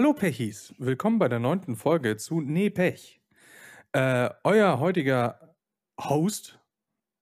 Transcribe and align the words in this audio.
Hallo 0.00 0.14
Pechis, 0.14 0.74
willkommen 0.78 1.18
bei 1.18 1.28
der 1.28 1.40
neunten 1.40 1.76
Folge 1.76 2.16
zu 2.16 2.40
Nee 2.40 2.70
Pech. 2.70 3.20
Äh, 3.92 4.30
euer 4.44 4.80
heutiger 4.80 5.54
Host, 6.00 6.58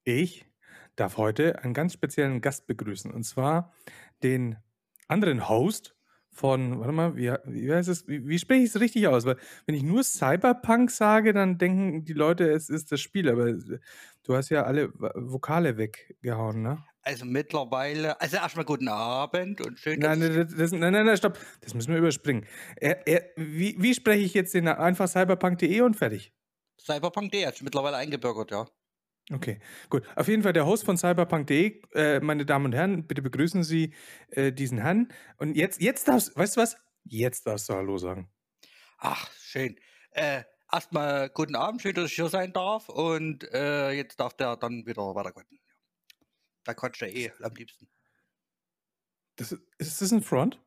ich, 0.04 0.46
darf 0.94 1.16
heute 1.16 1.58
einen 1.64 1.74
ganz 1.74 1.94
speziellen 1.94 2.40
Gast 2.40 2.68
begrüßen. 2.68 3.10
Und 3.10 3.24
zwar 3.24 3.74
den 4.22 4.58
anderen 5.08 5.48
Host 5.48 5.96
von, 6.30 6.78
warte 6.78 6.92
mal, 6.92 7.16
wie, 7.16 7.32
wie 7.46 7.72
heißt 7.72 7.88
es, 7.88 8.06
wie, 8.06 8.28
wie 8.28 8.38
spreche 8.38 8.62
ich 8.62 8.70
es 8.72 8.80
richtig 8.80 9.08
aus? 9.08 9.26
Weil 9.26 9.38
wenn 9.66 9.74
ich 9.74 9.82
nur 9.82 10.04
Cyberpunk 10.04 10.92
sage, 10.92 11.32
dann 11.32 11.58
denken 11.58 12.04
die 12.04 12.12
Leute, 12.12 12.48
es 12.48 12.68
ist 12.68 12.92
das 12.92 13.00
Spiel. 13.00 13.28
Aber 13.28 13.54
du 14.22 14.36
hast 14.36 14.50
ja 14.50 14.62
alle 14.62 14.92
Vokale 14.94 15.78
weggehauen, 15.78 16.62
ne? 16.62 16.84
Also 17.08 17.24
mittlerweile, 17.24 18.20
also 18.20 18.36
erstmal 18.36 18.66
guten 18.66 18.88
Abend 18.88 19.62
und 19.62 19.78
schön. 19.78 19.98
Nein, 19.98 20.20
das, 20.20 20.54
das, 20.54 20.72
nein, 20.72 20.92
nein, 20.92 21.06
nein, 21.06 21.16
stopp. 21.16 21.38
Das 21.62 21.72
müssen 21.72 21.90
wir 21.90 22.00
überspringen. 22.00 22.46
Er, 22.76 23.06
er, 23.06 23.30
wie, 23.36 23.74
wie 23.78 23.94
spreche 23.94 24.20
ich 24.20 24.34
jetzt 24.34 24.52
den 24.52 24.68
einfach 24.68 25.08
cyberpunk.de 25.08 25.80
und 25.80 25.96
fertig? 25.96 26.34
Cyberpunk.de 26.78 27.46
hat 27.46 27.54
sich 27.54 27.62
mittlerweile 27.62 27.96
eingebürgert, 27.96 28.50
ja. 28.50 28.68
Okay, 29.32 29.58
gut. 29.88 30.02
Auf 30.16 30.28
jeden 30.28 30.42
Fall 30.42 30.52
der 30.52 30.66
Host 30.66 30.84
von 30.84 30.98
cyberpunk.de, 30.98 31.80
äh, 31.94 32.20
meine 32.20 32.44
Damen 32.44 32.66
und 32.66 32.74
Herren, 32.74 33.06
bitte 33.06 33.22
begrüßen 33.22 33.64
Sie 33.64 33.94
äh, 34.32 34.52
diesen 34.52 34.76
Herrn. 34.76 35.08
Und 35.38 35.56
jetzt, 35.56 35.80
jetzt 35.80 36.08
darfst, 36.08 36.36
weißt 36.36 36.58
du 36.58 36.60
was? 36.60 36.76
Jetzt 37.04 37.46
darfst 37.46 37.70
du 37.70 37.72
Hallo 37.72 37.96
sagen. 37.96 38.30
Ach, 38.98 39.30
schön. 39.40 39.76
Äh, 40.10 40.42
erstmal 40.70 41.30
guten 41.30 41.56
Abend, 41.56 41.80
schön, 41.80 41.94
dass 41.94 42.10
ich 42.10 42.16
hier 42.16 42.28
sein 42.28 42.52
darf. 42.52 42.90
Und 42.90 43.50
äh, 43.54 43.92
jetzt 43.92 44.20
darf 44.20 44.34
der 44.34 44.56
dann 44.56 44.84
wieder 44.84 45.14
weiterquatschen. 45.14 45.58
Da 46.68 46.74
quatscht 46.74 47.00
er 47.00 47.08
eh 47.08 47.32
am 47.40 47.54
liebsten. 47.54 47.88
Das, 49.36 49.56
ist 49.78 50.02
das 50.02 50.12
ein 50.12 50.20
Front? 50.20 50.60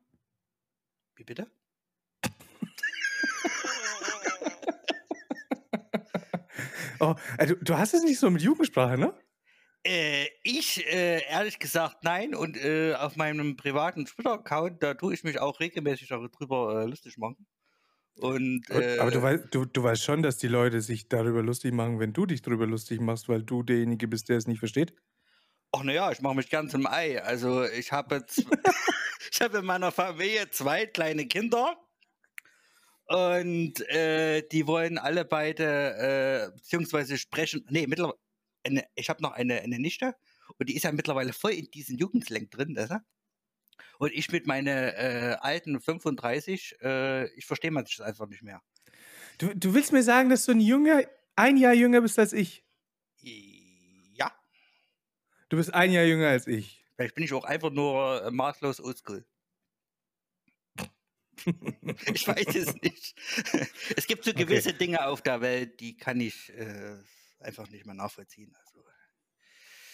Wie 1.14 1.22
bitte? 1.22 1.48
oh, 6.98 7.14
also, 7.38 7.54
du 7.54 7.78
hast 7.78 7.94
es 7.94 8.02
nicht 8.02 8.18
so 8.18 8.28
mit 8.30 8.42
Jugendsprache, 8.42 8.98
ne? 8.98 9.14
Äh, 9.84 10.26
ich, 10.42 10.84
äh, 10.88 11.22
ehrlich 11.28 11.60
gesagt, 11.60 12.02
nein. 12.02 12.34
Und 12.34 12.56
äh, 12.56 12.94
auf 12.94 13.14
meinem 13.14 13.56
privaten 13.56 14.04
Twitter-Account, 14.04 14.82
da 14.82 14.94
tue 14.94 15.14
ich 15.14 15.22
mich 15.22 15.38
auch 15.38 15.60
regelmäßig 15.60 16.08
darüber 16.08 16.82
äh, 16.82 16.86
lustig 16.86 17.16
machen. 17.16 17.46
Und, 18.16 18.68
Aber 18.72 19.12
du 19.12 19.20
äh, 19.20 19.22
weißt, 19.22 19.44
du, 19.52 19.66
du 19.66 19.84
weißt 19.84 20.02
schon, 20.02 20.24
dass 20.24 20.36
die 20.36 20.48
Leute 20.48 20.80
sich 20.80 21.08
darüber 21.08 21.44
lustig 21.44 21.72
machen, 21.72 22.00
wenn 22.00 22.12
du 22.12 22.26
dich 22.26 22.42
darüber 22.42 22.66
lustig 22.66 23.00
machst, 23.00 23.28
weil 23.28 23.44
du 23.44 23.62
derjenige 23.62 24.08
bist, 24.08 24.30
der 24.30 24.38
es 24.38 24.48
nicht 24.48 24.58
versteht? 24.58 24.94
Ach 25.72 25.82
naja, 25.82 26.12
ich 26.12 26.20
mache 26.20 26.34
mich 26.34 26.50
ganz 26.50 26.74
im 26.74 26.86
Ei. 26.86 27.22
Also 27.22 27.64
ich 27.64 27.92
habe 27.92 28.24
ich 29.30 29.40
habe 29.40 29.58
in 29.58 29.64
meiner 29.64 29.90
Familie 29.90 30.50
zwei 30.50 30.86
kleine 30.86 31.26
Kinder 31.26 31.76
und 33.06 33.80
äh, 33.88 34.42
die 34.52 34.66
wollen 34.66 34.98
alle 34.98 35.24
beide 35.24 36.50
äh, 36.52 36.56
beziehungsweise 36.56 37.18
sprechen. 37.18 37.66
Nee, 37.70 37.86
mittlerweile 37.86 38.18
ich 38.94 39.08
habe 39.08 39.22
noch 39.22 39.32
eine, 39.32 39.60
eine 39.60 39.78
Nichte 39.78 40.14
und 40.58 40.68
die 40.68 40.76
ist 40.76 40.84
ja 40.84 40.92
mittlerweile 40.92 41.32
voll 41.32 41.52
in 41.52 41.70
diesen 41.70 41.98
Jugendslang 41.98 42.48
drin, 42.50 42.74
das, 42.74 42.90
Und 43.98 44.12
ich 44.12 44.30
mit 44.30 44.46
meinen 44.46 44.68
äh, 44.68 45.36
alten 45.40 45.80
35, 45.80 46.76
äh, 46.82 47.26
ich 47.34 47.46
verstehe 47.46 47.70
man 47.70 47.84
das 47.84 48.00
einfach 48.00 48.28
nicht 48.28 48.42
mehr. 48.42 48.62
Du, 49.38 49.54
du 49.54 49.74
willst 49.74 49.92
mir 49.92 50.02
sagen, 50.02 50.30
dass 50.30 50.44
du 50.44 50.52
ein 50.52 50.60
Jünger, 50.60 51.02
ein 51.36 51.56
Jahr 51.56 51.72
jünger 51.72 52.02
bist 52.02 52.18
als 52.18 52.32
ich? 52.32 52.62
Du 55.52 55.58
bist 55.58 55.74
ein 55.74 55.92
Jahr 55.92 56.04
jünger 56.04 56.28
als 56.28 56.46
ich. 56.46 56.82
Vielleicht 56.96 57.14
bin 57.14 57.24
ich 57.24 57.32
auch 57.34 57.44
einfach 57.44 57.68
nur 57.68 58.24
äh, 58.24 58.30
maßlos 58.30 58.80
oldschool. 58.80 59.22
ich 62.14 62.26
weiß 62.26 62.54
es 62.54 62.74
nicht. 62.80 63.14
es 63.94 64.06
gibt 64.06 64.24
so 64.24 64.32
gewisse 64.32 64.70
okay. 64.70 64.78
Dinge 64.78 65.06
auf 65.06 65.20
der 65.20 65.42
Welt, 65.42 65.78
die 65.80 65.94
kann 65.98 66.22
ich 66.22 66.50
äh, 66.54 66.96
einfach 67.38 67.68
nicht 67.68 67.84
mehr 67.84 67.94
nachvollziehen. 67.94 68.56
Also. 68.64 68.82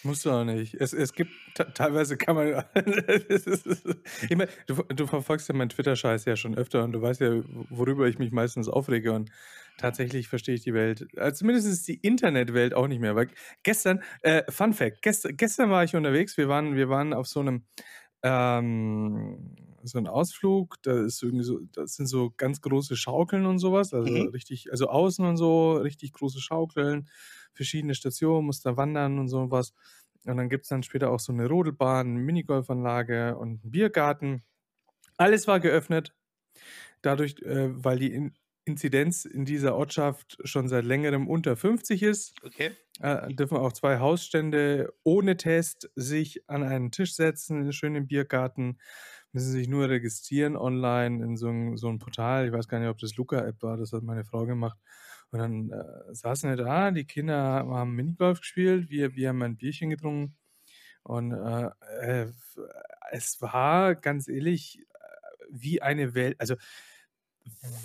Musst 0.03 0.25
du 0.25 0.31
auch 0.31 0.45
nicht. 0.45 0.75
Es, 0.75 0.93
es 0.93 1.13
gibt 1.13 1.31
teilweise 1.73 2.15
kann 2.15 2.35
man. 2.35 2.47
ich 2.75 4.35
mein, 4.35 4.47
du, 4.67 4.75
du 4.83 5.07
verfolgst 5.07 5.49
ja 5.49 5.55
meinen 5.55 5.69
Twitter-Scheiß 5.69 6.25
ja 6.25 6.35
schon 6.35 6.57
öfter 6.57 6.83
und 6.83 6.93
du 6.93 7.01
weißt 7.01 7.21
ja, 7.21 7.41
worüber 7.69 8.07
ich 8.07 8.17
mich 8.17 8.31
meistens 8.31 8.69
aufrege. 8.69 9.11
Und 9.11 9.29
tatsächlich 9.77 10.27
verstehe 10.27 10.55
ich 10.55 10.63
die 10.63 10.73
Welt, 10.73 11.07
also 11.17 11.39
zumindest 11.39 11.87
die 11.87 11.95
Internetwelt 11.95 12.73
auch 12.73 12.87
nicht 12.87 13.01
mehr. 13.01 13.15
Weil 13.15 13.29
gestern, 13.63 14.01
äh, 14.21 14.43
Fun 14.49 14.73
Fact, 14.73 15.01
gest, 15.01 15.27
gestern 15.33 15.69
war 15.69 15.83
ich 15.83 15.95
unterwegs, 15.95 16.37
wir 16.37 16.47
waren, 16.47 16.75
wir 16.75 16.89
waren 16.89 17.13
auf 17.13 17.27
so 17.27 17.41
einem 17.41 17.65
ähm, 18.23 19.55
so 19.83 19.97
ein 19.97 20.07
Ausflug, 20.07 20.75
da 20.81 21.05
ist 21.05 21.23
irgendwie 21.23 21.45
so, 21.45 21.59
das 21.71 21.95
sind 21.95 22.07
so 22.07 22.33
ganz 22.35 22.61
große 22.61 22.97
Schaukeln 22.97 23.45
und 23.45 23.59
sowas, 23.59 23.93
also 23.93 24.11
mhm. 24.11 24.29
richtig, 24.29 24.71
also 24.71 24.87
außen 24.87 25.25
und 25.25 25.37
so, 25.37 25.73
richtig 25.73 26.11
große 26.13 26.41
Schaukeln 26.41 27.07
verschiedene 27.59 27.93
Stationen, 27.93 28.45
musst 28.45 28.65
da 28.65 28.77
wandern 28.77 29.19
und 29.19 29.27
sowas. 29.27 29.73
Und 30.25 30.37
dann 30.37 30.49
gibt 30.49 30.63
es 30.63 30.69
dann 30.69 30.83
später 30.83 31.11
auch 31.11 31.19
so 31.19 31.33
eine 31.33 31.47
Rodelbahn, 31.47 32.07
eine 32.07 32.19
Minigolfanlage 32.19 33.37
und 33.37 33.61
einen 33.63 33.71
Biergarten. 33.71 34.43
Alles 35.17 35.47
war 35.47 35.59
geöffnet. 35.59 36.15
Dadurch, 37.01 37.41
äh, 37.41 37.69
weil 37.83 37.99
die 37.99 38.13
in 38.13 38.33
Inzidenz 38.65 39.25
in 39.25 39.45
dieser 39.45 39.75
Ortschaft 39.75 40.37
schon 40.43 40.67
seit 40.69 40.85
längerem 40.85 41.27
unter 41.27 41.57
50 41.57 42.03
ist, 42.03 42.35
okay. 42.43 42.71
äh, 43.01 43.33
dürfen 43.33 43.57
auch 43.57 43.73
zwei 43.73 43.99
Hausstände 43.99 44.93
ohne 45.03 45.37
Test 45.37 45.89
sich 45.95 46.47
an 46.47 46.63
einen 46.63 46.91
Tisch 46.91 47.15
setzen, 47.15 47.73
schön 47.73 47.95
im 47.95 48.07
Biergarten, 48.07 48.77
müssen 49.31 49.51
sich 49.51 49.67
nur 49.67 49.89
registrieren 49.89 50.55
online 50.55 51.23
in 51.23 51.35
so 51.35 51.49
ein, 51.49 51.77
so 51.77 51.89
ein 51.89 51.99
Portal. 51.99 52.47
Ich 52.47 52.53
weiß 52.53 52.67
gar 52.67 52.79
nicht, 52.79 52.89
ob 52.89 52.99
das 52.99 53.15
Luca-App 53.15 53.61
war, 53.63 53.77
das 53.77 53.91
hat 53.91 54.03
meine 54.03 54.23
Frau 54.23 54.45
gemacht. 54.45 54.77
Und 55.31 55.39
dann 55.39 55.71
äh, 55.71 56.13
saßen 56.13 56.49
wir 56.49 56.57
da, 56.57 56.91
die 56.91 57.05
Kinder 57.05 57.37
haben 57.67 57.95
Minigolf 57.95 58.39
gespielt, 58.39 58.89
wir, 58.89 59.15
wir 59.15 59.29
haben 59.29 59.41
ein 59.43 59.57
Bierchen 59.57 59.89
getrunken. 59.89 60.35
Und 61.03 61.31
äh, 61.31 61.69
äh, 62.01 62.31
es 63.11 63.41
war 63.41 63.95
ganz 63.95 64.27
ehrlich 64.27 64.79
äh, 64.79 64.83
wie 65.49 65.81
eine 65.81 66.15
Welt, 66.15 66.39
also 66.39 66.55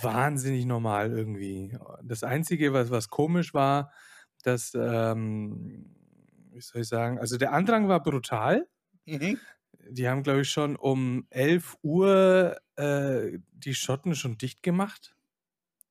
wahnsinnig 0.02 0.66
normal 0.66 1.10
irgendwie. 1.10 1.76
Das 2.02 2.22
Einzige, 2.22 2.72
was, 2.72 2.90
was 2.90 3.08
komisch 3.08 3.54
war, 3.54 3.92
dass, 4.42 4.74
ähm, 4.74 5.94
wie 6.50 6.60
soll 6.60 6.82
ich 6.82 6.88
sagen, 6.88 7.18
also 7.18 7.36
der 7.36 7.52
Andrang 7.52 7.88
war 7.88 8.02
brutal. 8.02 8.68
Mhm. 9.06 9.38
Die 9.88 10.08
haben, 10.08 10.22
glaube 10.22 10.42
ich, 10.42 10.50
schon 10.50 10.76
um 10.76 11.26
11 11.30 11.76
Uhr 11.82 12.56
äh, 12.76 13.38
die 13.52 13.74
Schotten 13.74 14.14
schon 14.14 14.38
dicht 14.38 14.62
gemacht. 14.62 15.14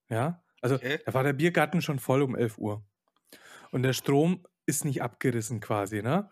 Ja. 0.09 0.42
Also 0.63 0.75
okay. 0.75 0.99
da 1.05 1.13
war 1.13 1.23
der 1.23 1.33
Biergarten 1.33 1.81
schon 1.81 1.99
voll 1.99 2.21
um 2.21 2.35
11 2.35 2.57
Uhr. 2.57 2.83
Und 3.71 3.83
der 3.83 3.93
Strom 3.93 4.45
ist 4.65 4.85
nicht 4.85 5.01
abgerissen 5.01 5.59
quasi, 5.59 6.01
ne? 6.01 6.29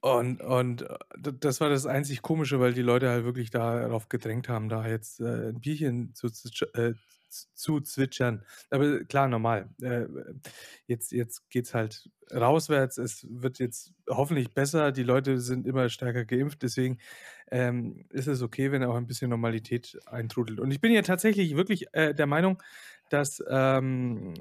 Und, 0.00 0.40
und 0.42 0.82
äh, 0.82 0.96
das 1.40 1.60
war 1.60 1.70
das 1.70 1.86
einzig 1.86 2.22
Komische, 2.22 2.60
weil 2.60 2.72
die 2.72 2.82
Leute 2.82 3.08
halt 3.08 3.24
wirklich 3.24 3.50
darauf 3.50 4.08
gedrängt 4.08 4.48
haben, 4.48 4.68
da 4.68 4.86
jetzt 4.86 5.20
äh, 5.20 5.48
ein 5.48 5.60
Bierchen 5.60 6.14
zu, 6.14 6.28
äh, 6.74 6.92
zu 7.30 7.80
zwitschern. 7.80 8.44
Aber 8.70 9.04
klar, 9.04 9.28
normal. 9.28 9.70
Äh, 9.82 10.06
jetzt 10.86 11.12
jetzt 11.12 11.50
geht 11.50 11.66
es 11.66 11.74
halt 11.74 12.08
rauswärts. 12.32 12.98
Es 12.98 13.26
wird 13.28 13.58
jetzt 13.58 13.92
hoffentlich 14.08 14.54
besser. 14.54 14.92
Die 14.92 15.02
Leute 15.02 15.40
sind 15.40 15.66
immer 15.66 15.88
stärker 15.88 16.24
geimpft. 16.24 16.62
Deswegen 16.62 16.98
ähm, 17.50 18.06
ist 18.10 18.28
es 18.28 18.42
okay, 18.42 18.70
wenn 18.70 18.84
auch 18.84 18.96
ein 18.96 19.06
bisschen 19.06 19.30
Normalität 19.30 19.98
eintrudelt. 20.06 20.60
Und 20.60 20.70
ich 20.70 20.80
bin 20.80 20.92
ja 20.92 21.02
tatsächlich 21.02 21.56
wirklich 21.56 21.86
äh, 21.92 22.14
der 22.14 22.26
Meinung, 22.26 22.62
dass 23.10 23.42
ähm, 23.48 24.34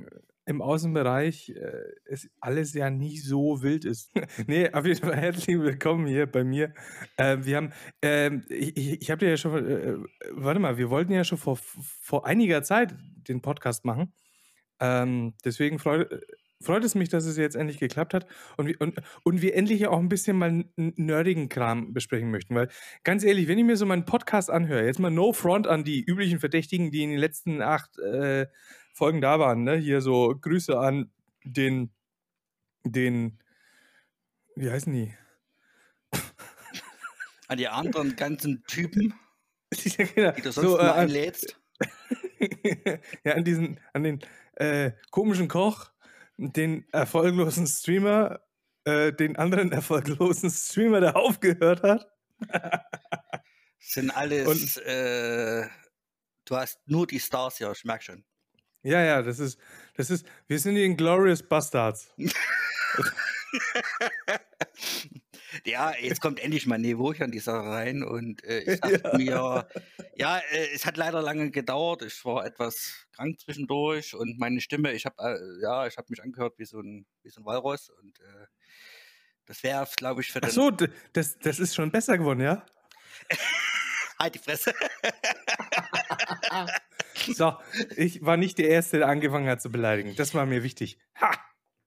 im 0.48 0.62
Außenbereich 0.62 1.50
äh, 1.50 1.84
es 2.06 2.30
alles 2.40 2.74
ja 2.74 2.90
nicht 2.90 3.24
so 3.24 3.62
wild 3.62 3.84
ist. 3.84 4.12
nee, 4.48 4.72
auf 4.72 4.86
jeden 4.86 5.02
Fall 5.02 5.16
herzlich 5.18 5.60
willkommen 5.60 6.08
hier 6.08 6.26
bei 6.26 6.44
mir. 6.44 6.74
Äh, 7.18 7.38
wir 7.42 7.58
haben, 7.58 7.74
äh, 8.04 8.34
ich, 8.50 9.02
ich 9.02 9.12
habe 9.12 9.20
dir 9.20 9.32
ja 9.32 9.38
schon, 9.38 9.68
äh, 9.68 9.98
warte 10.32 10.60
mal, 10.62 10.78
wir 10.78 10.90
wollten 10.90 11.12
ja 11.12 11.26
schon 11.26 11.38
vor, 11.38 11.58
vor 11.58 12.26
einiger 12.26 12.64
Zeit 12.64 12.96
den 13.28 13.42
Podcast 13.42 13.84
machen. 13.84 14.14
Ähm, 14.80 15.34
deswegen 15.44 15.80
freut, 15.80 16.10
freut 16.62 16.84
es 16.84 16.96
mich, 16.96 17.10
dass 17.10 17.26
es 17.26 17.38
jetzt 17.38 17.56
endlich 17.56 17.80
geklappt 17.80 18.14
hat 18.14 18.26
und, 18.58 18.68
wir, 18.68 18.76
und, 18.80 19.00
und 19.24 19.42
wir 19.42 19.56
endlich 19.56 19.88
auch 19.88 20.00
ein 20.00 20.10
bisschen 20.10 20.38
mal 20.38 20.66
nerdigen 20.76 21.50
Kram 21.50 21.94
besprechen 21.94 22.32
möchten. 22.32 22.56
Weil 22.56 22.70
ganz 23.04 23.24
ehrlich, 23.24 23.48
wenn 23.48 23.58
ich 23.58 23.66
mir 23.66 23.78
so 23.78 23.86
meinen 23.86 24.06
Podcast 24.06 24.50
anhöre, 24.50 24.86
jetzt 24.86 25.00
mal 25.00 25.12
No 25.12 25.34
Front 25.34 25.68
an 25.68 25.84
die 25.84 26.04
üblichen 26.04 26.40
Verdächtigen, 26.40 26.92
die 26.92 27.04
in 27.04 27.12
den 27.12 27.20
letzten 27.20 27.62
acht 27.62 27.98
äh, 28.00 28.48
Folgen 28.94 29.22
da 29.22 29.40
waren. 29.40 29.64
Ne? 29.64 29.76
Hier 29.76 30.02
so 30.02 30.36
Grüße 30.40 30.78
an 30.78 31.12
den, 31.44 31.92
den, 32.84 33.40
wie 34.56 34.72
heißen 34.72 34.92
die? 34.92 35.14
An 37.50 37.58
die 37.58 37.70
anderen 37.70 38.18
ganzen 38.18 38.62
Typen, 38.68 39.14
ja, 39.74 40.06
genau. 40.06 40.32
die 40.32 40.42
du 40.42 40.52
sonst 40.52 40.70
so, 40.70 40.78
äh, 40.80 40.82
einlädst. 40.82 41.58
ja, 43.24 43.36
an 43.36 43.46
diesen, 43.46 43.80
an 43.94 44.04
den 44.04 44.20
äh, 44.56 44.92
komischen 45.12 45.48
Koch, 45.48 45.92
den 46.38 46.88
erfolglosen 46.92 47.68
Streamer, 47.68 48.40
äh, 48.86 49.14
den 49.14 49.36
anderen 49.36 49.72
erfolglosen 49.72 50.50
Streamer, 50.50 51.02
der 51.02 51.16
aufgehört 51.16 51.84
hat. 51.84 52.08
sind 53.80 54.12
alles 54.12 54.48
Und, 54.48 54.86
äh, 54.86 55.68
Du 56.48 56.56
hast 56.56 56.80
nur 56.86 57.06
die 57.06 57.20
Stars 57.20 57.58
hier, 57.58 57.70
ich 57.72 57.84
merke 57.84 58.06
schon. 58.06 58.24
Ja, 58.82 59.04
ja, 59.04 59.22
das 59.22 59.40
ist, 59.40 59.60
das 59.96 60.10
ist, 60.10 60.26
wir 60.48 60.58
sind 60.60 60.76
die 60.76 60.86
Inglorious 60.86 61.44
Bastards. 61.44 62.14
ja, 65.66 65.94
jetzt 66.00 66.22
kommt 66.22 66.40
endlich 66.40 66.66
mal 66.66 66.78
Niveau 66.78 67.14
hier 67.14 67.26
an 67.26 67.32
die 67.32 67.40
Sache 67.40 67.68
rein 67.68 68.04
und 68.04 68.44
äh, 68.44 68.74
ich 68.74 68.80
dachte 68.80 69.02
ja. 69.04 69.18
mir, 69.18 69.68
ja, 70.16 70.38
äh, 70.40 70.68
es 70.74 70.86
hat 70.86 70.98
leider 70.98 71.22
lange 71.22 71.52
gedauert. 71.52 72.02
Ich 72.04 72.24
war 72.26 72.46
etwas 72.46 73.08
krank 73.14 73.40
zwischendurch 73.40 74.14
und 74.14 74.40
meine 74.40 74.62
Stimme, 74.62 74.94
ich 74.94 75.06
habe, 75.06 75.16
äh, 75.22 75.64
ja, 75.64 75.88
ich 75.88 75.98
habe 75.98 76.08
mich 76.10 76.22
angehört 76.22 76.58
wie 76.58 76.66
so 76.66 76.80
ein, 76.80 77.06
wie 77.24 77.30
so 77.30 77.42
ein 77.42 77.46
Walross 77.46 77.90
und 77.90 78.20
äh, 78.20 78.46
das 79.46 79.64
wäre, 79.64 79.88
glaube 79.96 80.22
ich, 80.22 80.32
für 80.32 80.42
den. 80.42 80.50
Ach 80.50 80.54
so, 80.54 80.72
das, 81.14 81.40
das 81.40 81.60
ist 81.60 81.74
schon 81.74 81.90
besser 81.92 82.18
geworden, 82.18 82.42
ja? 82.42 82.66
halt 84.20 84.36
die 84.36 84.40
Fresse. 84.40 84.74
so, 87.34 87.54
ich 87.96 88.26
war 88.26 88.36
nicht 88.36 88.58
der 88.58 88.70
Erste, 88.70 88.98
der 88.98 89.08
angefangen 89.08 89.48
hat 89.48 89.62
zu 89.62 89.72
beleidigen. 89.72 90.16
Das 90.16 90.34
war 90.34 90.46
mir 90.46 90.64
wichtig. 90.64 91.00
Ha! 91.22 91.32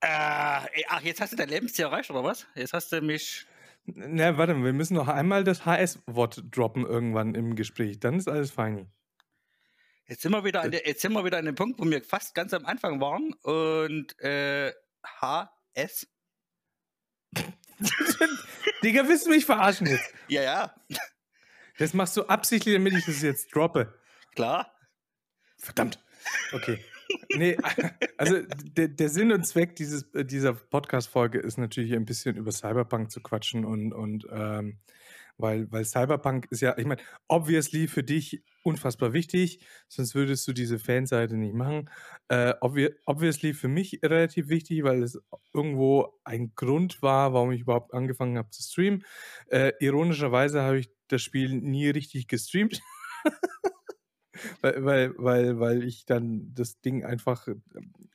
Äh, 0.01 0.85
ach, 0.89 1.03
jetzt 1.03 1.21
hast 1.21 1.33
du 1.33 1.37
dein 1.37 1.49
Lebensziel 1.49 1.85
erreicht, 1.85 2.11
oder 2.11 2.25
was? 2.25 2.47
Jetzt 2.55 2.73
hast 2.73 2.91
du 2.93 3.03
mich. 3.03 3.47
Na, 3.85 4.39
warte, 4.39 4.55
wir 4.63 4.73
müssen 4.73 4.95
noch 4.95 5.09
einmal 5.09 5.45
das 5.45 5.67
HS-Wort 5.67 6.45
droppen 6.51 6.87
irgendwann 6.87 7.35
im 7.35 7.57
Gespräch. 7.57 8.01
Dann 8.01 8.15
ist 8.19 8.29
alles 8.29 8.51
fein. 8.51 8.91
Jetzt 10.07 10.23
sind 10.23 10.33
wir 10.33 10.45
wieder 10.45 10.63
an, 10.63 10.71
der, 10.71 10.87
jetzt 10.87 11.03
sind 11.03 11.13
wir 11.13 11.25
wieder 11.25 11.39
an 11.39 11.45
dem 11.45 11.55
Punkt, 11.55 11.79
wo 11.79 11.85
wir 11.85 12.03
fast 12.03 12.35
ganz 12.35 12.53
am 12.53 12.67
Anfang 12.67 13.01
waren. 13.01 13.33
Und 13.43 14.19
äh, 14.21 14.73
HS. 15.21 16.09
Digga, 18.83 19.07
willst 19.07 19.27
du 19.27 19.31
mich 19.31 19.45
verarschen 19.45 19.87
jetzt? 19.87 20.13
Ja, 20.29 20.43
ja. 20.43 20.75
Das 21.79 21.95
machst 21.95 22.17
du 22.17 22.25
absichtlich, 22.25 22.75
damit 22.75 22.95
ich 22.95 23.05
das 23.05 23.23
jetzt 23.23 23.55
droppe. 23.55 23.99
Klar. 24.35 24.73
Verdammt. 25.59 25.99
Okay. 26.53 26.85
Nee, 27.37 27.57
also 28.19 28.39
der, 28.77 28.89
der 28.89 29.09
Sinn 29.09 29.33
und 29.33 29.47
Zweck 29.47 29.77
dieses, 29.77 30.03
äh, 30.15 30.25
dieser 30.25 30.55
Podcast-Folge 30.55 31.39
ist 31.39 31.59
natürlich 31.59 31.95
ein 31.95 32.05
bisschen 32.05 32.37
über 32.37 32.53
Cyberpunk 32.53 33.11
zu 33.11 33.21
quatschen 33.21 33.65
und, 33.65 33.93
und 33.93 34.27
ähm, 34.31 34.79
weil, 35.41 35.71
weil 35.73 35.85
Cyberpunk 35.85 36.49
ist 36.51 36.61
ja, 36.61 36.77
ich 36.77 36.85
meine, 36.85 37.01
obviously 37.29 37.89
für 37.89 38.03
dich 38.03 38.43
unfassbar 38.63 39.13
wichtig, 39.13 39.65
sonst 39.89 40.15
würdest 40.15 40.47
du 40.47 40.53
diese 40.53 40.79
Fanseite 40.79 41.37
nicht 41.37 41.55
machen. 41.55 41.89
Äh, 42.29 42.55
obviously 42.61 43.55
für 43.55 43.69
mich 43.69 44.01
relativ 44.03 44.49
wichtig, 44.49 44.85
weil 44.85 45.03
es 45.03 45.19
irgendwo 45.55 46.13
ein 46.25 46.53
Grund 46.55 47.01
war, 47.01 47.33
warum 47.33 47.53
ich 47.53 47.63
überhaupt 47.63 47.95
angefangen 47.95 48.37
habe 48.37 48.51
zu 48.51 48.63
streamen. 48.63 49.05
Äh, 49.47 49.73
ironischerweise 49.81 50.61
habe 50.63 50.81
ich 50.81 50.91
das 51.09 51.23
Spiel 51.23 51.55
nie 51.55 51.89
richtig 51.89 52.29
gestreamt. 52.29 52.81
weil, 54.61 54.85
weil, 54.85 55.15
weil, 55.17 55.61
weil 55.61 55.85
ich 55.85 56.07
dann 56.07 56.53
das 56.55 56.81
Ding 56.81 57.05
einfach 57.05 57.49
äh, 57.49 57.57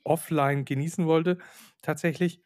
offline 0.04 0.66
genießen 0.66 1.06
wollte, 1.06 1.38
tatsächlich. 1.82 2.42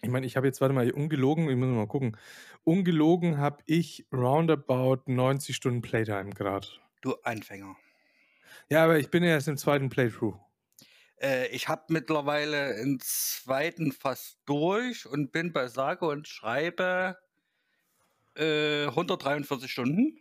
Ich 0.00 0.10
meine, 0.10 0.26
ich 0.26 0.36
habe 0.36 0.46
jetzt, 0.46 0.60
warte 0.60 0.74
mal, 0.74 0.90
ungelogen, 0.90 1.48
ich 1.48 1.56
muss 1.56 1.68
mal 1.68 1.86
gucken. 1.86 2.16
Ungelogen 2.64 3.38
habe 3.38 3.62
ich 3.66 4.06
roundabout 4.12 5.02
90 5.06 5.54
Stunden 5.54 5.82
Playtime 5.82 6.30
gerade. 6.30 6.66
Du 7.02 7.14
Anfänger. 7.22 7.76
Ja, 8.68 8.84
aber 8.84 8.98
ich 8.98 9.10
bin 9.10 9.22
erst 9.22 9.48
im 9.48 9.56
zweiten 9.56 9.88
Playthrough. 9.90 10.36
Äh, 11.20 11.48
ich 11.48 11.68
habe 11.68 11.84
mittlerweile 11.88 12.74
einen 12.74 12.98
zweiten 13.00 13.92
fast 13.92 14.38
durch 14.46 15.06
und 15.06 15.30
bin 15.32 15.52
bei 15.52 15.68
sage 15.68 16.06
und 16.06 16.26
schreibe 16.26 17.18
äh, 18.36 18.86
143 18.86 19.70
Stunden. 19.70 20.18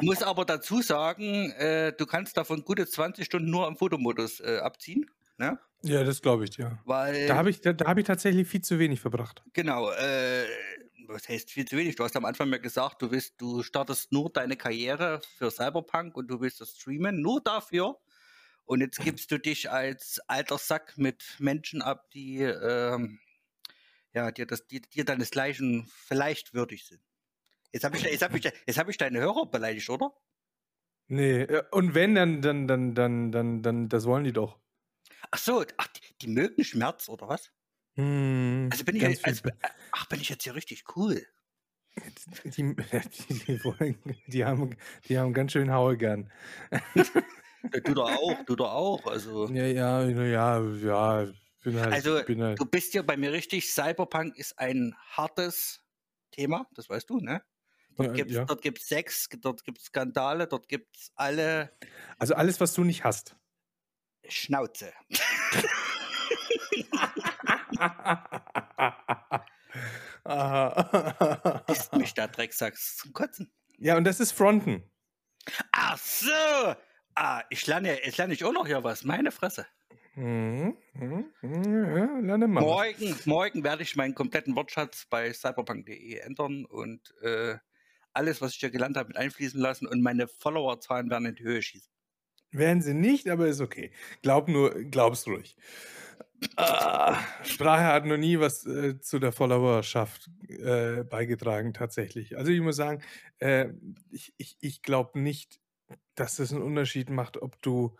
Muss 0.00 0.22
aber 0.22 0.44
dazu 0.44 0.82
sagen, 0.82 1.52
äh, 1.52 1.92
du 1.92 2.06
kannst 2.06 2.36
davon 2.36 2.64
gute 2.64 2.86
20 2.86 3.24
Stunden 3.24 3.50
nur 3.50 3.66
am 3.66 3.76
Fotomodus 3.76 4.40
äh, 4.40 4.58
abziehen. 4.58 5.10
Ne? 5.38 5.58
Ja, 5.82 6.04
das 6.04 6.22
glaube 6.22 6.44
ich, 6.44 6.56
ja. 6.56 6.78
Weil, 6.84 7.26
da 7.26 7.36
habe 7.36 7.50
ich, 7.50 7.60
da, 7.60 7.72
da 7.72 7.86
hab 7.86 7.98
ich 7.98 8.04
tatsächlich 8.04 8.46
viel 8.48 8.62
zu 8.62 8.78
wenig 8.78 9.00
verbracht. 9.00 9.42
Genau, 9.52 9.90
äh, 9.90 10.44
was 11.06 11.28
heißt 11.28 11.50
viel 11.50 11.66
zu 11.66 11.76
wenig? 11.76 11.96
Du 11.96 12.04
hast 12.04 12.16
am 12.16 12.24
Anfang 12.24 12.48
mir 12.48 12.60
gesagt, 12.60 13.02
du 13.02 13.10
willst, 13.10 13.40
du 13.40 13.62
startest 13.62 14.12
nur 14.12 14.30
deine 14.30 14.56
Karriere 14.56 15.20
für 15.38 15.50
Cyberpunk 15.50 16.16
und 16.16 16.28
du 16.28 16.40
willst 16.40 16.60
das 16.60 16.76
streamen, 16.76 17.20
nur 17.20 17.40
dafür. 17.40 17.98
Und 18.64 18.80
jetzt 18.80 19.00
gibst 19.00 19.30
du 19.30 19.38
dich 19.38 19.70
als 19.70 20.20
alter 20.28 20.58
Sack 20.58 20.96
mit 20.96 21.22
Menschen 21.38 21.82
ab, 21.82 22.10
die 22.12 22.38
ähm, 22.38 23.18
ja, 24.14 24.30
dir, 24.30 24.46
das, 24.46 24.66
die, 24.66 24.80
dir 24.80 25.04
deinesgleichen 25.04 25.90
vielleicht 26.06 26.54
würdig 26.54 26.86
sind. 26.86 27.00
Jetzt 27.72 27.84
habe 27.84 27.96
ich, 27.96 28.02
jetzt 28.02 28.22
hab 28.22 28.34
ich, 28.34 28.44
jetzt 28.44 28.78
hab 28.78 28.88
ich 28.88 28.98
deine 28.98 29.20
Hörer 29.20 29.46
beleidigt, 29.46 29.88
oder? 29.88 30.12
Nee, 31.08 31.42
äh, 31.42 31.62
und 31.70 31.94
wenn, 31.94 32.14
dann, 32.14 32.42
dann, 32.42 32.68
dann, 32.68 32.94
dann, 32.94 33.32
dann, 33.32 33.62
dann, 33.62 33.88
das 33.88 34.04
wollen 34.04 34.24
die 34.24 34.32
doch. 34.32 34.58
Ach 35.30 35.38
so, 35.38 35.64
ach, 35.78 35.86
die, 35.88 36.00
die 36.20 36.28
mögen 36.28 36.64
Schmerz, 36.64 37.08
oder 37.08 37.28
was? 37.28 37.50
Hm, 37.94 38.68
also 38.72 38.84
bin 38.84 38.96
ich, 38.96 39.02
jetzt, 39.02 39.24
also, 39.24 39.50
ach, 39.92 40.06
bin 40.06 40.20
ich 40.20 40.28
jetzt 40.28 40.44
hier 40.44 40.54
richtig 40.54 40.84
cool. 40.96 41.26
Die, 42.44 42.74
die, 42.74 42.74
die, 43.46 43.64
wollen, 43.64 43.98
die, 44.26 44.44
haben, 44.44 44.76
die 45.08 45.18
haben 45.18 45.34
ganz 45.34 45.52
schön 45.52 45.70
Haue 45.70 45.96
gern. 45.98 46.32
du 47.84 47.94
doch 47.94 48.10
auch, 48.10 48.44
du 48.46 48.56
doch 48.56 48.72
auch. 48.72 49.06
Also. 49.06 49.46
Ja, 49.48 49.66
ja, 49.66 50.02
ja, 50.08 50.60
ja. 50.60 51.32
Bin 51.62 51.78
halt, 51.78 51.92
also, 51.92 52.24
bin 52.24 52.42
halt. 52.42 52.58
du 52.58 52.64
bist 52.64 52.94
ja 52.94 53.02
bei 53.02 53.16
mir 53.16 53.32
richtig. 53.32 53.70
Cyberpunk 53.70 54.36
ist 54.36 54.58
ein 54.58 54.94
hartes 55.10 55.84
Thema, 56.30 56.66
das 56.74 56.88
weißt 56.88 57.10
du, 57.10 57.18
ne? 57.18 57.42
Dort 57.96 58.14
gibt 58.14 58.30
es 58.30 58.36
ja. 58.36 58.46
Sex, 58.96 59.28
dort 59.40 59.64
gibt 59.64 59.78
es 59.78 59.86
Skandale, 59.86 60.46
dort 60.46 60.68
gibt 60.68 60.96
es 60.96 61.10
alle. 61.14 61.72
Also 62.18 62.34
alles, 62.34 62.60
was 62.60 62.74
du 62.74 62.84
nicht 62.84 63.04
hast. 63.04 63.36
Schnauze. 64.28 64.92
ist 71.68 71.94
mich 71.94 72.14
da 72.14 72.28
Drecksacks 72.28 72.98
zum 72.98 73.12
Kotzen. 73.12 73.52
Ja, 73.78 73.96
und 73.96 74.04
das 74.04 74.20
ist 74.20 74.30
Fronten. 74.32 74.88
Ach 75.72 75.98
so. 75.98 76.30
Ah, 77.14 77.42
ich 77.50 77.66
lerne, 77.66 78.00
ich 78.00 78.16
lerne 78.16 78.32
ich 78.34 78.44
auch 78.44 78.52
noch 78.52 78.66
hier 78.66 78.84
was. 78.84 79.04
Meine 79.04 79.32
Fresse. 79.32 79.66
Mhm, 80.14 80.76
mhm, 80.92 81.32
mhm 81.40 82.28
ja, 82.28 82.36
morgen, 82.46 83.18
morgen 83.24 83.64
werde 83.64 83.82
ich 83.82 83.96
meinen 83.96 84.14
kompletten 84.14 84.54
Wortschatz 84.54 85.06
bei 85.08 85.32
cyberpunk.de 85.32 86.18
ändern 86.18 86.66
und 86.66 87.14
äh, 87.22 87.56
alles, 88.14 88.40
was 88.40 88.52
ich 88.54 88.60
hier 88.60 88.70
gelernt 88.70 88.96
habe, 88.96 89.08
mit 89.08 89.16
einfließen 89.16 89.60
lassen 89.60 89.86
und 89.86 90.02
meine 90.02 90.28
Followerzahlen 90.28 91.10
werden 91.10 91.26
in 91.26 91.34
die 91.34 91.44
Höhe 91.44 91.62
schießen. 91.62 91.90
Werden 92.52 92.82
sie 92.82 92.94
nicht, 92.94 93.28
aber 93.28 93.46
ist 93.46 93.60
okay. 93.60 93.92
Glaub 94.20 94.48
nur, 94.48 94.74
glaub's 94.84 95.26
ruhig. 95.26 95.56
Ah, 96.56 97.18
Sprache 97.44 97.84
hat 97.84 98.04
noch 98.04 98.16
nie 98.16 98.38
was 98.38 98.66
äh, 98.66 99.00
zu 99.00 99.18
der 99.18 99.32
Followerschaft 99.32 100.28
äh, 100.48 101.04
beigetragen, 101.04 101.72
tatsächlich. 101.72 102.36
Also 102.36 102.50
ich 102.50 102.60
muss 102.60 102.76
sagen, 102.76 103.02
äh, 103.38 103.68
ich, 104.10 104.34
ich, 104.36 104.56
ich 104.60 104.82
glaube 104.82 105.20
nicht, 105.20 105.60
dass 106.14 106.36
das 106.36 106.52
einen 106.52 106.62
Unterschied 106.62 107.10
macht, 107.10 107.40
ob 107.40 107.60
du 107.62 107.96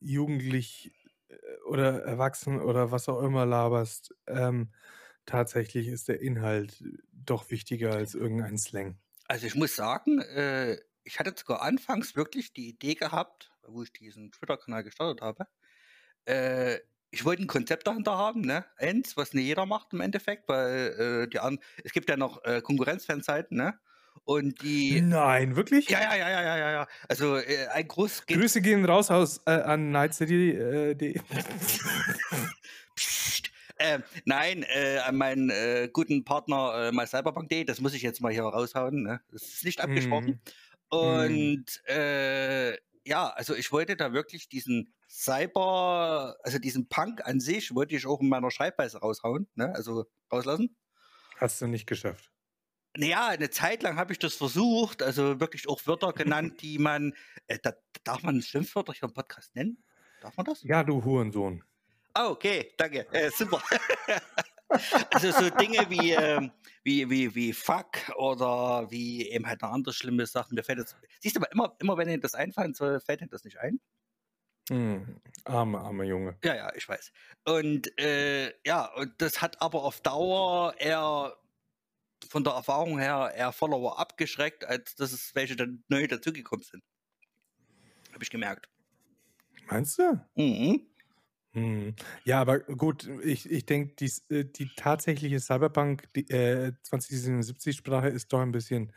jugendlich 0.00 0.92
äh, 1.28 1.36
oder 1.66 2.02
erwachsen 2.04 2.60
oder 2.60 2.90
was 2.90 3.08
auch 3.08 3.22
immer 3.22 3.46
laberst, 3.46 4.14
ähm, 4.26 4.70
tatsächlich 5.26 5.88
ist 5.88 6.08
der 6.08 6.20
Inhalt 6.20 6.82
doch 7.12 7.50
wichtiger 7.50 7.92
als 7.92 8.14
irgendein 8.14 8.58
Slang. 8.58 8.98
Also 9.28 9.46
ich 9.46 9.54
muss 9.54 9.74
sagen, 9.74 10.20
äh, 10.20 10.78
ich 11.04 11.18
hatte 11.18 11.34
sogar 11.36 11.62
anfangs 11.62 12.16
wirklich 12.16 12.52
die 12.52 12.68
Idee 12.68 12.94
gehabt, 12.94 13.52
wo 13.66 13.82
ich 13.82 13.92
diesen 13.92 14.32
Twitter-Kanal 14.32 14.84
gestartet 14.84 15.22
habe, 15.22 15.46
äh, 16.26 16.78
ich 17.10 17.24
wollte 17.24 17.42
ein 17.42 17.46
Konzept 17.46 17.86
dahinter 17.86 18.18
haben, 18.18 18.40
ne? 18.40 18.64
Eins, 18.76 19.16
was 19.16 19.34
nicht 19.34 19.46
jeder 19.46 19.66
macht 19.66 19.92
im 19.92 20.00
Endeffekt, 20.00 20.48
weil 20.48 21.24
äh, 21.24 21.28
die 21.28 21.38
anderen, 21.38 21.64
es 21.84 21.92
gibt 21.92 22.10
ja 22.10 22.16
noch 22.16 22.42
äh, 22.44 22.60
Konkurrenzfanseiten, 22.60 23.56
ne? 23.56 23.78
Und 24.24 24.62
die. 24.62 25.00
Nein, 25.00 25.54
wirklich? 25.54 25.88
Ja, 25.88 26.00
ja, 26.00 26.16
ja, 26.16 26.28
ja, 26.30 26.42
ja, 26.42 26.56
ja, 26.56 26.72
ja. 26.72 26.88
Also 27.08 27.36
äh, 27.36 27.68
ein 27.72 27.86
groß. 27.86 28.26
Grüße 28.26 28.62
gehen 28.62 28.84
raus 28.84 29.10
aus, 29.10 29.40
äh, 29.46 29.50
an 29.50 29.90
Night 29.90 30.14
City. 30.14 30.50
Äh, 30.50 30.94
Psst. 32.96 33.53
Äh, 33.76 34.00
nein, 34.24 34.64
äh, 34.68 34.98
an 34.98 35.16
meinen 35.16 35.50
äh, 35.50 35.88
guten 35.92 36.24
Partner 36.24 36.88
äh, 36.88 36.92
mycyberpunk.de, 36.92 37.64
das 37.64 37.80
muss 37.80 37.94
ich 37.94 38.02
jetzt 38.02 38.20
mal 38.20 38.32
hier 38.32 38.44
raushauen. 38.44 39.02
Ne? 39.02 39.20
Das 39.30 39.42
ist 39.42 39.64
nicht 39.64 39.80
abgesprochen. 39.80 40.40
Mm. 40.90 40.96
Und 40.96 41.82
mm. 41.88 42.74
Ja, 43.06 43.28
also 43.28 43.54
ich 43.54 43.70
wollte 43.70 43.96
da 43.96 44.12
wirklich 44.14 44.48
diesen 44.48 44.94
Cyber, 45.08 46.36
also 46.42 46.58
diesen 46.58 46.88
Punk 46.88 47.24
an 47.26 47.38
sich, 47.38 47.74
wollte 47.74 47.94
ich 47.94 48.06
auch 48.06 48.20
in 48.20 48.28
meiner 48.28 48.50
Schreibweise 48.50 48.98
raushauen, 48.98 49.46
ne? 49.54 49.74
also 49.74 50.06
rauslassen. 50.32 50.74
Hast 51.36 51.60
du 51.60 51.66
nicht 51.66 51.86
geschafft. 51.86 52.30
Naja, 52.96 53.28
eine 53.28 53.50
Zeit 53.50 53.82
lang 53.82 53.96
habe 53.96 54.12
ich 54.12 54.18
das 54.18 54.34
versucht, 54.34 55.02
also 55.02 55.38
wirklich 55.38 55.68
auch 55.68 55.84
Wörter 55.86 56.12
genannt, 56.14 56.62
die 56.62 56.78
man, 56.78 57.12
äh, 57.46 57.58
da, 57.62 57.74
darf 58.04 58.22
man 58.22 58.40
Schimpfwörter 58.40 58.94
hier 58.94 59.08
im 59.08 59.12
Podcast 59.14 59.54
nennen? 59.54 59.84
Darf 60.22 60.36
man 60.38 60.46
das? 60.46 60.62
Ja, 60.62 60.82
du 60.82 61.04
Hurensohn. 61.04 61.62
Ah, 62.14 62.28
okay, 62.28 62.72
danke, 62.76 63.06
äh, 63.12 63.28
super. 63.30 63.60
also 65.10 65.32
so 65.32 65.50
Dinge 65.50 65.90
wie, 65.90 66.12
äh, 66.12 66.48
wie, 66.84 67.10
wie, 67.10 67.34
wie 67.34 67.52
Fuck 67.52 68.08
oder 68.16 68.88
wie 68.90 69.28
eben 69.28 69.46
halt 69.46 69.62
noch 69.62 69.72
andere 69.72 69.92
schlimme 69.92 70.24
Sachen. 70.26 70.54
Mir 70.54 70.62
fällt 70.62 70.78
jetzt, 70.78 70.96
siehst 71.20 71.34
du, 71.34 71.40
aber 71.40 71.50
immer, 71.50 71.76
immer 71.80 71.96
wenn 71.96 72.06
dir 72.06 72.20
das 72.20 72.34
einfallen 72.34 72.72
soll, 72.72 73.00
fällt 73.00 73.20
dir 73.20 73.26
das 73.26 73.42
nicht 73.42 73.58
ein. 73.58 73.80
Hm, 74.70 75.20
arme, 75.44 75.78
arme 75.80 76.04
Junge. 76.04 76.38
Ja, 76.44 76.54
ja, 76.54 76.74
ich 76.74 76.88
weiß. 76.88 77.12
Und 77.44 77.98
äh, 77.98 78.54
ja, 78.64 78.86
und 78.94 79.20
das 79.20 79.42
hat 79.42 79.60
aber 79.60 79.82
auf 79.82 80.00
Dauer 80.00 80.74
eher 80.78 81.36
von 82.30 82.44
der 82.44 82.54
Erfahrung 82.54 82.98
her 82.98 83.32
eher 83.34 83.52
Follower 83.52 83.98
abgeschreckt, 83.98 84.64
als 84.64 84.94
dass 84.94 85.12
es 85.12 85.34
welche 85.34 85.56
dann 85.56 85.84
neu 85.88 86.06
dazugekommen 86.06 86.64
sind. 86.64 86.82
Habe 88.12 88.22
ich 88.22 88.30
gemerkt. 88.30 88.68
Meinst 89.66 89.98
du? 89.98 90.24
Mhm. 90.36 90.86
Hm. 91.54 91.94
Ja, 92.24 92.40
aber 92.40 92.58
gut, 92.60 93.08
ich, 93.22 93.48
ich 93.48 93.64
denke, 93.64 93.94
die, 93.94 94.12
äh, 94.34 94.44
die 94.44 94.68
tatsächliche 94.76 95.38
Cyberpunk 95.38 96.12
die, 96.14 96.28
äh, 96.28 96.72
2077-Sprache 96.84 98.08
ist 98.08 98.32
doch 98.32 98.40
ein 98.40 98.50
bisschen 98.52 98.92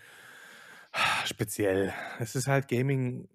speziell. 1.26 1.94
Es 2.20 2.36
ist 2.36 2.48
halt 2.48 2.68
Gaming, 2.68 3.30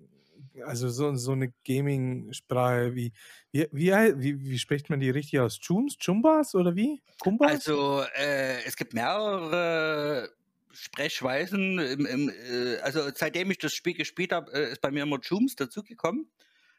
also 0.67 0.89
so, 0.89 1.15
so 1.15 1.33
eine 1.33 1.53
Gaming-Sprache 1.65 2.97
wie, 2.97 3.13
wie, 3.53 3.69
wie, 3.71 3.93
wie, 3.93 4.41
wie 4.41 4.59
spricht 4.59 4.91
man 4.91 4.99
die 4.99 5.11
richtig 5.11 5.39
aus? 5.39 5.61
Chums? 5.61 5.99
Chumbas 5.99 6.57
oder 6.57 6.75
wie? 6.75 7.01
Kumbas? 7.21 7.53
Also 7.53 8.03
äh, 8.17 8.65
es 8.65 8.77
gibt 8.77 8.93
mehrere 8.93 10.31
Sprechweisen. 10.73 11.79
Im, 11.79 12.07
im, 12.07 12.29
äh, 12.29 12.79
also 12.79 13.09
seitdem 13.15 13.53
ich 13.53 13.59
das 13.59 13.73
Spiel 13.73 13.95
gespielt 13.95 14.33
habe, 14.33 14.53
äh, 14.53 14.73
ist 14.73 14.81
bei 14.81 14.91
mir 14.91 15.05
immer 15.05 15.21
Chums 15.21 15.55
dazugekommen. 15.55 16.29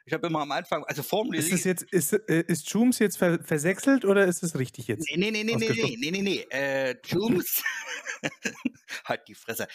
Ich 0.05 0.11
habe 0.11 0.27
immer 0.27 0.41
am 0.41 0.51
Anfang, 0.51 0.83
also 0.83 1.01
Release. 1.17 1.47
Ist, 1.47 1.51
das 1.53 1.63
jetzt, 1.63 1.83
ist, 1.83 2.13
äh, 2.13 2.43
ist 2.47 2.69
Jooms 2.69 2.99
jetzt 2.99 3.17
ver 3.17 3.41
versechselt 3.41 4.03
oder 4.03 4.25
ist 4.25 4.43
es 4.43 4.57
richtig 4.57 4.87
jetzt? 4.87 5.07
Nee, 5.09 5.31
nee, 5.31 5.31
nee, 5.31 5.43
nee, 5.43 5.55
nee, 5.55 5.97
nee, 5.97 6.11
nee, 6.11 6.21
nee. 6.21 6.45
Äh, 6.49 6.97
Jooms. 7.05 7.63
halt 9.05 9.21
die 9.29 9.35
Fresse. 9.35 9.67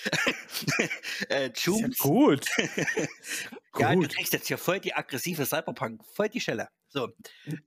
äh, 1.30 1.50
Jooms. 1.54 1.99
Ja 1.99 2.11
gut. 2.11 2.47
ja, 3.78 3.94
gut. 3.94 4.04
du 4.04 4.08
kriegst 4.08 4.35
jetzt 4.35 4.49
hier 4.49 4.58
voll 4.58 4.80
die 4.80 4.92
aggressive 4.92 5.47
Cyberpunk, 5.47 6.04
voll 6.04 6.28
die 6.28 6.40
Schelle. 6.40 6.68
So. 6.88 7.08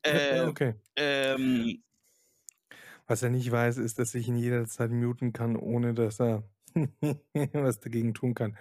Äh, 0.04 0.42
okay. 0.42 0.76
Ähm, 0.96 1.84
Was 3.08 3.24
er 3.24 3.32
nicht 3.32 3.52
weiß, 3.52 3.78
ist, 3.78 3.98
dass 3.98 4.14
ich 4.14 4.28
ihn 4.28 4.38
jederzeit 4.38 4.92
muten 4.92 5.34
kann, 5.34 5.56
ohne 5.56 5.96
dass 5.96 6.20
er 6.20 6.44
was 7.54 7.80
dagegen 7.80 8.14
tun 8.14 8.36
kann. 8.36 8.56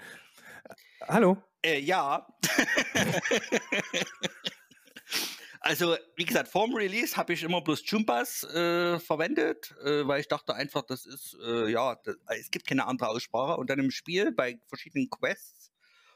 Hallo? 1.03 1.37
Äh, 1.63 1.81
ja. 1.81 2.27
also, 5.61 5.97
wie 6.17 6.25
gesagt, 6.25 6.49
vorm 6.49 6.75
Release 6.75 7.17
habe 7.17 7.33
ich 7.33 7.43
immer 7.43 7.61
bloß 7.61 7.83
Chumpas 7.83 8.45
äh, 8.45 8.99
verwendet, 8.99 9.75
äh, 9.85 10.07
weil 10.07 10.21
ich 10.21 10.29
dachte 10.29 10.55
einfach, 10.55 10.83
das 10.83 11.07
ist, 11.07 11.37
äh, 11.45 11.71
ja, 11.71 11.97
das, 11.97 12.17
es 12.39 12.51
gibt 12.51 12.67
keine 12.67 12.87
andere 12.87 13.09
Aussprache. 13.09 13.57
Und 13.57 13.71
dann 13.71 13.79
im 13.79 13.91
Spiel 13.91 14.33
bei 14.33 14.59
verschiedenen 14.67 15.11
Quests 15.11 15.71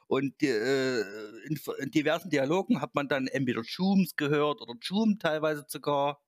und 0.06 0.42
äh, 0.42 1.00
in, 1.00 1.58
in, 1.78 1.90
diversen 1.90 2.30
Dialogen 2.30 2.80
hat 2.80 2.94
man 2.94 3.08
dann 3.08 3.26
entweder 3.26 3.62
Chums 3.62 4.16
gehört 4.16 4.60
oder 4.60 4.74
Chum 4.80 5.18
teilweise 5.18 5.64
sogar. 5.66 6.20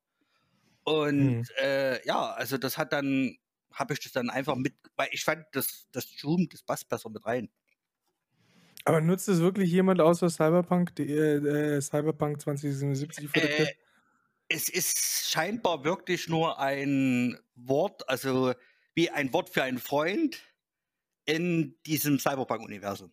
Und 0.85 1.39
mhm. 1.39 1.45
Äh, 1.61 2.07
ja, 2.07 2.33
also 2.33 2.59
das 2.59 2.79
hat 2.79 2.93
dann, 2.93 3.37
habe 3.73 3.95
ich 3.95 4.01
das 4.01 4.13
dann 4.13 4.31
einfach 4.31 4.57
mit, 4.57 4.75
weil 4.97 5.09
ich 5.13 5.25
fand, 5.25 5.45
das, 5.53 5.87
das 5.93 6.07
Chum, 6.07 6.49
das 6.51 6.63
passt 6.63 6.89
besser 6.89 7.11
mit 7.11 7.25
rein. 7.27 7.51
Aber 8.87 9.00
nutzt 9.00 9.28
es 9.28 9.40
wirklich 9.40 9.73
jemand 9.73 10.00
außer 10.00 10.31
Cyberpunk, 10.31 10.95
die, 10.95 11.11
äh, 11.11 11.81
Cyberpunk 11.81 12.40
2077 12.40 13.35
äh, 13.35 13.66
Es 14.47 14.69
ist 14.69 15.28
scheinbar 15.28 15.83
wirklich 15.83 16.28
nur 16.28 16.61
ein 16.61 17.37
Wort, 17.57 18.09
also 18.09 18.55
wie 18.95 19.11
ein 19.11 19.33
Wort 19.33 19.50
für 19.50 19.64
einen 19.64 19.78
Freund 19.78 20.40
in 21.25 21.75
diesem 21.85 22.21
Cyberpunk-Universum. 22.21 23.12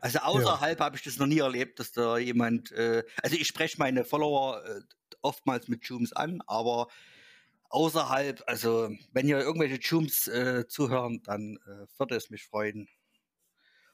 Also 0.00 0.18
außerhalb 0.18 0.80
ja. 0.80 0.84
habe 0.86 0.96
ich 0.96 1.02
das 1.04 1.18
noch 1.18 1.28
nie 1.28 1.38
erlebt, 1.38 1.78
dass 1.78 1.92
da 1.92 2.18
jemand, 2.18 2.72
äh, 2.72 3.04
also 3.22 3.36
ich 3.36 3.46
spreche 3.46 3.78
meine 3.78 4.04
Follower 4.04 4.60
äh, 4.66 4.80
oftmals 5.20 5.68
mit 5.68 5.84
Jooms 5.84 6.12
an, 6.12 6.42
aber 6.48 6.88
außerhalb, 7.68 8.42
also 8.48 8.90
wenn 9.12 9.26
hier 9.26 9.38
irgendwelche 9.38 9.76
Jooms 9.76 10.26
äh, 10.26 10.66
zuhören, 10.66 11.22
dann 11.22 11.58
äh, 11.64 11.86
würde 11.96 12.16
es 12.16 12.28
mich 12.28 12.42
freuen 12.42 12.88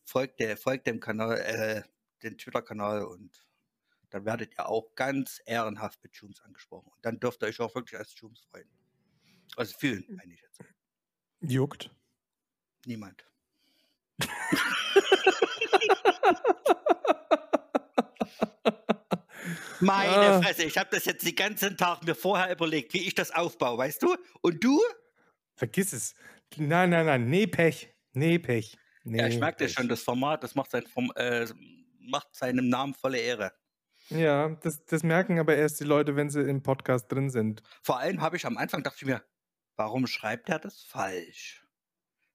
folgt, 0.09 0.41
der, 0.41 0.57
folgt 0.57 0.87
dem 0.87 1.01
Kanal, 1.01 1.39
äh, 1.39 1.83
den 2.23 2.39
Twitter-Kanal 2.39 3.05
und 3.05 3.47
dann 4.11 4.25
werdet 4.25 4.55
ihr 4.59 4.67
auch 4.67 4.95
ganz 4.95 5.43
ehrenhaft 5.45 6.03
mit 6.03 6.17
Jooms 6.17 6.41
angesprochen. 6.41 6.91
Und 6.91 7.05
dann 7.05 7.21
dürft 7.21 7.43
ihr 7.43 7.49
euch 7.49 7.61
auch 7.61 7.75
wirklich 7.75 7.99
als 7.99 8.19
Jooms 8.19 8.41
freuen. 8.51 8.69
Also 9.57 9.77
fühlen, 9.77 10.05
meine 10.09 10.33
ich 10.33 10.41
jetzt. 10.41 10.61
Juckt? 11.41 11.91
Niemand. 12.87 13.25
Meine 19.81 20.11
ah. 20.11 20.43
Fresse, 20.43 20.65
ich 20.65 20.77
habe 20.77 20.91
das 20.91 21.05
jetzt 21.05 21.25
den 21.25 21.37
ganzen 21.37 21.77
Tag 21.77 22.03
mir 22.05 22.17
vorher 22.17 22.51
überlegt, 22.51 22.93
wie 22.95 23.07
ich 23.07 23.15
das 23.15 23.31
aufbaue, 23.31 23.79
weißt 23.79 24.03
du? 24.03 24.17
Und 24.41 24.65
du? 24.65 24.81
Vergiss 25.55 25.93
es. 25.93 26.15
Nein, 26.57 26.91
nein, 26.91 27.07
nein, 27.07 27.31
nee, 27.31 27.47
Pech. 27.47 27.95
Nee, 28.13 28.41
Pech. 28.41 28.77
Nee, 29.09 29.19
ja, 29.19 29.27
ich 29.29 29.39
merke 29.39 29.65
das 29.65 29.73
schon, 29.73 29.89
das 29.89 30.03
Format, 30.03 30.43
das 30.43 30.55
macht, 30.55 30.71
sein, 30.71 30.85
äh, 31.17 31.47
macht 32.01 32.35
seinem 32.35 32.69
Namen 32.69 32.95
volle 32.95 33.19
Ehre. 33.19 33.53
Ja, 34.11 34.49
das, 34.63 34.85
das 34.85 35.03
merken 35.03 35.39
aber 35.39 35.57
erst 35.57 35.81
die 35.81 35.85
Leute, 35.85 36.17
wenn 36.17 36.31
sie 36.31 36.41
im 36.43 36.63
Podcast 36.63 37.11
drin 37.13 37.31
sind. 37.31 37.63
Vor 37.83 37.99
allem 37.99 38.21
habe 38.21 38.37
ich 38.37 38.47
am 38.47 38.57
Anfang 38.57 38.83
dachte 38.83 38.99
ich 39.01 39.07
mir, 39.07 39.23
warum 39.77 40.07
schreibt 40.07 40.49
er 40.49 40.59
das 40.59 40.83
falsch? 40.83 41.67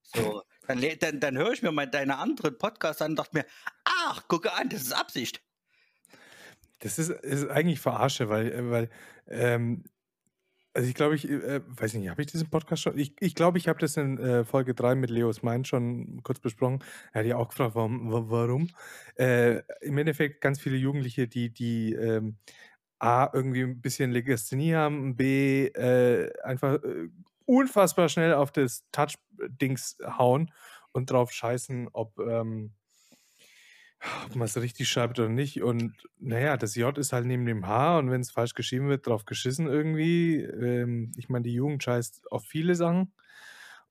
So, 0.04 0.44
dann, 0.68 0.84
dann, 1.00 1.20
dann 1.20 1.38
höre 1.38 1.52
ich 1.52 1.62
mir 1.62 1.72
mal 1.72 1.88
deine 1.88 2.18
anderen 2.18 2.58
Podcasts 2.58 3.02
an 3.02 3.12
und 3.12 3.16
dachte 3.18 3.38
mir, 3.38 3.46
ach, 3.84 4.28
gucke 4.28 4.54
an, 4.54 4.70
das 4.70 4.82
ist 4.82 4.94
Absicht. 4.94 5.44
Das 6.80 7.00
ist, 7.00 7.10
ist 7.10 7.48
eigentlich 7.50 7.80
Verarsche, 7.80 8.30
weil, 8.30 8.52
äh, 8.52 8.70
weil 8.70 8.90
ähm, 9.28 9.84
also 10.74 10.90
ich 10.90 10.96
glaube, 10.96 11.16
ich 11.16 11.30
äh, 11.30 11.62
weiß 11.68 11.94
nicht, 11.94 12.10
habe 12.10 12.22
ich 12.22 12.32
diesen 12.32 12.50
Podcast 12.50 12.82
schon? 12.84 12.98
Ich 12.98 13.16
glaube, 13.16 13.26
ich, 13.26 13.36
glaub, 13.36 13.56
ich 13.58 13.68
habe 13.68 13.80
das 13.80 13.96
in 13.98 14.18
äh, 14.18 14.44
Folge 14.44 14.74
3 14.74 14.96
mit 14.96 15.10
Leos 15.10 15.44
Mein 15.44 15.66
schon 15.66 16.22
kurz 16.24 16.40
besprochen. 16.40 16.84
Er 17.12 17.22
hat 17.22 17.28
ja 17.28 17.38
auch 17.38 17.50
gefragt, 17.50 17.76
warum. 17.76 18.12
warum. 18.12 18.70
Äh, 19.16 19.62
Im 19.82 19.98
Endeffekt 19.98 20.42
ganz 20.42 20.60
viele 20.60 20.78
Jugendliche, 20.78 21.28
die, 21.28 21.54
die 21.54 21.94
ähm, 21.94 22.38
A, 23.00 23.30
irgendwie 23.34 23.64
ein 23.64 23.82
bisschen 23.82 24.12
Legasthenie 24.12 24.74
haben, 24.74 25.16
B, 25.16 25.68
äh, 25.68 26.32
einfach 26.44 26.82
äh, 26.84 27.10
unfassbar 27.46 28.10
schnell 28.10 28.34
auf 28.34 28.52
das 28.52 28.86
Touch-Dings 28.92 29.98
hauen 30.18 30.52
und 30.92 31.12
drauf 31.12 31.32
scheißen, 31.32 31.90
ob, 31.92 32.18
ähm, 32.20 32.72
ob 34.26 34.36
man 34.36 34.46
es 34.46 34.58
richtig 34.58 34.90
schreibt 34.90 35.20
oder 35.20 35.30
nicht. 35.30 35.62
Und 35.62 35.94
naja, 36.20 36.58
das 36.58 36.76
J 36.76 36.98
ist 36.98 37.14
halt 37.14 37.26
neben 37.26 37.46
dem 37.46 37.68
H 37.68 38.00
und 38.00 38.12
wenn 38.12 38.22
es 38.22 38.32
falsch 38.32 38.54
geschrieben 38.54 38.90
wird, 38.90 39.08
drauf 39.08 39.26
geschissen 39.26 39.68
irgendwie. 39.68 40.42
Ähm, 40.42 41.12
ich 41.18 41.30
meine, 41.30 41.44
die 41.44 41.54
Jugend 41.54 41.84
scheißt 41.84 42.32
auf 42.32 42.46
viele 42.46 42.76
Sachen. 42.76 43.14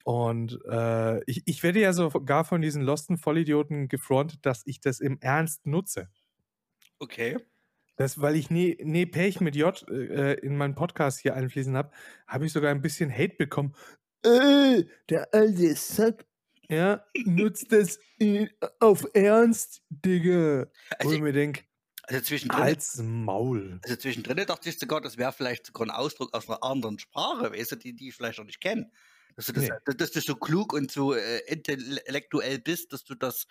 Und 0.04 0.59
äh, 0.69 1.23
ich, 1.25 1.42
ich 1.47 1.62
werde 1.62 1.81
ja 1.81 1.92
sogar 1.92 2.45
von 2.45 2.61
diesen 2.61 2.83
losten 2.83 3.19
Vollidioten 3.19 3.88
gefrontet, 3.88 4.40
dass 4.42 4.62
ich 4.66 4.81
das 4.81 5.00
im 5.00 5.19
Ernst 5.21 5.66
nutze. 5.66 6.09
Okay. 6.99 7.38
Das, 7.97 8.21
weil 8.21 8.37
ich 8.37 8.50
nie, 8.50 8.78
nie 8.83 9.07
Pech 9.07 9.40
mit 9.40 9.54
J 9.54 9.88
äh, 9.88 10.35
in 10.35 10.57
meinen 10.57 10.75
Podcast 10.75 11.21
hier 11.21 11.35
einfließen 11.35 11.76
habe, 11.76 11.92
habe 12.26 12.47
ich 12.47 12.52
sogar 12.52 12.71
ein 12.71 12.83
bisschen 12.83 13.12
Hate 13.12 13.37
bekommen. 13.37 13.75
Äh, 14.25 14.85
der 15.09 15.33
alte 15.33 15.75
Sack 15.75 16.25
ja, 16.73 17.05
nutzt 17.25 17.71
das 17.71 17.99
auf 18.81 19.07
Ernst, 19.14 19.83
Digga. 19.91 20.67
Also 20.99 21.11
Wo 21.11 21.12
ich 21.12 21.21
mir 21.21 21.33
denke, 21.33 21.62
also 22.05 22.21
zwischendrin, 22.21 22.62
als 22.62 22.97
Maul. 22.99 23.81
Also 23.85 23.97
zwischendrin 23.97 24.45
dachte 24.47 24.69
ich 24.69 24.79
sogar, 24.79 25.00
das 25.00 25.17
wäre 25.19 25.33
vielleicht 25.33 25.67
sogar 25.67 25.87
ein 25.87 25.91
Ausdruck 25.91 26.35
aus 26.35 26.49
einer 26.49 26.62
anderen 26.62 26.99
Sprache, 26.99 27.52
weißt 27.52 27.73
du, 27.73 27.76
die, 27.76 27.95
die 27.95 28.09
ich 28.09 28.14
vielleicht 28.14 28.38
noch 28.38 28.47
nicht 28.47 28.61
kenne. 28.61 28.91
Dass 29.37 29.52
nee. 29.52 29.71
dass 29.97 30.11
du 30.11 30.21
so 30.21 30.35
klug 30.35 30.73
und 30.73 30.91
so 30.91 31.14
äh, 31.14 31.38
intellektuell 31.47 32.59
bist, 32.59 32.93
dass 32.93 33.05
du 33.05 33.14
das 33.14 33.47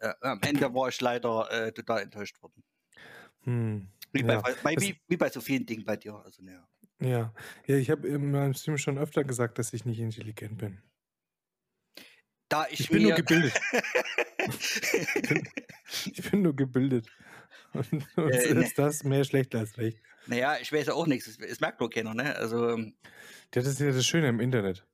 äh, 0.00 0.12
am 0.20 0.40
Ende 0.42 0.72
war 0.72 0.88
ich 0.88 1.00
leider 1.00 1.50
äh, 1.50 1.72
total 1.72 2.02
enttäuscht 2.02 2.40
worden. 2.42 2.62
Hm. 3.42 3.88
Wie, 4.12 4.22
bei, 4.22 4.34
ja. 4.34 4.42
bei, 4.62 4.76
wie, 4.78 4.96
wie, 5.08 5.16
bei 5.16 5.28
so 5.28 5.40
vielen 5.40 5.66
Dingen 5.66 5.84
bei 5.84 5.96
dir. 5.96 6.14
Also, 6.24 6.42
ja. 6.42 6.66
Ja, 7.00 7.34
ja 7.66 7.76
ich 7.76 7.90
habe 7.90 8.08
in 8.08 8.30
meinem 8.30 8.54
Stream 8.54 8.78
schon 8.78 8.98
öfter 8.98 9.24
gesagt, 9.24 9.58
dass 9.58 9.72
ich 9.72 9.84
nicht 9.84 10.00
intelligent 10.00 10.58
bin. 10.58 10.82
Da 12.50 12.66
ich, 12.68 12.80
ich 12.80 12.90
bin 12.90 13.04
nur 13.04 13.12
gebildet. 13.12 13.54
ich, 14.38 15.28
bin, 15.28 15.48
ich, 16.12 16.30
bin, 16.30 16.42
nur 16.42 16.54
gebildet. 16.54 17.06
Und, 17.72 17.92
und 18.16 18.30
äh, 18.32 18.64
ist 18.64 18.76
das 18.76 19.04
mehr 19.04 19.22
schlecht 19.22 19.54
als 19.54 19.78
recht. 19.78 19.98
Naja, 20.26 20.56
ich 20.60 20.72
weiß 20.72 20.88
ja 20.88 20.94
auch 20.94 21.06
nichts. 21.06 21.38
Es, 21.38 21.60
merkt 21.60 21.78
nur 21.78 21.88
keiner, 21.88 22.12
ne? 22.12 22.34
Also. 22.36 22.76
Das 23.52 23.66
ist 23.66 23.78
ja 23.78 23.92
das 23.92 24.04
Schöne 24.04 24.28
im 24.28 24.40
Internet. 24.40 24.84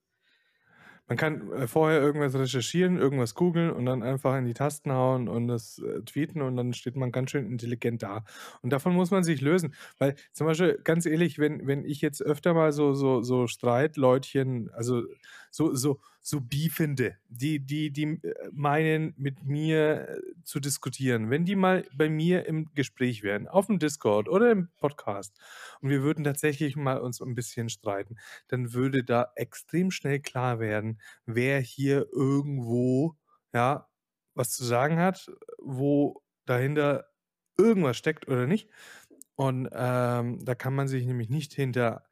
man 1.09 1.17
kann 1.17 1.51
äh, 1.53 1.67
vorher 1.67 1.99
irgendwas 2.01 2.35
recherchieren, 2.35 2.99
irgendwas 2.99 3.35
googeln 3.35 3.71
und 3.71 3.87
dann 3.87 4.03
einfach 4.03 4.37
in 4.37 4.45
die 4.45 4.55
Tasten 4.55 4.93
hauen 4.93 5.27
und 5.27 5.49
das 5.49 5.79
äh, 5.79 6.03
tweeten 6.03 6.43
und 6.43 6.57
dann 6.57 6.75
steht 6.75 6.97
man 6.97 7.11
ganz 7.11 7.31
schön 7.31 7.47
intelligent 7.47 8.03
da. 8.03 8.27
Und 8.61 8.71
davon 8.71 8.93
muss 8.93 9.11
man 9.11 9.25
sich 9.25 9.41
lösen. 9.41 9.75
Weil 9.97 10.15
zum 10.33 10.47
Beispiel, 10.47 10.79
ganz 10.85 11.07
ehrlich, 11.07 11.39
wenn, 11.39 11.67
wenn 11.67 11.87
ich 11.87 12.03
jetzt 12.03 12.21
öfter 12.21 12.53
mal 12.53 12.73
so, 12.73 12.93
so, 12.93 13.23
so 13.23 13.47
Streitleutchen, 13.47 14.69
also 14.75 15.05
so, 15.57 15.75
so, 15.75 16.01
so 16.21 16.41
Beefende, 16.43 17.17
die, 17.29 17.59
die, 17.65 17.91
die 17.91 18.03
äh, 18.23 18.51
meinen, 18.53 19.15
mit 19.17 19.45
mir 19.45 20.09
äh, 20.09 20.21
zu 20.45 20.61
diskutieren, 20.61 21.31
wenn 21.31 21.47
die 21.47 21.57
mal 21.57 21.85
bei 21.97 22.11
mir 22.11 22.45
im 22.45 22.71
Gespräch 22.75 23.23
wären, 23.23 23.49
auf 23.49 23.67
dem 23.67 23.79
Discord 23.79 24.29
oder 24.29 24.51
im 24.51 24.69
Podcast, 24.77 25.39
und 25.81 25.89
wir 25.89 26.03
würden 26.03 26.25
tatsächlich 26.25 26.77
mal 26.77 26.99
uns 26.99 27.23
ein 27.23 27.35
bisschen 27.35 27.71
streiten, 27.71 28.17
dann 28.49 28.75
würde 28.75 29.03
da 29.03 29.33
extrem 29.35 29.91
schnell 29.91 30.21
klar 30.21 30.61
werden, 30.61 31.01
wer 31.25 31.59
hier 31.61 32.07
irgendwo, 32.13 33.17
ja, 33.55 33.89
was 34.35 34.51
zu 34.51 34.63
sagen 34.63 34.99
hat, 34.99 35.33
wo 35.59 36.23
dahinter 36.45 37.07
irgendwas 37.57 37.97
steckt 37.97 38.29
oder 38.29 38.47
nicht. 38.47 38.69
Und 39.37 39.71
ähm, 39.73 40.45
da 40.45 40.55
kann 40.55 40.75
man 40.75 40.89
sich 40.89 41.07
nämlich 41.07 41.31
nicht 41.31 41.55
hinter 41.55 42.05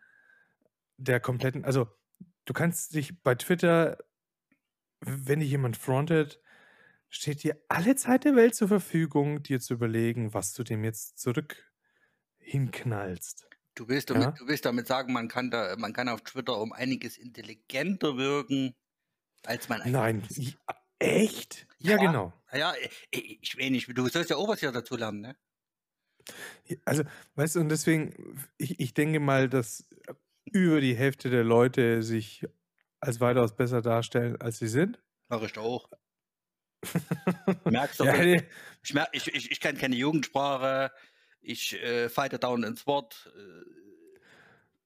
der 0.96 1.20
kompletten, 1.20 1.64
also 1.66 1.88
du 2.44 2.52
kannst 2.52 2.94
dich 2.94 3.22
bei 3.22 3.34
Twitter, 3.34 3.98
wenn 5.00 5.40
dich 5.40 5.50
jemand 5.50 5.76
frontet, 5.76 6.40
steht 7.08 7.42
dir 7.42 7.60
alle 7.68 7.94
Zeit 7.96 8.24
der 8.24 8.36
Welt 8.36 8.54
zur 8.54 8.68
Verfügung, 8.68 9.42
dir 9.42 9.60
zu 9.60 9.74
überlegen, 9.74 10.34
was 10.34 10.52
du 10.52 10.64
dem 10.64 10.84
jetzt 10.84 11.18
zurück 11.18 11.72
hinknallst. 12.38 13.46
Du 13.74 13.88
willst 13.88 14.10
damit, 14.10 14.22
ja? 14.22 14.30
du 14.30 14.46
willst 14.46 14.64
damit 14.64 14.86
sagen, 14.86 15.12
man 15.12 15.28
kann, 15.28 15.50
da, 15.50 15.74
man 15.76 15.92
kann 15.92 16.08
auf 16.08 16.22
Twitter 16.22 16.60
um 16.60 16.72
einiges 16.72 17.18
intelligenter 17.18 18.16
wirken, 18.16 18.74
als 19.44 19.68
man 19.68 19.80
eigentlich 19.80 19.92
Nein, 19.92 20.22
ist. 20.28 20.58
echt? 20.98 21.66
Ja, 21.78 21.92
ja 21.92 21.96
genau. 21.98 22.32
Ja, 22.52 22.72
ich, 23.10 23.42
ich 23.42 23.58
weiß 23.58 23.70
nicht, 23.70 23.88
du 23.96 24.08
sollst 24.08 24.30
ja 24.30 24.36
auch 24.36 24.48
was 24.48 24.60
hier 24.60 24.70
dazu 24.70 24.96
lernen, 24.96 25.20
ne? 25.20 25.36
Also, 26.84 27.02
weißt 27.34 27.56
du, 27.56 27.60
und 27.60 27.68
deswegen, 27.68 28.38
ich, 28.56 28.80
ich 28.80 28.94
denke 28.94 29.20
mal, 29.20 29.48
dass 29.48 29.86
über 30.54 30.80
die 30.80 30.94
Hälfte 30.94 31.30
der 31.30 31.42
Leute 31.42 32.02
sich 32.02 32.46
als 33.00 33.20
weitaus 33.20 33.56
besser 33.56 33.82
darstellen, 33.82 34.40
als 34.40 34.58
sie 34.58 34.68
sind. 34.68 35.02
Mach 35.28 35.42
ich 35.42 35.58
auch. 35.58 35.90
Merkst 37.64 38.00
du, 38.00 38.04
ja, 38.04 38.16
nee. 38.16 38.42
ich, 38.82 38.94
ich, 39.12 39.34
ich, 39.34 39.50
ich 39.50 39.60
kann 39.60 39.76
keine 39.76 39.96
Jugendsprache, 39.96 40.92
ich 41.40 41.74
äh, 41.82 42.08
falte 42.08 42.38
down 42.38 42.62
ins 42.62 42.86
Wort. 42.86 43.32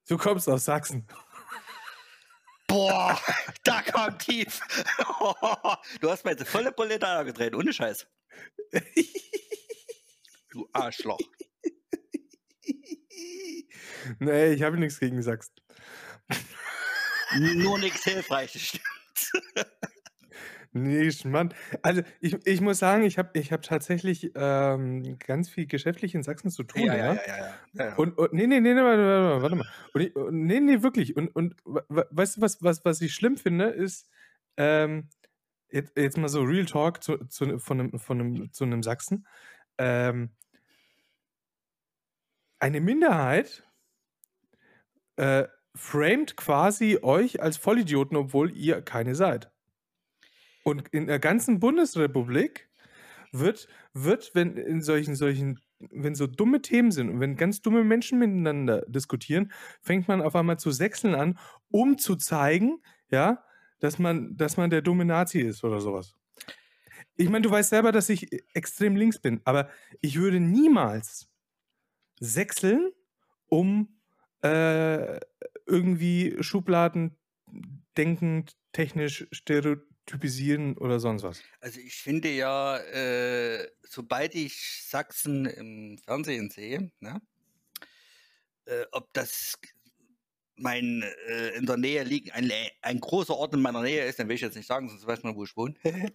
Du 0.08 0.16
kommst 0.16 0.48
aus 0.48 0.64
Sachsen. 0.64 1.06
Boah, 2.66 3.20
da 3.62 3.82
kam 3.82 4.18
tief. 4.18 4.60
du 6.00 6.10
hast 6.10 6.24
mir 6.24 6.30
jetzt 6.30 6.48
volle 6.48 6.98
da 6.98 7.22
gedreht, 7.24 7.54
ohne 7.54 7.72
Scheiß. 7.72 8.06
du 10.50 10.68
Arschloch. 10.72 11.18
Nee, 14.20 14.52
ich 14.52 14.62
habe 14.62 14.78
nichts 14.78 15.00
gegen 15.00 15.20
Sachsen. 15.22 15.54
Nur 17.56 17.78
nichts 17.78 18.04
Hilfreiches, 18.04 18.62
stimmt. 18.62 18.84
Nee, 20.72 21.10
Mann. 21.24 21.54
Also 21.82 22.02
ich, 22.20 22.36
ich 22.46 22.60
muss 22.60 22.78
sagen, 22.78 23.02
ich 23.04 23.18
habe 23.18 23.38
ich 23.38 23.52
hab 23.52 23.62
tatsächlich 23.62 24.32
ähm, 24.34 25.18
ganz 25.18 25.48
viel 25.48 25.66
geschäftlich 25.66 26.14
in 26.14 26.22
Sachsen 26.22 26.50
zu 26.50 26.62
tun. 26.62 26.82
Ja, 26.82 26.96
ja, 26.96 27.04
ja. 27.06 27.14
ja, 27.14 27.36
ja, 27.72 27.84
ja. 27.86 27.94
Und, 27.96 28.18
und 28.18 28.32
nee, 28.32 28.46
nee, 28.46 28.60
nee, 28.60 28.74
nee, 28.74 28.82
warte, 28.82 29.42
warte 29.42 29.56
mal. 29.56 29.66
Und 29.94 30.00
ich, 30.02 30.12
nee, 30.30 30.60
nee, 30.60 30.82
wirklich. 30.82 31.16
Und, 31.16 31.28
und 31.34 31.56
weißt 31.64 32.36
du, 32.36 32.40
was, 32.42 32.62
was, 32.62 32.84
was 32.84 33.00
ich 33.00 33.14
schlimm 33.14 33.36
finde, 33.36 33.66
ist, 33.66 34.08
ähm, 34.56 35.08
jetzt, 35.70 35.96
jetzt 35.96 36.18
mal 36.18 36.28
so 36.28 36.42
Real 36.42 36.66
Talk 36.66 37.02
zu, 37.02 37.16
zu, 37.26 37.58
von, 37.58 37.80
einem, 37.80 37.98
von 37.98 38.20
einem, 38.20 38.52
zu 38.52 38.64
einem 38.64 38.82
Sachsen. 38.82 39.26
Ähm, 39.78 40.30
eine 42.60 42.80
Minderheit 42.80 43.64
äh, 45.16 45.48
framed 45.74 46.36
quasi 46.36 46.98
euch 47.02 47.42
als 47.42 47.56
Vollidioten, 47.56 48.16
obwohl 48.16 48.56
ihr 48.56 48.82
keine 48.82 49.14
seid. 49.14 49.50
Und 50.64 50.88
in 50.88 51.06
der 51.06 51.18
ganzen 51.18 51.60
Bundesrepublik 51.60 52.68
wird, 53.32 53.68
wird 53.94 54.34
wenn 54.34 54.56
in 54.56 54.82
solchen, 54.82 55.14
solchen, 55.14 55.60
wenn 55.78 56.14
so 56.14 56.26
dumme 56.26 56.62
Themen 56.62 56.90
sind 56.90 57.10
und 57.10 57.20
wenn 57.20 57.36
ganz 57.36 57.60
dumme 57.60 57.84
Menschen 57.84 58.18
miteinander 58.18 58.82
diskutieren, 58.88 59.52
fängt 59.82 60.08
man 60.08 60.20
auf 60.20 60.34
einmal 60.34 60.58
zu 60.58 60.70
sechseln 60.70 61.14
an, 61.14 61.38
um 61.70 61.98
zu 61.98 62.16
zeigen, 62.16 62.82
ja, 63.10 63.44
dass 63.80 63.98
man, 63.98 64.36
dass 64.36 64.56
man 64.56 64.70
der 64.70 64.82
dumme 64.82 65.04
Nazi 65.04 65.40
ist 65.40 65.62
oder 65.62 65.80
sowas. 65.80 66.16
Ich 67.16 67.28
meine, 67.28 67.42
du 67.42 67.50
weißt 67.50 67.70
selber, 67.70 67.92
dass 67.92 68.08
ich 68.08 68.28
extrem 68.54 68.96
links 68.96 69.18
bin, 69.18 69.40
aber 69.44 69.68
ich 70.00 70.18
würde 70.18 70.40
niemals 70.40 71.28
sechseln, 72.20 72.92
um 73.46 74.00
äh, 74.42 75.20
irgendwie 75.66 76.36
Schubladen 76.40 77.16
denkend, 77.96 78.56
technisch, 78.72 79.26
stereotypisieren 79.32 80.76
oder 80.76 81.00
sonst 81.00 81.22
was. 81.22 81.42
Also 81.60 81.80
ich 81.80 81.96
finde 81.96 82.30
ja, 82.30 82.78
äh, 82.78 83.68
sobald 83.82 84.34
ich 84.34 84.84
Sachsen 84.86 85.46
im 85.46 85.98
Fernsehen 85.98 86.50
sehe, 86.50 86.90
ne, 87.00 87.20
äh, 88.66 88.84
ob 88.92 89.12
das 89.12 89.58
mein 90.60 91.04
äh, 91.28 91.56
in 91.56 91.66
der 91.66 91.76
Nähe 91.76 92.02
liegt, 92.02 92.34
ein, 92.34 92.50
ein 92.82 93.00
großer 93.00 93.34
Ort 93.34 93.54
in 93.54 93.62
meiner 93.62 93.82
Nähe 93.82 94.04
ist, 94.06 94.18
dann 94.18 94.28
will 94.28 94.34
ich 94.34 94.40
jetzt 94.40 94.56
nicht 94.56 94.66
sagen, 94.66 94.88
sonst 94.88 95.06
weiß 95.06 95.22
man, 95.22 95.36
wo 95.36 95.44
ich 95.44 95.56
wohne. 95.56 95.74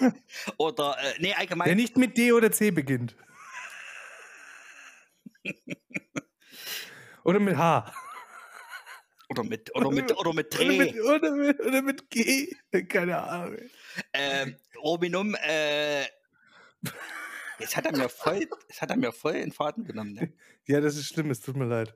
oder, 0.58 0.96
äh, 0.98 1.14
nee, 1.20 1.32
allgemein. 1.32 1.66
Der 1.66 1.74
nicht 1.74 1.96
mit 1.96 2.16
D 2.16 2.32
oder 2.32 2.52
C 2.52 2.70
beginnt. 2.70 3.16
Oder 7.24 7.40
mit 7.40 7.56
H. 7.56 7.92
Oder 9.30 9.44
mit, 9.44 9.74
oder 9.74 9.90
mit, 9.90 10.16
oder 10.16 10.34
mit 10.34 10.56
Dreh. 10.56 10.66
Oder 10.66 10.76
mit, 10.76 11.00
oder 11.00 11.30
mit, 11.32 11.60
oder 11.60 11.82
mit 11.82 12.10
G. 12.10 12.54
Keine 12.88 13.16
Ahnung. 13.18 13.56
Ähm, 14.12 14.56
Robinum, 14.76 15.34
äh, 15.42 16.02
jetzt 17.58 17.76
hat 17.76 17.86
er 17.86 17.96
mir 17.96 18.10
voll, 18.10 18.46
jetzt 18.68 18.82
hat 18.82 18.90
er 18.90 18.96
mir 18.96 19.12
voll 19.12 19.36
in 19.36 19.50
Faden 19.50 19.84
genommen, 19.84 20.12
ne? 20.12 20.32
Ja, 20.66 20.80
das 20.80 20.96
ist 20.96 21.06
schlimm, 21.08 21.30
es 21.30 21.40
tut 21.40 21.56
mir 21.56 21.64
leid. 21.64 21.94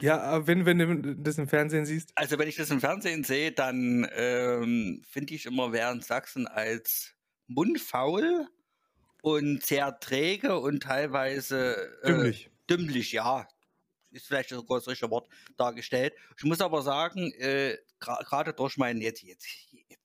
Ja, 0.00 0.20
aber 0.20 0.46
wenn, 0.46 0.66
wenn 0.66 0.78
du 0.78 1.16
das 1.16 1.38
im 1.38 1.48
Fernsehen 1.48 1.86
siehst? 1.86 2.12
Also, 2.16 2.38
wenn 2.38 2.48
ich 2.48 2.56
das 2.56 2.70
im 2.70 2.80
Fernsehen 2.80 3.24
sehe, 3.24 3.52
dann 3.52 4.06
ähm, 4.14 5.02
finde 5.08 5.34
ich 5.34 5.46
immer 5.46 5.72
während 5.72 6.04
Sachsen 6.04 6.46
als 6.46 7.14
mundfaul 7.46 8.48
und 9.22 9.64
sehr 9.64 9.98
träge 10.00 10.58
und 10.58 10.82
teilweise 10.82 11.98
äh, 12.02 12.06
dümmlich. 12.08 12.51
Dümmlich, 12.76 13.12
ja 13.12 13.46
ist 14.12 14.26
vielleicht 14.26 14.50
sogar 14.50 14.78
das 14.78 14.88
richtige 14.88 15.10
Wort 15.10 15.28
dargestellt. 15.56 16.14
Ich 16.36 16.44
muss 16.44 16.60
aber 16.60 16.82
sagen, 16.82 17.32
äh, 17.32 17.76
gerade 17.98 18.52
durch 18.52 18.76
meinen, 18.76 19.00
jetzt, 19.00 19.22
jetzt, 19.22 19.46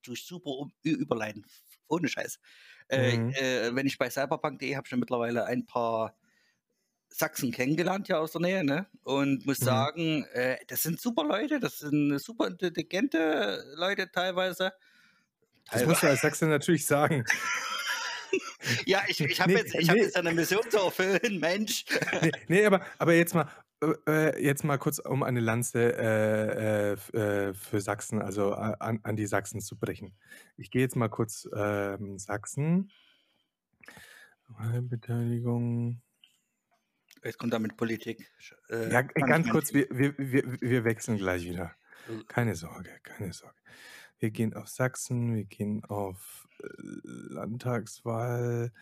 durch 0.04 0.26
super 0.26 0.52
um, 0.52 0.72
überleiten, 0.84 1.46
ohne 1.88 2.08
Scheiß. 2.08 2.40
Äh, 2.90 3.18
mhm. 3.18 3.30
äh, 3.32 3.76
wenn 3.76 3.86
ich 3.86 3.98
bei 3.98 4.10
cyberpunk.de 4.10 4.76
habe 4.76 4.86
ich 4.86 4.90
schon 4.90 5.00
mittlerweile 5.00 5.46
ein 5.46 5.66
paar 5.66 6.16
Sachsen 7.10 7.52
kennengelernt 7.52 8.08
ja 8.08 8.20
aus 8.20 8.34
der 8.34 8.42
Nähe, 8.42 8.64
ne? 8.64 8.88
Und 9.04 9.46
muss 9.46 9.60
mhm. 9.62 9.66
sagen, 9.66 10.24
äh, 10.34 10.58
das 10.68 10.84
sind 10.84 11.00
super 11.00 11.24
Leute, 11.24 11.60
das 11.60 11.80
sind 11.80 12.18
super 12.20 12.48
intelligente 12.48 13.64
Leute 13.76 14.12
teilweise. 14.12 14.74
Das 15.72 15.86
musst 15.86 16.04
du 16.04 16.08
als 16.08 16.22
Sachsen 16.22 16.50
natürlich 16.50 16.86
sagen. 16.86 17.26
ja, 18.86 19.02
ich, 19.08 19.22
ich 19.22 19.42
habe 19.42 19.54
nee, 19.54 19.60
jetzt, 19.60 19.76
ich 19.76 19.88
nee. 19.88 19.90
hab 19.90 19.98
jetzt 19.98 20.16
eine 20.16 20.34
Mission 20.34 20.70
zu 20.70 20.78
erfüllen, 20.78 21.40
Mensch. 21.40 21.86
nee, 22.22 22.32
nee, 22.48 22.66
aber, 22.66 22.86
aber 22.98 23.14
jetzt 23.14 23.34
mal, 23.34 23.50
äh, 23.82 23.94
äh, 24.08 24.44
jetzt 24.44 24.64
mal 24.64 24.78
kurz, 24.78 25.00
um 25.00 25.24
eine 25.24 25.40
Lanze 25.40 25.94
äh, 25.98 26.92
äh, 26.94 27.54
für 27.54 27.82
Sachsen, 27.82 28.22
also 28.22 28.54
an, 28.54 29.00
an, 29.04 29.16
die 29.16 29.28
Sachsen 29.28 29.62
zu 29.62 29.78
brechen. 29.78 30.16
Ich 30.58 30.72
gehe 30.72 30.82
jetzt 30.82 30.96
mal 30.96 31.10
kurz 31.10 31.48
ähm, 31.56 32.18
Sachsen. 32.18 32.92
Beteiligung. 34.82 36.02
Jetzt 37.24 37.38
kommt 37.38 37.54
damit 37.54 37.76
Politik. 37.76 38.32
Äh, 38.70 38.92
ja, 38.92 39.02
ganz 39.02 39.50
kurz, 39.50 39.74
wir, 39.74 39.88
wir, 39.90 40.18
wir, 40.18 40.62
wir 40.62 40.84
wechseln 40.86 41.18
gleich 41.18 41.44
wieder. 41.44 41.76
Keine 42.28 42.56
Sorge, 42.56 42.90
keine 43.04 43.34
Sorge. 43.34 43.58
Wir 44.20 44.32
gehen 44.32 44.54
auf 44.54 44.68
Sachsen, 44.68 45.36
wir 45.36 45.46
gehen 45.46 45.86
auf 45.86 46.48
Landtagswahl, 46.60 48.74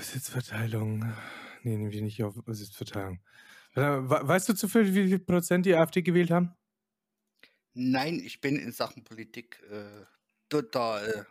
Sitzverteilung 0.00 1.12
nee, 1.62 1.76
nehmen 1.76 1.90
wir 1.90 2.02
nicht 2.02 2.22
auf 2.22 2.34
Sitzverteilung. 2.46 3.20
Weißt 3.74 4.48
du 4.48 4.54
zufällig, 4.54 4.94
wie 4.94 5.08
viel 5.08 5.18
Prozent 5.18 5.66
die 5.66 5.74
AfD 5.74 6.02
gewählt 6.02 6.30
haben? 6.30 6.54
Nein, 7.74 8.20
ich 8.20 8.40
bin 8.40 8.56
in 8.56 8.72
Sachen 8.72 9.02
Politik 9.02 9.62
äh, 9.70 10.04
total. 10.48 11.26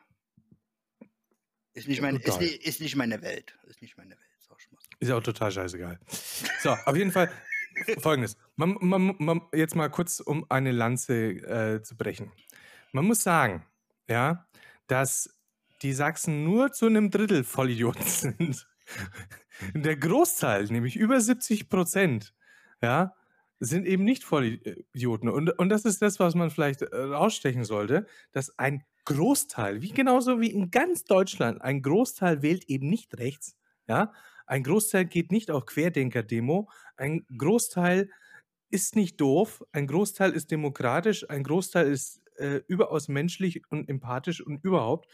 Ist 1.73 1.87
nicht, 1.87 2.01
mein, 2.01 2.19
total. 2.19 2.43
Ist, 2.43 2.65
ist, 2.65 2.81
nicht 2.81 2.95
meine 2.95 3.21
Welt. 3.21 3.57
Ist 3.67 3.81
nicht 3.81 3.95
meine 3.95 4.11
Welt, 4.11 4.19
sag 4.39 4.57
ich 4.59 4.71
mal. 4.71 4.79
Ist 4.99 5.11
auch 5.11 5.21
total 5.21 5.51
scheißegal. 5.51 5.99
So, 6.61 6.71
auf 6.71 6.95
jeden 6.95 7.11
Fall. 7.11 7.31
Folgendes. 7.99 8.37
Man, 8.55 8.77
man, 8.79 9.15
man, 9.19 9.41
jetzt 9.53 9.75
mal 9.75 9.89
kurz, 9.89 10.19
um 10.19 10.45
eine 10.49 10.71
Lanze 10.71 11.15
äh, 11.15 11.81
zu 11.83 11.95
brechen. 11.95 12.31
Man 12.91 13.05
muss 13.05 13.23
sagen, 13.23 13.65
ja, 14.09 14.47
dass 14.87 15.35
die 15.81 15.93
Sachsen 15.93 16.43
nur 16.43 16.71
zu 16.71 16.85
einem 16.85 17.09
Drittel 17.09 17.43
Vollidioten 17.43 18.05
sind. 18.05 18.67
Der 19.73 19.95
Großteil, 19.95 20.65
nämlich 20.65 20.95
über 20.95 21.19
70 21.19 21.69
Prozent, 21.69 22.33
ja, 22.81 23.13
sind 23.59 23.85
eben 23.85 24.03
nicht 24.03 24.23
Vollidioten. 24.23 25.29
Und, 25.29 25.51
und 25.59 25.69
das 25.69 25.85
ist 25.85 26.01
das, 26.01 26.19
was 26.19 26.33
man 26.35 26.49
vielleicht 26.49 26.81
äh, 26.81 26.95
rausstechen 26.95 27.63
sollte, 27.63 28.07
dass 28.31 28.57
ein 28.57 28.83
Großteil, 29.05 29.81
wie 29.81 29.91
genauso 29.91 30.41
wie 30.41 30.51
in 30.51 30.71
ganz 30.71 31.03
Deutschland, 31.03 31.61
ein 31.61 31.81
Großteil 31.81 32.41
wählt 32.41 32.65
eben 32.69 32.89
nicht 32.89 33.17
rechts, 33.17 33.55
ja, 33.87 34.13
ein 34.51 34.63
Großteil 34.63 35.05
geht 35.05 35.31
nicht 35.31 35.49
auf 35.49 35.65
Querdenker-Demo, 35.65 36.69
ein 36.97 37.25
Großteil 37.37 38.09
ist 38.69 38.97
nicht 38.97 39.21
doof, 39.21 39.63
ein 39.71 39.87
Großteil 39.87 40.31
ist 40.31 40.51
demokratisch, 40.51 41.29
ein 41.29 41.43
Großteil 41.43 41.87
ist 41.87 42.19
äh, 42.35 42.59
überaus 42.67 43.07
menschlich 43.07 43.61
und 43.69 43.87
empathisch 43.87 44.45
und 44.45 44.61
überhaupt. 44.61 45.07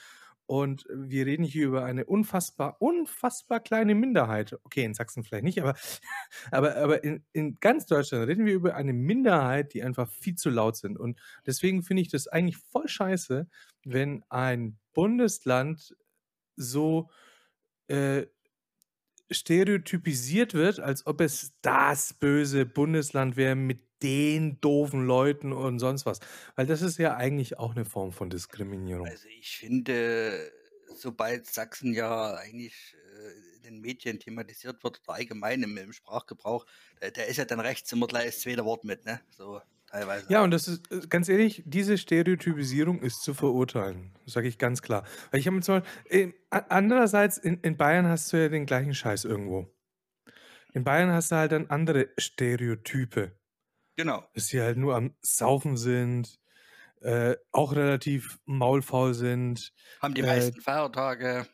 Und 0.48 0.86
wir 0.90 1.28
reden 1.28 1.44
hier 1.44 1.68
über 1.68 1.86
eine 1.86 2.06
unfassbar, 2.06 2.78
unfassbar 2.82 3.60
kleine 3.60 3.94
Minderheit. 3.94 4.58
Okay, 4.64 4.84
in 4.84 4.96
Sachsen 4.96 5.24
vielleicht 5.24 5.44
nicht, 5.44 5.62
aber, 5.62 5.76
aber, 6.52 6.76
aber 6.76 7.04
in, 7.04 7.24
in 7.32 7.60
ganz 7.60 7.86
Deutschland 7.86 8.28
reden 8.28 8.48
wir 8.48 8.56
über 8.56 8.74
eine 8.74 8.94
Minderheit, 8.94 9.72
die 9.76 9.84
einfach 9.84 10.10
viel 10.10 10.34
zu 10.34 10.50
laut 10.50 10.78
sind. 10.78 10.98
Und 10.98 11.20
deswegen 11.46 11.84
finde 11.84 12.02
ich 12.02 12.10
das 12.10 12.28
eigentlich 12.28 12.58
voll 12.58 12.88
scheiße, 12.88 13.48
wenn 13.86 14.24
ein 14.30 14.80
Bundesland 14.96 15.96
so 16.56 17.12
äh, 17.88 18.26
stereotypisiert 19.32 20.54
wird, 20.54 20.80
als 20.80 21.06
ob 21.06 21.22
es 21.22 21.54
das 21.62 22.14
böse 22.14 22.66
Bundesland 22.66 23.36
wäre 23.36 23.56
mit 23.56 23.80
den 24.04 24.62
doofen 24.62 25.06
Leuten 25.06 25.54
und 25.54 25.80
sonst 25.80 26.06
was. 26.06 26.20
Weil 26.56 26.68
das 26.68 26.82
ist 26.82 26.98
ja 26.98 27.16
eigentlich 27.16 27.58
auch 27.58 27.76
eine 27.76 27.86
Form 27.86 28.12
von 28.12 28.30
Diskriminierung. 28.30 29.08
Also 29.08 29.28
ich 29.40 29.58
finde, 29.58 30.52
sobald 30.96 31.48
Sachsen 31.48 31.94
ja 31.94 32.36
eigentlich 32.36 32.96
äh, 32.96 33.58
in 33.58 33.64
den 33.64 33.82
Medien 33.82 34.20
thematisiert 34.20 34.84
wird 34.84 35.02
oder 35.04 35.18
allgemein 35.18 35.64
im, 35.64 35.94
Sprachgebrauch, 35.94 36.66
da, 37.00 37.24
ist 37.24 37.38
ja 37.38 37.46
dann 37.46 37.60
rechts 37.60 37.92
immer 37.92 38.08
gleich 38.08 38.28
das 38.28 38.40
zweite 38.42 38.66
Wort 38.66 38.84
mit, 38.84 39.06
ne? 39.06 39.20
So 39.30 39.62
teilweise. 39.88 40.26
Ja, 40.30 40.44
und 40.44 40.52
das 40.52 40.68
ist, 40.68 40.92
äh, 40.92 41.08
ganz 41.08 41.30
ehrlich, 41.30 41.64
diese 41.66 41.98
Stereotypisierung 41.98 43.02
ist 43.02 43.22
zu 43.22 43.34
verurteilen. 43.34 44.12
Das 44.26 44.34
sage 44.34 44.48
ich 44.48 44.58
ganz 44.58 44.82
klar. 44.82 45.04
Weil 45.32 45.40
ich 45.40 45.48
habe 45.48 45.60
zum 45.62 45.82
Beispiel, 45.82 46.34
äh, 46.50 46.62
andererseits, 46.70 47.38
in, 47.38 47.60
in 47.62 47.78
Bayern 47.78 48.08
hast 48.08 48.32
du 48.32 48.38
ja 48.38 48.50
den 48.50 48.66
gleichen 48.66 48.94
Scheiß 48.94 49.26
irgendwo. 49.26 49.74
In 50.74 50.84
Bayern 50.84 51.12
hast 51.12 51.32
du 51.32 51.36
halt 51.36 51.52
dann 51.52 51.68
andere 51.70 52.10
Stereotype. 52.18 53.32
Genau. 53.96 54.24
Dass 54.34 54.48
sie 54.48 54.62
halt 54.62 54.78
nur 54.78 54.96
am 54.96 55.16
Saufen 55.22 55.76
sind, 55.76 56.40
äh, 57.02 57.36
auch 57.52 57.76
relativ 57.76 58.40
maulfaul 58.46 59.14
sind. 59.14 59.74
Haben 60.02 60.14
die 60.14 60.22
meisten 60.22 60.60
äh, 60.60 60.62
Feiertage. 60.62 61.48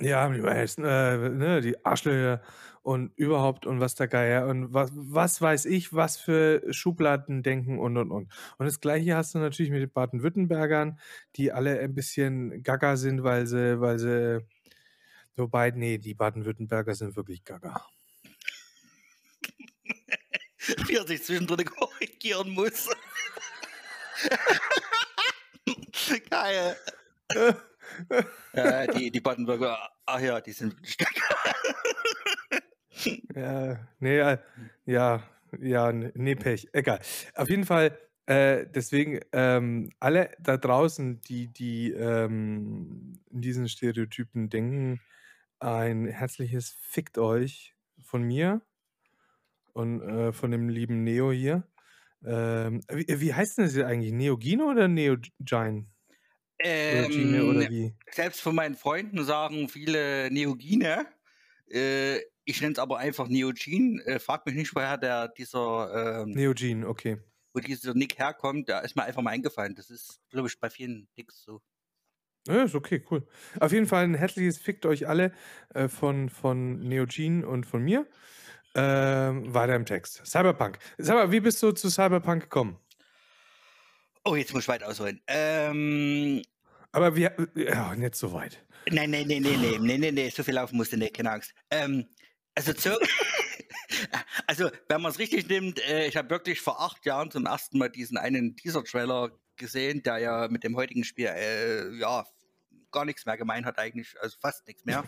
Ja, 0.00 0.22
haben 0.22 0.34
die 0.34 0.40
meisten, 0.40 0.84
äh, 0.84 1.16
ne, 1.30 1.60
die 1.60 1.84
Arschlöcher 1.84 2.42
und 2.88 3.12
überhaupt 3.16 3.66
und 3.66 3.80
was 3.80 3.96
der 3.96 4.08
Geier 4.08 4.46
und 4.46 4.72
was, 4.72 4.90
was 4.94 5.42
weiß 5.42 5.66
ich, 5.66 5.92
was 5.92 6.16
für 6.16 6.62
Schubladen 6.72 7.42
denken 7.42 7.78
und 7.78 7.98
und 7.98 8.10
und. 8.10 8.32
Und 8.56 8.66
das 8.66 8.80
gleiche 8.80 9.14
hast 9.14 9.34
du 9.34 9.40
natürlich 9.40 9.70
mit 9.70 9.82
den 9.82 9.92
Baden-Württembergern, 9.92 10.98
die 11.36 11.52
alle 11.52 11.78
ein 11.80 11.94
bisschen 11.94 12.62
gaga 12.62 12.96
sind, 12.96 13.24
weil 13.24 13.46
sie, 13.46 13.78
weil 13.82 13.98
sie, 13.98 14.42
wobei, 15.36 15.70
nee, 15.70 15.98
die 15.98 16.14
Baden-Württemberger 16.14 16.94
sind 16.94 17.14
wirklich 17.14 17.44
gaga. 17.44 17.84
wie 20.86 20.96
er 20.96 21.06
sich 21.06 21.22
zwischendrin 21.22 21.66
korrigieren 21.66 22.52
muss. 22.52 22.88
Geil. 26.30 26.74
ja, 28.54 28.86
die, 28.94 29.10
die 29.10 29.20
Badenburger, 29.20 29.78
ach 30.06 30.20
ja, 30.20 30.40
die 30.40 30.52
sind 30.52 30.74
stärker. 30.88 31.54
Ja, 33.34 33.78
nee, 34.00 34.18
äh, 34.18 34.38
ja, 34.86 35.22
ja, 35.60 35.92
nee, 35.92 36.34
Pech, 36.34 36.68
egal. 36.72 37.00
Auf 37.34 37.48
jeden 37.48 37.64
Fall, 37.64 37.98
äh, 38.26 38.66
deswegen, 38.74 39.20
ähm, 39.32 39.90
alle 40.00 40.30
da 40.38 40.56
draußen, 40.56 41.20
die, 41.22 41.48
die 41.48 41.92
ähm, 41.92 43.20
in 43.30 43.40
diesen 43.40 43.68
Stereotypen 43.68 44.50
denken, 44.50 45.00
ein 45.60 46.06
herzliches 46.06 46.76
Fickt 46.80 47.18
euch 47.18 47.74
von 48.02 48.22
mir 48.22 48.62
und 49.72 50.02
äh, 50.02 50.32
von 50.32 50.50
dem 50.50 50.68
lieben 50.68 51.04
Neo 51.04 51.32
hier. 51.32 51.66
Ähm, 52.24 52.80
wie, 52.90 53.20
wie, 53.20 53.34
heißt 53.34 53.58
denn 53.58 53.64
das 53.64 53.76
eigentlich? 53.78 54.12
Neogino 54.12 54.70
oder 54.70 54.88
Neogine? 54.88 55.86
Ähm, 56.60 57.48
oder 57.48 57.70
wie? 57.70 57.94
Selbst 58.10 58.40
von 58.40 58.54
meinen 58.54 58.74
Freunden 58.74 59.24
sagen 59.24 59.68
viele 59.68 60.30
Neogine. 60.32 61.06
Äh, 61.70 62.20
ich 62.48 62.62
nenne 62.62 62.72
es 62.72 62.78
aber 62.78 62.98
einfach 62.98 63.28
Neogene. 63.28 64.02
Äh, 64.06 64.18
frag 64.18 64.46
mich 64.46 64.54
nicht, 64.54 64.74
woher 64.74 64.96
der 64.96 65.28
dieser 65.28 66.22
ähm, 66.22 66.30
Neogene, 66.30 66.88
okay. 66.88 67.18
Wo 67.52 67.60
dieser 67.60 67.92
Nick 67.92 68.18
herkommt, 68.18 68.68
der 68.68 68.82
ist 68.84 68.96
mir 68.96 69.04
einfach 69.04 69.20
mal 69.20 69.32
eingefallen. 69.32 69.74
Das 69.74 69.90
ist, 69.90 70.18
glaube 70.30 70.48
ich, 70.48 70.58
bei 70.58 70.70
vielen 70.70 71.08
Nicks 71.16 71.42
so. 71.42 71.60
Ja, 72.46 72.62
ist 72.62 72.74
okay, 72.74 73.04
cool. 73.10 73.26
Auf 73.60 73.72
jeden 73.72 73.86
Fall 73.86 74.04
ein 74.04 74.14
herzliches 74.14 74.56
Fickt 74.58 74.86
euch 74.86 75.06
alle 75.06 75.32
äh, 75.74 75.88
von, 75.88 76.30
von 76.30 76.80
Neogene 76.80 77.46
und 77.46 77.66
von 77.66 77.82
mir. 77.82 78.06
Ähm, 78.74 79.52
weiter 79.52 79.74
im 79.74 79.84
Text. 79.84 80.22
Cyberpunk. 80.24 80.78
Sag 80.96 81.16
mal, 81.16 81.30
wie 81.30 81.40
bist 81.40 81.62
du 81.62 81.72
zu 81.72 81.90
Cyberpunk 81.90 82.44
gekommen? 82.44 82.78
Oh, 84.24 84.36
jetzt 84.36 84.54
muss 84.54 84.62
ich 84.62 84.68
weit 84.68 84.82
ausholen. 84.82 85.20
Ähm, 85.26 86.42
Aber 86.92 87.14
wir, 87.14 87.36
ja, 87.54 87.94
nicht 87.94 88.14
so 88.14 88.32
weit. 88.32 88.64
Nein, 88.90 89.10
nein, 89.10 89.26
nein, 89.28 89.42
nein, 89.42 89.60
nein, 89.60 89.82
nein, 89.82 90.00
nein, 90.00 90.14
nein, 90.14 90.30
so 90.34 90.42
viel 90.42 90.54
laufen 90.54 90.76
musste 90.76 90.96
nicht, 90.96 91.14
keine 91.14 91.32
Angst. 91.32 91.52
Ähm, 91.70 92.06
also, 92.58 92.72
zu, 92.72 92.98
also, 94.48 94.70
wenn 94.88 95.00
man 95.00 95.12
es 95.12 95.18
richtig 95.20 95.48
nimmt, 95.48 95.78
äh, 95.86 96.08
ich 96.08 96.16
habe 96.16 96.28
wirklich 96.30 96.60
vor 96.60 96.80
acht 96.80 97.06
Jahren 97.06 97.30
zum 97.30 97.46
ersten 97.46 97.78
Mal 97.78 97.88
diesen 97.88 98.18
einen 98.18 98.56
Teaser-Trailer 98.56 99.30
gesehen, 99.56 100.02
der 100.02 100.18
ja 100.18 100.48
mit 100.48 100.64
dem 100.64 100.74
heutigen 100.74 101.04
Spiel, 101.04 101.26
äh, 101.26 101.94
ja, 101.98 102.26
gar 102.90 103.04
nichts 103.04 103.26
mehr 103.26 103.36
gemeint 103.36 103.64
hat 103.64 103.78
eigentlich, 103.78 104.16
also 104.20 104.36
fast 104.40 104.66
nichts 104.66 104.84
mehr. 104.84 105.04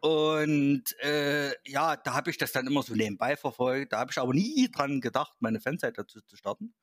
Und 0.00 0.84
äh, 1.00 1.52
ja, 1.64 1.96
da 1.96 2.12
habe 2.12 2.30
ich 2.30 2.36
das 2.36 2.52
dann 2.52 2.66
immer 2.66 2.82
so 2.82 2.94
nebenbei 2.94 3.36
verfolgt. 3.36 3.94
Da 3.94 4.00
habe 4.00 4.10
ich 4.10 4.18
aber 4.18 4.34
nie 4.34 4.70
dran 4.70 5.00
gedacht, 5.00 5.36
meine 5.40 5.60
Fanseite 5.60 6.02
dazu 6.02 6.20
zu 6.20 6.36
starten. 6.36 6.74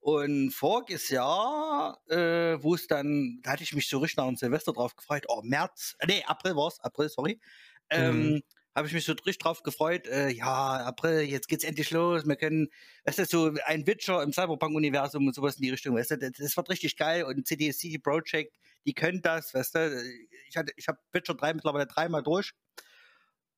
Und 0.00 0.50
voriges 0.50 1.08
Jahr, 1.08 1.98
äh, 2.08 2.62
wo 2.62 2.74
es 2.74 2.86
dann, 2.86 3.40
da 3.42 3.52
hatte 3.52 3.62
ich 3.62 3.74
mich 3.74 3.88
so 3.88 3.98
richtig 3.98 4.18
nach 4.18 4.26
dem 4.26 4.36
Silvester 4.36 4.72
drauf 4.72 4.94
gefreut. 4.94 5.24
Oh, 5.28 5.40
März, 5.42 5.96
äh, 6.00 6.06
nee, 6.06 6.24
April 6.26 6.54
war 6.56 6.68
es, 6.68 6.78
April, 6.80 7.08
sorry. 7.08 7.40
Ähm, 7.88 8.32
mhm. 8.34 8.42
Habe 8.74 8.86
ich 8.86 8.92
mich 8.92 9.04
so 9.04 9.12
richtig 9.12 9.38
drauf 9.38 9.62
gefreut. 9.62 10.06
Äh, 10.06 10.28
ja, 10.30 10.76
April, 10.84 11.22
jetzt 11.22 11.48
geht's 11.48 11.64
endlich 11.64 11.90
los. 11.90 12.26
Wir 12.26 12.36
können, 12.36 12.68
weißt 13.04 13.18
du, 13.18 13.24
so 13.24 13.54
ein 13.66 13.86
Witcher 13.86 14.22
im 14.22 14.32
Cyberpunk-Universum 14.32 15.26
und 15.26 15.34
sowas 15.34 15.56
in 15.56 15.62
die 15.62 15.70
Richtung, 15.70 15.96
weißt 15.96 16.12
du, 16.12 16.18
das, 16.18 16.32
das 16.32 16.56
wird 16.56 16.70
richtig 16.70 16.96
geil. 16.96 17.24
Und 17.24 17.46
CDC 17.46 18.00
Project, 18.02 18.56
die 18.86 18.94
können 18.94 19.20
das, 19.22 19.52
weißt 19.52 19.74
du. 19.74 20.02
Ich, 20.48 20.56
hatte, 20.56 20.72
ich 20.76 20.86
habe 20.86 20.98
Witcher 21.12 21.34
3 21.34 21.54
mittlerweile 21.54 21.86
dreimal 21.86 22.22
durch. 22.22 22.52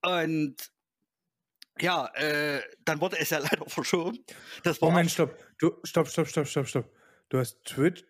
Und 0.01 0.55
ja, 1.79 2.07
äh, 2.15 2.61
dann 2.85 3.01
wurde 3.01 3.19
es 3.19 3.29
ja 3.29 3.37
leider 3.51 3.65
verschoben. 3.69 4.23
Das 4.63 4.81
war 4.81 4.89
Moment, 4.89 5.11
stopp. 5.11 5.37
Du, 5.59 5.71
stopp, 5.83 6.07
stopp, 6.07 6.27
stopp, 6.27 6.47
stopp, 6.47 6.67
stopp. 6.67 6.91
Du 7.29 7.37
hast 7.37 7.63
Twitch, 7.63 8.03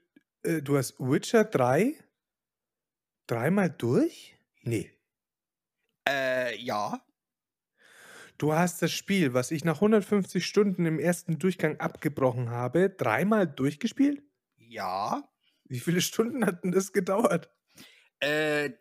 äh, 0.43 0.61
du 0.61 0.77
hast 0.77 0.99
Witcher 0.99 1.43
3 1.43 1.95
dreimal 3.27 3.69
durch? 3.69 4.35
Nee. 4.63 4.91
Äh, 6.07 6.57
ja. 6.57 7.01
Du 8.37 8.53
hast 8.53 8.81
das 8.81 8.91
Spiel, 8.91 9.33
was 9.33 9.51
ich 9.51 9.63
nach 9.65 9.75
150 9.75 10.45
Stunden 10.45 10.85
im 10.85 10.99
ersten 10.99 11.37
Durchgang 11.37 11.79
abgebrochen 11.79 12.49
habe, 12.49 12.89
dreimal 12.89 13.45
durchgespielt? 13.45 14.23
Ja. 14.57 15.23
Wie 15.65 15.79
viele 15.79 16.01
Stunden 16.01 16.45
hat 16.45 16.63
denn 16.63 16.71
das 16.71 16.91
gedauert? 16.91 17.51
Äh, 18.19 18.71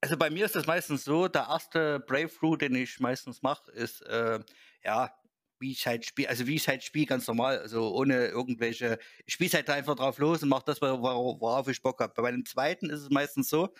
also 0.00 0.16
bei 0.16 0.30
mir 0.30 0.44
ist 0.46 0.54
das 0.54 0.66
meistens 0.66 1.04
so, 1.04 1.28
der 1.28 1.48
erste 1.48 2.00
Breakthrough, 2.00 2.56
den 2.56 2.74
ich 2.74 3.00
meistens 3.00 3.42
mache, 3.42 3.70
ist 3.72 4.02
äh, 4.02 4.40
ja, 4.84 5.12
wie 5.60 5.72
ich 5.72 5.86
halt 5.86 6.06
spiele, 6.06 6.28
also 6.28 6.46
wie 6.46 6.54
ich 6.54 6.68
halt 6.68 6.84
spiele, 6.84 7.06
ganz 7.06 7.26
normal, 7.26 7.58
also 7.58 7.92
ohne 7.94 8.28
irgendwelche, 8.28 8.98
ich 9.26 9.34
spiele 9.34 9.50
halt 9.52 9.68
einfach 9.70 9.96
drauf 9.96 10.18
los 10.18 10.42
und 10.42 10.48
mache 10.48 10.64
das, 10.66 10.80
worauf 10.80 11.68
ich 11.68 11.82
Bock 11.82 12.00
habe. 12.00 12.22
Bei 12.22 12.30
dem 12.30 12.44
zweiten 12.44 12.90
ist 12.90 13.02
es 13.02 13.10
meistens 13.10 13.48
so, 13.48 13.74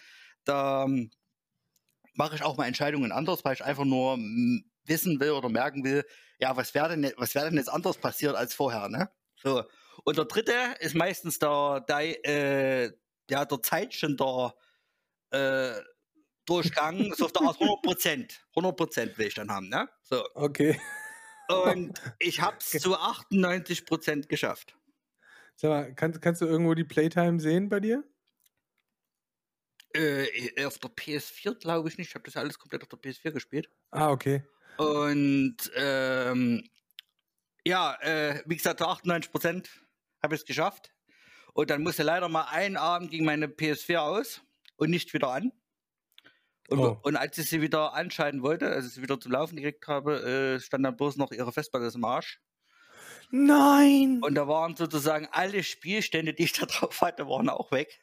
da 0.45 0.85
ähm, 0.85 1.11
mache 2.19 2.35
ich 2.35 2.43
auch 2.43 2.57
mal 2.57 2.67
Entscheidungen 2.67 3.13
anders, 3.13 3.45
weil 3.45 3.55
ich 3.55 3.65
einfach 3.65 3.85
nur 3.85 4.15
hm, 4.15 4.65
wissen 4.85 5.21
will 5.21 5.31
oder 5.31 5.49
merken 5.49 5.85
will, 5.85 6.05
ja, 6.39 6.57
was 6.57 6.75
wäre 6.75 6.91
denn, 6.91 7.13
was 7.17 7.35
wäre 7.35 7.47
denn 7.47 7.57
jetzt 7.57 7.71
anders 7.71 7.97
passiert 7.97 8.35
als 8.35 8.55
vorher, 8.55 8.89
ne? 8.89 9.09
So. 9.37 9.65
Und 10.05 10.19
der 10.19 10.25
dritte 10.25 10.53
ist 10.81 10.95
meistens 10.95 11.39
der, 11.39 11.85
der, 11.89 12.27
äh, 12.27 12.93
ja, 13.31 13.45
der 13.45 13.63
Zeitschinder, 13.63 14.55
äh, 15.31 15.73
Durchgang, 16.45 17.13
so 17.15 17.27
auf 17.27 17.33
der 17.33 17.43
Art 17.43 17.61
100 17.61 17.83
Prozent. 17.83 18.47
100 18.57 18.77
Prozent 18.77 19.19
will 19.19 19.27
ich 19.27 19.35
dann 19.35 19.51
haben, 19.51 19.69
ne? 19.69 19.89
So. 20.03 20.25
Okay. 20.35 20.81
Und 21.49 22.01
ich 22.19 22.41
habe 22.41 22.57
es 22.59 22.71
zu 22.83 22.97
98 22.97 23.87
Prozent 23.87 24.29
geschafft. 24.29 24.77
Sag 25.55 25.71
mal, 25.71 25.95
kann, 25.95 26.19
kannst 26.21 26.41
du 26.41 26.47
irgendwo 26.47 26.75
die 26.75 26.85
Playtime 26.85 27.39
sehen 27.39 27.69
bei 27.69 27.81
dir? 27.81 28.05
Äh, 29.95 30.65
auf 30.65 30.79
der 30.79 30.91
PS4 30.91 31.59
glaube 31.59 31.89
ich 31.89 31.99
nicht. 31.99 32.09
Ich 32.09 32.15
habe 32.15 32.25
das 32.25 32.37
alles 32.37 32.59
komplett 32.59 32.83
auf 32.83 32.89
der 32.89 32.99
PS4 32.99 33.31
gespielt. 33.31 33.71
Ah, 33.91 34.11
okay. 34.11 34.43
Und 34.77 35.57
ähm, 35.75 36.69
ja, 37.65 37.95
äh, 38.01 38.43
wie 38.47 38.57
gesagt, 38.57 38.81
zu 38.81 38.87
98 38.87 39.31
Prozent 39.31 39.71
habe 40.23 40.35
ich 40.35 40.43
es 40.43 40.47
geschafft. 40.47 40.93
Und 41.55 41.71
dann 41.71 41.83
musste 41.83 42.03
leider 42.03 42.29
mal 42.29 42.45
einen 42.45 42.77
Abend 42.77 43.11
gegen 43.11 43.25
meine 43.25 43.47
PS4 43.47 43.99
aus 43.99 44.43
und 44.77 44.91
nicht 44.91 45.13
wieder 45.13 45.29
an. 45.29 45.53
Und, 46.69 46.79
oh. 46.79 46.99
und, 47.03 47.17
als 47.17 47.39
ich 47.39 47.49
sie 47.49 47.63
wieder 47.63 47.95
anschalten 47.95 48.43
wollte, 48.43 48.69
als 48.69 48.87
ich 48.87 48.93
sie 48.93 49.03
wieder 49.03 49.19
zum 49.19 49.33
Laufen 49.33 49.57
gekriegt 49.57 49.89
habe, 49.89 50.23
äh, 50.23 50.61
stand 50.61 50.85
dann 50.85 50.97
bloß 50.97 51.17
noch 51.17 51.33
ihre 51.33 51.51
Festplatte 51.51 51.91
im 51.95 52.05
Arsch. 52.05 52.41
Nein! 53.31 54.21
Und 54.23 54.35
da 54.35 54.47
waren 54.49 54.77
sozusagen 54.77 55.29
alle 55.33 55.63
Spielstände, 55.63 56.35
die 56.35 56.45
ich 56.45 56.53
da 56.53 56.67
drauf 56.67 57.01
hatte, 57.01 57.27
waren 57.27 57.49
auch 57.49 57.73
weg. 57.73 58.01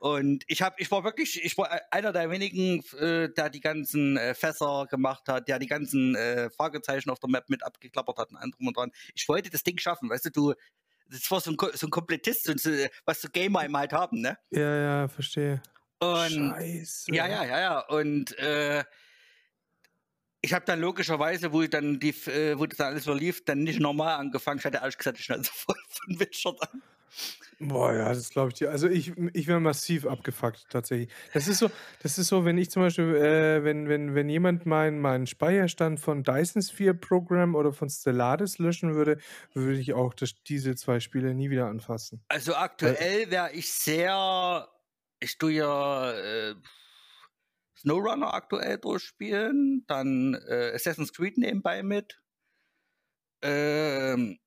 Und 0.00 0.44
ich 0.46 0.62
habe, 0.62 0.76
ich 0.78 0.90
war 0.90 1.04
wirklich, 1.04 1.44
ich 1.44 1.58
war 1.58 1.78
einer 1.90 2.10
der 2.10 2.30
wenigen, 2.30 2.82
äh, 2.98 3.28
der 3.28 3.50
die 3.50 3.60
ganzen 3.60 4.16
äh, 4.16 4.32
Fässer 4.32 4.86
gemacht 4.88 5.28
hat, 5.28 5.46
der 5.46 5.58
die 5.58 5.66
ganzen 5.66 6.14
äh, 6.14 6.48
Fragezeichen 6.48 7.10
auf 7.10 7.18
der 7.18 7.28
Map 7.28 7.50
mit 7.50 7.62
abgeklappert 7.62 8.16
hat 8.16 8.30
und 8.30 8.38
anderem 8.38 8.68
und 8.68 8.76
dran. 8.78 8.92
Ich 9.14 9.28
wollte 9.28 9.50
das 9.50 9.62
Ding 9.62 9.76
schaffen, 9.76 10.08
weißt 10.08 10.24
du, 10.24 10.30
du, 10.30 10.54
das 11.10 11.30
war 11.30 11.42
so 11.42 11.50
ein, 11.50 11.58
so 11.74 11.86
ein 11.86 11.90
Komplettist, 11.90 12.44
so, 12.46 12.70
was 13.04 13.20
so 13.20 13.28
Gamer 13.28 13.66
im 13.66 13.76
halt 13.76 13.92
haben, 13.92 14.22
ne? 14.22 14.38
Ja, 14.48 14.76
ja, 14.76 15.08
verstehe. 15.08 15.60
Und, 15.98 16.30
Scheiße. 16.30 17.14
Ja, 17.14 17.28
ja, 17.28 17.44
ja, 17.44 17.60
ja. 17.60 17.80
Und 17.80 18.38
äh, 18.38 18.82
ich 20.40 20.54
habe 20.54 20.64
dann 20.64 20.80
logischerweise, 20.80 21.52
wo 21.52 21.60
ich 21.60 21.68
dann 21.68 22.00
die, 22.00 22.14
äh, 22.30 22.58
wo 22.58 22.64
das 22.64 22.78
dann 22.78 22.86
alles 22.86 23.04
so 23.04 23.12
lief, 23.12 23.44
dann 23.44 23.64
nicht 23.64 23.80
normal 23.80 24.16
angefangen. 24.16 24.60
Ich 24.60 24.64
hatte 24.64 24.78
ehrlich 24.78 24.96
gesagt 24.96 25.18
die 25.18 25.22
Schnauze 25.22 25.52
voll 25.54 25.76
von 25.88 26.18
Witcher 26.18 26.54
dann. 26.58 26.82
Boah, 27.62 27.92
ja, 27.92 28.08
das 28.08 28.30
glaube 28.30 28.48
ich 28.48 28.54
dir. 28.54 28.70
Also 28.70 28.88
ich, 28.88 29.12
ich 29.34 29.46
wäre 29.46 29.60
massiv 29.60 30.06
abgefuckt, 30.06 30.70
tatsächlich. 30.70 31.12
Das 31.34 31.46
ist 31.46 31.58
so, 31.58 31.70
das 32.02 32.16
ist 32.16 32.28
so, 32.28 32.46
wenn 32.46 32.56
ich 32.56 32.70
zum 32.70 32.80
Beispiel, 32.80 33.14
äh, 33.14 33.62
wenn, 33.62 33.86
wenn, 33.86 34.14
wenn 34.14 34.30
jemand 34.30 34.64
meinen 34.64 34.98
mein 34.98 35.26
Speicherstand 35.26 36.00
von 36.00 36.22
Dyson 36.22 36.62
Sphere 36.62 36.94
Program 36.94 37.54
oder 37.54 37.74
von 37.74 37.90
Stellaris 37.90 38.56
löschen 38.56 38.94
würde, 38.94 39.18
würde 39.52 39.78
ich 39.78 39.92
auch 39.92 40.14
das, 40.14 40.32
diese 40.48 40.74
zwei 40.74 41.00
Spiele 41.00 41.34
nie 41.34 41.50
wieder 41.50 41.66
anfassen. 41.66 42.24
Also 42.28 42.54
aktuell 42.54 43.30
wäre 43.30 43.52
ich 43.52 43.70
sehr, 43.70 44.66
ich 45.18 45.36
tue 45.36 45.52
ja 45.52 46.12
äh, 46.12 46.54
SnowRunner 47.76 48.32
aktuell 48.32 48.78
durchspielen, 48.78 49.84
dann 49.86 50.32
äh, 50.48 50.72
Assassin's 50.74 51.12
Creed 51.12 51.36
nebenbei 51.36 51.82
mit. 51.82 52.22
Ähm, 53.42 54.38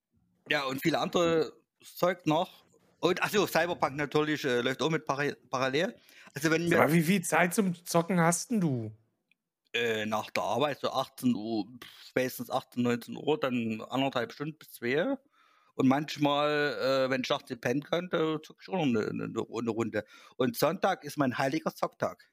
ja, 0.49 0.63
und 0.63 0.81
viele 0.81 0.97
andere 0.97 1.53
Zeug 1.83 2.25
noch. 2.25 2.62
Und 3.03 3.21
achso, 3.21 3.45
Cyberpunk 3.45 3.97
natürlich 3.97 4.45
äh, 4.45 4.61
läuft 4.61 4.81
auch 4.81 4.89
mit 4.89 5.05
para 5.05 5.33
parallel. 5.49 5.93
Also 6.33 6.49
wenn 6.51 6.69
mir, 6.69 6.79
Aber 6.81 6.93
wie 6.93 7.01
viel 7.01 7.21
Zeit 7.21 7.53
zum 7.53 7.75
Zocken 7.83 8.17
hast 8.21 8.49
denn 8.51 8.61
du? 8.61 8.93
Äh, 9.73 10.05
nach 10.05 10.29
der 10.29 10.43
Arbeit 10.43 10.79
so 10.79 10.89
18 10.89 11.35
Uhr, 11.35 11.65
spätestens 12.07 12.49
18, 12.49 12.81
19 12.81 13.17
Uhr, 13.17 13.37
dann 13.37 13.81
anderthalb 13.81 14.31
Stunden 14.31 14.57
bis 14.57 14.71
zwei. 14.75 15.17
Und 15.75 15.89
manchmal, 15.89 16.77
äh, 16.79 17.09
wenn 17.09 17.23
ich 17.23 17.29
nachts 17.29 17.53
pennen 17.59 17.83
könnte, 17.83 18.39
zocke 18.41 18.59
ich 18.61 18.69
auch 18.69 18.77
noch 18.77 18.83
eine, 18.83 19.09
eine, 19.09 19.23
eine, 19.25 19.69
Runde. 19.69 20.05
Und 20.37 20.55
Sonntag 20.55 21.03
ist 21.03 21.17
mein 21.17 21.37
heiliger 21.37 21.75
Zocktag. 21.75 22.29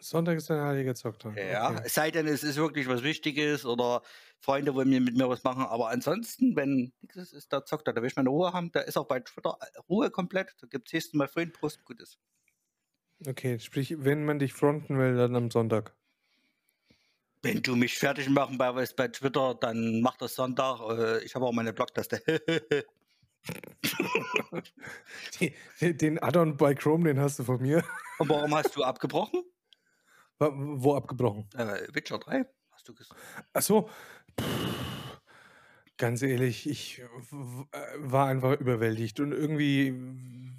Sonntag 0.00 0.36
ist 0.36 0.50
ein 0.50 0.60
heiliger 0.60 0.94
Zocktag. 0.94 1.36
Ja, 1.36 1.70
okay. 1.70 1.82
es 1.84 1.94
sei 1.94 2.10
denn, 2.10 2.26
es 2.26 2.42
ist 2.42 2.56
wirklich 2.56 2.88
was 2.88 3.02
Wichtiges 3.02 3.64
oder 3.64 4.02
Freunde 4.38 4.74
wollen 4.74 4.88
mir 4.88 5.00
mit 5.00 5.16
mir 5.16 5.28
was 5.28 5.42
machen. 5.44 5.64
Aber 5.64 5.88
ansonsten, 5.90 6.54
wenn 6.56 6.92
nichts 7.00 7.16
ist, 7.16 7.32
ist 7.32 7.52
der 7.52 7.64
Zocktag. 7.64 7.94
Da 7.94 8.02
will 8.02 8.08
ich 8.08 8.16
meine 8.16 8.28
Ruhe 8.28 8.52
haben. 8.52 8.70
Da 8.72 8.80
ist 8.80 8.96
auch 8.96 9.06
bei 9.06 9.20
Twitter 9.20 9.58
Ruhe 9.88 10.10
komplett. 10.10 10.54
Da 10.60 10.66
gibt 10.68 10.88
es 10.88 10.92
nächstes 10.92 11.14
Mal 11.14 11.28
Freund, 11.28 11.52
Post, 11.52 11.84
Gutes. 11.84 12.18
Okay, 13.26 13.58
sprich, 13.58 13.96
wenn 13.98 14.24
man 14.24 14.38
dich 14.38 14.52
fronten 14.52 14.98
will, 14.98 15.16
dann 15.16 15.34
am 15.34 15.50
Sonntag. 15.50 15.94
Wenn 17.42 17.62
du 17.62 17.76
mich 17.76 17.98
fertig 17.98 18.28
machen 18.28 18.58
bei, 18.58 18.72
bei 18.72 19.08
Twitter, 19.08 19.54
dann 19.60 20.00
mach 20.00 20.16
das 20.16 20.34
Sonntag. 20.34 20.80
Äh, 20.90 21.24
ich 21.24 21.34
habe 21.34 21.44
auch 21.46 21.52
meine 21.52 21.72
Blogtaste. 21.72 22.20
den 25.80 26.18
Addon 26.18 26.56
bei 26.56 26.74
Chrome, 26.74 27.04
den 27.04 27.20
hast 27.20 27.38
du 27.38 27.44
von 27.44 27.60
mir. 27.60 27.84
Und 28.18 28.28
warum 28.28 28.54
hast 28.54 28.74
du 28.76 28.82
abgebrochen? 28.82 29.42
Wo 30.38 30.94
abgebrochen? 30.94 31.48
Äh, 31.56 31.88
Witcher 31.92 32.18
3, 32.18 32.44
hast 32.70 32.88
du 32.88 32.94
gesagt. 32.94 33.20
Ach 33.52 33.62
so. 33.62 33.90
ganz 35.96 36.22
ehrlich, 36.22 36.68
ich 36.68 37.02
war 37.30 38.28
einfach 38.28 38.58
überwältigt 38.60 39.20
und 39.20 39.32
irgendwie 39.32 39.94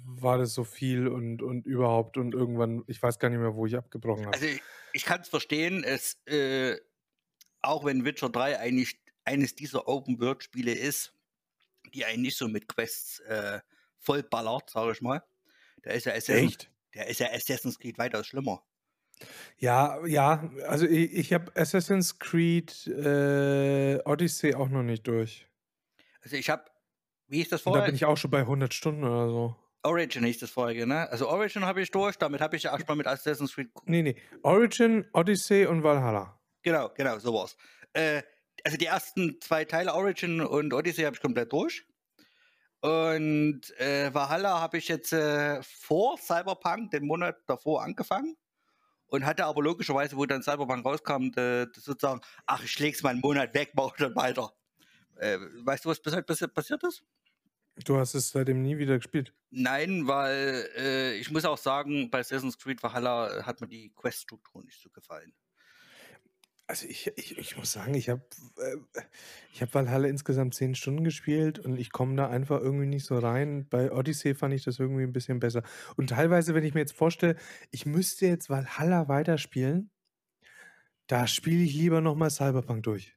war 0.04 0.38
das 0.38 0.54
so 0.54 0.64
viel 0.64 1.08
und, 1.08 1.42
und 1.42 1.66
überhaupt 1.66 2.18
und 2.18 2.34
irgendwann, 2.34 2.84
ich 2.86 3.02
weiß 3.02 3.18
gar 3.18 3.30
nicht 3.30 3.38
mehr, 3.38 3.54
wo 3.54 3.66
ich 3.66 3.76
abgebrochen 3.76 4.26
habe. 4.26 4.34
Also 4.34 4.46
ich, 4.46 4.62
ich 4.92 5.04
kann 5.04 5.22
es 5.22 5.28
verstehen, 5.28 5.82
es, 5.82 6.20
äh, 6.26 6.76
auch 7.62 7.84
wenn 7.84 8.04
Witcher 8.04 8.28
3 8.28 8.58
eigentlich 8.58 9.00
eines 9.24 9.54
dieser 9.54 9.88
Open-World-Spiele 9.88 10.72
ist, 10.72 11.14
die 11.94 12.04
einen 12.04 12.22
nicht 12.22 12.36
so 12.36 12.48
mit 12.48 12.68
Quests 12.68 13.20
äh, 13.20 13.60
vollballert, 13.98 14.70
sage 14.70 14.92
ich 14.92 15.00
mal. 15.00 15.22
Der 15.84 15.94
ist 15.94 16.04
ja 16.04 16.12
Assassin's, 16.12 16.52
Echt? 16.52 16.70
Der 16.94 17.06
ist 17.06 17.20
ja 17.20 17.30
Assassin's 17.32 17.78
Creed 17.78 17.96
weitaus 17.96 18.26
schlimmer. 18.26 18.62
Ja, 19.58 20.04
ja, 20.06 20.50
also 20.66 20.86
ich, 20.86 21.12
ich 21.12 21.32
habe 21.32 21.52
Assassin's 21.54 22.18
Creed 22.18 22.86
äh, 22.86 24.00
Odyssey 24.04 24.54
auch 24.54 24.68
noch 24.68 24.82
nicht 24.82 25.06
durch. 25.06 25.46
Also 26.22 26.36
ich 26.36 26.48
habe, 26.48 26.64
wie 27.28 27.42
ist 27.42 27.52
das 27.52 27.62
vorher? 27.62 27.82
Da 27.82 27.86
bin 27.86 27.94
ich 27.94 28.04
auch 28.06 28.16
schon 28.16 28.30
bei 28.30 28.40
100 28.40 28.72
Stunden 28.72 29.04
oder 29.04 29.28
so. 29.28 29.56
Origin 29.82 30.24
ist 30.24 30.42
das 30.42 30.50
Folge, 30.50 30.86
ne? 30.86 31.10
Also 31.10 31.28
Origin 31.28 31.64
habe 31.64 31.80
ich 31.80 31.90
durch, 31.90 32.16
damit 32.16 32.40
habe 32.40 32.56
ich 32.56 32.64
ja 32.64 32.72
erstmal 32.72 32.96
mit 32.96 33.06
Assassin's 33.06 33.54
Creed. 33.54 33.70
Nee, 33.84 34.02
nee. 34.02 34.16
Origin, 34.42 35.06
Odyssey 35.12 35.66
und 35.66 35.82
Valhalla. 35.82 36.38
Genau, 36.62 36.90
genau, 36.94 37.18
sowas. 37.18 37.56
Äh, 37.92 38.22
also 38.64 38.76
die 38.76 38.86
ersten 38.86 39.40
zwei 39.40 39.64
Teile, 39.64 39.94
Origin 39.94 40.40
und 40.40 40.72
Odyssey, 40.74 41.04
habe 41.04 41.16
ich 41.16 41.22
komplett 41.22 41.52
durch. 41.52 41.86
Und 42.82 43.62
äh, 43.78 44.12
Valhalla 44.12 44.60
habe 44.60 44.78
ich 44.78 44.88
jetzt 44.88 45.12
äh, 45.12 45.62
vor 45.62 46.18
Cyberpunk, 46.18 46.90
den 46.90 47.06
Monat 47.06 47.36
davor, 47.46 47.82
angefangen 47.82 48.36
und 49.10 49.26
hatte 49.26 49.44
aber 49.44 49.62
logischerweise, 49.62 50.16
wo 50.16 50.24
dann 50.24 50.42
Cyberpunk 50.42 50.84
rauskam, 50.84 51.30
de 51.30 51.66
sozusagen, 51.74 52.20
ach, 52.46 52.64
ich 52.64 52.78
leg's 52.78 53.02
mal 53.02 53.10
einen 53.10 53.20
Monat 53.20 53.52
weg, 53.54 53.72
baue 53.74 53.92
dann 53.98 54.14
weiter. 54.14 54.52
Äh, 55.16 55.38
weißt 55.64 55.84
du, 55.84 55.90
was 55.90 56.00
bis 56.00 56.14
heute 56.14 56.48
passiert 56.48 56.82
ist? 56.84 57.04
Du 57.84 57.96
hast 57.96 58.14
es 58.14 58.30
seitdem 58.30 58.62
nie 58.62 58.78
wieder 58.78 58.96
gespielt? 58.96 59.32
Nein, 59.50 60.06
weil 60.06 60.68
äh, 60.76 61.14
ich 61.14 61.30
muss 61.30 61.44
auch 61.44 61.58
sagen, 61.58 62.10
bei 62.10 62.20
Assassin's 62.20 62.58
Creed 62.58 62.82
Valhalla 62.82 63.44
hat 63.44 63.60
mir 63.60 63.68
die 63.68 63.92
Quest-Struktur 63.94 64.62
nicht 64.64 64.80
so 64.80 64.90
gefallen. 64.90 65.32
Also 66.70 66.86
ich, 66.86 67.08
ich, 67.16 67.36
ich 67.36 67.56
muss 67.56 67.72
sagen, 67.72 67.94
ich 67.94 68.08
habe 68.08 68.22
äh, 68.58 68.76
ich 69.52 69.60
hab 69.60 69.74
Valhalla 69.74 70.06
insgesamt 70.06 70.54
zehn 70.54 70.76
Stunden 70.76 71.02
gespielt 71.02 71.58
und 71.58 71.76
ich 71.76 71.90
komme 71.90 72.14
da 72.14 72.28
einfach 72.28 72.60
irgendwie 72.60 72.86
nicht 72.86 73.04
so 73.04 73.18
rein. 73.18 73.68
Bei 73.68 73.90
Odyssey 73.90 74.36
fand 74.36 74.54
ich 74.54 74.62
das 74.62 74.78
irgendwie 74.78 75.02
ein 75.02 75.12
bisschen 75.12 75.40
besser. 75.40 75.64
Und 75.96 76.10
teilweise, 76.10 76.54
wenn 76.54 76.62
ich 76.62 76.72
mir 76.72 76.78
jetzt 76.78 76.92
vorstelle, 76.92 77.34
ich 77.72 77.86
müsste 77.86 78.26
jetzt 78.26 78.50
Valhalla 78.50 79.08
weiterspielen, 79.08 79.90
da 81.08 81.26
spiele 81.26 81.64
ich 81.64 81.74
lieber 81.74 82.00
nochmal 82.00 82.30
Cyberpunk 82.30 82.84
durch. 82.84 83.16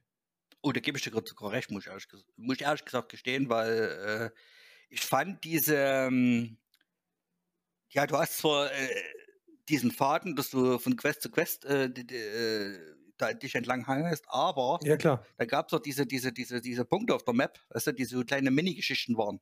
Oh, 0.60 0.72
da 0.72 0.80
gebe 0.80 0.98
ich 0.98 1.04
dir 1.04 1.12
gerade 1.12 1.28
sogar 1.28 1.52
recht, 1.52 1.70
muss 1.70 1.84
ich 1.84 1.90
ehrlich, 1.90 2.08
muss 2.34 2.56
ich 2.56 2.62
ehrlich 2.62 2.84
gesagt 2.84 3.08
gestehen, 3.08 3.48
weil 3.50 3.70
äh, 3.70 4.30
ich 4.88 5.02
fand 5.02 5.44
diese, 5.44 5.76
ähm, 5.76 6.58
ja, 7.90 8.04
du 8.08 8.18
hast 8.18 8.38
zwar 8.38 8.72
äh, 8.72 9.02
diesen 9.68 9.92
Faden, 9.92 10.34
dass 10.34 10.50
du 10.50 10.80
von 10.80 10.96
Quest 10.96 11.22
zu 11.22 11.30
Quest 11.30 11.64
äh, 11.66 11.88
die, 11.88 12.04
die, 12.04 12.16
äh, 12.16 12.93
da 13.18 13.32
dich 13.32 13.54
entlang 13.54 13.86
hangelst, 13.86 14.24
aber 14.28 14.78
ja, 14.82 14.96
klar. 14.96 15.24
da 15.36 15.44
gab 15.44 15.66
es 15.66 15.70
doch 15.70 15.80
diese, 15.80 16.06
diese, 16.06 16.32
diese, 16.32 16.60
diese 16.60 16.84
Punkte 16.84 17.14
auf 17.14 17.24
der 17.24 17.34
Map, 17.34 17.58
weißt 17.70 17.88
du, 17.88 17.92
die 17.92 18.04
so 18.04 18.24
kleine 18.24 18.50
Mini-Geschichten 18.50 19.16
waren. 19.16 19.40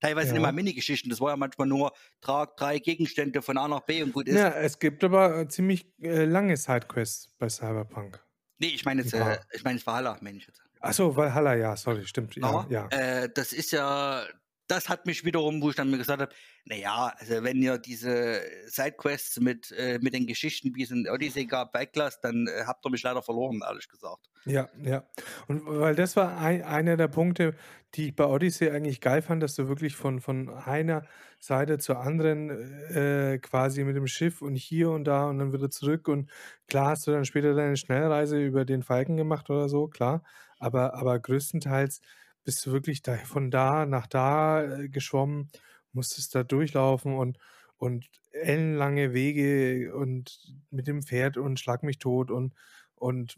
Teilweise 0.00 0.28
ja. 0.28 0.32
nicht 0.34 0.42
mal 0.42 0.52
Mini-Geschichten, 0.52 1.10
das 1.10 1.20
war 1.20 1.30
ja 1.30 1.36
manchmal 1.36 1.66
nur 1.66 1.92
trag 2.20 2.56
drei 2.56 2.78
Gegenstände 2.78 3.42
von 3.42 3.58
A 3.58 3.66
nach 3.66 3.80
B 3.80 4.02
und 4.02 4.12
gut 4.12 4.28
ist. 4.28 4.36
Ja, 4.36 4.50
es 4.50 4.78
gibt 4.78 5.02
aber 5.02 5.40
äh, 5.40 5.48
ziemlich 5.48 5.86
äh, 6.00 6.24
lange 6.24 6.56
Sidequests 6.56 7.28
bei 7.38 7.48
Cyberpunk. 7.48 8.22
Nee, 8.58 8.68
ich 8.68 8.84
meine 8.84 9.02
jetzt, 9.02 9.14
äh, 9.14 9.38
ich 9.52 9.64
meine 9.64 9.76
jetzt 9.78 9.86
Valhalla, 9.86 10.18
meine 10.20 10.38
ich 10.38 10.46
jetzt. 10.46 10.62
Achso, 10.80 11.16
Valhalla, 11.16 11.54
ja, 11.54 11.76
sorry, 11.76 12.06
stimmt. 12.06 12.36
Ja, 12.36 12.66
ja. 12.68 12.86
Äh, 12.88 13.28
das 13.32 13.52
ist 13.52 13.72
ja, 13.72 14.24
das 14.68 14.88
hat 14.88 15.06
mich 15.06 15.24
wiederum, 15.24 15.62
wo 15.62 15.70
ich 15.70 15.76
dann 15.76 15.90
mir 15.90 15.98
gesagt 15.98 16.20
habe, 16.20 16.34
naja, 16.66 17.12
also 17.16 17.42
wenn 17.42 17.60
ihr 17.62 17.78
diese 17.78 18.42
Sidequests 18.66 19.40
mit, 19.40 19.72
äh, 19.72 19.98
mit 20.00 20.14
den 20.14 20.26
Geschichten, 20.26 20.74
wie 20.74 20.82
es 20.82 20.90
in 20.90 21.08
Odyssey 21.08 21.46
gab, 21.46 21.74
weglasst, 21.74 22.22
dann 22.22 22.46
äh, 22.46 22.64
habt 22.66 22.84
ihr 22.84 22.90
mich 22.90 23.02
leider 23.02 23.22
verloren, 23.22 23.60
ehrlich 23.66 23.88
gesagt. 23.88 24.28
Ja, 24.44 24.68
ja. 24.82 25.04
Und 25.48 25.62
weil 25.66 25.94
das 25.94 26.16
war 26.16 26.38
ein, 26.38 26.62
einer 26.62 26.96
der 26.96 27.08
Punkte, 27.08 27.54
die 27.94 28.08
ich 28.08 28.16
bei 28.16 28.26
Odyssey 28.26 28.70
eigentlich 28.70 29.00
geil 29.00 29.22
fand, 29.22 29.42
dass 29.42 29.54
du 29.54 29.68
wirklich 29.68 29.96
von, 29.96 30.20
von 30.20 30.50
einer 30.50 31.02
Seite 31.40 31.78
zur 31.78 32.00
anderen 32.00 32.50
äh, 32.90 33.38
quasi 33.38 33.84
mit 33.84 33.96
dem 33.96 34.06
Schiff 34.06 34.42
und 34.42 34.54
hier 34.54 34.90
und 34.90 35.04
da 35.04 35.28
und 35.28 35.38
dann 35.38 35.52
wieder 35.52 35.70
zurück 35.70 36.08
und 36.08 36.30
klar 36.66 36.90
hast 36.90 37.06
du 37.06 37.12
dann 37.12 37.24
später 37.24 37.54
deine 37.54 37.76
Schnellreise 37.76 38.38
über 38.38 38.64
den 38.64 38.82
Falken 38.82 39.16
gemacht 39.16 39.48
oder 39.48 39.68
so, 39.68 39.88
klar. 39.88 40.22
aber 40.58 40.94
aber 40.94 41.18
größtenteils 41.18 42.00
bist 42.48 42.66
du 42.66 42.72
wirklich 42.72 43.02
da 43.02 43.16
von 43.18 43.50
da 43.52 43.86
nach 43.86 44.06
da, 44.08 44.64
äh, 44.80 44.88
geschwommen, 44.90 45.50
musstest 45.92 46.34
da 46.34 46.44
durchlaufen 46.44 47.14
und 47.16 47.38
und 47.78 48.08
ellenlange 48.32 49.14
Wege 49.14 49.94
und 49.94 50.40
mit 50.70 50.88
dem 50.88 51.02
Pferd 51.04 51.36
und 51.38 51.60
schlag 51.60 51.82
mich 51.84 51.98
tot 52.00 52.30
und 52.32 52.54
und, 52.96 53.36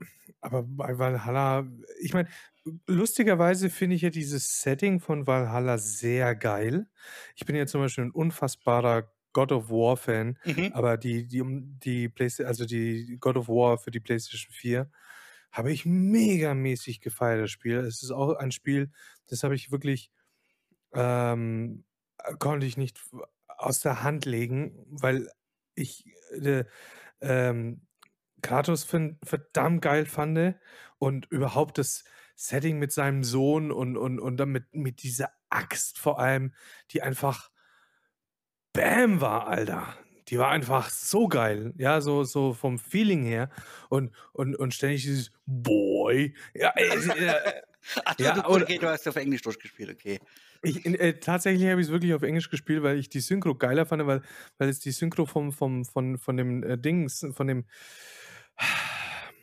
äh 0.00 0.04
aber 0.40 0.62
bei 0.64 0.98
Valhalla 0.98 1.66
ich 2.00 2.14
meine, 2.14 2.28
lustigerweise 2.86 3.70
finde 3.70 3.96
ich 3.96 4.02
ja 4.02 4.10
dieses 4.10 4.60
Setting 4.62 5.00
von 5.00 5.26
Valhalla 5.26 5.78
sehr 5.78 6.34
geil. 6.36 6.88
Ich 7.36 7.46
bin 7.46 7.56
ja 7.56 7.66
zum 7.66 7.80
Beispiel 7.82 8.04
'n 8.04 8.10
unfassbarer 8.12 9.12
God 9.32 9.52
of 9.52 9.70
War 9.70 9.96
Fan, 9.96 10.38
Mhm. 10.44 10.72
aber 10.72 10.96
die 10.98 11.26
die 11.28 11.42
die 11.44 12.08
Playsta 12.08 12.44
also 12.44 12.64
die 12.66 13.18
God 13.20 13.36
of 13.36 13.48
War 13.48 13.78
für 13.78 13.90
die 13.90 14.00
PlayStation 14.00 14.52
4 14.52 14.90
habe 15.52 15.72
ich 15.72 15.86
megamäßig 15.86 17.00
gefeiert, 17.00 17.42
das 17.42 17.50
Spiel. 17.50 17.78
Es 17.78 18.02
ist 18.02 18.10
auch 18.10 18.34
ein 18.36 18.52
Spiel, 18.52 18.90
das 19.28 19.44
habe 19.44 19.54
ich 19.54 19.70
wirklich 19.70 20.10
ähm, 20.94 21.84
äh, 22.18 22.34
konnte 22.38 22.66
ich 22.66 22.76
nicht 22.76 23.00
aus 23.48 23.80
der 23.80 24.02
Hand 24.02 24.24
legen, 24.24 24.84
weil 24.90 25.28
ich, 25.74 26.04
äh, 26.32 26.64
ähm, 27.20 27.86
Kratos 28.42 28.84
verdammt 28.84 29.82
geil 29.82 30.06
fande 30.06 30.60
und 30.98 31.26
überhaupt 31.30 31.78
das 31.78 32.04
Setting 32.36 32.78
mit 32.78 32.92
seinem 32.92 33.22
Sohn 33.24 33.70
und 33.72 33.96
und 33.96 34.18
und 34.20 34.36
dann 34.38 34.50
mit 34.50 34.74
mit 34.74 35.02
dieser 35.02 35.30
Axt 35.50 35.98
vor 35.98 36.18
allem, 36.18 36.54
die 36.90 37.02
einfach 37.02 37.50
Bam 38.74 39.20
war, 39.22 39.46
Alter. 39.48 39.96
Die 40.32 40.38
war 40.38 40.50
einfach 40.50 40.90
so 40.90 41.28
geil, 41.28 41.74
ja, 41.76 42.00
so 42.00 42.24
so 42.24 42.54
vom 42.54 42.78
Feeling 42.78 43.22
her 43.24 43.50
und 43.90 44.12
und 44.32 44.56
und 44.56 44.74
ständig 44.74 45.02
dieses 45.02 45.30
Boy. 45.46 46.34
Ja, 46.54 46.70
äh, 46.76 46.86
äh, 46.86 47.62
Ach 48.06 48.16
ja, 48.18 48.34
du 48.34 48.44
okay, 48.48 48.78
du 48.78 48.88
hast 48.88 49.06
auf 49.08 49.16
Englisch 49.16 49.42
durchgespielt, 49.42 49.90
okay. 49.90 50.20
Ich 50.64 50.86
äh, 50.86 51.14
tatsächlich 51.14 51.68
habe 51.68 51.80
ich's 51.80 51.90
wirklich 51.90 52.14
auf 52.14 52.22
Englisch 52.22 52.48
gespielt, 52.50 52.82
weil 52.84 52.98
ich 52.98 53.08
die 53.08 53.20
Synchro 53.20 53.54
geiler 53.56 53.84
fand, 53.86 54.06
weil 54.06 54.22
weil 54.58 54.68
es 54.68 54.78
die 54.80 54.92
Synchro 54.92 55.26
vom 55.26 55.52
vom 55.52 55.84
von 55.84 56.18
von 56.18 56.36
dem, 56.36 56.62
äh, 56.62 56.78
Dings 56.78 57.26
von 57.32 57.46
dem 57.48 57.64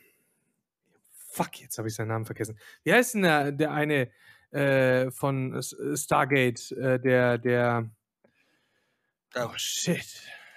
Fuck, 1.32 1.60
jetzt 1.60 1.78
habe 1.78 1.88
ich 1.88 1.94
seinen 1.94 2.08
Namen 2.08 2.24
vergessen. 2.26 2.58
Wie 2.84 2.92
heißt 2.92 3.14
'n 3.16 3.22
der 3.22 3.52
der 3.52 3.72
eine, 3.72 4.10
äh, 4.52 5.10
von 5.10 5.60
Stargate, 5.94 6.72
äh, 6.72 6.98
der 7.00 7.38
der 7.38 7.90
Der 9.34 9.48
oh 9.48 9.56
shit. 9.56 10.06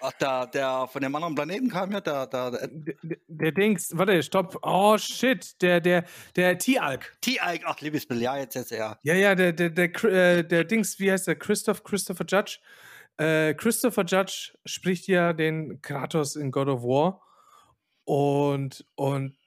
Ach, 0.03 0.11
der 0.13 0.47
der 0.47 0.87
von 0.87 1.01
dem 1.01 1.15
anderen 1.15 1.35
Planeten 1.35 1.69
kam 1.69 1.91
ja, 1.91 2.01
der 2.01 2.27
der 2.27 2.51
der 2.51 3.17
der 3.27 3.51
Dings 3.51 3.91
warte, 3.95 4.21
stopp. 4.21 4.59
Oh 4.61 4.97
shit, 4.97 5.61
der 5.61 5.79
der 5.79 6.05
der 6.35 6.57
Tialk. 6.57 7.17
Tialk, 7.21 7.61
ach, 7.65 7.79
Liebesbill, 7.81 8.21
ja, 8.21 8.37
jetzt 8.37 8.55
jetzt, 8.55 8.71
ja. 8.71 8.97
Ja, 9.03 9.13
ja, 9.13 9.35
der 9.35 9.53
der 9.53 9.69
der 9.69 10.03
äh, 10.03 10.43
der 10.43 10.63
Dings, 10.65 10.99
wie 10.99 11.11
heißt 11.11 11.27
der? 11.27 11.35
Christoph 11.35 11.83
Christopher 11.83 12.25
Judge. 12.27 12.59
Äh, 13.17 13.53
Christopher 13.53 14.03
Judge 14.05 14.53
spricht 14.65 15.07
ja 15.07 15.33
den 15.33 15.81
Kratos 15.81 16.35
in 16.35 16.51
God 16.51 16.67
of 16.67 16.83
War 16.83 17.21
und 18.05 18.85
und 18.95 19.37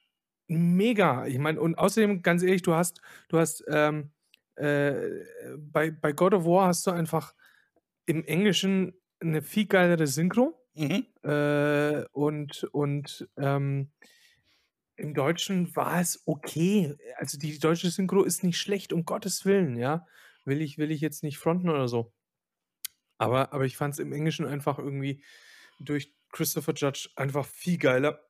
mega. 0.48 1.26
Ich 1.26 1.38
meine 1.38 1.60
und 1.60 1.76
außerdem, 1.76 2.22
ganz 2.22 2.42
ehrlich, 2.42 2.62
du 2.62 2.74
hast 2.74 3.00
du 3.28 3.38
hast, 3.38 3.64
ähm, 3.68 4.10
äh, 4.56 4.94
bei 5.58 5.90
bei 5.90 6.12
God 6.12 6.34
of 6.34 6.44
War 6.44 6.68
hast 6.68 6.86
du 6.86 6.92
einfach 6.92 7.34
im 8.06 8.24
Englischen 8.24 8.94
'ne 9.22 9.42
viel 9.42 9.66
geilere 9.66 10.06
Synchro, 10.06 10.54
Mhm. 10.74 11.06
äh, 11.24 12.04
und 12.12 12.64
und, 12.72 13.28
ähm, 13.38 13.92
im 14.96 15.14
Deutschen 15.14 15.74
war 15.76 16.00
es 16.00 16.22
okay. 16.26 16.96
Also, 17.16 17.38
die 17.38 17.58
deutsche 17.58 17.90
Synchro 17.90 18.22
ist 18.24 18.42
nicht 18.44 18.58
schlecht, 18.58 18.92
um 18.92 19.04
Gottes 19.04 19.44
Willen, 19.44 19.76
ja? 19.76 20.06
Will 20.44 20.62
ich 20.62 20.78
will 20.78 20.90
ich 20.90 21.00
jetzt 21.00 21.22
nicht 21.22 21.38
fronten 21.38 21.68
oder 21.68 21.88
so. 21.88 22.12
Aber 23.20 23.52
aber 23.52 23.64
ich 23.64 23.76
fand's 23.76 23.98
im 23.98 24.12
Englischen 24.12 24.46
einfach 24.46 24.78
irgendwie 24.78 25.22
durch 25.80 26.14
Christopher 26.32 26.74
Judge 26.74 27.10
einfach 27.16 27.46
viel 27.46 27.78
geiler, 27.78 28.20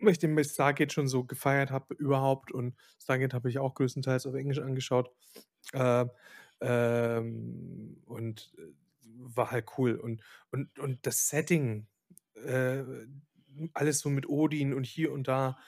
weil 0.00 0.12
ich 0.12 0.18
den 0.20 0.34
bei 0.36 0.44
Stargate 0.44 0.92
schon 0.92 1.08
so 1.08 1.24
gefeiert 1.24 1.70
habe 1.72 1.94
überhaupt 1.96 2.52
und 2.52 2.76
Stargate 3.02 3.34
habe 3.34 3.50
ich 3.50 3.58
auch 3.60 3.74
größtenteils 3.74 4.26
auf 4.26 4.34
Englisch 4.34 4.60
angeschaut. 4.60 5.10
Äh, 5.74 6.06
ähm, 6.62 8.02
und, 8.06 8.54
äh, 8.58 8.72
war 9.18 9.50
halt 9.50 9.66
cool 9.78 9.96
und 9.96 10.22
und 10.50 10.78
und 10.78 11.06
das 11.06 11.28
Setting, 11.28 11.88
äh, 12.34 12.82
alles 13.74 14.00
so 14.00 14.10
mit 14.10 14.28
Odin 14.28 14.74
und 14.74 14.84
hier 14.86 15.12
und 15.12 15.28
da, 15.28 15.58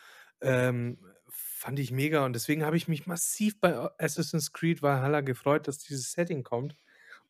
ähm, 0.40 0.98
fand 1.28 1.78
ich 1.78 1.90
mega 1.92 2.24
und 2.24 2.32
deswegen 2.34 2.64
habe 2.64 2.76
ich 2.76 2.88
mich 2.88 3.06
massiv 3.06 3.60
bei 3.60 3.74
Assassin's 3.98 4.52
Creed 4.52 4.82
Valhalla 4.82 5.20
gefreut, 5.22 5.68
dass 5.68 5.78
dieses 5.78 6.12
Setting 6.12 6.42
kommt 6.42 6.76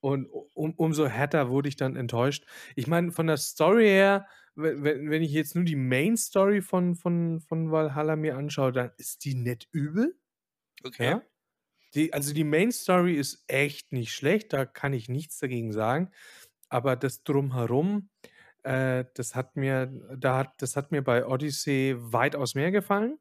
und 0.00 0.26
um 0.26 0.74
umso 0.74 1.06
härter 1.08 1.50
wurde 1.50 1.68
ich 1.68 1.76
dann 1.76 1.96
enttäuscht. 1.96 2.46
Ich 2.76 2.86
meine, 2.86 3.12
von 3.12 3.26
der 3.26 3.36
Story 3.38 3.86
her, 3.86 4.26
we 4.54 4.82
wenn 4.82 5.10
wenn 5.10 5.22
ich 5.22 5.32
jetzt 5.32 5.54
nur 5.54 5.64
die 5.64 5.76
Main 5.76 6.16
Story 6.16 6.62
von 6.62 6.94
von 6.96 7.40
von 7.40 7.70
Valhalla 7.72 8.16
mir 8.16 8.36
anschaue, 8.36 8.72
dann 8.72 8.92
ist 8.98 9.24
die 9.24 9.34
nicht 9.34 9.68
übel. 9.72 10.18
Okay. 10.86 11.08
Ja? 11.08 11.22
Die 11.94 12.12
also, 12.12 12.34
die 12.34 12.44
Main 12.44 12.72
Story 12.72 13.14
ist 13.14 13.44
echt 13.48 13.92
nicht 13.92 14.12
schlecht, 14.12 14.52
da 14.52 14.66
kann 14.66 14.92
ich 14.92 15.08
nichts 15.08 15.38
dagegen 15.38 15.72
sagen, 15.72 16.10
aber 16.68 16.96
das 16.96 17.24
Drumherum, 17.24 18.10
äh, 18.64 19.04
das 19.14 19.34
hat 19.34 19.56
mir 19.56 19.86
da 20.18 20.38
hat 20.38 20.62
das 20.62 20.76
hat 20.76 20.92
mir 20.92 21.02
bei 21.02 21.26
Odyssey 21.26 21.96
weitaus 21.98 22.54
mehr 22.54 22.70
gefallen. 22.72 23.18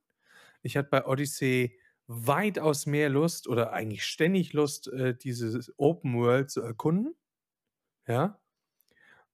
Ich 0.63 0.77
hatte 0.77 0.89
bei 0.91 1.05
Odyssey 1.07 1.79
weitaus 2.07 2.85
mehr 2.87 3.09
Lust 3.09 3.47
oder 3.49 3.73
eigentlich 3.73 4.05
ständig 4.05 4.53
Lust, 4.53 4.87
äh, 4.89 5.15
dieses 5.17 5.73
Open 5.77 6.15
World 6.17 6.51
zu 6.51 6.61
erkunden, 6.61 7.15
ja? 8.07 8.39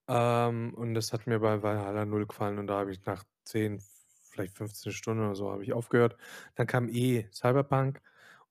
Ähm, 0.07 0.73
und 0.75 0.93
das 0.95 1.13
hat 1.13 1.27
mir 1.27 1.39
bei 1.39 1.61
Valhalla 1.63 2.05
null 2.05 2.27
gefallen 2.27 2.59
und 2.59 2.67
da 2.67 2.79
habe 2.79 2.91
ich 2.91 3.05
nach 3.05 3.23
10, 3.45 3.81
vielleicht 4.29 4.57
15 4.57 4.91
Stunden 4.91 5.23
oder 5.23 5.35
so 5.35 5.51
habe 5.51 5.63
ich 5.63 5.73
aufgehört. 5.73 6.17
Dann 6.55 6.67
kam 6.67 6.89
eh 6.89 7.27
Cyberpunk 7.33 8.01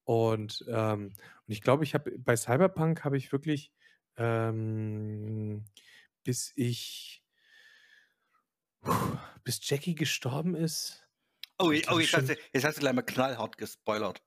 und, 0.05 0.65
ähm 0.69 1.13
und 1.47 1.53
ich 1.53 1.63
glaube, 1.63 1.85
ich 1.85 1.95
habe 1.95 2.19
bei 2.19 2.37
Cyberpunk 2.37 3.05
habe 3.05 3.17
ich 3.17 3.33
wirklich, 3.33 3.73
ähm, 4.17 5.65
bis 6.25 6.53
ich 6.57 7.25
bis 9.45 9.61
Jackie 9.69 9.95
gestorben 9.95 10.55
ist, 10.55 11.03
Oh, 11.59 11.67
oh, 11.67 11.71
jetzt 12.01 12.13
hast 12.13 12.29
du 12.29 12.37
jetzt 12.53 12.65
hast 12.65 12.77
du 12.77 12.81
gleich 12.81 12.93
mal 12.93 13.03
knallhart 13.03 13.57
gespoilert. 13.57 14.21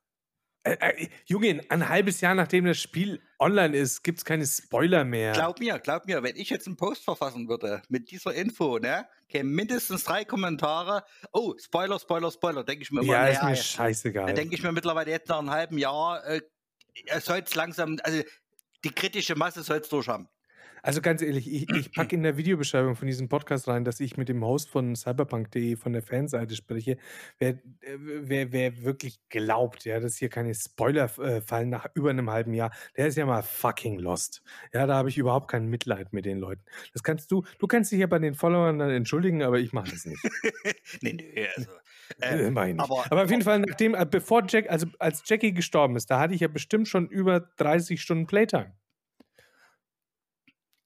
Äh, 0.66 0.78
äh, 0.80 1.08
Junge, 1.28 1.62
ein 1.70 1.90
halbes 1.90 2.22
Jahr, 2.22 2.34
nachdem 2.34 2.66
das 2.66 2.80
Spiel 2.82 3.22
online 3.40 3.78
ist, 3.78 4.04
gibt's 4.04 4.26
keine 4.26 4.46
Spoiler 4.48 5.06
mehr. 5.06 5.48
Glaub 5.48 5.60
mir, 5.60 5.80
glaub 5.80 6.06
mir, 6.06 6.24
wenn 6.24 6.36
ich 6.38 6.50
jetzt 6.50 6.68
'n 6.68 6.78
Post 6.78 7.04
verfassen 7.04 7.50
würde 7.50 7.82
mit 7.90 8.10
dieser 8.12 8.34
Info, 8.34 8.78
ne, 8.80 9.08
kämen 9.28 9.54
mindestens 9.54 10.04
3 10.06 10.24
Kommentare: 10.24 11.04
„Oh, 11.34 11.54
Spoiler, 11.60 12.00
Spoiler, 12.00 12.32
Spoiler.“ 12.32 12.64
Denke 12.64 12.84
ich 12.84 12.92
mir 12.92 13.02
immer: 13.02 13.18
Ja, 13.18 13.28
„Na 13.28 13.30
ist 13.30 13.44
mir 13.44 13.56
jetzt“ 13.56 13.82
Da 14.26 14.34
scheißegal. 14.34 14.34
denke 14.34 14.56
ich 14.56 14.64
mir 14.64 14.72
mittlerweile 14.72 15.12
jetzt 15.12 15.28
nach 15.30 15.42
'nem 15.42 15.52
halben 15.52 15.78
Jahr, 15.78 16.26
äh, 16.26 16.42
er 17.08 17.22
soll's 17.22 17.56
langsam 17.56 18.00
also, 18.04 18.24
die 18.86 18.92
kritische 18.92 19.36
Masse 19.36 19.64
soll's 19.64 19.90
durchhaben. 19.90 20.30
Also, 20.86 21.02
ganz 21.02 21.24
ehrlich, 21.24 21.52
ich 21.52 21.68
ich 21.74 21.94
packe 21.94 22.16
in 22.16 22.22
der 22.22 22.38
Videobeschreibung 22.38 22.96
von 22.96 23.08
diesem 23.08 23.28
Podcast 23.28 23.68
rein, 23.68 23.84
dass 23.86 24.00
ich 24.00 24.18
mit 24.18 24.30
dem 24.30 24.46
Host 24.46 24.70
von 24.70 24.96
cyberpunk.de 24.96 25.78
von 25.78 25.94
der 25.94 26.04
Fanseite 26.04 26.56
spreche. 26.56 26.98
Wer 27.40 27.50
äh, 27.82 27.98
wer 28.00 28.52
wer 28.52 28.84
wirklich 28.84 29.20
glaubt, 29.30 29.84
ja, 29.86 30.00
dass 30.00 30.16
hier 30.18 30.30
keine 30.30 30.54
Spoiler 30.54 31.06
äh, 31.18 31.42
fallen 31.42 31.70
nach 31.70 31.88
über 31.96 32.14
'nem 32.14 32.30
halben 32.30 32.54
Jahr, 32.54 32.72
der 32.98 33.08
ist 33.08 33.18
ja 33.18 33.26
mal 33.26 33.42
fucking 33.42 33.98
lost. 33.98 34.44
Ja, 34.74 34.86
da 34.86 34.94
habe 34.96 35.10
ich 35.10 35.18
überhaupt 35.18 35.50
kein 35.50 35.66
Mitleid 35.70 36.14
mit 36.14 36.26
den 36.26 36.38
Leuten. 36.38 36.64
Das 36.94 37.02
kannst 37.02 37.32
du 37.32 37.44
du 37.58 37.66
kannst 37.66 37.92
dich 37.92 38.00
ja 38.00 38.06
bei 38.08 38.20
den 38.20 38.36
Followern 38.36 38.78
dann 38.78 38.92
entschuldigen, 38.92 39.42
aber 39.42 39.58
ich 39.60 39.74
mache 39.74 39.90
das 39.90 40.06
nicht. 40.06 40.30
Ne, 41.02 41.14
ne, 41.14 41.48
also, 41.56 41.72
Äh, 42.20 42.48
äh, 42.48 42.52
nicht. 42.52 42.80
aber 42.80 43.06
Aber 43.10 43.24
auf 43.24 43.30
jeden 43.32 43.42
Fall, 43.44 43.60
nachdem 43.60 43.96
äh, 43.96 44.06
bevor 44.06 44.44
Jack 44.48 44.70
also, 44.70 44.88
als 45.00 45.24
Jackie 45.26 45.54
gestorben 45.54 45.96
ist, 45.96 46.10
da 46.12 46.20
hatte 46.20 46.34
ich 46.36 46.42
ja 46.42 46.48
bestimmt 46.48 46.88
schon 46.88 47.08
über 47.10 47.40
30 47.40 48.02
Stunden 48.02 48.28
Playtime. 48.28 48.74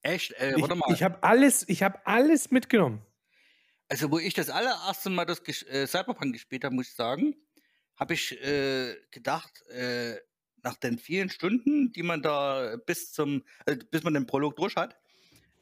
Echt? 0.02 0.32
Äh, 0.32 0.56
Ich 0.56 0.60
warte 0.60 0.74
mal. 0.74 0.86
ich 0.86 1.02
habe 1.02 1.22
alles 1.22 1.68
ich 1.68 1.82
habe 1.82 2.04
alles 2.06 2.50
mitgenommen. 2.50 3.02
Also, 3.88 4.10
wo 4.12 4.18
ich 4.18 4.34
das 4.34 4.50
allererste 4.50 5.10
Mal 5.10 5.24
das 5.24 5.40
äh, 5.66 5.86
Cyberpunk 5.86 6.32
gespielt 6.32 6.64
habe, 6.64 6.74
muss 6.74 6.88
ich 6.88 6.94
sagen, 6.94 7.34
habe 7.96 8.14
ich, 8.14 8.40
äh, 8.40 8.96
gedacht, 9.10 9.62
äh, 9.68 10.16
nach 10.62 10.76
den 10.76 10.98
vielen 10.98 11.28
Stunden, 11.30 11.90
die 11.92 12.02
man 12.02 12.22
da 12.22 12.76
bis 12.86 13.12
zum 13.12 13.44
äh, 13.66 13.76
bis 13.90 14.02
man 14.04 14.14
den 14.14 14.26
Prolog 14.26 14.56
durch 14.56 14.76
hat, 14.76 14.96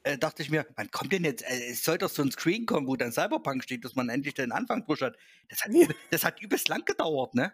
äh, 0.03 0.17
dachte 0.17 0.43
ich 0.43 0.51
mir: 0.51 0.67
„Wann 0.77 0.91
kommt 0.91 1.13
denn 1.13 1.25
jetzt 1.25 1.43
es 1.43 1.83
soll 1.83 1.97
doch 1.99 2.09
so 2.09 2.21
'n 2.23 2.31
Screen 2.31 2.65
kommen, 2.67 2.87
wo 2.87 2.95
dann 2.97 3.11
Cyberpunk 3.13 3.63
steht, 3.63 3.85
dass 3.85 3.95
man 3.95 4.09
endlich 4.09 4.35
den 4.35 4.51
Anfang 4.53 4.85
durch 4.87 5.01
hat.“ 5.01 5.17
Das 5.49 5.61
hat 5.63 5.71
das 6.11 6.25
hat 6.25 6.41
übelst 6.41 6.69
lang 6.69 6.85
gedauert, 6.85 7.35
ne? 7.35 7.53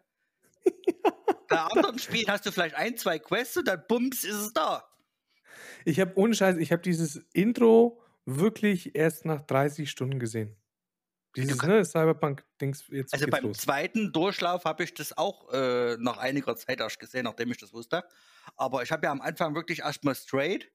Bei 1.49 1.59
anderen 1.59 1.99
Spielen 1.99 2.27
hast 2.29 2.45
du 2.45 2.51
vielleicht 2.51 2.75
1, 2.75 3.01
2 3.01 3.19
Quests 3.19 3.57
und 3.57 3.67
dann 3.67 3.83
bums 3.87 4.23
ist 4.23 4.35
es 4.35 4.53
da. 4.53 4.83
Ich 5.85 5.99
habe 5.99 6.13
ohne 6.17 6.33
Scheiß 6.35 6.57
ich 6.57 6.71
habe 6.71 6.81
dieses 6.81 7.17
Intro 7.33 8.01
wirklich 8.25 8.95
erst 8.95 9.25
nach 9.25 9.41
30 9.41 9.89
Stunden 9.89 10.19
gesehen. 10.19 10.57
Dieses, 11.35 11.63
ne, 11.63 11.85
Cyberpunk-Dings, 11.85 12.87
jetzt 12.91 13.13
Also 13.13 13.27
beim 13.27 13.49
los. 13.49 13.57
zweiten 13.57 14.11
Durchlauf 14.11 14.65
habe 14.65 14.83
ich 14.83 14.93
das 14.93 15.17
auch 15.17 15.51
äh, 15.53 15.95
nach 15.99 16.17
einiger 16.17 16.55
Zeit 16.55 16.79
erst 16.79 16.99
gesehen, 16.99 17.23
nachdem 17.25 17.51
ich 17.51 17.57
das 17.57 17.71
wusste. 17.71 18.03
Aber 18.57 18.83
ich 18.83 18.91
habe 18.91 19.05
ja 19.05 19.11
am 19.11 19.21
Anfang 19.21 19.55
wirklich 19.55 19.79
erstmal 19.79 20.15
straight 20.15 20.71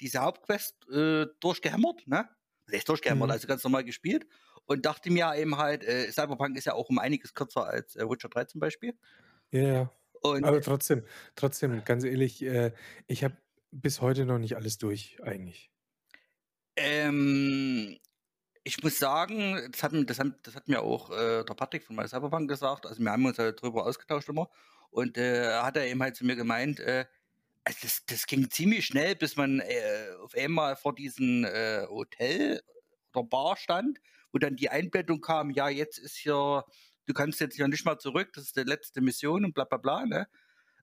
diese 0.00 0.20
Hauptquest 0.20 0.88
äh, 0.90 1.26
durchgehämmert, 1.40 2.06
ne? 2.08 2.28
Also 2.66 2.76
echt 2.78 2.88
durchgehämmert, 2.88 3.30
Mhm. 3.30 3.32
also 3.32 3.48
ganz 3.48 3.64
normal 3.64 3.84
gespielt. 3.84 4.26
Und 4.66 4.86
dachte 4.86 5.10
mir 5.10 5.34
eben 5.36 5.58
halt, 5.58 5.84
äh, 5.84 6.10
Cyberpunk 6.12 6.56
ist 6.58 6.66
ja 6.66 6.74
auch 6.74 6.90
um 6.90 6.98
einiges 6.98 7.34
kürzer 7.34 7.66
als 7.66 7.96
äh, 7.96 8.08
Witcher 8.08 8.28
3 8.30 8.44
zum 8.46 8.60
Beispiel. 8.60 8.98
Ja, 9.50 9.60
ja. 9.62 9.90
Und 10.22 10.44
Aber 10.44 10.60
trotzdem, 10.62 11.04
trotzdem, 11.36 11.84
ganz 11.84 12.04
ehrlich, 12.04 12.42
äh, 12.42 12.72
ich 13.06 13.22
habe 13.24 13.36
bis 13.72 14.00
heute 14.00 14.24
noch 14.24 14.38
nicht 14.38 14.56
alles 14.56 14.78
durch, 14.78 15.20
eigentlich. 15.22 15.72
Ähm, 16.76 17.98
ich 18.64 18.82
muss 18.82 18.98
sagen, 18.98 19.68
das 19.72 19.82
hat, 19.82 19.92
mir- 19.92 20.06
das 20.06 20.18
hat, 20.18 20.46
das 20.46 20.54
hat 20.56 20.68
mir 20.68 20.82
auch 20.82 21.10
äh, 21.10 21.44
der 21.44 21.54
Patrick 21.54 21.84
von 21.84 21.96
My 21.96 22.08
Cyberpunk 22.08 22.48
gesagt. 22.50 22.86
Also, 22.86 23.02
wir 23.02 23.10
haben 23.12 23.26
uns 23.26 23.36
ja 23.38 23.52
drüber 23.52 23.86
ausgetauscht 23.86 24.28
immer. 24.28 24.50
Und 24.90 25.18
äh, 25.18 25.60
hat 25.62 25.76
er 25.76 25.86
eben 25.88 26.02
halt 26.02 26.16
zu 26.16 26.24
mir 26.26 26.36
gemeint, 26.36 26.80
äh, 26.80 27.06
also 27.64 27.78
das, 27.82 28.04
das 28.06 28.26
ging 28.26 28.50
ziemlich 28.50 28.86
schnell, 28.86 29.16
bis 29.16 29.36
man 29.36 29.60
äh, 29.60 30.08
auf 30.22 30.34
einmal 30.36 30.76
vor 30.76 30.94
diesem 30.94 31.44
äh, 31.44 31.86
Hotel 31.88 32.62
oder 33.14 33.24
Bar 33.26 33.56
stand, 33.58 34.00
wo 34.32 34.38
dann 34.38 34.56
die 34.56 34.70
Einblendung 34.70 35.20
kam: 35.22 35.50
Ja, 35.52 35.68
jetzt 35.70 35.98
ist 35.98 36.16
hier, 36.16 36.64
du 37.06 37.14
kannst 37.14 37.40
jetzt 37.40 37.56
hier 37.56 37.68
nicht 37.68 37.84
mal 37.86 37.98
zurück, 37.98 38.32
das 38.34 38.44
ist 38.46 38.56
die 38.56 38.62
letzte 38.64 39.00
Mission 39.02 39.44
und 39.46 39.54
bla 39.54 39.64
bla 39.64 39.78
bla. 39.78 40.06
Ne? 40.06 40.28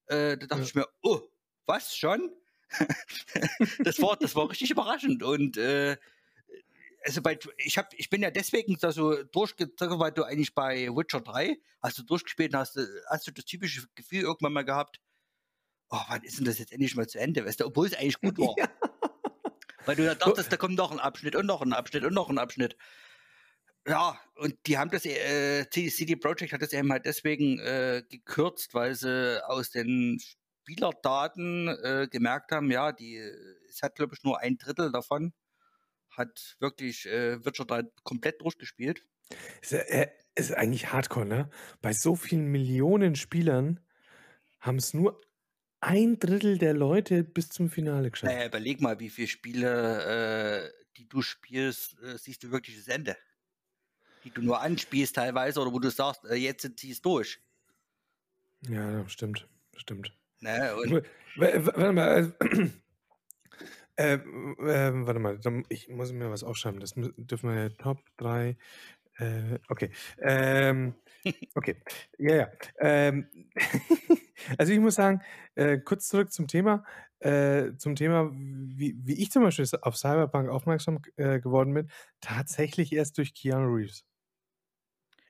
Äh, 0.07 0.37
da 0.37 0.47
dachte 0.47 0.63
Ja. 0.63 0.65
ich 0.65 0.75
mir: 0.75 0.87
Oh, 1.03 1.21
was 1.65 1.95
schon? 1.95 2.31
das, 3.83 4.01
war, 4.01 4.17
das 4.17 4.35
war 4.35 4.49
richtig 4.49 4.71
überraschend. 4.71 5.23
Und 5.23 5.57
äh, 5.57 5.97
also 7.03 7.21
bei, 7.21 7.39
ich, 7.57 7.77
hab, 7.77 7.93
ich 7.95 8.09
bin 8.09 8.21
ja 8.21 8.31
deswegen 8.31 8.77
da 8.79 8.91
so 8.91 9.23
durchgezogen, 9.23 9.99
weil 9.99 10.11
du 10.11 10.23
eigentlich 10.23 10.53
bei 10.53 10.87
Witcher 10.89 11.21
3, 11.21 11.57
hast 11.81 11.97
du 11.97 12.03
durchgespielt 12.03 12.53
und 12.53 12.59
hast, 12.59 12.75
du- 12.75 12.87
hast 13.09 13.27
du 13.27 13.31
das 13.31 13.45
typische 13.45 13.87
Gefühl 13.95 14.21
irgendwann 14.21 14.53
mal 14.53 14.65
gehabt, 14.65 14.99
oh, 15.89 15.99
wann 16.07 16.23
ist 16.23 16.37
denn 16.37 16.45
das 16.45 16.59
jetzt 16.59 16.71
endlich 16.71 16.95
mal 16.95 17.07
zu 17.07 17.19
Ende? 17.19 17.45
Weißt 17.45 17.59
du, 17.61 17.65
obwohl 17.65 17.87
es 17.87 17.93
eigentlich 17.93 18.19
gut 18.21 18.37
war. 18.37 18.55
Ja. 18.57 18.69
Weil 19.85 19.95
du 19.95 20.03
ja 20.03 20.13
dachtest, 20.13 20.51
da 20.51 20.57
kommt 20.57 20.75
noch 20.75 20.91
ein 20.91 20.99
Abschnitt 20.99 21.35
und 21.35 21.45
noch 21.47 21.61
ein 21.61 21.73
Abschnitt 21.73 22.03
und 22.03 22.13
noch 22.13 22.29
ein 22.29 22.37
Abschnitt. 22.37 22.75
Ja, 23.87 24.19
und 24.35 24.55
die 24.67 24.77
haben 24.77 24.91
das, 24.91 25.05
äh, 25.05 25.67
CD 25.69 26.15
Projekt 26.15 26.53
hat 26.53 26.61
das 26.61 26.73
eben 26.73 26.91
halt 26.91 27.05
deswegen 27.05 27.59
äh, 27.59 28.03
gekürzt, 28.07 28.73
weil 28.73 28.93
sie 28.93 29.43
aus 29.47 29.71
den 29.71 30.21
Spielerdaten 30.69 31.67
äh, 31.67 32.07
gemerkt 32.09 32.51
haben, 32.51 32.69
ja, 32.69 32.91
die, 32.91 33.17
es 33.67 33.81
hat, 33.81 33.95
glaube 33.95 34.13
ich, 34.15 34.23
nur 34.23 34.39
ein 34.39 34.57
Drittel 34.57 34.91
davon 34.91 35.33
hat 36.11 36.57
wirklich 36.59 37.05
äh, 37.07 37.43
Witcher 37.45 37.65
3 37.65 37.83
komplett 38.03 38.41
durchgespielt. 38.41 39.03
Ist, 39.61 39.73
äh, 39.73 40.09
ist 40.35 40.53
eigentlich 40.53 40.91
hardcore, 40.91 41.25
ne? 41.25 41.49
Bei 41.81 41.93
so 41.93 42.15
vielen 42.15 42.47
Millionen 42.47 43.15
Spielern 43.15 43.79
haben 44.59 44.77
es 44.77 44.93
nur 44.93 45.21
ein 45.79 46.19
Drittel 46.19 46.57
der 46.57 46.73
Leute 46.73 47.23
bis 47.23 47.49
zum 47.49 47.69
Finale 47.69 48.11
geschafft. 48.11 48.33
Naja, 48.33 48.47
überleg 48.47 48.81
mal, 48.81 48.99
wie 48.99 49.09
viele 49.09 49.27
Spiele, 49.27 50.65
äh, 50.65 50.83
die 50.97 51.07
du 51.07 51.21
spielst, 51.21 51.97
äh, 52.01 52.17
siehst 52.17 52.43
du 52.43 52.51
wirklich 52.51 52.75
das 52.77 52.87
Ende. 52.87 53.15
Die 54.23 54.31
du 54.31 54.41
nur 54.41 54.59
anspielst 54.59 55.15
teilweise 55.15 55.61
oder 55.61 55.71
wo 55.71 55.79
du 55.79 55.89
sagst, 55.89 56.25
äh, 56.25 56.35
jetzt 56.35 56.69
ziehst 56.77 57.05
du 57.05 57.11
durch. 57.11 57.39
Ja, 58.67 59.07
stimmt, 59.07 59.47
stimmt. 59.77 60.18
Ne? 60.41 60.75
Und 60.75 61.03
Warte 61.35 61.93
mal, 61.93 62.09
also, 62.09 62.31
äh, 63.95 64.13
äh, 64.13 64.19
warte 65.05 65.19
mal, 65.19 65.39
ich 65.69 65.89
muss 65.89 66.11
mir 66.11 66.29
was 66.31 66.43
aufschreiben. 66.43 66.79
Das 66.79 66.93
dürfen 66.95 67.49
wir 67.49 67.63
ja 67.63 67.69
Top 67.69 67.99
3. 68.17 68.57
Äh, 69.17 69.59
okay. 69.69 69.91
Ähm, 70.21 70.95
okay. 71.55 71.81
Ja, 72.17 72.35
ja. 72.35 72.51
Ähm, 72.79 73.27
also 74.57 74.73
ich 74.73 74.79
muss 74.79 74.95
sagen, 74.95 75.21
äh, 75.55 75.77
kurz 75.77 76.07
zurück 76.07 76.31
zum 76.31 76.47
Thema. 76.47 76.83
Äh, 77.19 77.75
zum 77.77 77.95
Thema, 77.95 78.31
wie, 78.33 78.95
wie 79.03 79.21
ich 79.21 79.29
zum 79.31 79.43
Beispiel 79.43 79.67
auf 79.81 79.97
Cyberpunk 79.97 80.49
aufmerksam 80.49 81.01
äh, 81.17 81.39
geworden 81.41 81.73
bin, 81.73 81.89
tatsächlich 82.21 82.93
erst 82.93 83.17
durch 83.17 83.33
Keanu 83.33 83.75
Reeves. 83.75 84.05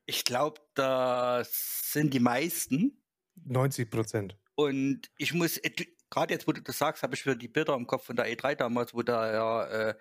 ich 0.06 0.24
glaube, 0.26 0.60
das 0.74 1.92
sind 1.92 2.14
die 2.14 2.20
meisten. 2.20 3.02
90 3.46 3.90
Prozent. 3.90 4.38
Und 4.60 5.10
ich 5.18 5.34
muss, 5.34 5.58
äh, 5.58 5.72
gerade 6.10 6.34
jetzt, 6.34 6.46
wo 6.46 6.52
du 6.52 6.62
das 6.62 6.78
sagst, 6.78 7.02
habe 7.02 7.16
ich 7.16 7.26
wieder 7.26 7.36
die 7.36 7.48
Bilder 7.48 7.76
im 7.76 7.88
Kopf 7.88 8.06
von 8.08 8.18
der 8.18 8.26
E3 8.28 8.56
damals, 8.56 8.94
wo 8.94 9.02
da 9.04 9.32
ja, 9.32 9.66
äh, 9.66 9.96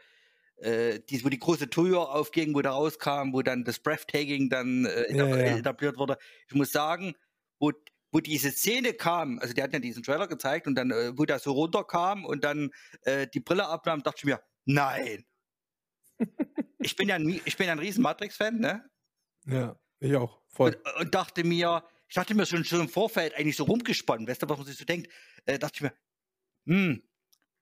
äh, 0.57 1.01
die, 1.09 1.25
wo 1.25 1.29
die 1.29 1.39
große 1.39 1.71
Tür 1.71 2.13
aufging, 2.13 2.55
wo 2.57 2.61
da 2.61 2.73
rauskam, 2.73 3.33
wo 3.33 3.43
dann 3.43 3.63
das 3.63 3.79
Breathtaking 3.79 4.51
dann 4.51 4.85
äh, 4.85 5.15
Ja, 5.17 5.25
etab- 5.27 5.37
ja. 5.47 5.57
etabliert 5.59 5.97
wurde. 5.97 6.19
Ich 6.49 6.55
muss 6.55 6.73
sagen, 6.73 7.15
wo, 7.61 7.71
wo 8.11 8.19
diese 8.19 8.51
Szene 8.51 8.95
kam, 8.95 9.39
also 9.39 9.55
die 9.55 9.63
hatten 9.63 9.75
ja 9.75 9.79
diesen 9.79 10.03
Trailer 10.03 10.27
gezeigt 10.27 10.67
und 10.67 10.75
dann, 10.75 10.91
äh, 10.91 11.17
wo 11.17 11.25
der 11.25 11.39
so 11.39 11.53
runterkam 11.53 12.25
und 12.25 12.43
dann 12.43 12.71
äh, 13.03 13.29
die 13.29 13.39
Brille 13.41 13.69
abnahm, 13.69 14.03
dachte 14.03 14.19
ich 14.19 14.25
mir, 14.25 14.41
nein. 14.65 15.25
ich 16.81 16.97
bin 16.97 17.09
ja 17.09 17.15
ein, 17.15 17.41
ich 17.45 17.57
bin 17.57 17.69
ja 17.69 17.73
ein 17.75 17.79
riesen 17.79 18.03
Matrix-Fan, 18.03 18.59
ne? 18.59 18.85
Ja, 19.47 19.79
ich 20.01 20.17
auch. 20.17 20.43
Voll. 20.49 20.75
und, 20.75 21.01
und 21.03 21.15
dachte 21.15 21.45
mir, 21.45 21.85
ich 22.09 22.15
dachte 22.15 22.35
mir 22.35 22.47
schon, 22.47 22.65
schon 22.65 22.81
im 22.81 22.89
Vorfeld 22.89 23.35
eigentlich 23.35 23.57
so 23.57 23.65
rumgesponnen, 23.65 24.27
weißt 24.27 24.43
du, 24.43 24.49
was 24.49 24.59
man 24.59 24.67
sich 24.67 24.77
so 24.77 24.85
denkt, 24.85 25.13
äh, 25.47 25.59
dachte 25.59 25.77
ich 25.77 25.83
mir, 25.83 25.93
hm, 26.67 27.03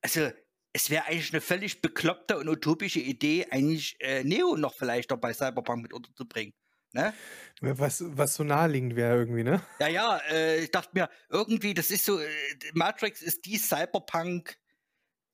also 0.02 0.30
es 0.72 0.90
wäre 0.90 1.06
eigentlich 1.06 1.32
eine 1.32 1.40
völlig 1.40 1.80
bekloppte 1.80 2.38
und 2.38 2.48
utopische 2.48 3.00
Idee, 3.00 3.46
eigentlich 3.50 3.96
äh, 4.00 4.22
Neo 4.24 4.56
noch 4.56 4.74
vielleicht 4.74 5.10
noch 5.10 5.18
bei 5.18 5.32
Cyberpunk 5.32 5.82
mit 5.82 5.92
unterzubringen. 5.92 6.54
Ne? 6.92 7.12
Was, 7.60 8.02
was 8.06 8.34
so 8.34 8.44
naheliegend 8.44 8.94
wäre 8.94 9.16
irgendwie, 9.16 9.42
ne? 9.42 9.62
Ja, 9.80 9.88
ja, 9.88 10.18
äh, 10.30 10.64
ich 10.64 10.70
dachte 10.70 10.90
mir, 10.94 11.10
irgendwie, 11.28 11.74
das 11.74 11.90
ist 11.90 12.04
so, 12.04 12.20
äh, 12.20 12.28
Matrix 12.74 13.22
ist 13.22 13.44
die 13.46 13.58
Cyberpunk, 13.58 14.56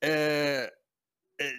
äh, 0.00 0.64
äh, 0.64 0.70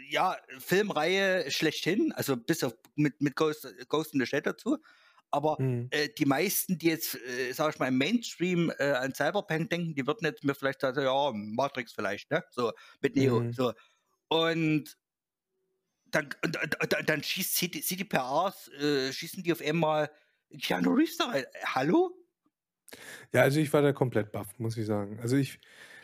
ja, 0.09 0.37
Filmreihe 0.59 1.51
schlechthin, 1.51 2.11
also 2.13 2.37
bis 2.37 2.63
auf 2.63 2.73
mit, 2.95 3.21
mit 3.21 3.35
Ghost, 3.35 3.67
Ghost 3.89 4.13
in 4.13 4.19
the 4.19 4.25
Shell 4.25 4.41
dazu. 4.41 4.77
Aber 5.33 5.57
Hm. 5.57 5.87
äh, 5.89 6.09
die 6.15 6.25
meisten, 6.25 6.77
die 6.77 6.87
jetzt, 6.89 7.15
äh, 7.15 7.51
sag 7.53 7.73
ich 7.73 7.79
mal, 7.79 7.87
im 7.87 7.97
Mainstream 7.97 8.71
äh, 8.77 8.91
an 8.91 9.15
Cyberpunk 9.15 9.67
denken, 9.71 9.95
die 9.95 10.05
würden 10.05 10.25
jetzt 10.25 10.43
mir 10.43 10.53
vielleicht 10.53 10.81
sagen, 10.81 11.01
ja, 11.01 11.31
Matrix 11.33 11.91
vielleicht, 11.93 12.29
ne? 12.29 12.43
So, 12.51 12.71
mit 13.01 13.15
Neo. 13.15 13.39
Mhm. 13.39 13.51
So. 13.51 13.73
Und 14.29 14.95
dann, 16.05 16.29
und, 16.43 16.57
und, 16.81 17.09
dann 17.09 17.23
schießt 17.23 17.55
CD, 17.55 17.81
CDPRs, 17.81 18.67
äh, 18.73 19.11
schießen 19.11 19.41
die 19.41 19.51
auf 19.51 19.61
einmal 19.61 20.11
Keanu 20.61 20.93
Reeves 20.93 21.17
da 21.17 21.25
rein. 21.29 21.45
Hallo? 21.65 22.11
Ja, 23.33 23.41
also 23.41 23.59
ich 23.59 23.73
war 23.73 23.81
da 23.81 23.93
komplett 23.93 24.31
baff, 24.31 24.59
muss 24.59 24.77
ich 24.77 24.85
sagen. 24.85 25.19
Also 25.19 25.35
ich, 25.37 25.59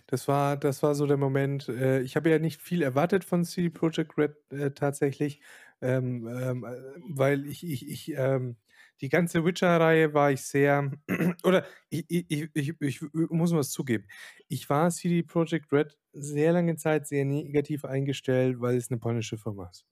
das 0.08 0.28
war, 0.28 0.58
das 0.58 0.82
war 0.84 0.96
so 0.96 1.06
der 1.06 1.18
Moment. 1.18 1.70
Äh, 1.70 2.02
ich 2.02 2.16
habe 2.16 2.30
ja 2.30 2.40
nicht 2.40 2.62
viel 2.62 2.82
erwartet 2.82 3.24
von 3.24 3.46
CD 3.46 3.70
Projekt 3.70 4.18
Red 4.18 4.36
äh, 4.52 4.72
tatsächlich, 4.72 5.42
ähm, 5.82 6.28
ähm, 6.28 6.64
äh, 6.66 6.76
weil 7.10 7.46
ich, 7.46 7.64
ich, 7.64 7.88
ich 7.88 8.14
ähm, 8.16 8.58
die 9.02 9.10
ganze 9.10 9.46
Witcher-Reihe 9.46 10.14
war 10.14 10.32
ich 10.32 10.42
sehr, 10.44 10.92
oder 11.44 11.66
ich, 11.90 12.06
ich, 12.10 12.50
ich, 12.54 12.74
ich, 12.82 13.02
muss 13.14 13.54
was 13.54 13.72
zugeben. 13.72 14.08
Ich 14.48 14.70
war 14.70 14.90
CD 14.92 15.24
Projekt 15.24 15.72
Red 15.72 15.98
sehr 16.14 16.54
lange 16.54 16.76
Zeit 16.76 17.08
sehr 17.08 17.26
negativ 17.26 17.86
eingestellt, 17.86 18.60
weil 18.60 18.78
es 18.78 18.92
eine 18.92 19.00
polnische 19.00 19.38
Firma 19.38 19.70
ist. 19.70 19.86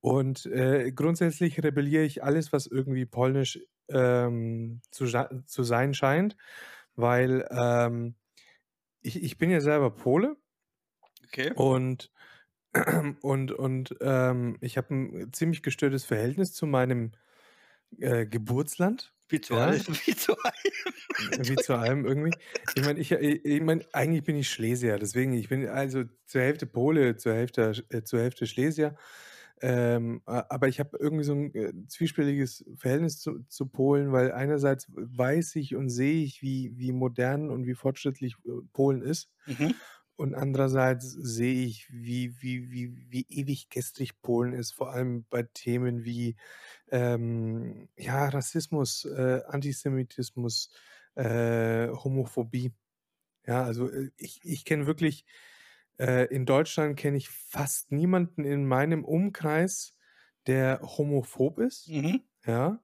Und 0.00 0.46
äh, 0.46 0.92
grundsätzlich 0.92 1.62
rebelliere 1.62 2.04
ich 2.04 2.22
alles, 2.22 2.52
was 2.52 2.66
irgendwie 2.66 3.06
polnisch 3.06 3.58
ähm, 3.88 4.80
zu, 4.90 5.06
zu 5.46 5.62
sein 5.64 5.94
scheint, 5.94 6.36
weil 6.94 7.46
ähm, 7.50 8.14
ich, 9.02 9.22
ich 9.22 9.38
bin 9.38 9.50
ja 9.50 9.60
selber 9.60 9.90
Pole 9.90 10.36
Okay. 11.26 11.52
und, 11.54 12.10
und, 13.22 13.52
und 13.52 13.96
ähm, 14.00 14.58
ich 14.60 14.76
habe 14.78 14.94
ein 14.94 15.32
ziemlich 15.32 15.62
gestörtes 15.62 16.04
Verhältnis 16.04 16.54
zu 16.54 16.66
meinem 16.66 17.12
äh, 17.98 18.26
Geburtsland, 18.26 19.14
Wie 19.28 19.40
zu 19.40 19.54
ja, 19.54 19.66
allem, 19.66 19.80
wie 20.06 20.16
zu 20.16 20.32
allem. 20.38 21.48
wie 21.48 21.56
zu 21.56 21.74
allem 21.74 22.06
irgendwie. 22.06 22.34
Ich 22.74 22.84
meine, 22.84 22.98
ich, 23.00 23.12
ich, 23.12 23.44
ich 23.44 23.60
mein, 23.62 23.84
eigentlich 23.92 24.24
bin 24.24 24.36
ich 24.36 24.48
Schlesier, 24.50 24.98
deswegen, 24.98 25.32
ich 25.34 25.48
bin 25.48 25.66
also 25.68 26.04
zur 26.26 26.40
Hälfte 26.42 26.66
Pole, 26.66 27.16
zur 27.16 27.34
Hälfte, 27.34 27.72
äh, 27.90 28.02
zur 28.02 28.20
Hälfte 28.20 28.46
Schlesier. 28.46 28.96
Ähm, 29.60 30.22
aber 30.24 30.68
ich 30.68 30.78
habe 30.78 30.96
irgendwie 31.00 31.24
so 31.24 31.32
ein 31.32 31.52
äh, 31.54 31.72
zwiespältiges 31.88 32.64
Verhältnis 32.76 33.18
zu, 33.18 33.40
zu 33.48 33.66
Polen, 33.66 34.12
weil 34.12 34.30
einerseits 34.30 34.86
weiß 34.90 35.56
ich 35.56 35.74
und 35.74 35.88
sehe 35.90 36.22
ich, 36.22 36.42
wie, 36.42 36.72
wie 36.76 36.92
modern 36.92 37.50
und 37.50 37.66
wie 37.66 37.74
fortschrittlich 37.74 38.36
äh, 38.46 38.50
Polen 38.72 39.02
ist. 39.02 39.30
Mhm. 39.46 39.74
Und 40.16 40.34
andererseits 40.34 41.10
sehe 41.12 41.64
ich, 41.64 41.88
wie, 41.92 42.40
wie, 42.40 42.70
wie, 42.70 42.92
wie 43.08 43.26
ewig 43.28 43.68
gestrig 43.70 44.20
Polen 44.20 44.52
ist, 44.52 44.72
vor 44.72 44.90
allem 44.92 45.24
bei 45.30 45.44
Themen 45.44 46.04
wie 46.04 46.36
ähm, 46.90 47.88
ja, 47.96 48.28
Rassismus, 48.28 49.04
äh, 49.04 49.42
Antisemitismus, 49.46 50.70
äh, 51.14 51.88
Homophobie. 51.88 52.72
Ja, 53.46 53.64
also 53.64 53.90
äh, 53.90 54.10
ich, 54.16 54.40
ich 54.44 54.64
kenne 54.64 54.86
wirklich, 54.86 55.24
äh, 55.98 56.26
in 56.34 56.46
Deutschland 56.46 56.96
kenne 56.98 57.16
ich 57.16 57.28
fast 57.28 57.92
niemanden 57.92 58.44
in 58.44 58.66
meinem 58.66 59.04
Umkreis, 59.04 59.94
der 60.46 60.80
homophob 60.82 61.58
ist. 61.58 61.88
Mhm. 61.88 62.22
ja. 62.46 62.80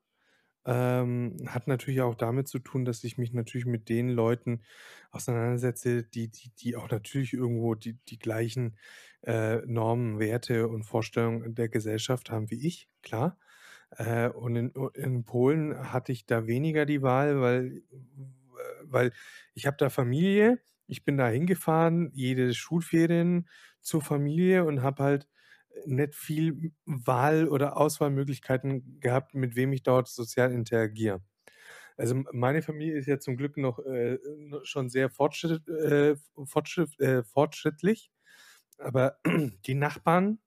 Ähm, 0.67 1.37
hat 1.47 1.69
natürlich 1.69 2.01
auch 2.01 2.15
damit 2.15 2.49
zu 2.49 2.59
tun, 2.59 2.87
dass 2.87 3.05
ich 3.05 3.19
mich 3.19 3.35
natürlich 3.35 3.67
mit 3.67 3.91
den 3.91 4.09
Leuten 4.09 4.63
auseinandersetze, 5.11 6.05
die 6.05 6.31
die 6.31 6.53
die 6.59 6.77
auch 6.77 6.91
natürlich 6.91 7.35
irgendwo 7.35 7.75
die 7.75 7.99
die 8.09 8.19
gleichen, 8.19 8.79
äh, 9.23 9.59
Normen, 9.67 10.19
Werte 10.19 10.69
und 10.69 10.85
Vorstellungen 10.85 11.55
der 11.55 11.69
Gesellschaft 11.69 12.31
haben 12.31 12.51
wie 12.51 12.67
ich, 12.67 12.89
klar. 13.03 13.39
Äh, 13.97 14.29
und 14.31 14.57
in 14.57 14.73
in 14.95 15.25
Polen 15.25 15.93
hatte 15.93 16.13
ich 16.13 16.27
da 16.27 16.47
weniger 16.47 16.87
die 16.87 17.03
Wahl, 17.03 17.41
weil 17.41 17.83
weil 18.85 19.13
ich 19.55 19.67
habe 19.67 19.77
da 19.79 19.91
Familie. 19.91 20.61
Ich 20.87 21.05
bin 21.05 21.17
da 21.17 21.29
hingefahren, 21.29 22.11
jede 22.13 22.53
Schulferien 22.55 23.49
zur 23.81 24.03
Familie 24.03 24.65
und 24.65 24.83
habe 24.83 25.03
halt 25.03 25.29
nicht 25.87 26.15
viel 26.15 26.73
Wahl 26.87 27.49
oder 27.49 27.77
Auswahlmöglichkeiten 27.79 29.01
gehabt, 29.01 29.35
mit 29.35 29.57
wem 29.57 29.73
ich 29.73 29.83
dort 29.83 30.09
sozial 30.09 30.53
interagiere. 30.53 31.23
Also, 31.97 32.17
meine 32.33 32.63
Familie 32.63 32.97
ist 32.99 33.07
ja 33.07 33.19
zum 33.21 33.37
Glück 33.37 33.57
noch, 33.57 33.79
äh, 33.81 34.19
schon 34.65 34.91
sehr 34.91 35.11
fortschritt 35.11 35.69
äh, 35.69 36.17
fortschritt 36.47 36.99
äh, 37.01 37.23
fortschrittlich, 37.25 38.11
aber 38.79 39.19
die 39.67 39.75
Nachbarn, 39.75 40.39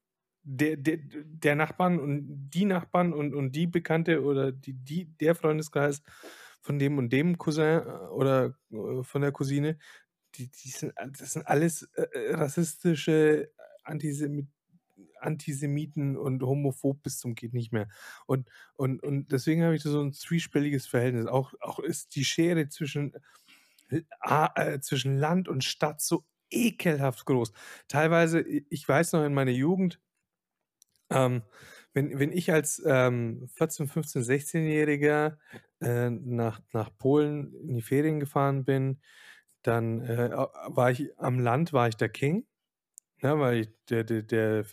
der 0.50 0.78
der 0.78 0.98
der 1.00 1.56
Nachbarn 1.56 2.00
und 2.00 2.50
die 2.52 2.66
Nachbarn 2.66 3.14
und 3.14 3.36
und 3.36 3.52
die 3.56 3.68
Bekannte 3.68 4.24
oder 4.24 4.52
die 4.54 4.74
die 4.74 5.06
der 5.20 5.36
Freundeskreis 5.36 6.02
von 6.62 6.80
dem 6.80 6.98
und 6.98 7.12
dem 7.14 7.38
Cousin 7.38 7.82
äh, 7.82 7.90
oder, 8.12 8.56
äh, 8.72 9.04
von 9.04 9.22
der 9.22 9.32
Cousine, 9.34 9.78
die 10.36 10.50
die 10.52 10.70
sind 10.70 10.94
das 11.20 11.34
sind 11.34 11.48
alles, 11.48 11.84
äh, 11.96 12.34
rassistische 12.36 13.52
Antisemi 13.84 14.48
Antisemiten 15.22 16.18
und 16.18 16.44
homophob 16.44 17.04
bis 17.04 17.20
zum 17.20 17.36
geht 17.36 17.54
nicht 17.54 17.74
mehr. 17.74 17.88
Und 18.28 18.50
und 18.76 19.04
und 19.04 19.32
deswegen 19.32 19.64
habe 19.64 19.76
ich 19.76 19.84
so 19.84 20.02
'n 20.02 20.14
zwiespältiges 20.14 20.88
Verhältnis. 20.88 21.28
Auch 21.28 21.54
auch 21.62 21.80
ist 21.80 22.16
die 22.16 22.26
Schere 22.26 22.70
zwischen 22.70 23.14
äh, 23.90 24.80
zwischen 24.82 25.18
Land 25.20 25.48
und 25.50 25.64
Stadt 25.64 26.02
so 26.02 26.26
ekelhaft 26.52 27.26
groß. 27.26 27.54
Teilweise 27.88 28.42
ich 28.42 28.88
weiß 28.88 29.14
noch 29.14 29.24
in 29.26 29.34
meiner 29.34 29.52
Jugend 29.52 30.00
ähm, 31.10 31.44
wenn 31.94 32.20
wenn 32.20 32.32
ich 32.32 32.52
als, 32.54 32.82
ähm, 32.86 33.48
14, 33.56 33.88
15, 33.88 34.24
16-Jähriger, 34.24 35.38
äh, 35.82 36.10
nach 36.10 36.60
nach 36.74 36.90
Polen 36.98 37.54
in 37.68 37.76
die 37.76 37.82
Ferien 37.82 38.20
gefahren 38.20 38.66
bin, 38.66 39.00
dann, 39.64 40.02
äh, 40.02 40.32
war 40.32 40.92
ich 40.92 41.18
am 41.20 41.40
Land 41.40 41.74
war 41.74 41.88
ich 41.90 41.96
der 41.98 42.10
King, 42.10 42.46
ne, 43.22 43.40
weil 43.40 43.58
ich 43.62 43.70
der 43.90 44.04
der 44.04 44.24
der 44.24 44.66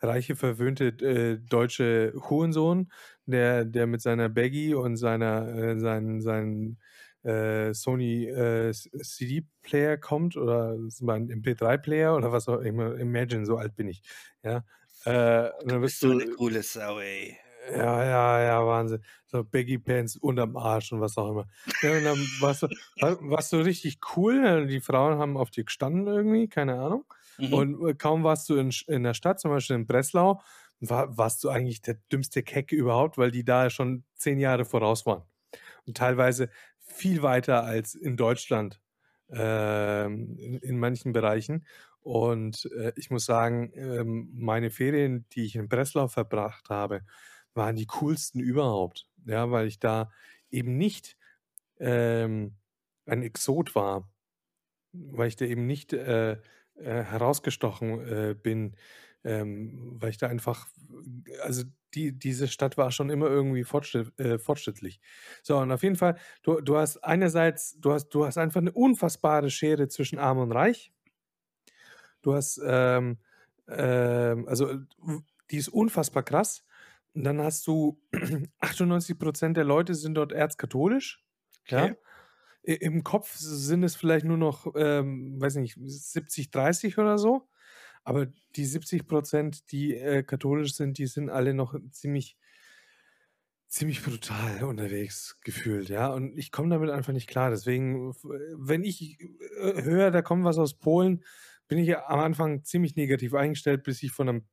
reiche, 0.00 0.36
verwöhnte, 0.36 0.88
äh, 0.88 1.38
deutsche 1.38 2.12
Hurensohn, 2.30 2.92
der 3.26 3.64
der 3.64 3.86
mit 3.86 4.00
seiner 4.02 4.28
Baggy 4.28 4.74
und 4.74 4.96
seiner 4.96 5.48
äh, 5.54 5.78
seinen 5.80 6.20
seinen, 6.22 6.78
äh, 7.24 7.74
Sony, 7.74 8.26
äh, 8.26 8.72
CD-Player 8.72 9.98
kommt 9.98 10.36
oder 10.36 10.76
mein 11.00 11.28
MP3-Player 11.30 12.16
oder 12.16 12.32
was 12.32 12.48
auch 12.48 12.60
immer. 12.60 12.96
Imagine, 12.98 13.46
so 13.46 13.56
alt 13.58 13.76
bin 13.76 13.88
ich, 13.88 14.02
ja. 14.44 14.64
Äh, 15.04 15.50
und 15.62 15.68
Du 15.68 15.72
dann 15.72 15.82
bist 15.82 15.98
wirst 16.00 16.00
so 16.00 16.08
du 16.08 16.12
'ne 16.12 16.26
coole 16.26 16.62
Sau, 16.62 16.98
ey. 17.00 17.38
ja, 17.70 18.04
ja, 18.04 18.40
ja, 18.42 18.66
Wahnsinn. 18.66 19.02
So 19.26 19.44
Baggy 19.44 19.78
Pants 19.78 20.16
unterm 20.16 20.56
Arsch 20.56 20.92
und 20.92 21.00
was 21.00 21.16
auch 21.18 21.30
immer. 21.30 21.46
Ja, 21.82 21.96
und 21.96 22.04
dann 22.04 22.32
warst 22.38 22.62
du 22.62 22.68
wa 22.98 23.16
warst 23.20 23.52
du 23.52 23.58
richtig 23.58 23.98
cool. 24.16 24.44
Äh, 24.44 24.66
die 24.66 24.80
Frauen 24.80 25.18
haben 25.18 25.36
auf 25.36 25.50
dir 25.50 25.64
gestanden 25.64 26.06
irgendwie, 26.06 26.48
keine 26.48 26.80
Ahnung. 26.80 27.04
Mhm. 27.38 27.70
Und, 27.70 27.86
äh, 27.88 27.94
kaum 27.94 28.24
warst 28.24 28.48
du 28.48 28.56
in 28.56 28.70
in 28.88 29.02
der 29.04 29.14
Stadt, 29.14 29.40
zum 29.40 29.50
Beispiel 29.50 29.76
in 29.76 29.86
Breslau, 29.86 30.40
war 30.80 31.16
warst 31.18 31.44
du 31.44 31.50
eigentlich 31.50 31.82
der 31.82 31.94
dümmste 32.12 32.42
Keck 32.42 32.72
überhaupt, 32.72 33.18
weil 33.18 33.30
die 33.30 33.44
da 33.44 33.68
schon 33.70 34.04
10 34.16 34.38
Jahre 34.38 34.64
voraus 34.64 35.04
waren 35.06 35.24
und 35.86 35.96
teilweise 35.96 36.50
viel 36.80 37.22
weiter 37.22 37.64
als 37.64 37.94
in 37.94 38.16
Deutschland, 38.16 38.80
ähm, 39.32 40.36
in 40.38 40.54
in 40.58 40.78
manchen 40.80 41.12
Bereichen. 41.12 41.66
Und, 42.02 42.66
äh, 42.76 42.92
ich 42.96 43.10
muss 43.10 43.26
sagen, 43.26 43.72
ähm, 43.74 44.30
meine 44.34 44.70
Ferien, 44.70 45.26
die 45.32 45.44
ich 45.44 45.56
in 45.56 45.68
Breslau 45.68 46.08
verbracht 46.08 46.70
habe, 46.70 47.02
waren 47.54 47.76
die 47.76 47.86
coolsten 47.86 48.40
überhaupt, 48.40 49.06
ja, 49.26 49.50
weil 49.50 49.66
ich 49.66 49.78
da 49.80 50.10
eben 50.50 50.76
nicht, 50.78 51.16
ähm, 51.80 52.56
ein 53.06 53.22
Exot 53.22 53.74
war, 53.76 54.10
weil 54.92 55.28
ich 55.28 55.36
da 55.36 55.46
eben 55.46 55.66
nicht, 55.66 55.92
äh, 55.94 56.32
äh, 56.34 56.38
herausgestochen, 56.76 58.00
äh, 58.08 58.34
bin, 58.34 58.76
ähm, 59.24 59.96
weil 60.00 60.10
ich 60.10 60.18
da 60.18 60.28
einfach 60.28 60.68
also, 61.42 61.64
die 61.94 62.12
diese 62.18 62.48
Stadt 62.48 62.78
war 62.78 62.90
schon 62.92 63.10
immer 63.10 63.28
irgendwie 63.28 63.64
fortschritt 63.64 64.18
äh, 64.20 64.38
fortschrittlich. 64.38 65.00
So, 65.42 65.58
und 65.58 65.72
auf 65.72 65.82
jeden 65.84 65.96
Fall, 65.96 66.16
du 66.42 66.60
du 66.62 66.76
hast 66.78 66.98
einerseits 67.04 67.78
du 67.80 67.92
hast 67.92 68.10
du 68.10 68.26
hast 68.26 68.38
einfach 68.38 68.60
'ne 68.62 68.72
unfassbare 68.72 69.50
Schere 69.50 69.88
zwischen 69.88 70.18
Arm 70.20 70.38
und 70.38 70.52
Reich. 70.52 70.92
Du 72.22 72.34
hast, 72.34 72.60
ähm, 72.64 73.18
ähm 73.68 74.46
also, 74.48 74.66
w 74.98 75.20
die 75.50 75.56
ist 75.56 75.68
unfassbar 75.68 76.22
krass. 76.22 76.64
Und 77.14 77.24
dann 77.24 77.40
hast 77.40 77.66
du 77.66 78.00
98% 78.60 79.54
der 79.54 79.64
Leute 79.64 79.94
sind 79.94 80.14
dort 80.14 80.32
erzkatholisch, 80.32 81.24
Okay. 81.68 81.92
ja? 81.92 81.96
Im 82.62 83.04
Kopf 83.04 83.36
sind 83.36 83.84
es 83.84 83.96
vielleicht 83.96 84.26
nur 84.26 84.36
noch, 84.38 84.66
ähm, 84.76 85.40
weiß 85.40 85.56
nicht, 85.56 85.76
70, 85.82 86.50
30 86.50 86.98
oder 86.98 87.18
so, 87.18 87.48
aber 88.04 88.26
die 88.56 88.66
70% 88.66 89.66
die, 89.72 89.96
äh, 89.96 90.22
katholisch 90.24 90.74
sind, 90.74 90.98
die 90.98 91.06
sind 91.06 91.30
alle 91.30 91.54
noch 91.54 91.74
ziemlich 91.92 92.36
ziemlich 93.68 94.02
brutal 94.02 94.64
unterwegs 94.64 95.38
gefühlt, 95.44 95.88
ja? 95.88 96.08
Und 96.12 96.36
ich 96.36 96.50
komme 96.50 96.70
damit 96.70 96.90
einfach 96.90 97.12
nicht 97.12 97.28
klar. 97.28 97.50
Deswegen, 97.50 98.10
f 98.10 98.24
wenn 98.24 98.82
ich, 98.84 99.20
äh, 99.20 99.82
höre, 99.82 100.10
da 100.10 100.22
kommt 100.22 100.44
was 100.44 100.58
aus 100.58 100.74
Polen, 100.74 101.24
bin 101.70 101.78
ich 101.78 101.88
ja 101.88 102.06
am 102.08 102.20
Anfang 102.20 102.64
ziemlich 102.64 102.96
negativ 102.96 103.34
eingestellt, 103.34 103.84
bis 103.84 104.02
ich 104.04 104.12
von 104.12 104.26
'nem 104.28 104.48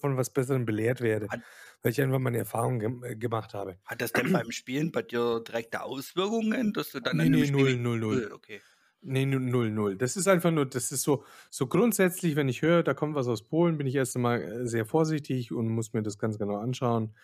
von 0.00 0.16
was 0.18 0.32
Besserem 0.32 0.66
belehrt 0.66 1.00
werde, 1.02 1.32
Hat 1.32 1.44
weil 1.82 1.92
ich 1.92 2.00
einfach 2.02 2.20
meine 2.20 2.38
Erfahrungen 2.38 2.80
gem 2.80 3.04
äh, 3.04 3.16
gemacht 3.16 3.54
habe. 3.54 3.78
hat 3.84 4.00
das 4.02 4.12
denn 4.12 4.30
beim 4.30 4.50
Spielen 4.50 4.92
bei 4.92 5.00
dir 5.02 5.40
direkte 5.40 5.82
Auswirkungen, 5.82 6.72
dass 6.74 6.90
du 6.90 7.00
dann 7.00 7.18
Ne, 7.18 7.30
ne, 7.30 7.46
Spiel 7.46 7.76
0, 7.78 7.78
0, 7.78 7.98
0. 7.98 8.22
null, 8.22 8.32
okay. 8.32 8.62
Ne, 9.02 9.26
nu 9.26 9.38
null, 9.38 9.70
null. 9.70 9.96
Das 9.98 10.16
ist 10.16 10.28
einfach 10.28 10.50
nur 10.50 10.66
das 10.66 10.92
ist 10.92 11.02
so 11.02 11.24
so 11.50 11.66
grundsätzlich, 11.68 12.36
wenn 12.36 12.48
ich 12.48 12.62
höre, 12.62 12.82
da 12.82 12.94
kommt 12.94 13.14
was 13.14 13.28
aus 13.28 13.44
Polen, 13.48 13.78
bin 13.78 13.86
ich 13.86 13.94
erst 13.96 14.16
einmal, 14.16 14.42
äh, 14.42 14.66
sehr 14.66 14.86
vorsichtig 14.86 15.52
und 15.52 15.68
muss 15.68 15.92
mir 15.92 16.02
das 16.02 16.18
ganz 16.18 16.38
genau 16.38 16.56
anschauen, 16.58 17.14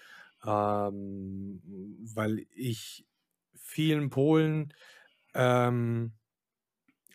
ähm, 0.47 1.63
weil 2.15 2.47
ich 2.55 3.07
vielen 3.57 4.11
Polen, 4.11 4.75
ähm, 5.35 6.15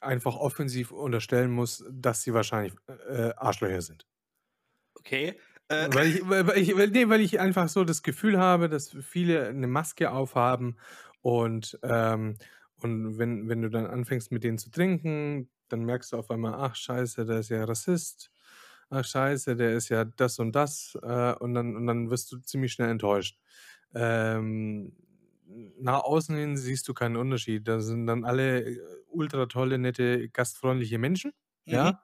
einfach 0.01 0.35
offensiv 0.35 0.91
unterstellen 0.91 1.51
muss, 1.51 1.83
dass 1.91 2.23
sie 2.23 2.33
wahrscheinlich, 2.33 2.73
äh, 3.09 3.31
Arschlöcher 3.37 3.81
sind. 3.81 4.05
Okay, 4.99 5.39
äh 5.69 5.89
Weil 5.93 6.07
ich 6.07 6.21
weil 6.29 6.57
ich 6.57 6.75
weil 6.77 6.89
ne, 6.89 7.09
weil 7.09 7.21
ich 7.21 7.39
einfach 7.39 7.67
so 7.69 7.83
das 7.83 8.01
Gefühl 8.03 8.39
habe, 8.39 8.69
dass 8.69 8.91
viele 9.01 9.53
'ne 9.53 9.67
Maske 9.67 10.11
aufhaben 10.11 10.77
und, 11.21 11.77
ähm 11.83 12.37
und 12.77 13.17
wenn 13.17 13.47
wenn 13.49 13.61
du 13.61 13.69
dann 13.69 13.85
anfängst, 13.87 14.31
mit 14.31 14.43
denen 14.43 14.57
zu 14.57 14.69
trinken, 14.71 15.49
dann 15.69 15.83
merkst 15.85 16.11
du 16.13 16.17
auf 16.17 16.29
einmal: 16.31 16.53
„Ach 16.55 16.75
scheiße, 16.75 17.25
der 17.25 17.39
ist 17.39 17.49
ja 17.49 17.63
Rassist. 17.65 18.31
Ach 18.89 19.03
scheiße, 19.05 19.55
der 19.55 19.73
ist 19.73 19.89
ja 19.89 20.05
das 20.05 20.39
und 20.39 20.53
das“, 20.55 20.97
äh, 21.01 21.33
und 21.39 21.53
dann 21.55 21.75
und 21.75 21.87
dann 21.87 22.09
wirst 22.11 22.31
du 22.31 22.37
ziemlich 22.39 22.73
schnell 22.73 22.89
enttäuscht. 22.89 23.39
Ähm, 23.95 24.93
nach 25.79 26.03
außen 26.03 26.35
hin 26.35 26.57
siehst 26.57 26.87
du 26.87 26.93
keinen 26.93 27.15
Unterschied. 27.17 27.67
Da 27.67 27.79
sind 27.81 28.07
dann 28.07 28.25
alle, 28.25 28.61
äh, 28.65 28.79
ultra 29.09 29.45
tolle, 29.47 29.77
nette, 29.79 30.29
gastfreundliche 30.29 30.97
Menschen, 30.97 31.31
Mhm. 31.67 31.91
ja? 31.91 32.01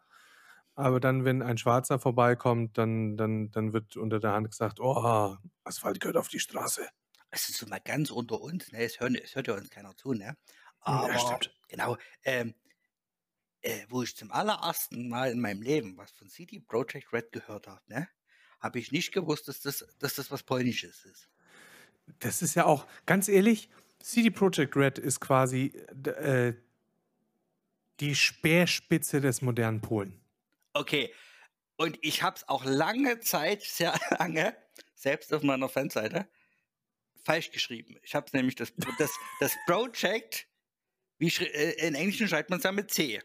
Aber 0.75 0.99
dann, 1.01 1.25
wenn 1.25 1.41
ein 1.43 1.57
Schwarzer 1.59 1.99
vorbeikommt, 1.99 2.77
dann 2.77 3.17
dann 3.17 3.51
dann 3.51 3.73
wird 3.73 3.97
unter 3.97 4.19
der 4.19 4.33
Hand 4.33 4.49
gesagt: 4.51 4.79
„Oh, 4.81 5.37
Asphalt 5.63 5.99
gehört 5.99 6.17
auf 6.17 6.27
die 6.29 6.39
Straße.“ 6.39 6.87
Also, 7.31 7.53
so 7.53 7.65
mal 7.67 7.79
ganz 7.79 8.11
unter 8.11 8.41
uns, 8.41 8.71
ne? 8.71 8.79
Es 8.83 8.99
hören 8.99 9.15
es 9.15 9.35
hört 9.35 9.47
ja 9.47 9.55
uns 9.55 9.69
keiner 9.69 9.95
zu, 9.95 10.13
ne? 10.13 10.37
Hm, 10.87 11.01
ja, 11.03 11.17
Aber 11.17 11.17
stimmt. 11.17 11.51
genau, 11.67 11.97
ähm 12.23 12.55
äh, 13.61 13.85
wo 13.89 14.03
ich 14.03 14.15
zum 14.15 14.31
allerersten 14.31 15.09
Mal 15.09 15.31
in 15.31 15.39
meinem 15.39 15.61
Leben 15.61 15.97
was 15.97 16.11
von 16.11 16.29
CD 16.29 16.59
Projekt 16.59 17.13
Red 17.13 17.31
gehört 17.31 17.67
habe, 17.67 17.81
ne, 17.87 18.07
habe 18.59 18.79
ich 18.79 18.91
nicht 18.91 19.11
gewusst, 19.13 19.47
dass 19.47 19.61
das 19.61 19.85
dass 19.99 20.15
das 20.15 20.31
was 20.31 20.43
Polnisches 20.43 21.05
ist. 21.05 21.29
Das 22.19 22.41
ist 22.41 22.55
ja 22.55 22.65
auch 22.65 22.87
ganz 23.05 23.27
ehrlich, 23.27 23.69
CD 23.99 24.29
Projekt 24.29 24.75
Red 24.75 24.97
ist 24.97 25.19
quasi, 25.19 25.73
äh 26.05 26.53
die 28.01 28.15
Speerspitze 28.15 29.21
des 29.21 29.41
modernen 29.41 29.79
Polen. 29.79 30.19
Okay. 30.73 31.13
Und 31.77 31.97
ich 32.01 32.23
habe 32.23 32.35
es 32.35 32.47
auch 32.47 32.65
lange 32.65 33.19
Zeit, 33.21 33.61
sehr 33.61 33.93
lange, 34.19 34.55
selbst 34.95 35.33
auf 35.33 35.43
meiner 35.43 35.69
Fanseite, 35.69 36.27
falsch 37.23 37.51
geschrieben. 37.51 37.97
Ich 38.03 38.15
habe 38.15 38.25
es 38.27 38.33
nämlich 38.33 38.55
das 38.55 38.73
das 38.97 39.11
das 39.39 39.55
Project, 39.65 40.47
wie 41.17 41.27
äh, 41.27 41.87
im 41.87 41.95
Englischen 41.95 42.27
schreibt 42.27 42.49
man's 42.49 42.63
ja 42.63 42.71
mit 42.71 42.91
C. 42.91 43.21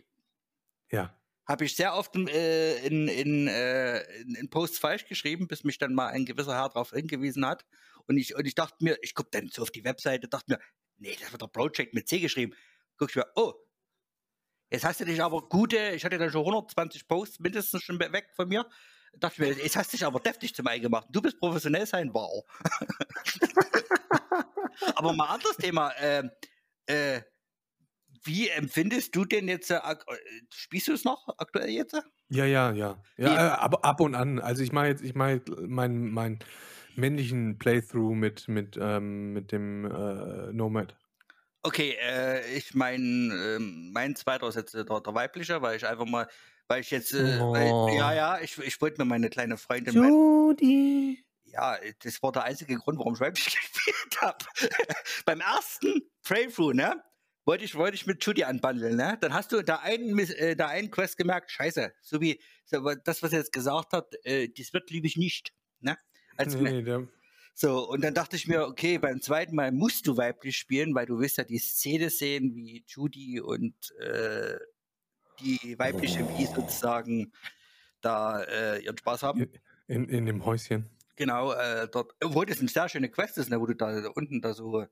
Ja. 0.90 1.18
Habe 1.46 1.64
ich 1.64 1.76
sehr 1.76 1.94
oft, 1.94 2.14
äh, 2.16 2.86
in 2.86 3.08
in 3.08 3.48
äh, 3.48 4.00
in 4.20 4.34
in 4.34 4.50
Posts 4.50 4.78
falsch 4.78 5.06
geschrieben, 5.06 5.48
bis 5.48 5.64
mich 5.64 5.78
dann 5.78 5.94
mal 5.94 6.08
ein 6.08 6.26
gewisser 6.26 6.54
Herr 6.54 6.68
darauf 6.68 6.90
hingewiesen 6.90 7.46
hat 7.46 7.64
Und 8.08 8.16
ich, 8.16 8.34
und 8.34 8.46
ich 8.46 8.54
dachte 8.54 8.76
mir, 8.80 8.98
ich 9.02 9.14
gucke 9.14 9.30
dann 9.32 9.48
so 9.48 9.62
auf 9.62 9.70
die 9.70 9.84
Webseite, 9.84 10.28
dachte 10.28 10.52
mir, 10.52 10.60
nee, 10.98 11.16
das 11.20 11.32
wird 11.32 11.42
der 11.42 11.48
Project 11.48 11.94
mit 11.94 12.08
C 12.08 12.20
geschrieben. 12.20 12.54
Guck 12.96 13.10
ich 13.10 13.16
mir, 13.16 13.26
oh, 13.34 13.54
jetzt 14.70 14.84
hast 14.84 15.00
du 15.00 15.04
dich 15.04 15.22
aber 15.22 15.48
gute, 15.48 15.90
ich 15.90 16.04
hatte 16.04 16.18
dann 16.18 16.30
schon 16.30 16.42
120 16.42 17.08
Posts 17.08 17.40
mindestens 17.40 17.82
schon 17.82 17.98
weg 17.98 18.28
von 18.34 18.48
mir. 18.48 18.68
Dachte 19.18 19.40
mir, 19.40 19.52
jetzt 19.52 19.76
hast 19.76 19.92
du 19.92 19.96
dich 19.96 20.06
aber 20.06 20.20
deftig 20.20 20.54
zum 20.54 20.66
Ei 20.66 20.78
gemacht. 20.78 21.06
Du 21.10 21.22
bist 21.22 21.38
professionell 21.38 21.86
sein, 21.86 22.10
wow. 22.12 22.44
aber 24.94 25.12
mal 25.14 25.28
anderes 25.28 25.56
Thema. 25.56 25.90
Äh, 25.92 26.28
äh, 26.86 27.22
wie 28.24 28.48
empfindest 28.48 29.14
du 29.14 29.24
denn 29.24 29.48
jetzt, 29.48 29.70
äh, 29.70 29.76
äh 29.76 29.96
spielst 30.50 30.88
du 30.88 30.92
es 30.92 31.04
noch 31.04 31.28
aktuell 31.38 31.70
jetzt? 31.70 31.94
Ja, 32.28 32.44
ja, 32.44 32.72
ja. 32.72 33.02
Ja, 33.16 33.34
äh, 33.34 33.50
ab, 33.52 33.86
ab 33.86 34.00
und 34.00 34.14
an. 34.14 34.38
Also 34.38 34.62
ich 34.62 34.72
mache 34.72 34.88
jetzt, 34.88 35.02
ich 35.02 35.14
mache 35.14 35.40
meinen 35.66 36.10
mein 36.10 36.40
männlichen 36.96 37.58
Playthrough 37.58 38.14
mit, 38.14 38.48
mit, 38.48 38.78
ähm, 38.80 39.32
mit 39.32 39.52
dem 39.52 39.84
äh, 39.84 40.52
Nomad. 40.52 40.96
Okay, 41.62 41.96
äh, 42.00 42.56
ich 42.56 42.74
mein, 42.74 43.30
äh, 43.32 43.58
mein 43.58 44.14
zweiter 44.14 44.46
ist 44.48 44.54
jetzt 44.54 44.74
der, 44.74 44.84
der 44.84 45.14
weibliche, 45.14 45.60
weil 45.62 45.76
ich 45.76 45.86
einfach 45.86 46.04
mal, 46.06 46.28
weil 46.68 46.80
ich 46.80 46.90
jetzt, 46.90 47.12
äh, 47.12 47.38
Oh. 47.40 47.52
weil, 47.52 47.96
ja, 47.96 48.12
ja, 48.14 48.38
ich, 48.40 48.56
ich 48.58 48.80
wollte 48.80 49.00
mir 49.00 49.04
meine 49.04 49.28
kleine 49.30 49.56
Freundin, 49.56 49.98
mein, 49.98 50.10
Judy. 50.10 51.24
ja, 51.44 51.76
das 52.04 52.22
war 52.22 52.30
der 52.32 52.44
einzige 52.44 52.76
Grund, 52.76 52.98
warum 52.98 53.14
ich 53.14 53.20
weiblich 53.20 53.44
gespielt 53.60 54.20
habe. 54.20 54.38
Beim 55.24 55.40
ersten 55.40 56.02
Playthrough, 56.22 56.72
ne, 56.74 57.02
wollte 57.44 57.64
ich, 57.64 57.74
wollte 57.74 57.96
ich 57.96 58.06
mit 58.06 58.24
Judy 58.24 58.44
anbandeln, 58.44 58.96
ne? 58.96 59.18
Dann 59.20 59.34
hast 59.34 59.50
du 59.52 59.62
da 59.62 59.76
einen, 59.80 60.14
Miss- 60.14 60.30
äh, 60.34 60.54
da 60.54 60.68
einen 60.68 60.90
Quest 60.92 61.16
gemerkt, 61.16 61.50
scheiße, 61.50 61.92
so 62.00 62.20
wie 62.20 62.40
so, 62.64 62.92
das, 63.04 63.22
was 63.24 63.32
er 63.32 63.38
jetzt 63.40 63.52
gesagt 63.52 63.92
hat, 63.92 64.14
äh, 64.24 64.48
das 64.56 64.72
wird 64.72 64.90
liebe 64.90 65.06
ich 65.08 65.16
nicht, 65.16 65.52
ne? 65.80 65.96
Als, 66.36 66.54
Nee, 66.54 66.82
nee, 66.82 67.06
so, 67.58 67.88
und 67.88 68.04
dann 68.04 68.12
dachte 68.12 68.36
ich 68.36 68.46
mir, 68.46 68.66
okay, 68.66 68.98
beim 68.98 69.22
zweiten 69.22 69.56
Mal 69.56 69.72
musst 69.72 70.06
du 70.06 70.18
weiblich 70.18 70.58
spielen, 70.58 70.94
weil 70.94 71.06
du 71.06 71.18
willst 71.18 71.38
ja 71.38 71.44
die 71.44 71.58
Szene 71.58 72.10
sehen, 72.10 72.54
wie 72.54 72.84
Judy 72.86 73.40
und 73.40 73.74
äh, 73.98 74.58
die 75.40 75.78
weibliche 75.78 76.28
Wie 76.36 76.44
sozusagen 76.44 77.32
da 78.02 78.42
äh, 78.42 78.84
ihren 78.84 78.98
Spaß 78.98 79.22
haben. 79.22 79.50
in, 79.88 80.06
in 80.08 80.26
dem 80.26 80.44
Häuschen. 80.44 80.90
Genau, 81.16 81.52
äh, 81.52 81.88
dort, 81.90 82.12
obwohl 82.22 82.44
das 82.44 82.60
eine 82.60 82.68
sehr 82.68 82.90
schöne 82.90 83.08
Quest 83.08 83.38
ist, 83.38 83.48
ne, 83.48 83.58
wo 83.58 83.64
du 83.64 83.74
da 83.74 84.06
unten 84.14 84.42
da 84.42 84.52
so 84.52 84.84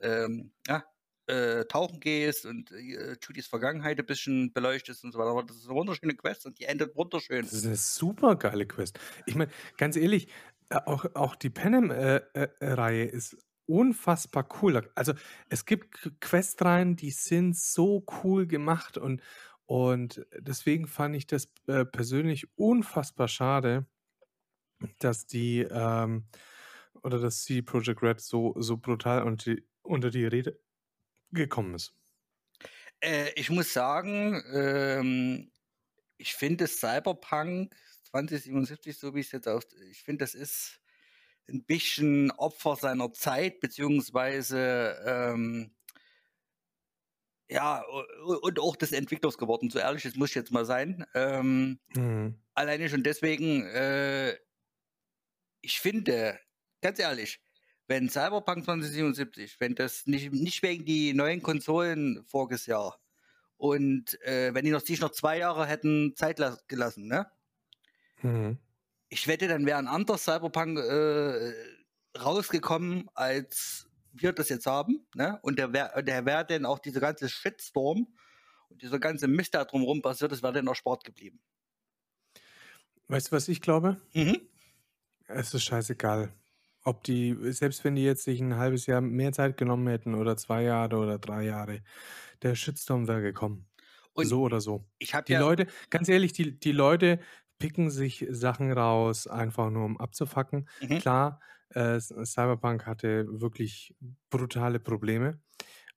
ähm, 0.00 0.52
ja, 0.66 0.84
äh, 1.26 1.66
tauchen 1.66 2.00
gehst 2.00 2.46
und 2.46 2.70
äh, 2.70 3.16
Judys 3.20 3.46
Vergangenheit 3.46 3.98
ein 3.98 4.06
bisschen 4.06 4.52
beleuchtest 4.54 5.04
und 5.04 5.12
so 5.12 5.18
weiter. 5.18 5.30
Aber 5.30 5.42
das 5.42 5.58
ist 5.58 5.66
eine 5.66 5.74
wunderschöne 5.74 6.14
Quest 6.14 6.46
und 6.46 6.58
die 6.58 6.64
endet 6.64 6.96
wunderschön. 6.96 7.42
Das 7.42 7.52
ist 7.52 7.66
eine 7.66 7.76
super 7.76 8.36
geile 8.36 8.66
Quest. 8.66 8.98
Ich 9.26 9.34
meine, 9.34 9.50
ganz 9.76 9.96
ehrlich, 9.96 10.28
äh, 10.70 10.80
auch, 10.86 11.06
auch 11.14 11.36
die 11.36 11.50
Panem-Reihe 11.50 13.04
ist 13.04 13.36
unfassbar 13.66 14.48
cool. 14.62 14.90
Also 14.94 15.12
es 15.48 15.66
gibt 15.66 16.10
Questreihen, 16.20 16.96
die 16.96 17.10
sind 17.10 17.56
so 17.56 18.04
cool 18.22 18.46
gemacht 18.46 18.96
und, 18.96 19.22
und 19.66 20.26
deswegen 20.38 20.86
fand 20.86 21.14
ich 21.16 21.26
das 21.26 21.52
äh, 21.66 21.84
persönlich 21.84 22.46
unfassbar 22.56 23.28
schade, 23.28 23.86
dass 24.98 25.26
die 25.26 25.60
ähm, 25.70 26.28
oder 27.02 27.18
dass 27.18 27.44
die 27.44 27.62
Project 27.62 28.02
Red 28.02 28.20
so, 28.20 28.54
so 28.58 28.76
brutal 28.76 29.22
unter 29.22 29.54
die, 29.54 29.64
unter 29.82 30.10
die 30.10 30.26
Rede 30.26 30.58
gekommen 31.30 31.74
ist. 31.74 31.94
Äh, 33.00 33.30
ich 33.36 33.50
muss 33.50 33.72
sagen, 33.72 34.42
ähm, 34.52 35.50
ich 36.16 36.34
finde 36.34 36.66
Cyberpunk 36.66 37.74
2077, 38.10 38.98
so 38.98 39.14
wie 39.14 39.20
es 39.20 39.32
jetzt 39.32 39.48
auf, 39.48 39.64
ich 39.90 40.02
finde, 40.02 40.24
das 40.24 40.34
ist 40.34 40.80
ein 41.48 41.64
bisschen 41.64 42.30
Opfer 42.32 42.76
seiner 42.76 43.12
Zeit, 43.12 43.60
beziehungsweise 43.60 44.98
ähm, 45.06 45.74
ja, 47.50 47.82
und 48.42 48.58
auch 48.60 48.76
des 48.76 48.92
Entwicklers 48.92 49.38
geworden. 49.38 49.70
So 49.70 49.78
ehrlich, 49.78 50.02
das 50.02 50.16
muss 50.16 50.30
ich 50.30 50.34
jetzt 50.34 50.52
mal 50.52 50.64
sein. 50.66 51.06
Ähm, 51.14 51.80
Mhm. 51.94 52.38
alleine 52.54 52.88
schon 52.90 53.02
deswegen, 53.02 53.64
äh, 53.66 54.36
ich 55.60 55.80
finde, 55.80 56.38
ganz 56.80 56.98
ehrlich, 56.98 57.40
wenn 57.86 58.08
Cyberpunk 58.10 58.64
2077, 58.64 59.60
wenn 59.60 59.74
das 59.74 60.06
nicht, 60.06 60.32
nicht 60.32 60.62
wegen 60.62 60.84
die 60.84 61.14
neuen 61.14 61.42
Konsolen 61.42 62.24
voriges 62.26 62.66
Jahr 62.66 63.00
und 63.56 64.20
äh, 64.22 64.54
wenn 64.54 64.64
die 64.64 64.70
noch, 64.70 64.82
sich 64.82 65.00
noch 65.00 65.12
zwei 65.12 65.38
Jahre 65.38 65.66
hätten 65.66 66.14
Zeit 66.16 66.38
las- 66.38 66.66
gelassen, 66.68 67.06
ne? 67.08 67.30
Mhm. 68.22 68.58
Ich 69.08 69.26
wette, 69.26 69.48
dann 69.48 69.66
wäre 69.66 69.78
ein 69.78 69.88
anderes 69.88 70.24
Cyberpunk 70.24 70.78
äh, 70.78 71.52
rausgekommen, 72.18 73.08
als 73.14 73.88
wir 74.12 74.32
das 74.32 74.48
jetzt 74.48 74.66
haben, 74.66 75.06
ne? 75.14 75.38
Und 75.42 75.58
der 75.58 75.72
wäre 75.72 76.02
der 76.02 76.26
wär 76.26 76.44
dann 76.44 76.66
auch 76.66 76.78
dieser 76.78 77.00
ganze 77.00 77.28
Shitstorm 77.28 78.08
und 78.68 78.82
dieser 78.82 78.98
ganze 78.98 79.28
Mist, 79.28 79.54
der 79.54 79.64
drumherum 79.64 80.02
passiert 80.02 80.32
ist, 80.32 80.42
wäre 80.42 80.52
dann 80.52 80.66
erspart 80.66 81.04
geblieben. 81.04 81.40
Weißt 83.08 83.28
du, 83.28 83.32
was 83.32 83.48
ich 83.48 83.60
glaube? 83.60 83.96
Mhm. 84.12 84.40
Es 85.28 85.54
ist 85.54 85.64
scheißegal. 85.64 86.32
Ob 86.84 87.04
die, 87.04 87.36
selbst 87.52 87.84
wenn 87.84 87.96
die 87.96 88.04
jetzt 88.04 88.24
sich 88.24 88.40
ein 88.40 88.56
halbes 88.56 88.86
Jahr 88.86 89.00
mehr 89.00 89.32
Zeit 89.32 89.56
genommen 89.56 89.86
hätten 89.88 90.14
oder 90.14 90.36
zwei 90.36 90.62
Jahre 90.62 90.96
oder 90.96 91.18
drei 91.18 91.44
Jahre, 91.44 91.82
der 92.42 92.54
Shitstorm 92.54 93.08
wäre 93.08 93.22
gekommen. 93.22 93.66
Und 94.14 94.26
so 94.26 94.42
oder 94.42 94.60
so. 94.60 94.84
ich 94.98 95.14
habe 95.14 95.26
Die 95.26 95.34
ja, 95.34 95.40
Leute, 95.40 95.66
ganz 95.90 96.08
ehrlich, 96.08 96.32
die, 96.32 96.58
die 96.58 96.72
Leute 96.72 97.20
picken 97.58 97.90
sich 97.90 98.26
Sachen 98.30 98.72
raus, 98.72 99.26
einfach 99.26 99.70
nur 99.70 99.84
um 99.84 99.98
abzufacken. 99.98 100.68
Mhm. 100.80 100.98
Klar, 100.98 101.40
äh, 101.70 102.00
Cyberpunk 102.00 102.86
hatte 102.86 103.26
wirklich 103.40 103.96
brutale 104.30 104.80
Probleme. 104.80 105.40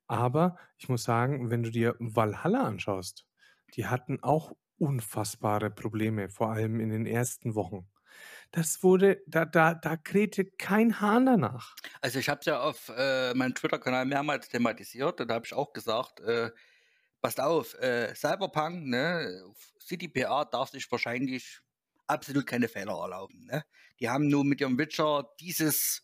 Aber 0.07 0.57
ich 0.77 0.89
muss 0.89 1.03
sagen, 1.03 1.49
wenn 1.51 1.63
du 1.63 1.71
dir 1.71 1.95
Valhalla 1.99 2.63
anschaust, 2.63 3.27
die 3.75 3.87
hatten 3.87 4.21
auch 4.23 4.53
unfassbare 4.77 5.69
Probleme, 5.71 6.29
vor 6.29 6.51
allem 6.51 6.79
in 6.79 6.89
den 6.89 7.05
ersten 7.05 7.55
Wochen. 7.55 7.89
Das 8.51 8.83
wurde, 8.83 9.21
da, 9.27 9.45
da, 9.45 9.73
da 9.75 9.97
krähte 9.97 10.45
kein 10.45 10.99
Hahn 11.01 11.25
danach. 11.25 11.77
Also 12.01 12.19
ich 12.19 12.29
habe 12.29 12.39
es 12.39 12.45
ja 12.45 12.59
auf 12.61 12.89
äh, 12.95 13.33
meinem 13.33 13.55
Twitter-Kanal 13.55 14.05
mehrmals 14.05 14.49
thematisiert 14.49 15.19
und 15.21 15.27
da 15.27 15.35
habe 15.35 15.45
ich 15.45 15.53
auch 15.53 15.73
gesagt, 15.73 16.19
äh, 16.21 16.51
passt 17.21 17.39
auf, 17.39 17.73
äh, 17.79 18.13
Cyberpunk, 18.15 18.85
ne, 18.87 19.43
CDPR 19.79 20.45
darf 20.45 20.69
sich 20.69 20.89
wahrscheinlich 20.91 21.59
absolut 22.07 22.45
keine 22.47 22.67
Fehler 22.67 22.93
erlauben. 22.99 23.45
Ne? 23.45 23.63
Die 23.99 24.09
haben 24.09 24.27
nur 24.27 24.43
mit 24.43 24.59
ihrem 24.61 24.77
Witcher 24.77 25.29
dieses 25.39 26.03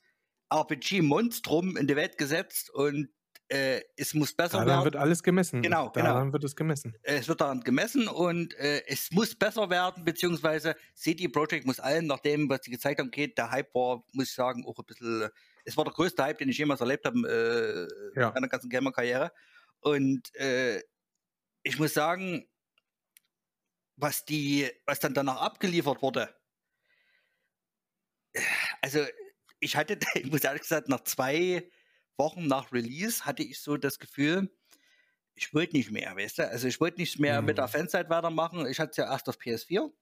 RPG-Monstrum 0.52 1.76
in 1.78 1.88
die 1.88 1.96
Welt 1.96 2.18
gesetzt 2.18 2.70
und 2.70 3.10
äh, 3.50 3.82
es 3.96 4.14
muss 4.14 4.34
besser 4.34 4.58
Daran 4.60 4.68
werden. 4.68 4.84
wird 4.86 4.96
alles 4.98 5.24
gemessen. 5.24 5.62
Genau, 5.62 5.90
genau. 5.92 6.06
Daran 6.08 6.34
wird 6.34 6.44
es 6.44 6.56
gemessen. 6.56 6.94
Es 7.02 7.28
wird 7.30 7.40
daran 7.40 7.62
gemessen 7.62 8.08
und 8.10 8.54
äh, 8.56 8.84
es 8.88 9.10
muss 9.12 9.36
besser 9.36 9.70
werden, 9.70 10.04
beziehungsweise 10.04 10.76
CD 10.94 11.30
Projekt 11.30 11.66
muss 11.66 11.80
allen, 11.80 12.08
nach 12.08 12.20
dem, 12.20 12.50
was 12.50 12.62
die 12.62 12.72
gezeigt 12.72 13.00
haben, 13.00 13.10
geht. 13.12 13.38
Der 13.38 13.50
Hype 13.52 13.74
war, 13.74 14.04
muss 14.12 14.28
ich 14.30 14.34
sagen, 14.36 14.66
auch 14.66 14.78
ein 14.78 14.86
bisschen, 14.86 15.30
es 15.64 15.78
war 15.78 15.86
der 15.86 15.94
größte 15.94 16.22
Hype, 16.24 16.38
den 16.40 16.50
ich 16.50 16.58
jemals 16.58 16.82
erlebt 16.82 17.06
habe 17.06 17.88
äh, 18.16 18.20
Ja. 18.20 18.28
in 18.30 18.34
meiner 18.34 18.50
ganzen 18.50 18.70
Gamer-Karriere. 18.70 19.32
Und 19.80 20.34
äh, 20.36 20.82
ich 21.64 21.80
muss 21.80 21.94
sagen, 21.94 22.48
was 23.98 24.24
die, 24.26 24.70
was 24.86 25.00
dann 25.00 25.14
danach 25.14 25.42
abgeliefert 25.42 26.02
wurde, 26.02 26.34
also 28.82 29.00
ich 29.60 29.76
hatte, 29.76 29.98
ich 30.16 30.32
muss 30.32 30.44
ehrlich 30.44 30.62
gesagt, 30.62 30.90
nach 30.90 31.04
zwei 31.04 31.70
Wochen 32.18 32.48
nach 32.48 32.72
Release 32.72 33.26
hatte 33.26 33.44
ich 33.44 33.60
so 33.62 33.78
das 33.78 34.00
Gefühl, 34.00 34.50
ich 35.36 35.54
wollte 35.54 35.78
nicht 35.78 35.92
mehr, 35.92 36.16
weißt 36.16 36.40
du? 36.40 36.50
Also 36.50 36.68
ich 36.68 36.82
wollte 36.82 37.00
nicht 37.02 37.20
mehr 37.20 37.42
mit 37.44 37.58
der 37.60 37.68
Mhm. 37.68 37.70
Fanzeit 37.70 38.10
weitermachen. 38.10 38.68
Ich 38.68 38.80
hatte 38.80 38.92
es 38.92 38.98
ja 38.98 39.06
erst 39.12 39.30
auf 39.30 39.40
PS4. 39.40 39.94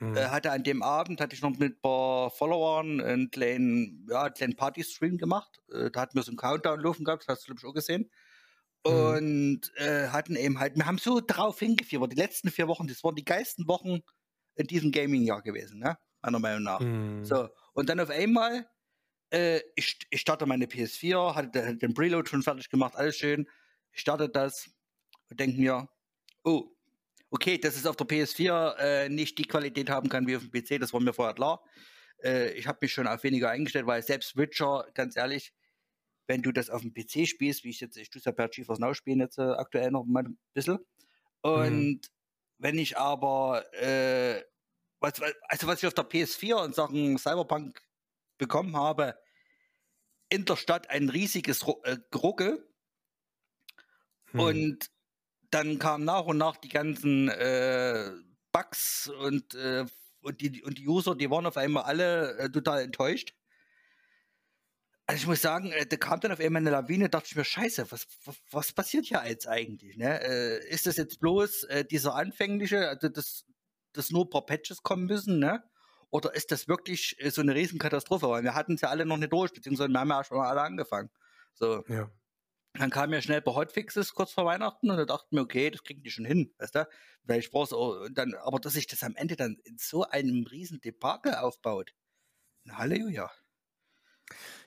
Mhm. 0.00 0.16
Äh, 0.16 0.28
hatte 0.28 0.52
an 0.52 0.64
dem 0.64 0.82
Abend, 0.82 1.20
hatte 1.20 1.36
ich 1.36 1.42
noch 1.42 1.58
mit 1.58 1.74
ein 1.78 1.80
paar 1.82 2.30
Followern 2.30 3.00
einen 3.00 3.30
kleinen, 3.30 4.06
ja, 4.10 4.24
einen 4.24 4.34
kleinen 4.34 4.56
Party-Stream 4.56 5.18
gemacht. 5.18 5.60
Äh, 5.72 5.90
da 5.90 6.02
hatten 6.02 6.16
wir 6.16 6.22
so 6.24 6.30
einen 6.32 6.38
Countdown 6.38 6.80
laufen 6.80 7.04
gehabt, 7.04 7.24
das 7.24 7.28
hast 7.38 7.42
du, 7.44 7.54
glaube 7.54 7.60
ich, 7.62 7.66
auch 7.70 7.74
gesehen. 7.74 8.10
Mhm. 8.86 8.92
Und 8.92 9.72
äh, 9.76 10.08
hatten 10.08 10.36
eben 10.36 10.58
halt, 10.58 10.76
wir 10.76 10.86
haben 10.86 10.98
so 10.98 11.20
drauf 11.20 11.58
hingefiebert. 11.58 12.12
Die 12.12 12.16
letzten 12.16 12.50
vier 12.50 12.68
Wochen, 12.68 12.86
das 12.86 13.04
waren 13.04 13.14
die 13.14 13.24
geilsten 13.24 13.68
Wochen 13.68 14.00
in 14.54 14.66
diesem 14.66 14.92
Gaming-Jahr 14.92 15.42
gewesen, 15.42 15.80
ne? 15.80 15.98
Meiner 16.22 16.38
Meinung 16.38 16.62
nach. 16.62 16.80
Mhm. 16.80 17.24
So, 17.24 17.48
und 17.72 17.88
dann 17.88 18.00
auf 18.00 18.10
einmal, 18.10 18.68
äh, 19.30 19.60
ich, 19.76 19.98
ich 20.10 20.20
starte 20.20 20.46
meine 20.46 20.66
PS4, 20.66 21.34
hatte 21.34 21.76
den, 21.76 21.94
Preload 21.94 22.28
schon 22.28 22.42
fertig 22.42 22.68
gemacht, 22.68 22.96
alles 22.96 23.16
schön. 23.16 23.48
Ich 23.92 24.00
starte 24.00 24.28
das 24.28 24.70
und 25.28 25.40
denke 25.40 25.58
mir, 25.58 25.88
oh, 26.44 26.70
okay, 27.30 27.58
dass 27.58 27.76
es 27.76 27.86
auf 27.86 27.96
der 27.96 28.06
PS4 28.06 28.76
äh, 28.76 29.08
nicht 29.08 29.38
die 29.38 29.44
Qualität 29.44 29.88
haben 29.88 30.08
kann 30.08 30.26
wie 30.26 30.36
auf 30.36 30.42
dem 30.46 30.50
PC, 30.50 30.80
das 30.80 30.92
war 30.92 31.00
mir 31.00 31.12
vorher 31.12 31.34
klar. 31.34 31.64
Äh, 32.22 32.52
ich 32.52 32.66
habe 32.66 32.78
mich 32.82 32.92
schon 32.92 33.06
auf 33.06 33.22
weniger 33.24 33.50
eingestellt, 33.50 33.86
weil 33.86 34.02
selbst 34.02 34.36
Witcher, 34.36 34.86
ganz 34.94 35.16
ehrlich, 35.16 35.52
wenn 36.30 36.42
du 36.42 36.52
das 36.52 36.70
auf 36.70 36.82
dem 36.82 36.94
PC 36.94 37.26
spielst, 37.26 37.64
wie 37.64 37.70
ich 37.70 37.80
jetzt, 37.80 37.96
ich 37.96 38.08
tue 38.08 38.20
es 38.20 38.24
ja 38.24 38.30
per 38.30 38.48
GeForce 38.48 38.78
Now 38.78 38.94
spielen 38.94 39.18
jetzt 39.18 39.38
äh, 39.38 39.42
aktuell 39.42 39.90
noch 39.90 40.04
mal 40.04 40.22
ein 40.22 40.38
bisschen. 40.54 40.78
Und 41.40 42.02
wenn 42.58 42.78
ich 42.78 42.96
aber, 42.96 43.64
äh, 43.74 44.44
was, 45.00 45.14
also 45.48 45.66
was 45.66 45.82
ich 45.82 45.88
auf 45.88 45.94
der 45.94 46.08
PS4 46.08 46.66
in 46.66 46.72
Sachen 46.72 47.18
Cyberpunk 47.18 47.82
bekommen 48.38 48.76
habe, 48.76 49.18
in 50.28 50.44
der 50.44 50.54
Stadt 50.54 50.88
ein 50.88 51.08
riesiges 51.08 51.66
äh, 51.82 51.98
Geruckel. 52.12 52.64
Hm. 54.26 54.40
Und 54.40 54.90
dann 55.50 55.80
kamen 55.80 56.04
nach 56.04 56.26
und 56.26 56.38
nach 56.38 56.58
die 56.58 56.68
ganzen 56.68 57.28
äh, 57.28 58.08
Bugs 58.52 59.08
und, 59.08 59.56
äh, 59.56 59.84
und, 60.20 60.40
die, 60.40 60.62
und 60.62 60.78
die 60.78 60.86
User, 60.86 61.16
die 61.16 61.28
waren 61.28 61.46
auf 61.46 61.56
einmal 61.56 61.82
alle 61.82 62.38
äh, 62.38 62.48
total 62.48 62.82
enttäuscht. 62.82 63.34
Also 65.10 65.22
ich 65.22 65.26
muss 65.26 65.42
sagen, 65.42 65.72
äh, 65.72 65.86
da 65.86 65.96
kam 65.96 66.20
dann 66.20 66.30
auf 66.30 66.38
einmal 66.38 66.62
eine 66.62 66.70
Lawine, 66.70 67.08
dachte 67.08 67.26
ich 67.28 67.34
mir, 67.34 67.44
scheiße, 67.44 67.90
was, 67.90 68.06
was, 68.24 68.36
was 68.52 68.72
passiert 68.72 69.06
hier 69.06 69.20
jetzt 69.26 69.48
eigentlich? 69.48 69.96
Ne? 69.96 70.20
Äh, 70.22 70.68
ist 70.68 70.86
das 70.86 70.96
jetzt 70.98 71.18
bloß 71.18 71.64
äh, 71.64 71.84
dieser 71.84 72.14
anfängliche, 72.14 72.88
also 72.88 73.08
dass, 73.08 73.44
dass 73.92 74.12
nur 74.12 74.26
ein 74.26 74.30
paar 74.30 74.46
Patches 74.46 74.84
kommen 74.84 75.06
müssen, 75.06 75.40
ne? 75.40 75.64
Oder 76.10 76.32
ist 76.36 76.52
das 76.52 76.68
wirklich 76.68 77.16
äh, 77.18 77.30
so 77.30 77.40
eine 77.40 77.56
Riesenkatastrophe? 77.56 78.28
Weil 78.28 78.44
wir 78.44 78.54
hatten 78.54 78.74
es 78.74 78.82
ja 78.82 78.88
alle 78.88 79.04
noch 79.04 79.16
nicht 79.16 79.32
durch, 79.32 79.52
beziehungsweise 79.52 79.88
wir 79.88 79.98
haben 79.98 80.10
ja 80.10 80.22
schon 80.22 80.38
mal 80.38 80.48
alle 80.48 80.62
angefangen. 80.62 81.10
So. 81.54 81.84
Ja. 81.88 82.08
Dann 82.74 82.90
kamen 82.90 83.12
ja 83.12 83.20
schnell 83.20 83.38
ein 83.38 83.44
paar 83.44 83.56
Hotfixes 83.56 84.14
kurz 84.14 84.30
vor 84.30 84.44
Weihnachten 84.44 84.92
und 84.92 84.96
da 84.96 85.06
dachten 85.06 85.34
wir, 85.34 85.42
okay, 85.42 85.72
das 85.72 85.82
kriegen 85.82 86.04
die 86.04 86.10
schon 86.10 86.24
hin, 86.24 86.54
weißt 86.58 86.76
du? 86.76 86.88
Weil 87.24 87.40
ich 87.40 87.50
brauch's 87.50 87.72
auch, 87.72 88.06
dann, 88.12 88.34
aber 88.34 88.60
dass 88.60 88.74
sich 88.74 88.86
das 88.86 89.02
am 89.02 89.16
Ende 89.16 89.34
dann 89.34 89.56
in 89.64 89.76
so 89.76 90.04
einem 90.04 90.46
riesen 90.46 90.80
Debakel 90.80 91.34
aufbaut. 91.34 91.94
Na, 92.62 92.78
Halleluja. 92.78 93.28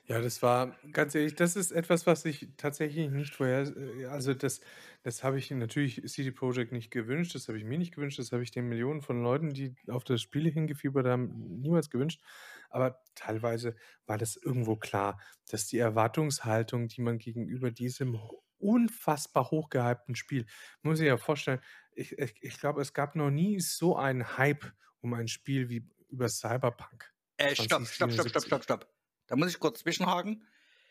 Ja, 0.06 0.20
das 0.20 0.42
war 0.42 0.76
ganz 0.92 1.14
ehrlich, 1.14 1.34
das 1.34 1.56
ist 1.56 1.72
etwas, 1.72 2.06
was 2.06 2.26
ich 2.26 2.48
tatsächlich 2.58 3.08
nicht 3.10 3.34
vorher 3.34 3.74
äh, 3.74 4.04
also 4.06 4.34
das 4.34 4.60
das 5.02 5.24
habe 5.24 5.38
ich 5.38 5.50
natürlich 5.50 6.02
CD 6.06 6.30
Projekt 6.30 6.72
nicht 6.72 6.90
gewünscht, 6.90 7.34
das 7.34 7.48
habe 7.48 7.56
ich 7.58 7.64
mir 7.64 7.78
nicht 7.78 7.94
gewünscht, 7.94 8.18
das 8.18 8.30
habe 8.32 8.42
ich 8.42 8.50
den 8.50 8.68
Millionen 8.68 9.00
von 9.00 9.22
Leuten, 9.22 9.50
die 9.50 9.74
auf 9.88 10.04
das 10.04 10.20
Spiel 10.22 10.50
hingefiebert 10.50 11.06
haben, 11.06 11.60
niemals 11.60 11.88
gewünscht. 11.90 12.22
Aber 12.70 13.02
teilweise 13.14 13.76
war 14.06 14.18
das 14.18 14.36
irgendwo 14.36 14.76
klar, 14.76 15.20
dass 15.50 15.66
die 15.68 15.78
Erwartungshaltung, 15.78 16.88
die 16.88 17.00
man 17.02 17.18
gegenüber 17.18 17.70
diesem 17.70 18.18
unfassbar 18.58 19.50
hochgehypten 19.50 20.14
Spiel 20.16 20.46
muss 20.82 21.00
ich 21.00 21.06
ja 21.06 21.16
vorstellen, 21.16 21.60
ich 21.94 22.18
ich 22.18 22.34
ich 22.42 22.58
glaube, 22.60 22.82
es 22.82 22.92
gab 22.92 23.16
noch 23.16 23.30
nie 23.30 23.58
so 23.60 23.96
einen 23.96 24.36
Hype 24.36 24.72
um 25.00 25.14
ein 25.14 25.28
Spiel 25.28 25.68
wie 25.70 25.88
über 26.10 26.28
Cyberpunk 26.28 27.12
Äh, 27.36 27.54
stopp, 27.54 27.86
stopp, 27.86 28.12
stopp, 28.12 28.28
stopp, 28.28 28.44
2077. 28.44 28.46
stopp, 28.46 28.62
stopp. 28.64 28.93
Da 29.26 29.36
muss 29.36 29.50
ich 29.50 29.58
kurz 29.60 29.80
zwischenhaken. 29.80 30.46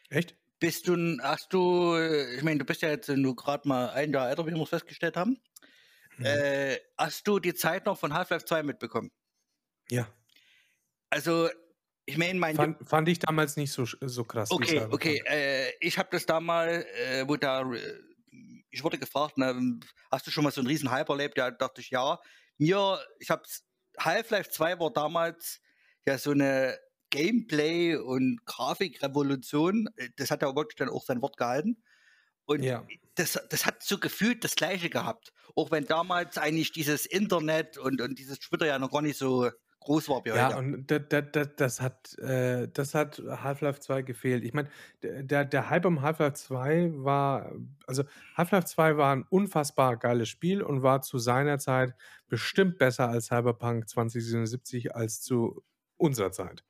Echt? 0.10 0.36
Bist 0.60 0.88
du, 0.88 1.18
hast 1.22 1.52
du, 1.54 1.96
äh, 1.96 2.36
ich 2.36 2.44
meine, 2.44 2.60
du 2.60 2.66
bist 2.66 2.82
ja 2.82 2.90
jetzt 2.90 3.10
nur 3.10 3.36
gerade 3.36 3.68
mal 3.68 3.90
ein 3.90 4.12
Jahr 4.14 4.30
älter, 4.30 4.46
wie 4.48 4.52
wir 4.54 4.62
es 4.62 4.70
festgestellt 4.70 5.18
haben. 5.18 5.38
Mhm. 6.18 6.26
Äh, 6.26 6.78
hast 6.98 7.28
du 7.28 7.40
die 7.40 7.54
Zeit 7.54 7.86
noch 7.86 7.98
von 8.00 8.14
Half-Life 8.14 8.46
2 8.46 8.64
mitbekommen? 8.64 9.12
Ja. 9.90 10.08
Also, 11.10 11.50
ich 12.06 12.18
meine, 12.18 12.40
mein 12.40 12.56
Fand 12.56 12.88
fand 12.88 13.08
ich 13.10 13.20
damals 13.20 13.56
nicht 13.56 13.72
so 13.72 13.86
sch 13.86 13.98
so 14.02 14.24
krass 14.26 14.52
Okay, 14.52 14.80
Cyberpunk. 14.80 14.94
okay. 14.94 15.24
Äh, 15.26 15.72
ich 15.80 15.98
habe 15.98 16.10
das 16.12 16.26
damals, 16.26 16.86
äh, 16.86 17.24
wo 17.28 17.36
da, 17.38 17.62
äh, 17.72 18.00
ich 18.72 18.84
wurde 18.84 18.98
gefragt, 18.98 19.38
ne, 19.38 19.80
hast 20.12 20.28
du 20.28 20.32
schon 20.32 20.44
mal 20.44 20.52
so 20.52 20.62
einen 20.62 20.68
riesen 20.68 20.92
Hype 20.92 21.10
erlebt? 21.10 21.38
Ja, 21.38 21.52
dachte 21.52 21.82
ich, 21.82 21.90
ja. 21.92 22.20
Mir, 22.58 23.00
ich 23.20 23.30
habe 23.30 23.44
Half-Life 24.00 24.50
2 24.50 24.80
war 24.80 24.92
damals 24.92 25.62
ja 26.06 26.18
so 26.18 26.32
eine 26.32 26.78
Gameplay- 27.14 27.96
und 27.98 28.46
Grafikrevolution. 28.46 29.88
Äh, 29.98 30.10
Das 30.18 30.32
hat 30.32 30.42
ja 30.42 30.56
wirklich 30.56 30.78
dann 30.78 30.90
auch 30.90 31.06
sein 31.06 31.22
Wort 31.22 31.38
gehalten. 31.38 31.84
Und 32.46 32.66
Ja. 32.66 32.92
das, 33.16 33.40
das 33.50 33.66
hat 33.66 33.84
so 33.84 34.00
gefühlt 34.00 34.44
das 34.44 34.56
Gleiche 34.56 34.90
gehabt. 34.90 35.34
Auch 35.56 35.72
wenn 35.72 35.86
damals 35.86 36.38
eigentlich 36.38 36.72
dieses 36.74 37.06
Internet 37.06 37.78
und, 37.78 38.02
und 38.02 38.20
dieses 38.20 38.40
Twitter 38.40 38.66
ja 38.68 38.80
noch 38.80 38.92
gar 38.92 39.02
nicht 39.04 39.18
so 39.18 39.52
groß 39.82 40.10
war 40.10 40.26
wie 40.26 40.32
Ja, 40.32 40.50
heute. 40.50 40.58
und 40.58 40.88
da 40.90 40.98
da 40.98 41.22
da 41.22 41.46
das 41.46 41.80
hat 41.80 42.18
äh, 42.18 42.68
das 42.68 42.96
hat 42.96 43.20
Half-Life 43.20 43.80
2 43.82 44.02
gefehlt. 44.02 44.44
Ich 44.44 44.54
meine, 44.54 44.70
der 45.04 45.46
der 45.46 45.70
Hype 45.70 45.86
um 45.86 46.02
Half-Life 46.02 46.34
2 46.34 46.92
war 46.96 47.52
also, 47.86 48.04
Half-Life 48.36 48.66
2 48.66 48.98
war 48.98 49.16
ein 49.16 49.26
unfassbar 49.30 49.96
geiles 49.98 50.30
Spiel 50.30 50.64
und 50.64 50.82
war 50.82 51.04
zu 51.04 51.20
seiner 51.20 51.60
Zeit 51.60 51.94
bestimmt 52.28 52.80
besser 52.80 53.10
als 53.10 53.28
Cyberpunk 53.28 53.88
2077 53.88 54.96
als 54.96 55.22
zu 55.22 55.64
unserer 55.98 56.32
Zeit. 56.32 56.64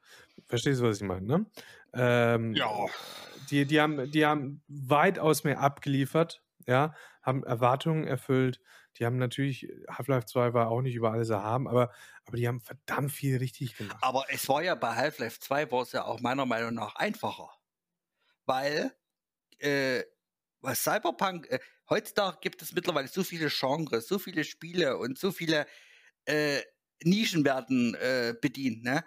Verstehst 0.48 0.82
du, 0.82 0.86
was 0.86 0.98
ich 1.02 1.08
meine, 1.08 1.26
ne? 1.26 1.46
Ähm, 1.94 2.64
Ja. 2.64 2.88
die 3.36 3.66
die 3.68 3.82
haben 3.82 4.12
die 4.12 4.26
haben 4.26 4.64
weitaus 4.68 5.44
mehr 5.44 5.60
abgeliefert, 5.60 6.44
ja, 6.68 6.96
haben 7.22 7.44
Erwartungen 7.44 8.06
erfüllt. 8.08 8.62
Die 8.98 9.06
haben 9.06 9.18
natürlich 9.18 9.70
Half-Life 9.90 10.26
2 10.28 10.54
war 10.54 10.70
auch 10.70 10.82
nicht 10.82 10.96
über 10.96 11.12
alles 11.12 11.30
erhaben, 11.30 11.68
aber 11.68 11.92
aber 12.26 12.38
die 12.38 12.48
haben 12.48 12.62
verdammt 12.62 13.12
viel 13.12 13.38
richtig 13.38 13.78
gemacht. 13.78 14.02
Aber 14.02 14.26
es 14.30 14.48
war 14.50 14.64
ja 14.64 14.76
bei 14.76 14.96
Half-Life 14.96 15.40
2 15.40 15.72
war 15.72 15.82
es 15.82 15.92
ja 15.92 16.06
auch 16.06 16.20
meiner 16.20 16.46
Meinung 16.46 16.74
nach 16.76 16.96
einfacher. 16.96 17.50
Weil, 18.46 18.94
äh, 19.60 20.04
was 20.62 20.84
Cyberpunk, 20.84 21.48
äh, 21.52 21.60
heutzutage 21.90 22.40
gibt 22.42 22.62
es 22.62 22.74
mittlerweile 22.74 23.08
so 23.08 23.24
viele 23.24 23.50
Genres, 23.50 24.08
so 24.08 24.20
viele 24.20 24.44
Spiele 24.46 24.98
und 24.98 25.20
so 25.20 25.32
viele 25.32 25.68
äh, 26.26 26.62
Nischen 27.04 27.46
werden 27.46 27.96
äh, 27.96 28.36
bedient. 28.42 28.84
Ne? 28.84 29.04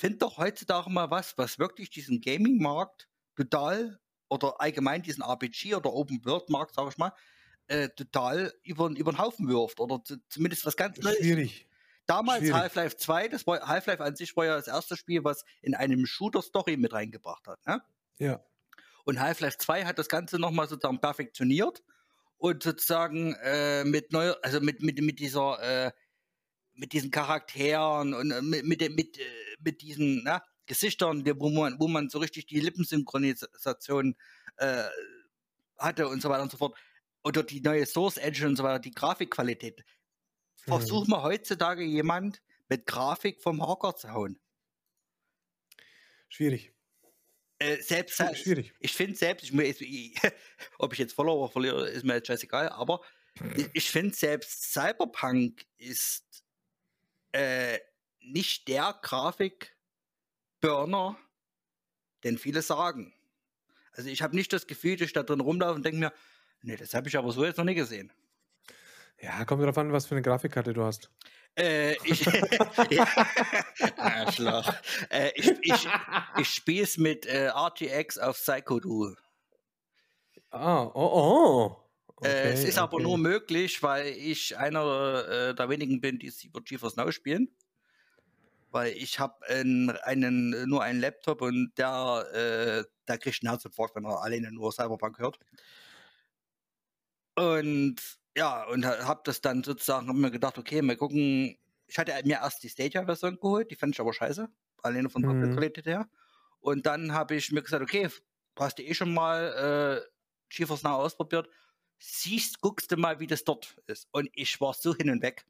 Find 0.00 0.22
doch 0.22 0.38
heutzutage 0.38 0.88
mal 0.88 1.10
was, 1.10 1.36
was 1.36 1.58
wirklich 1.58 1.90
diesen 1.90 2.22
Gaming-Markt 2.22 3.06
total 3.36 4.00
oder 4.30 4.58
allgemein 4.58 5.02
diesen 5.02 5.22
RPG 5.22 5.74
oder 5.74 5.92
Open-World-Markt, 5.92 6.74
sag 6.74 6.88
ich 6.88 6.96
mal, 6.96 7.12
äh, 7.66 7.90
total 7.90 8.50
über, 8.62 8.88
über 8.88 9.12
den 9.12 9.18
Haufen 9.18 9.46
wirft 9.46 9.78
oder 9.78 10.02
zu, 10.02 10.16
zumindest 10.30 10.64
was 10.64 10.74
ganz 10.74 10.96
Neues. 11.00 11.18
Schwierig. 11.18 11.68
Damals. 12.06 12.50
Half-Life 12.50 12.96
2, 12.96 13.28
das 13.28 13.46
war 13.46 13.60
Half-Life 13.68 14.02
an 14.02 14.16
sich 14.16 14.34
war 14.38 14.46
ja 14.46 14.56
das 14.56 14.68
erste 14.68 14.96
Spiel, 14.96 15.22
was 15.22 15.44
in 15.60 15.74
einem 15.74 16.06
Shooter-Story 16.06 16.78
mit 16.78 16.94
reingebracht 16.94 17.46
hat. 17.46 17.58
Ne? 17.66 17.82
Ja. 18.16 18.42
Und 19.04 19.20
Half-Life 19.20 19.58
2 19.58 19.84
hat 19.84 19.98
das 19.98 20.08
Ganze 20.08 20.38
nochmal 20.38 20.66
sozusagen 20.66 21.02
perfektioniert 21.02 21.82
und 22.38 22.62
sozusagen 22.62 23.34
äh, 23.42 23.84
mit 23.84 24.12
neu, 24.12 24.32
also 24.40 24.60
mit, 24.60 24.80
mit, 24.80 24.98
mit 25.02 25.18
dieser, 25.18 25.62
äh, 25.62 25.92
mit 26.80 26.92
diesen 26.94 27.10
Charakteren 27.10 28.14
und 28.14 28.30
äh, 28.30 28.42
mit, 28.42 28.64
mit, 28.64 28.80
dem- 28.80 28.94
mit, 28.94 29.18
äh, 29.18 29.22
mit 29.60 29.82
diesen 29.82 30.22
na, 30.24 30.42
Gesichtern, 30.66 31.22
die- 31.24 31.38
wo 31.38 31.50
man, 31.50 31.78
wo 31.78 31.86
man 31.88 32.08
so 32.08 32.18
richtig 32.18 32.46
die 32.46 32.60
Lippensynchronisation 32.60 34.16
äh, 34.56 34.84
hatte 35.78 36.08
und 36.08 36.20
so 36.22 36.28
weiter 36.30 36.42
und 36.42 36.50
so 36.50 36.56
fort. 36.56 36.76
Oder 37.22 37.42
die 37.42 37.60
neue 37.60 37.84
Source 37.86 38.16
Engine 38.16 38.48
und 38.48 38.56
so 38.56 38.62
weiter, 38.64 38.78
die 38.78 38.92
Grafikqualität. 38.92 39.84
Versuch 40.56 41.06
mal 41.06 41.22
heutzutage 41.22 41.82
jemand 41.84 42.42
mit 42.68 42.86
Grafik 42.86 43.42
vom 43.42 43.60
Hocker 43.66 43.94
zu 43.96 44.10
hauen. 44.12 44.38
Schwierig. 46.28 46.72
Äh, 47.58 47.82
selbst 47.82 48.18
Schwi- 48.20 48.34
Schwierig. 48.36 48.72
ich 48.80 48.92
finde 48.94 49.16
selbst, 49.16 49.50
ich, 49.50 49.80
ich, 49.82 50.14
ob 50.78 50.92
ich 50.94 50.98
jetzt 50.98 51.12
Follower 51.12 51.50
verliere, 51.50 51.88
ist 51.90 52.04
mir 52.04 52.14
jetzt 52.14 52.28
scheißegal, 52.28 52.68
aber 52.70 53.00
ich, 53.56 53.68
ich 53.74 53.90
finde 53.90 54.14
selbst 54.14 54.72
Cyberpunk 54.72 55.66
ist 55.76 56.42
äh, 57.32 57.78
nicht 58.20 58.68
der 58.68 58.98
Grafikburner, 59.02 61.18
den 62.24 62.38
viele 62.38 62.62
sagen. 62.62 63.12
Also 63.92 64.08
ich 64.08 64.22
habe 64.22 64.36
nicht 64.36 64.52
das 64.52 64.66
Gefühl, 64.66 64.96
dass 64.96 65.06
ich 65.06 65.12
da 65.12 65.22
drin 65.22 65.40
rumlaufe 65.40 65.74
und 65.74 65.84
denke 65.84 65.98
mir, 65.98 66.12
nee, 66.62 66.76
das 66.76 66.94
habe 66.94 67.08
ich 67.08 67.16
aber 67.16 67.32
so 67.32 67.44
jetzt 67.44 67.58
noch 67.58 67.64
nie 67.64 67.74
gesehen. 67.74 68.12
Ja, 69.20 69.44
kommt 69.44 69.62
drauf 69.62 69.76
an, 69.76 69.92
was 69.92 70.06
für 70.06 70.14
eine 70.14 70.22
Grafikkarte 70.22 70.72
du 70.72 70.82
hast. 70.82 71.10
Äh, 71.58 71.92
ich, 72.04 72.26
Arschloch. 73.98 74.72
Äh, 75.10 75.32
ich, 75.34 75.50
ich, 75.60 75.88
ich 76.38 76.48
spiele 76.48 76.84
es 76.84 76.96
mit 76.96 77.26
äh, 77.26 77.48
RTX 77.48 78.18
auf 78.18 78.36
Psycho 78.36 78.80
Duel. 78.80 79.16
Ah, 80.50 80.84
oh, 80.84 80.90
oh. 80.94 81.89
Äh, 82.22 82.52
es 82.52 82.64
Okay, 82.64 82.64
ist 82.64 82.78
aber 82.78 83.00
okay. 83.00 83.00
nur 83.00 83.18
möglich, 83.18 83.82
weil 83.82 84.08
ich 84.08 84.56
einer 84.58 85.50
äh, 85.50 85.54
der 85.54 85.68
wenigen 85.68 86.00
bin, 86.00 86.18
die 86.18 86.26
es 86.28 86.44
über 86.44 86.60
GeForce 86.62 86.96
Now 86.96 87.10
spielen. 87.12 87.48
Weil 88.72 88.92
ich 88.92 89.18
habe 89.18 89.44
einen, 89.48 89.90
einen, 89.90 90.68
nur 90.68 90.82
einen 90.82 91.00
Laptop 91.00 91.42
und 91.42 91.72
der, 91.76 92.26
äh, 92.32 92.84
der 93.08 93.18
kriegt 93.18 93.42
einen 93.42 93.50
Herzinfarkt, 93.50 93.96
wenn 93.96 94.04
er 94.04 94.22
alleine 94.22 94.52
nur 94.52 94.70
Cyberpunk 94.72 95.18
hört. 95.18 95.40
Und 97.36 97.96
ja, 98.36 98.64
und 98.68 98.84
habe 98.86 99.20
das 99.24 99.40
dann 99.40 99.64
sozusagen, 99.64 100.08
habe 100.08 100.18
mir 100.18 100.30
gedacht, 100.30 100.58
okay, 100.58 100.82
mal 100.82 100.96
gucken. 100.96 101.56
Ich 101.86 101.98
hatte 101.98 102.12
mir 102.24 102.34
erst 102.36 102.62
die 102.62 102.68
Stadia-Version 102.68 103.40
geholt, 103.40 103.70
die 103.70 103.74
fand 103.76 103.94
ich 103.94 104.00
aber 104.00 104.12
scheiße, 104.12 104.48
alleine 104.82 105.10
von 105.10 105.22
der 105.24 105.32
Mhm. 105.32 105.34
Bildqualität 105.34 105.86
her. 105.86 106.08
Und 106.60 106.86
dann 106.86 107.12
habe 107.12 107.34
ich 107.34 107.50
mir 107.50 107.62
gesagt, 107.62 107.82
okay, 107.82 108.08
du 108.54 108.62
hast 108.62 108.78
eh 108.78 108.94
schon 108.94 109.12
mal 109.12 110.04
äh, 110.06 110.10
GeForce 110.50 110.84
Now 110.84 110.96
ausprobiert, 110.96 111.48
siehst, 112.00 112.60
guckst 112.60 112.90
du 112.90 112.96
mal, 112.96 113.20
wie 113.20 113.26
das 113.26 113.44
dort 113.44 113.76
ist. 113.86 114.08
Und 114.10 114.28
ich 114.32 114.60
war 114.60 114.74
so 114.74 114.94
hin 114.94 115.10
und 115.10 115.22
weg. 115.22 115.46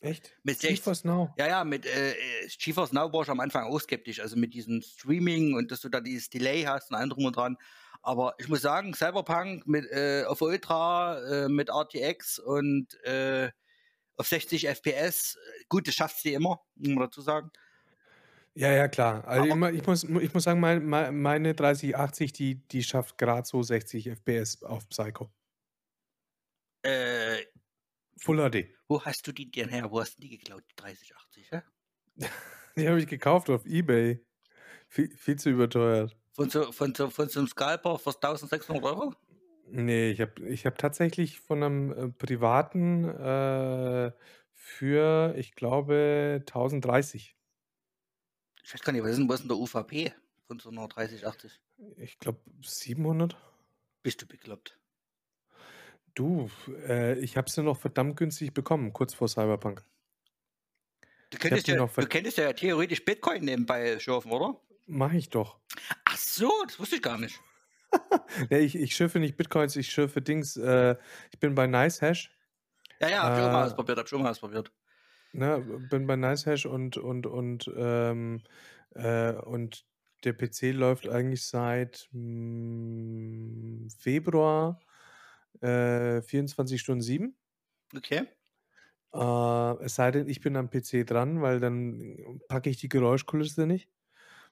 Echt? 0.00 0.36
Mit 0.42 0.60
60, 0.60 0.78
GeForce 0.78 1.04
Now. 1.04 1.32
ja, 1.38 1.46
ja, 1.46 1.64
mit 1.64 1.86
äh, 1.86 2.12
äh, 2.12 2.48
GeForce 2.58 2.92
Now 2.92 3.12
war 3.12 3.22
ich 3.22 3.28
am 3.28 3.38
Anfang 3.40 3.64
auch 3.64 3.78
skeptisch, 3.80 4.20
also 4.20 4.36
mit 4.36 4.52
diesem 4.52 4.82
Streaming 4.82 5.54
und 5.54 5.70
dass 5.70 5.80
du 5.80 5.88
da 5.88 6.00
dieses 6.00 6.28
Delay 6.28 6.62
hast 6.64 6.90
und 6.90 6.96
allem 6.96 7.10
drum 7.10 7.24
und 7.24 7.36
dran. 7.36 7.56
Aber 8.02 8.34
ich 8.38 8.48
muss 8.48 8.62
sagen, 8.62 8.94
Cyberpunk 8.94 9.66
mit 9.66 9.88
äh, 9.92 10.24
auf 10.26 10.42
Ultra, 10.42 11.44
äh, 11.44 11.48
mit 11.48 11.70
RTX 11.70 12.40
und 12.40 13.00
äh, 13.04 13.50
auf 14.16 14.26
60 14.26 14.66
FPS, 14.66 15.36
äh, 15.36 15.64
gut, 15.68 15.86
das 15.86 15.94
schafft 15.94 16.18
sie 16.18 16.34
immer, 16.34 16.60
muss 16.74 16.88
man 16.88 17.04
dazu 17.04 17.20
sagen. 17.20 17.50
Ja, 18.54 18.72
ja, 18.72 18.88
klar. 18.88 19.24
Also, 19.26 19.52
Aber 19.52 19.72
ich 19.72 19.86
muss 19.86 20.04
ich 20.04 20.34
muss 20.34 20.42
sagen, 20.42 20.60
mein 20.60 20.84
mei 20.84 21.10
meine 21.10 21.54
3080, 21.54 22.32
die 22.32 22.56
die 22.68 22.82
schafft 22.82 23.16
grad 23.16 23.46
so 23.46 23.62
60 23.62 24.10
FPS 24.10 24.62
auf 24.62 24.88
Psycho. 24.88 25.30
Äh 26.84 27.46
Full 28.18 28.38
HD. 28.38 28.72
Wo 28.90 29.04
hast 29.04 29.26
du 29.26 29.32
die 29.32 29.50
denn 29.50 29.68
her? 29.68 29.90
Wo 29.90 30.00
hast 30.00 30.16
du 30.16 30.22
die 30.22 30.28
geklaut, 30.30 30.64
die 30.68 30.74
3080, 30.76 31.50
hä? 31.52 31.62
Die 32.76 32.88
habe 32.88 32.98
ich 33.00 33.06
gekauft 33.06 33.50
auf 33.50 33.64
eBay. 33.66 34.24
Viel 34.88 35.10
viel 35.16 35.36
zu 35.38 35.50
überteuert. 35.50 36.16
Von 36.36 36.48
so 36.48 36.72
von 36.72 36.94
so 36.94 37.10
von 37.10 37.28
so 37.28 37.40
'nem 37.40 37.46
Scalper 37.48 37.98
für 37.98 38.12
1.600 38.12 39.12
€? 39.12 39.14
Ne, 39.70 40.10
ich 40.10 40.20
habe 40.20 40.46
ich 40.48 40.66
habe 40.66 40.76
tatsächlich 40.76 41.40
von 41.40 41.60
'nem, 41.60 41.92
äh, 41.92 42.08
Privaten, 42.10 43.04
äh, 43.08 44.12
für, 44.54 45.34
ich 45.36 45.54
glaube, 45.54 46.42
1.030. 46.46 47.34
Ich 48.64 48.74
weiß 48.74 48.82
gar 48.82 48.92
nicht, 48.92 49.02
was 49.02 49.12
ist 49.12 49.18
'n 49.18 49.28
was 49.28 49.40
ist 49.40 49.46
'n 49.46 49.48
der 49.48 49.56
UVP 49.58 50.12
von 50.46 50.58
so 50.60 50.70
'ner 50.70 50.88
3080? 50.88 51.58
Ich 51.96 52.18
glaube 52.18 52.40
700. 52.62 53.36
Bist 54.04 54.20
du 54.20 54.26
bekloppt? 54.26 54.78
Du, 56.14 56.50
äh, 56.88 57.18
ich 57.20 57.36
habe 57.36 57.50
sie 57.50 57.62
noch 57.62 57.78
verdammt 57.80 58.16
günstig 58.16 58.52
bekommen, 58.54 58.92
kurz 58.92 59.14
vor 59.14 59.28
Cyberpunk. 59.28 59.84
Du 61.30 61.38
könntest 61.38 61.66
ja 61.66 61.76
du 61.98 62.06
könntest 62.06 62.36
ja 62.38 62.52
theoretisch 62.52 63.04
Bitcoin 63.04 63.44
nebenbei 63.44 63.98
schürfen, 63.98 64.30
oder? 64.30 64.60
Mache 64.86 65.16
ich 65.16 65.28
doch. 65.28 65.58
Ach 66.04 66.16
so, 66.16 66.50
das 66.66 66.78
wusste 66.78 66.96
ich 66.96 67.02
gar 67.02 67.18
nicht. 67.18 67.40
Ne, 68.50 68.58
ich 68.60 68.74
ich 68.76 68.94
schürfe 68.96 69.18
nicht 69.18 69.36
Bitcoins, 69.36 69.76
ich 69.76 69.90
schürfe 69.90 70.22
Dings, 70.22 70.56
äh 70.56 70.96
ich 71.32 71.38
bin 71.40 71.54
bei 71.54 71.66
NiceHash. 71.66 72.30
Ja, 73.00 73.08
ja, 73.08 73.22
habe 73.24 73.36
ich 73.36 73.42
auch 73.42 73.50
mal 73.50 73.64
Äh 73.66 73.66
ausprobiert 73.66 73.98
habe 73.98 74.06
ich 74.08 74.14
auch 74.14 74.18
mal 74.18 74.30
ausprobiert. 74.30 74.72
Ne, 75.34 75.60
bin 75.90 76.06
bei 76.06 76.16
NiceHash 76.16 76.66
und 76.66 76.98
und 76.98 77.26
und, 77.26 77.70
ähm, 77.74 78.42
äh 78.94 79.32
und 79.32 79.86
der 80.24 80.34
PC 80.34 80.72
läuft 80.72 81.08
eigentlich 81.08 81.46
seit, 81.46 82.08
hm, 82.12 83.88
Februar, 83.98 84.82
äh, 85.60 86.22
24 86.22 86.80
Stunden 86.80 87.02
7. 87.02 87.36
Okay. 87.96 88.26
Äh, 89.14 89.84
es 89.84 89.94
sei 89.96 90.10
denn, 90.10 90.28
ich 90.28 90.40
bin 90.40 90.56
am 90.56 90.70
PC 90.70 91.04
dran, 91.04 91.42
weil 91.42 91.60
dann 91.60 92.40
packe 92.48 92.70
ich 92.70 92.78
die 92.78 92.88
Geräuschkulisse 92.88 93.66
nicht, 93.66 93.90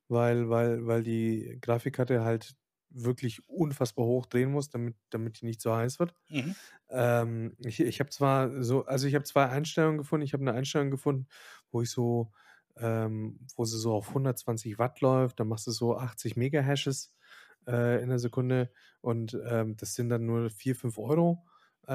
weil 0.09 0.51
weil 0.51 0.87
weil 0.87 1.03
die 1.05 1.59
Grafikkarte 1.63 2.25
halt 2.25 2.57
wirklich 2.91 3.49
unfassbar 3.49 4.07
hoch 4.07 4.27
drehen 4.27 4.53
muss, 4.53 4.71
damit 4.71 4.97
damit 5.11 5.41
die 5.43 5.47
nicht 5.47 5.61
zu 5.63 5.75
heiß 5.77 6.01
wird. 6.01 6.15
Mhm. 6.31 6.61
Ähm, 6.91 7.57
ich 7.65 7.81
ich 7.81 8.01
habe 8.01 8.11
zwar 8.11 8.63
so 8.65 8.85
also, 8.87 9.07
ich 9.09 9.15
habe 9.17 9.25
2 9.25 9.47
Einstellungen 9.49 9.99
gefunden. 9.99 10.25
Ich 10.25 10.35
habe 10.35 10.45
'ne 10.45 10.53
Einstellung 10.55 10.91
gefunden, 10.93 11.29
wo 11.73 11.83
ich 11.83 11.91
so 11.91 12.33
ähm, 12.79 13.41
wo 13.57 13.65
sie 13.67 13.79
so 13.79 13.95
auf 13.95 14.15
120 14.15 14.79
Watt 14.79 15.01
läuft. 15.03 15.41
Dann 15.41 15.49
machst 15.49 15.67
du 15.69 15.73
so 15.73 15.97
80 15.99 16.37
Megahashes, 16.37 17.15
äh, 17.67 18.03
in 18.03 18.09
der 18.11 18.19
Sekunde 18.19 18.71
und, 19.01 19.39
ähm, 19.49 19.77
das 19.77 19.95
sind 19.95 20.09
dann 20.11 20.27
nur 20.27 20.51
4, 20.51 20.77
5 20.77 20.99
€, 20.99 21.47
äh, 21.89 21.93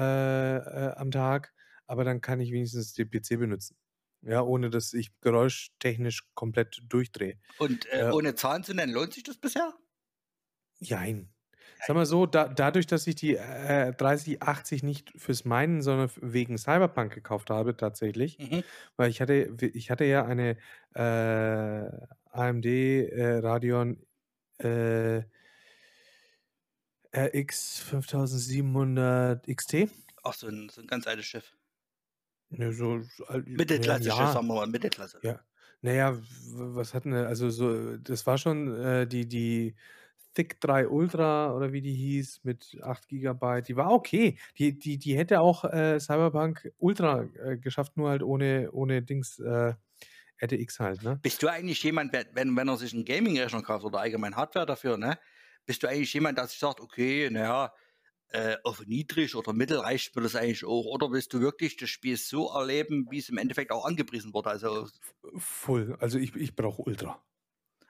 äh, 0.58 0.92
am 0.96 1.10
Tag, 1.10 1.54
aber 1.86 2.04
dann 2.04 2.20
kann 2.20 2.40
ich 2.40 2.52
wenigstens 2.52 2.94
den 2.94 3.10
PC 3.10 3.36
benutzen, 3.38 3.76
ja, 4.22 4.42
ohne 4.42 4.70
dass 4.70 4.92
ich 4.94 5.18
geräuschtechnisch 5.20 6.30
komplett 6.34 6.82
durchdrehe. 6.88 7.38
Und, 7.58 7.86
äh, 7.86 8.04
Äh 8.10 8.12
ohne 8.12 8.34
Zahlen 8.34 8.64
zu 8.64 8.74
nennen, 8.74 8.92
lohnt 8.92 9.14
sich 9.14 9.22
das 9.22 9.38
bisher? 9.38 9.76
Jein. 10.80 11.32
Sage 11.80 11.98
mal 11.98 12.06
so, 12.06 12.26
da 12.26 12.48
dadurch, 12.48 12.86
dass 12.86 13.06
ich 13.06 13.14
die, 13.16 13.36
äh, 13.36 13.92
3080 13.94 14.82
nicht 14.82 15.12
fürs 15.16 15.44
Mining, 15.44 15.82
sondern 15.82 16.10
wegen 16.20 16.58
Cyberpunk 16.58 17.12
gekauft 17.14 17.50
habe 17.50 17.76
tatsächlich, 17.76 18.38
Mhm. 18.38 18.66
weil 18.96 19.10
ich 19.10 19.20
hatte 19.20 19.54
ich 19.74 19.90
hatte 19.90 20.04
ja 20.04 20.24
eine, 20.26 20.56
äh, 20.94 21.00
AMD, 22.30 22.66
äh, 22.66 23.38
Radeon, 23.38 24.04
äh 24.58 25.22
RX 27.16 27.78
5700 27.80 29.46
XT. 29.48 29.88
Ach, 30.24 30.34
so 30.34 30.46
'n 30.48 30.68
so 30.68 30.80
'n 30.80 30.86
ganz 30.86 31.06
altes 31.06 31.26
Schiff. 31.26 31.56
Ne, 32.50 32.72
so 32.72 33.00
alt 33.28 33.46
ja, 34.06 34.26
ja. 34.26 34.26
sagen 34.26 34.46
wir 34.46 34.54
mal, 34.54 34.66
Mittelklasse. 34.66 35.22
Ja. 35.22 35.40
Na 35.82 35.92
ja, 35.92 36.14
w 36.16 36.22
was 36.76 36.94
hat 36.94 37.04
'n 37.06 37.12
der 37.12 37.26
also, 37.28 37.50
so 37.50 37.96
das 37.98 38.26
war 38.26 38.38
schon, 38.38 38.74
äh, 38.80 39.06
die 39.06 39.28
die 39.28 39.76
Thick 40.34 40.60
3 40.60 40.88
Ultra 40.88 41.54
oder 41.54 41.72
wie 41.72 41.82
die 41.82 41.94
hieß 41.94 42.40
mit 42.44 42.78
8 42.82 43.08
Gigabyte. 43.08 43.68
Die 43.68 43.76
war 43.76 43.92
okay. 43.92 44.38
Die 44.58 44.78
die 44.78 44.98
die 44.98 45.16
hätte 45.18 45.40
auch, 45.40 45.64
äh, 45.64 46.00
Cyberpunk 46.00 46.72
Ultra, 46.78 47.24
äh, 47.24 47.58
geschafft, 47.58 47.96
nur 47.96 48.10
halt 48.10 48.22
ohne 48.22 48.70
ohne 48.72 49.02
Dings, 49.02 49.38
äh, 49.40 49.74
RTX 50.42 50.80
halt, 50.80 51.02
ne? 51.02 51.22
Bist 51.24 51.42
du 51.42 51.48
eigentlich 51.48 51.82
jemand, 51.82 52.12
we 52.12 52.26
wenn 52.34 52.54
wenn 52.56 52.68
er 52.68 52.76
sich 52.76 52.92
'n 52.92 53.04
Gaming-Rechner 53.04 53.62
kauft 53.62 53.84
oder 53.84 54.00
allgemein 54.00 54.36
Hardware 54.36 54.66
dafür, 54.66 54.96
ne? 54.96 55.18
Bist 55.68 55.82
du 55.82 55.88
eigentlich 55.88 56.14
jemand, 56.14 56.38
der 56.38 56.46
sich 56.46 56.58
sagt: 56.60 56.80
„Okay, 56.80 57.28
na 57.30 57.40
ja, 57.40 57.74
äh, 58.30 58.56
auf 58.64 58.86
niedrig 58.86 59.34
oder 59.36 59.52
mittel 59.52 59.78
reicht 59.80 60.16
mir 60.16 60.22
das 60.22 60.36
eigentlich 60.36 60.64
auch“, 60.64 60.86
oder 60.86 61.12
willst 61.12 61.34
du 61.34 61.40
wirklich 61.40 61.76
das 61.76 61.90
Spiel 61.90 62.16
so 62.18 62.50
erleben, 62.54 63.06
wie's 63.10 63.28
im 63.30 63.38
Endeffekt 63.38 63.72
auch 63.72 63.84
angepriesen 63.86 64.34
wurde? 64.34 64.50
Also 64.50 64.88
voll. 65.36 65.96
Also, 66.00 66.18
ich 66.18 66.34
ich 66.36 66.54
brauche 66.56 66.82
Ultra. 66.82 67.22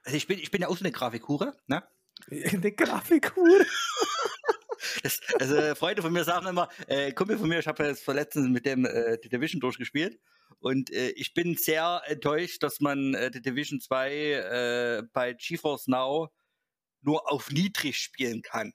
Also, 0.05 0.17
ich 0.17 0.27
bin 0.27 0.39
ich 0.39 0.51
bin 0.51 0.61
ja 0.61 0.67
auch 0.67 0.77
so 0.77 0.83
'ne 0.83 0.91
Grafikhure, 0.91 1.55
ne? 1.67 1.83
'Ne 2.61 2.71
Grafikhure? 2.71 3.65
Das 5.03 5.21
also, 5.39 5.75
Freunde 5.75 6.01
von 6.03 6.13
mir 6.13 6.23
sagen 6.23 6.47
immer 6.47 6.69
äh, 6.87 7.11
Kumpel 7.13 7.37
von 7.39 7.49
mir, 7.49 7.59
ich 7.59 7.67
habe 7.67 7.83
jetzt 7.85 8.03
vor 8.03 8.13
letztens 8.15 8.49
mit 8.49 8.65
dem, 8.65 8.85
äh, 8.85 9.17
The 9.21 9.29
Division 9.29 9.59
durchgespielt 9.61 10.19
und, 10.59 10.91
äh, 10.91 11.09
ich 11.11 11.33
bin 11.33 11.55
sehr 11.57 12.01
enttäuscht, 12.07 12.63
dass 12.63 12.79
man, 12.81 13.13
äh, 13.15 13.31
The 13.33 13.41
Division 13.41 13.81
2, 13.81 14.11
äh, 14.13 15.03
bei 15.13 15.33
GeForce 15.33 15.87
Now 15.87 16.29
nur 17.07 17.31
auf 17.31 17.51
niedrig 17.51 17.99
spielen 17.99 18.43
kann. 18.43 18.73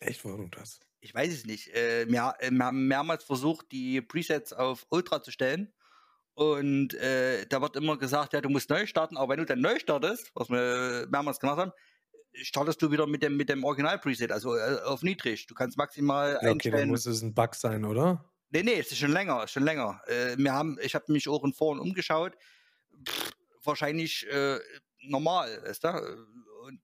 Echt, 0.00 0.24
warum 0.24 0.50
das? 0.52 0.78
Ich 1.00 1.14
weiß 1.14 1.32
es 1.32 1.44
nicht. 1.44 1.68
Äh, 1.74 2.06
wir 2.08 2.34
äh, 2.40 2.50
wir 2.50 2.64
haben 2.64 2.86
mehrmals 2.88 3.24
versucht, 3.24 3.70
die 3.72 4.00
Presets 4.00 4.52
auf 4.52 4.86
Ultra 4.90 5.22
zu 5.22 5.30
stellen 5.30 5.74
und, 6.34 6.94
äh, 6.94 7.46
da 7.48 7.62
wird 7.62 7.76
immer 7.76 7.98
gesagt: 7.98 8.32
„Ja, 8.34 8.40
du 8.42 8.48
musst 8.50 8.70
neu 8.70 8.86
starten“, 8.86 9.16
aber 9.18 9.30
wenn 9.34 9.40
du 9.40 9.46
dann 9.46 9.60
neu 9.62 9.78
startest, 9.80 10.32
was 10.34 10.50
wir 10.50 11.06
mehrmals 11.10 11.40
gemacht 11.40 11.58
haben, 11.58 11.72
startest 12.34 12.82
du 12.82 12.92
wieder 12.92 13.06
mit 13.08 13.22
dem 13.22 13.36
mit 13.38 13.48
dem 13.50 13.64
Original-Preset, 13.64 14.32
also, 14.32 14.56
äh, 14.56 14.80
auf 14.84 15.02
niedrig. 15.02 15.46
Du 15.48 15.54
kannst 15.54 15.78
maximal 15.78 16.40
Ja, 16.40 16.50
okay, 16.52 16.70
dann 16.70 16.84
einstellen 16.84 16.86
muss 16.86 17.06
es 17.06 17.22
'n 17.22 17.34
Bug 17.34 17.54
sein, 17.56 17.84
oder? 17.84 18.30
Ne, 18.52 18.62
ne, 18.62 18.74
es 18.78 18.92
ist 18.92 18.98
schon 18.98 19.12
länger 19.12 19.48
schon 19.48 19.64
länger. 19.64 20.00
Äh, 20.06 20.36
wir 20.38 20.52
haben 20.52 20.78
ich 20.80 20.94
habe 20.94 21.10
mich 21.12 21.28
auch 21.28 21.44
in 21.44 21.52
Foren 21.52 21.78
umgeschaut. 21.80 22.36
Wahrscheinlich, 23.62 24.26
äh, 24.28 24.58
normal, 25.02 25.62
weißt 25.64 25.84
du? 25.84 25.88
Und, 26.62 26.76
äh, 26.76 26.80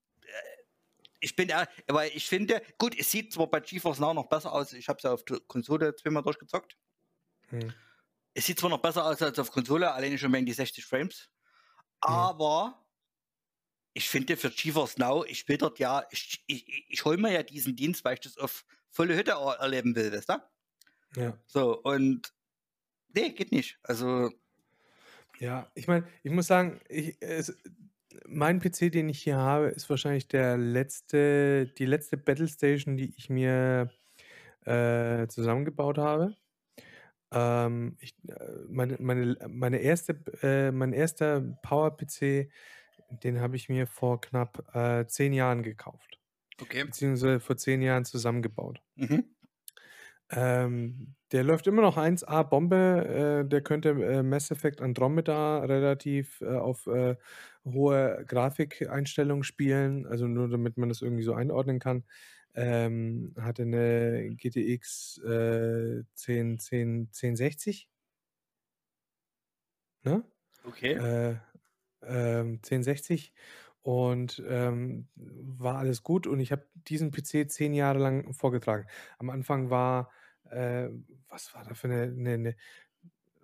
ich 1.21 1.35
bin 1.35 1.49
eher 1.49 1.67
weil 1.87 2.11
ich 2.15 2.27
finde 2.27 2.61
gut, 2.79 2.97
es 2.99 3.11
sieht 3.11 3.33
zwar 3.33 3.47
bei 3.49 3.59
GeForce 3.61 3.99
Now 3.99 4.13
noch 4.13 4.29
besser 4.29 4.51
aus. 4.53 4.73
Ich 4.73 4.89
habe 4.89 4.97
es 4.97 5.03
ja 5.03 5.13
auf 5.13 5.23
der 5.25 5.39
Konsole 5.41 5.95
zweimal 5.95 6.23
durchgezockt. 6.23 6.77
Mhm. 7.51 7.81
Es 8.33 8.45
sieht 8.45 8.59
zwar 8.59 8.69
noch 8.69 8.81
besser 8.81 9.05
aus 9.05 9.21
als 9.21 9.39
auf 9.39 9.51
Konsole, 9.51 9.91
alleine 9.91 10.17
schon 10.17 10.33
wegen 10.33 10.45
die 10.45 10.53
60 10.53 10.85
Frames, 10.85 11.29
Mhm. 12.07 12.31
aber 12.31 12.85
ich 13.93 14.09
finde 14.09 14.37
für 14.37 14.49
GeForce 14.49 14.97
Now, 14.97 15.25
ich 15.25 15.47
will 15.47 15.57
dort 15.57 15.79
ja 15.79 16.05
ich 16.11 16.43
ich 16.47 16.85
ich 16.89 17.05
hole 17.05 17.17
mir 17.17 17.31
ja 17.31 17.43
diesen 17.43 17.75
Dienst, 17.75 18.03
weil 18.05 18.15
ich 18.15 18.19
das 18.21 18.37
auf 18.37 18.63
volle 18.89 19.15
Hütte 19.15 19.31
er 19.31 19.59
erleben 19.59 19.95
will, 19.95 20.11
weißt 20.13 20.29
du? 20.29 20.35
Ja. 21.15 21.41
So, 21.47 21.81
und 21.83 22.33
ne, 23.15 23.33
geht 23.33 23.51
nicht. 23.51 23.79
Also 23.83 24.31
Ja, 25.39 25.71
ich 25.75 25.87
meine, 25.87 26.07
ich 26.23 26.31
muss 26.31 26.47
sagen, 26.47 26.81
ich 26.87 27.17
es 27.21 27.55
mein 28.27 28.59
PC, 28.59 28.89
den 28.89 29.09
ich 29.09 29.21
hier 29.23 29.37
habe, 29.37 29.67
ist 29.67 29.89
wahrscheinlich 29.89 30.27
der 30.27 30.57
letzte 30.57 31.67
die 31.77 31.85
letzte 31.85 32.17
Battlestation, 32.17 32.97
die 32.97 33.13
ich 33.17 33.29
mir, 33.29 33.91
äh, 34.65 35.27
zusammengebaut 35.27 35.97
habe. 35.97 36.35
Ähm, 37.33 37.97
ich 37.99 38.15
äh, 38.29 38.35
meine 38.69 38.97
meine 38.99 39.37
meine 39.49 39.77
erste 39.79 40.13
äh, 40.43 40.71
mein 40.71 40.93
erster 40.93 41.41
Power-PC, 41.63 42.51
den 43.09 43.39
habe 43.41 43.55
ich 43.55 43.69
mir 43.69 43.87
vor 43.87 44.21
knapp, 44.21 44.75
äh, 44.75 45.07
10 45.07 45.33
Jahren 45.33 45.63
gekauft, 45.63 46.19
Okay. 46.61 46.85
beziehungsweise 46.85 47.39
vor 47.41 47.57
10 47.57 47.81
Jahren 47.81 48.05
zusammengebaut. 48.05 48.81
Mhm. 48.95 49.21
Ähm, 50.29 51.15
der 51.31 51.43
läuft 51.43 51.67
immer 51.67 51.81
noch 51.81 51.97
1A 51.97 52.43
Bombe. 52.43 53.43
Äh, 53.45 53.49
der 53.49 53.61
könnte, 53.61 53.89
äh, 53.89 54.23
Mass 54.23 54.49
Effect 54.51 54.81
Andromeda 54.81 55.59
relativ, 55.59 56.41
äh, 56.41 56.55
auf, 56.57 56.87
äh, 56.87 57.15
hohe 57.65 58.23
Grafikeinstellungen 58.27 59.43
spielen, 59.43 60.05
also 60.07 60.27
nur 60.27 60.49
damit 60.49 60.77
man 60.77 60.89
das 60.89 61.01
irgendwie 61.01 61.23
so 61.23 61.33
einordnen 61.33 61.79
kann. 61.79 62.05
Ähm, 62.55 63.33
hatte 63.39 63.65
'ne 63.65 64.31
GTX, 64.35 65.19
äh, 65.25 66.03
10 66.15 66.59
10 66.59 67.09
1060. 67.11 67.85
Ne? 70.05 70.23
Okay. 70.65 71.01
Äh, 71.01 71.35
ähm, 72.03 72.61
1060 72.63 73.33
und, 73.83 74.43
ähm, 74.47 75.09
war 75.15 75.77
alles 75.77 76.03
gut 76.03 76.27
und 76.27 76.39
ich 76.41 76.51
habe 76.53 76.67
diesen 76.75 77.11
PC 77.11 77.47
10 77.49 77.73
Jahre 77.73 77.99
lang 77.99 78.33
vorgetragen. 78.33 78.87
Am 79.19 79.29
Anfang 79.31 79.69
war 79.71 80.11
äh, 80.51 80.89
was 81.29 81.53
war 81.55 81.63
da 81.65 81.73
für 81.75 81.87
'ne 81.89 82.07
'ne 82.11 82.37
'ne 82.39 82.55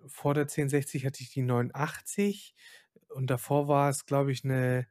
vor 0.08 0.34
der 0.34 0.48
1060 0.48 1.06
hatte 1.06 1.22
ich 1.22 1.30
die 1.32 1.42
89 1.42 2.54
und 3.10 3.28
davor 3.30 3.68
war 3.68 3.90
es, 3.90 4.06
glaube 4.06 4.32
ich, 4.32 4.44
eine 4.44 4.86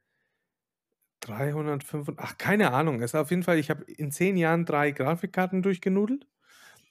305 1.21 2.09
ach, 2.17 2.37
keine 2.37 2.71
Ahnung. 2.73 3.01
Es 3.01 3.11
ist 3.11 3.15
auf 3.15 3.29
jeden 3.31 3.43
Fall 3.43 3.57
ich 3.59 3.69
habe 3.69 3.83
in 3.85 4.11
10 4.11 4.37
Jahren 4.37 4.65
3 4.65 4.91
Grafikkarten 4.91 5.61
durchgenudelt. 5.63 6.27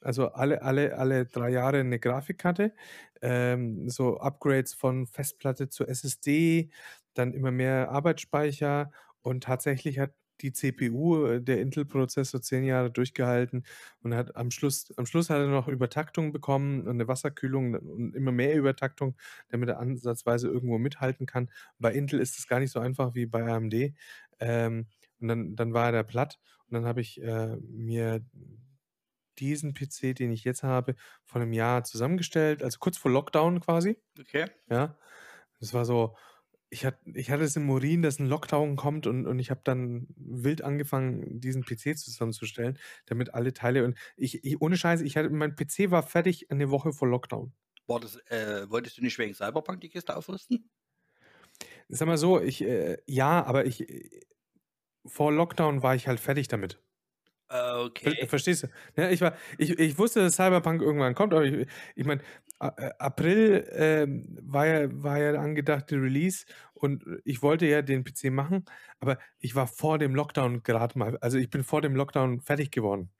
Also 0.02 0.28
alle 0.32 0.62
alle 0.62 0.96
alle 0.98 1.26
3 1.26 1.50
Jahre 1.50 1.80
eine 1.80 1.98
Grafikkarte. 2.00 2.74
Ähm, 3.22 3.88
so 3.90 4.18
Upgrades 4.20 4.74
von 4.74 5.06
Festplatte 5.06 5.68
zu 5.70 5.86
SSD, 5.86 6.70
dann 7.14 7.34
immer 7.34 7.50
mehr 7.52 7.90
Arbeitsspeicher 7.90 8.92
und 9.22 9.44
tatsächlich 9.44 9.98
hat 10.00 10.12
die 10.42 10.52
CPU, 10.52 11.26
äh, 11.26 11.42
der 11.42 11.60
Intel-Prozessor 11.60 12.42
10 12.42 12.64
Jahre 12.64 12.90
durchgehalten 12.90 13.64
und 14.02 14.14
hat 14.14 14.36
am 14.36 14.50
Schluss 14.50 14.92
am 14.96 15.06
Schluss 15.06 15.30
hat 15.30 15.38
er 15.38 15.48
noch 15.48 15.68
Übertaktung 15.68 16.32
bekommen 16.32 16.82
und 16.82 16.90
eine 16.90 17.08
Wasserkühlung 17.08 17.74
und 17.74 18.14
immer 18.14 18.32
mehr 18.32 18.54
Übertaktung, 18.56 19.16
damit 19.48 19.68
er 19.68 19.78
ansatzweise 19.78 20.48
irgendwo 20.48 20.78
mithalten 20.78 21.26
kann. 21.26 21.50
Bei 21.78 21.92
Intel 21.92 22.20
ist 22.20 22.38
es 22.38 22.46
gar 22.48 22.60
nicht 22.60 22.72
so 22.72 22.80
einfach 22.80 23.14
wie 23.14 23.26
bei 23.26 23.42
AMD. 23.44 23.94
Ähm, 24.40 24.86
und 25.20 25.28
dann 25.28 25.56
dann 25.56 25.72
war 25.72 25.86
er 25.86 25.92
da 25.92 26.02
platt 26.02 26.38
und 26.68 26.74
dann 26.74 26.84
habe 26.84 27.00
ich, 27.00 27.20
äh, 27.22 27.56
mir 27.62 28.22
diesen 29.38 29.74
PC, 29.74 30.14
den 30.14 30.30
ich 30.30 30.44
jetzt 30.44 30.62
habe, 30.62 30.94
vor 31.24 31.40
einem 31.40 31.52
Jahr 31.52 31.84
zusammengestellt, 31.84 32.62
also 32.62 32.78
kurz 32.78 32.96
vor 32.96 33.10
Lockdown 33.10 33.60
quasi. 33.60 33.98
Okay. 34.18 34.46
Ja. 34.70 34.96
Das 35.60 35.74
war 35.74 35.84
so 35.84 36.16
ich 36.70 36.84
hatte 36.84 36.98
ich 37.14 37.30
hatte 37.30 37.44
es 37.44 37.56
im 37.56 37.70
Urin, 37.70 38.02
dass 38.02 38.18
ein 38.18 38.26
Lockdown 38.26 38.76
kommt 38.76 39.06
und 39.06 39.26
und 39.26 39.38
ich 39.38 39.50
habe 39.50 39.60
dann 39.64 40.08
wild 40.16 40.62
angefangen, 40.62 41.40
diesen 41.40 41.64
PC 41.64 41.96
zusammenzustellen, 41.98 42.78
damit 43.06 43.34
alle 43.34 43.52
Teile 43.52 43.84
und 43.84 43.96
ich 44.16 44.44
ich 44.44 44.60
ohne 44.60 44.76
Scheiß, 44.76 45.00
ich 45.02 45.16
hatte 45.16 45.30
mein 45.30 45.54
PC 45.56 45.90
war 45.90 46.02
fertig 46.02 46.50
eine 46.50 46.70
Woche 46.70 46.92
vor 46.92 47.08
Lockdown. 47.08 47.52
War 47.86 48.00
das 48.00 48.16
äh, 48.26 48.68
wolltest 48.70 48.98
du 48.98 49.02
nicht 49.02 49.18
wegen 49.18 49.34
Cyberpunk 49.34 49.80
die 49.80 49.88
Kiste 49.88 50.16
aufrüsten? 50.16 50.70
Sag 51.88 52.06
mal 52.08 52.18
so, 52.18 52.40
ich 52.40 52.62
äh, 52.62 52.98
ja, 53.06 53.44
aber 53.44 53.66
ich 53.66 53.88
äh, 53.88 54.10
vor 55.06 55.32
Lockdown 55.32 55.82
war 55.82 55.94
ich 55.94 56.08
halt 56.08 56.20
fertig 56.20 56.48
damit. 56.48 56.80
Ver 58.02 58.14
okay. 58.14 58.26
verstehst 58.26 58.64
du? 58.64 58.68
Ja, 58.96 59.10
ich 59.10 59.20
war 59.20 59.36
ich 59.58 59.78
ich 59.78 59.98
wusste, 59.98 60.20
dass 60.20 60.34
Cyberpunk 60.34 60.82
irgendwann 60.82 61.14
kommt, 61.14 61.32
aber 61.32 61.44
ich 61.44 61.68
ich 61.94 62.04
meine, 62.04 62.22
Äh, 62.60 62.90
April, 62.98 63.68
ähm, 63.72 64.38
war 64.42 64.66
ja 64.66 64.88
war 65.02 65.18
ja 65.18 65.34
angedachte 65.38 65.96
Release 65.96 66.46
und 66.72 67.04
ich 67.24 67.42
wollte 67.42 67.66
ja 67.66 67.82
den 67.82 68.02
PC 68.04 68.30
machen, 68.30 68.64
aber 68.98 69.18
ich 69.38 69.54
war 69.54 69.66
vor 69.66 69.98
dem 69.98 70.14
Lockdown 70.14 70.62
gerade 70.62 70.98
mal 70.98 71.18
also, 71.20 71.36
ich 71.38 71.50
bin 71.50 71.64
vor 71.64 71.82
dem 71.82 71.94
Lockdown 71.94 72.40
fertig 72.40 72.70
geworden. 72.70 73.10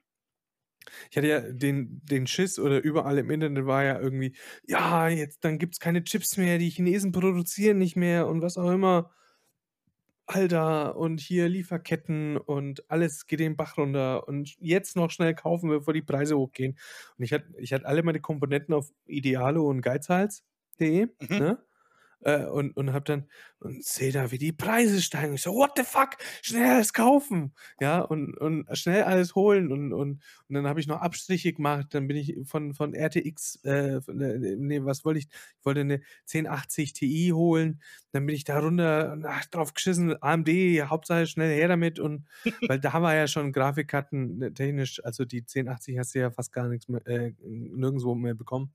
Ich 1.11 1.17
hatte 1.17 1.29
ja 1.29 1.41
den 1.41 2.01
den 2.05 2.27
Schiss 2.27 2.59
oder 2.59 2.83
überall 2.83 3.19
im 3.19 3.31
Internet 3.31 3.67
war 3.67 3.85
ja 3.85 3.99
irgendwie: 4.01 4.37
„Ja, 4.67 5.09
jetzt 5.09 5.45
dann 5.45 5.59
gibt's 5.59 5.81
keine 5.81 6.05
Chips 6.05 6.37
mehr, 6.37 6.59
die 6.59 6.71
Chinesen 6.71 7.13
produzieren 7.13 7.79
nicht 7.79 7.97
mehr“ 7.97 8.27
und 8.27 8.43
was 8.43 8.57
auch 8.59 8.71
immer. 8.71 9.11
Alter, 10.29 10.97
und 10.97 11.21
hier 11.21 11.49
Lieferketten 11.49 12.37
und 12.37 12.91
alles 12.91 13.27
geht 13.29 13.39
den 13.39 13.57
Bach 13.57 13.77
runter 13.79 14.27
und 14.27 14.57
jetzt 14.59 14.97
noch 14.97 15.11
schnell 15.13 15.35
kaufen, 15.35 15.69
bevor 15.69 15.95
die 15.95 16.03
Preise 16.03 16.37
hochgehen. 16.37 16.77
Und 17.17 17.25
ich 17.25 17.33
hatte 17.33 17.47
ich 17.59 17.73
hatte 17.73 17.87
alle 17.87 18.03
meine 18.03 18.21
Komponenten 18.21 18.75
auf 18.75 18.91
Idealo 19.07 19.65
und 19.69 19.83
Geizhals.de, 19.83 21.09
Mhm. 21.21 21.39
ne? 21.39 21.59
Äh, 22.27 22.47
und 22.47 22.77
und 22.77 22.93
habe 22.93 23.05
dann 23.05 23.27
und 23.61 23.85
sehe 23.85 24.11
da, 24.13 24.31
wie 24.33 24.39
die 24.39 24.53
Preise 24.53 25.01
steigen. 25.01 25.35
Ich 25.35 25.43
so: 25.43 25.55
„What 25.55 25.73
the 25.77 25.85
fuck? 25.85 26.17
Schnell 26.43 26.67
alles 26.71 26.93
kaufen!“ 26.93 27.55
Ja, 27.81 28.01
und 28.01 28.37
und 28.39 28.67
schnell 28.77 29.05
alles 29.05 29.35
holen 29.37 29.71
und 29.73 29.93
und 29.93 30.23
und 30.49 30.55
dann 30.55 30.67
habe 30.67 30.81
ich 30.81 30.89
noch 30.89 31.01
Abstriche 31.01 31.53
gemacht. 31.53 31.89
Dann 31.91 32.09
bin 32.09 32.17
ich 32.17 32.37
von 32.45 32.75
von 32.75 32.95
RTX, 32.95 33.65
äh, 33.65 34.01
von 34.03 34.17
ne 34.17 34.57
ne, 34.57 34.85
was 34.85 35.05
wollte 35.05 35.21
ich? 35.21 35.27
Ich 35.29 35.65
wollte 35.65 35.85
'ne 35.85 36.01
1080 36.27 36.93
Ti 36.95 37.31
holen. 37.33 37.81
Dann 38.13 38.27
bin 38.27 38.35
ich 38.35 38.45
da 38.45 38.59
runter 38.59 39.13
und 39.13 39.25
ach, 39.27 39.45
drauf 39.47 39.75
geschissen, 39.75 40.17
AMD, 40.23 40.83
Hauptsache 40.83 41.27
schnell 41.27 41.55
her 41.55 41.69
damit 41.69 41.99
und 42.01 42.27
weil 42.67 42.81
da 42.81 42.93
war 43.03 43.15
ja 43.15 43.29
schon 43.29 43.53
Grafikkarten, 43.53 44.39
ne, 44.39 44.53
technisch 44.55 45.01
also 45.05 45.25
die 45.25 45.45
1080 45.47 45.99
hast 45.99 46.15
du 46.15 46.19
ja 46.21 46.31
fast 46.31 46.53
gar 46.53 46.69
nix 46.69 46.89
mehr 46.89 47.07
äh, 47.07 47.33
nirgendswo 47.43 48.15
mehr 48.15 48.35
bekommen. 48.35 48.73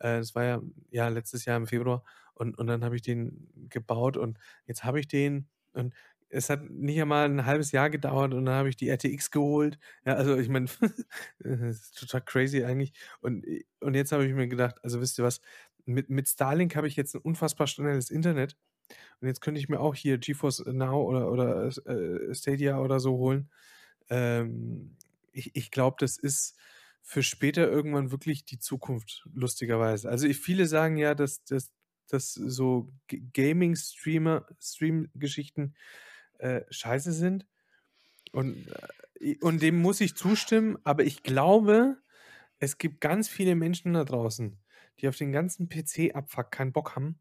Äh, 0.00 0.18
das 0.18 0.34
war 0.34 0.44
ja 0.44 0.62
ja, 0.90 1.08
letztes 1.08 1.44
Jahr 1.44 1.56
im 1.56 1.66
Februar 1.66 2.04
und 2.34 2.58
und 2.58 2.66
dann 2.66 2.84
habe 2.84 2.96
ich 2.96 3.02
den 3.02 3.48
gebaut 3.70 4.16
und 4.16 4.38
jetzt 4.66 4.84
habe 4.84 5.00
ich 5.00 5.08
den 5.08 5.48
und 5.72 5.94
es 6.30 6.50
hat 6.50 6.62
nicht 6.70 7.00
einmal 7.00 7.26
'n 7.28 7.46
halbes 7.46 7.72
Jahr 7.72 7.88
gedauert 7.90 8.34
und 8.34 8.44
dann 8.46 8.54
habe 8.54 8.68
ich 8.68 8.76
die 8.76 8.88
RTX 8.90 9.30
geholt. 9.30 9.78
Ja, 10.04 10.14
also 10.14 10.36
ich 10.36 10.48
meine, 10.50 10.66
total 11.96 12.20
crazy 12.22 12.64
eigentlich. 12.64 12.92
Und 13.20 13.46
und 13.80 13.94
jetzt 13.94 14.12
habe 14.12 14.26
ich 14.26 14.34
mir 14.34 14.48
gedacht: 14.48 14.76
„Also 14.84 15.00
wisst 15.00 15.18
ihr 15.18 15.24
was? 15.24 15.40
Mit 15.86 16.10
mit 16.10 16.28
Starlink 16.28 16.76
habe 16.76 16.86
ich 16.88 16.96
jetzt 16.96 17.14
'n 17.14 17.20
unfassbar 17.22 17.66
schnelles 17.66 18.10
Internet 18.10 18.56
und 19.20 19.28
jetzt 19.28 19.40
könnte 19.40 19.60
ich 19.60 19.68
mir 19.68 19.80
auch 19.80 19.94
hier 19.94 20.18
GeForce 20.18 20.64
Now 20.66 21.02
oder 21.02 21.30
oder, 21.30 21.66
äh, 21.86 22.34
Stadia 22.34 22.78
oder 22.80 23.00
so 23.00 23.12
holen.“ 23.18 23.50
Ähm, 24.10 24.96
ich 25.32 25.54
ich 25.56 25.70
glaube, 25.70 25.96
das 26.00 26.18
ist 26.18 26.56
für 27.08 27.22
später 27.22 27.68
irgendwann 27.68 28.10
wirklich 28.12 28.44
die 28.44 28.58
Zukunft, 28.58 29.26
lustigerweise. 29.32 30.10
Also, 30.10 30.28
viele 30.34 30.66
sagen 30.66 30.98
ja, 30.98 31.14
dass 31.14 31.42
dass 31.44 31.72
dass 32.08 32.34
so 32.34 32.92
Gaming-Streamer 33.34 34.46
Stream-Geschichten, 34.60 35.74
äh, 36.38 36.62
scheiße 36.70 37.12
sind 37.12 37.46
und, 38.32 38.68
äh, 39.20 39.36
und 39.40 39.62
dem 39.62 39.80
muss 39.80 40.00
ich 40.00 40.16
zustimmen, 40.16 40.78
aber 40.84 41.04
ich 41.04 41.22
glaube, 41.22 41.98
es 42.60 42.78
gibt 42.78 43.00
ganz 43.00 43.28
viele 43.28 43.56
Menschen 43.56 43.94
da 43.94 44.04
draußen, 44.04 44.58
die 45.00 45.08
auf 45.08 45.16
den 45.16 45.32
ganzen 45.32 45.68
PC-Abfuck 45.68 46.50
keinen 46.52 46.72
Bock 46.72 46.96
haben 46.96 47.20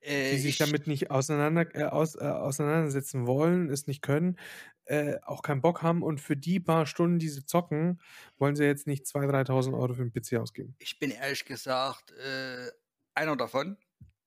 Äh, 0.00 0.30
die 0.30 0.38
sich 0.38 0.56
ich 0.56 0.58
damit 0.58 0.86
nicht 0.86 1.10
auseinander 1.10 1.74
äh, 1.74 1.84
aus 1.84 2.16
äh, 2.16 2.24
auseinandersetzen 2.24 3.26
wollen, 3.26 3.70
es 3.70 3.86
nicht 3.86 4.02
können, 4.02 4.38
äh, 4.86 5.18
auch 5.24 5.42
keinen 5.42 5.60
Bock 5.62 5.82
haben 5.82 6.02
und 6.02 6.20
für 6.20 6.36
die 6.36 6.60
paar 6.60 6.86
Stunden, 6.86 7.18
die 7.18 7.28
sie 7.28 7.44
zocken, 7.46 8.00
wollen 8.38 8.56
sie 8.56 8.64
jetzt 8.64 8.86
nicht 8.86 9.06
2.000, 9.06 9.32
3.000 9.32 9.74
€ 9.76 9.94
für 9.94 10.02
'n 10.02 10.12
PC 10.12 10.38
ausgeben. 10.38 10.76
ich 10.78 10.98
bin 10.98 11.10
ehrlich 11.10 11.44
gesagt, 11.44 12.12
äh, 12.12 12.70
einer 13.14 13.36
davon. 13.36 13.78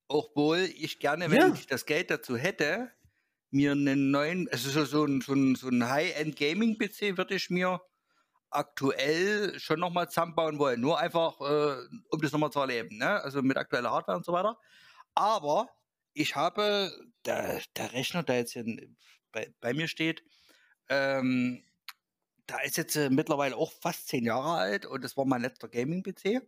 Auch 0.07 0.35
wohl 0.35 0.59
ich 0.59 0.99
gerne, 0.99 1.31
wenn 1.31 1.41
Ja. 1.41 1.55
ich 1.55 1.67
das 1.67 1.85
Geld 1.85 2.09
dazu 2.11 2.37
hätte, 2.37 2.91
mir 3.51 3.75
'nen 3.75 4.11
neuen 4.11 4.49
also 4.49 4.69
so 4.71 4.85
so 4.85 5.05
'n 5.05 5.21
so 5.21 5.33
'n 5.33 5.55
so 5.55 5.69
'n 5.69 5.89
High-End 5.89 6.35
Gaming-PC 6.37 7.17
würde 7.17 7.35
ich 7.35 7.49
mir 7.51 7.81
aktuell 8.51 9.59
schon 9.59 9.79
noch 9.81 9.91
mal 9.91 10.09
zusammenbauen 10.09 10.59
wollen. 10.59 10.81
Nur 10.81 10.99
einfach, 10.99 11.39
äh, 11.41 11.77
um 12.11 12.21
das 12.21 12.31
noch 12.33 12.39
mal 12.39 12.51
zu 12.51 12.59
erleben, 12.61 12.97
ne? 12.99 13.23
Also 13.23 13.41
mit 13.43 13.57
aktueller 13.57 13.91
Hardware 13.91 14.17
und 14.17 14.25
so 14.25 14.33
weiter. 14.33 14.59
Aber 15.15 15.69
ich 16.13 16.35
habe 16.37 16.91
der 17.25 17.61
der 17.77 17.93
Rechner, 17.93 18.23
der 18.23 18.37
jetzt 18.39 18.53
hier 18.53 18.65
bei 19.33 19.53
bei 19.61 19.73
mir 19.75 19.87
steht, 19.89 20.23
ähm, 20.89 21.63
der 22.49 22.63
ist 22.65 22.77
jetzt, 22.77 22.95
äh, 22.97 23.09
mittlerweile 23.11 23.57
auch 23.57 23.71
fast 23.73 24.07
10 24.09 24.25
Jahre 24.25 24.53
alt 24.59 24.85
und 24.87 25.03
das 25.03 25.17
war 25.17 25.25
mein 25.25 25.41
letzter 25.43 25.69
Gaming-PC. 25.69 26.41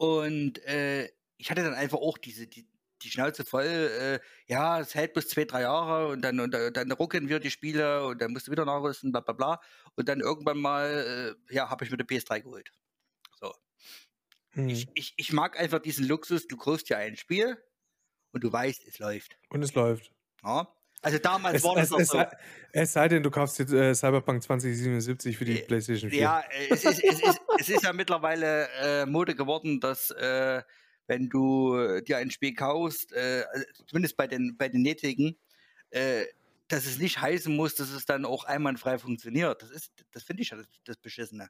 Und, 0.00 0.64
äh, 0.64 1.10
ich 1.38 1.50
hatte 1.50 1.62
dann 1.62 1.74
einfach 1.74 1.98
auch 1.98 2.18
diese 2.18 2.46
die 2.46 2.68
die 3.02 3.10
Schnauze 3.10 3.44
voll, 3.44 3.64
äh, 3.64 4.18
ja, 4.48 4.80
es 4.80 4.92
hält 4.96 5.12
bis 5.14 5.28
2, 5.28 5.44
3 5.44 5.60
Jahre 5.62 6.08
und 6.08 6.20
dann 6.22 6.40
und 6.40 6.52
da 6.52 6.70
dann 6.70 6.90
ruckeln 6.90 7.28
wieder 7.28 7.38
die 7.38 7.50
Spiele 7.52 8.04
und 8.06 8.20
dann 8.20 8.32
musst 8.32 8.48
du 8.48 8.50
wieder 8.50 8.64
nachrüsten, 8.64 9.12
bla 9.12 9.20
bla 9.20 9.34
bla. 9.34 9.60
Und 9.94 10.08
dann 10.08 10.18
irgendwann 10.20 10.58
mal, 10.58 11.36
äh, 11.48 11.54
ja, 11.54 11.70
habe 11.70 11.84
ich 11.84 11.90
mir 11.92 11.96
'ne 11.96 12.04
PS3 12.04 12.40
geholt. 12.40 12.72
So. 13.40 13.54
Ich 14.70 14.86
Mhm. 14.86 14.94
ich 14.94 15.14
ich 15.16 15.32
mag 15.32 15.58
einfach 15.58 15.78
diesen 15.80 16.06
Luxus, 16.06 16.46
du 16.46 16.56
kaufst 16.58 16.90
dir 16.90 16.98
ein 16.98 17.16
Spiel 17.16 17.56
und 18.32 18.44
du 18.44 18.52
weißt, 18.52 18.86
es 18.86 18.98
läuft. 19.00 19.38
Und 19.50 19.62
es 19.62 19.74
läuft. 19.74 20.12
Ja. 20.42 20.77
Also 21.02 21.18
damals 21.18 21.56
Es 21.56 21.64
war 21.64 21.74
das 21.76 21.84
es 21.84 21.90
noch 21.90 22.00
es 22.00 22.08
so. 22.08 22.24
es 22.72 22.92
sei 22.92 23.08
denn, 23.08 23.22
du 23.22 23.30
kaufst 23.30 23.58
jetzt, 23.58 23.72
äh, 23.72 23.94
Cyberpunk 23.94 24.42
2077 24.42 25.36
für 25.38 25.44
die 25.44 25.60
Äh, 25.60 25.62
PlayStation 25.62 26.10
4. 26.10 26.18
ja, 26.20 26.40
äh, 26.50 26.68
es 26.70 26.84
ist 26.84 27.02
es 27.04 27.20
ist 27.20 27.40
es 27.60 27.68
ist 27.68 27.82
ja 27.84 27.92
mittlerweile, 27.92 28.68
äh, 28.82 29.06
Mode 29.06 29.34
geworden, 29.34 29.80
dass, 29.80 30.10
äh, 30.10 30.62
wenn 31.06 31.28
du 31.28 31.76
äh, 31.76 32.02
dir 32.02 32.18
ein 32.18 32.30
Spiel 32.30 32.54
kaufst, 32.54 33.14
also 33.14 33.64
zumindest 33.86 34.16
bei 34.16 34.26
den 34.26 34.56
bei 34.56 34.68
den 34.68 34.84
jetzigen, 34.84 35.38
äh, 35.90 36.24
dass 36.68 36.84
es 36.84 36.98
nicht 36.98 37.20
heißen 37.20 37.54
muss, 37.54 37.76
dass 37.76 37.90
es 37.90 38.04
dann 38.04 38.24
auch 38.26 38.44
einwandfrei 38.44 38.98
funktioniert. 38.98 39.62
Das 39.62 39.70
ist 39.70 39.92
das 40.12 40.24
finde 40.24 40.42
ich 40.42 40.50
ja 40.50 40.56
das 40.58 40.66
das 40.84 40.96
Beschissene. 40.98 41.48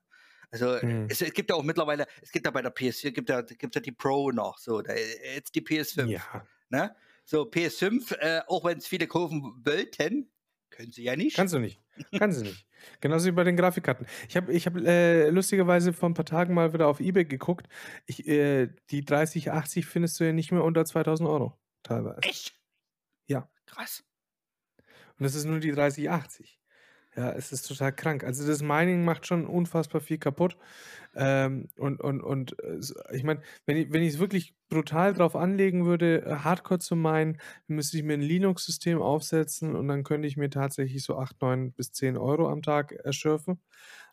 Also, 0.51 0.79
Mhm. 0.83 1.07
es 1.11 1.21
es 1.23 1.33
gibt 1.33 1.51
ja 1.51 1.57
auch 1.57 1.63
mittlerweile 1.65 2.07
es 2.23 2.31
gibt 2.33 2.47
ja 2.47 2.51
bei 2.53 2.63
der 2.63 2.71
PS4 2.75 3.11
gibt 3.13 3.29
ja 3.31 3.43
gibt's 3.43 3.75
ja 3.75 3.81
die 3.81 3.93
Pro 3.93 4.31
noch 4.31 4.59
so, 4.59 4.81
da 4.83 4.95
jetzt 4.95 5.55
die 5.55 5.61
PS5, 5.63 6.07
Ja. 6.07 6.47
ne? 6.71 6.95
So, 7.31 7.43
PS5, 7.45 8.13
äh, 8.21 8.41
auch 8.47 8.65
wenn's 8.65 8.87
viele 8.87 9.07
kaufen 9.07 9.43
wollten, 9.63 10.33
können 10.71 10.93
sie 10.93 11.03
ja 11.03 11.15
nicht. 11.15 11.37
Kannst 11.37 11.53
du 11.53 11.59
nicht. 11.59 11.79
Kannst 12.17 12.41
du 12.41 12.45
nicht. 12.45 12.67
Genauso 13.03 13.27
wie 13.27 13.33
bei 13.33 13.45
den 13.45 13.55
Grafikkarten. 13.57 14.07
Ich 14.31 14.37
habe 14.39 14.51
ich 14.51 14.65
habe, 14.65 14.81
äh, 14.87 15.29
lustigerweise 15.29 15.93
vor 15.93 16.09
'n 16.09 16.15
paar 16.15 16.25
Tagen 16.25 16.55
mal 16.55 16.73
wieder 16.73 16.87
auf 16.89 17.01
eBay 17.01 17.27
geguckt. 17.27 17.69
Ich 18.07 18.27
äh, 18.27 18.69
die 18.91 19.05
3080 19.05 19.85
findest 19.85 20.19
du 20.19 20.25
ja 20.25 20.33
nicht 20.33 20.53
mehr 20.53 20.65
unter 20.65 20.87
2.000 20.87 21.29
€ 21.29 21.59
teilweise. 21.83 22.19
Echt? 22.23 22.59
Ja. 23.27 23.49
Krass. 23.67 24.03
Und 25.19 25.25
das 25.25 25.35
ist 25.35 25.45
nur 25.47 25.59
die 25.61 25.73
3080. 25.73 26.57
Ja, 27.19 27.33
es 27.33 27.51
ist 27.51 27.67
total 27.67 27.93
krank. 27.93 28.23
Also 28.23 28.47
das 28.47 28.63
Mining 28.63 29.05
macht 29.05 29.27
schon 29.27 29.45
unfassbar 29.47 30.01
viel 30.01 30.19
kaputt. 30.19 30.57
Ähm, 31.17 31.69
und 31.79 32.01
und, 32.01 32.23
und 32.23 32.57
ich 33.13 33.25
meine, 33.25 33.43
wenn 33.67 33.77
ich 33.77 33.93
wenn 33.93 34.05
es 34.05 34.19
wirklich 34.21 34.55
brutal 34.69 35.15
drauf 35.15 35.35
anlegen 35.35 35.87
würde, 35.87 36.41
Hardcore 36.45 36.81
zu 36.81 36.97
meinen, 36.97 37.39
müsste 37.67 37.97
ich 37.99 38.05
mir 38.05 38.15
ein 38.15 38.23
Linux-System 38.23 39.03
aufsetzen 39.03 39.75
und 39.77 39.89
dann 39.89 40.05
könnte 40.05 40.29
ich 40.29 40.37
mir 40.37 40.51
tatsächlich 40.51 41.03
so 41.05 41.19
8, 41.19 41.41
9 41.43 41.73
bis 41.73 41.93
10 41.93 42.17
Euro 42.19 42.49
am 42.51 42.63
Tag 42.63 42.93
erschürfen. 42.93 43.61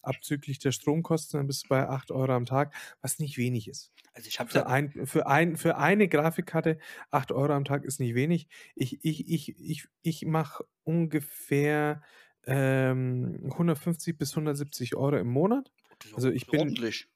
Abzüglich 0.02 0.60
der 0.60 0.72
Stromkosten, 0.72 1.40
dann 1.40 1.48
bist 1.48 1.66
du 1.66 1.70
bei 1.70 1.88
8 1.90 2.12
Euro 2.12 2.34
am 2.34 2.46
Tag, 2.46 2.74
was 3.02 3.20
nicht 3.20 3.38
wenig 3.38 3.68
ist. 3.68 3.94
Also 4.14 4.28
ich 4.30 4.40
habe 4.40 4.50
Für, 4.50 4.68
ein, 4.68 5.06
für, 5.06 5.28
ein, 5.28 5.58
für 5.58 5.78
eine 5.78 6.08
Grafikkarte 6.08 6.78
8 7.12 7.32
Euro 7.32 7.54
am 7.54 7.66
Tag 7.66 7.84
ist 7.86 8.00
nicht 8.00 8.16
wenig. 8.16 8.48
Ich, 8.76 9.04
ich, 9.04 9.28
ich, 9.30 9.60
ich, 9.60 9.88
ich 10.02 10.26
mache 10.26 10.66
ungefähr 10.84 12.02
ähm, 12.48 13.40
150 13.52 14.18
bis 14.18 14.32
170 14.32 14.96
Euro 14.96 15.18
im 15.18 15.28
Monat. 15.28 15.72
Also 16.14 16.30
ich 16.30 16.48
bin, 16.48 16.60
ordentlich. 16.62 17.08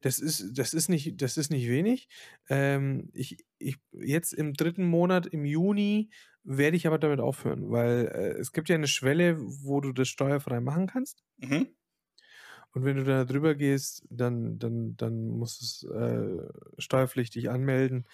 das 0.00 0.18
ist, 0.18 0.58
das 0.58 0.74
ist 0.74 0.88
nicht, 0.88 1.20
das 1.20 1.36
ist 1.36 1.50
nicht 1.50 1.68
wenig. 1.68 2.08
Ähm, 2.48 3.10
ich, 3.12 3.44
ich, 3.58 3.78
jetzt 3.92 4.32
im 4.32 4.54
dritten 4.54 4.84
Monat, 4.84 5.26
im 5.26 5.44
Juni, 5.44 6.10
werde 6.44 6.76
ich 6.76 6.86
aber 6.86 6.98
damit 6.98 7.20
aufhören, 7.20 7.70
weil 7.70 8.06
äh, 8.08 8.40
es 8.40 8.52
gibt 8.52 8.68
ja 8.68 8.74
eine 8.74 8.88
Schwelle, 8.88 9.36
wo 9.38 9.80
du 9.80 9.92
das 9.92 10.08
steuerfrei 10.08 10.60
machen 10.60 10.86
kannst. 10.86 11.22
Mhm. 11.38 11.68
Und 12.74 12.84
wenn 12.84 12.96
du 12.96 13.04
da 13.04 13.24
drüber 13.24 13.54
gehst, 13.54 14.02
dann, 14.08 14.58
dann, 14.58 14.96
dann 14.96 15.28
musst 15.28 15.60
du 15.60 15.64
es 15.64 15.94
äh, 15.94 16.48
steuerpflichtig 16.78 17.50
anmelden. 17.50 18.06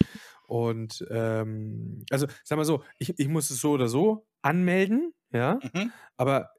Und 0.46 1.06
ähm, 1.10 2.04
also 2.10 2.26
sag 2.42 2.56
mal 2.56 2.64
so, 2.64 2.82
ich, 2.98 3.16
ich 3.18 3.28
muss 3.28 3.50
es 3.50 3.60
so 3.60 3.70
oder 3.70 3.88
so 3.88 4.26
anmelden, 4.42 5.12
ja, 5.32 5.58
Mhm. 5.62 5.92
aber 6.16 6.50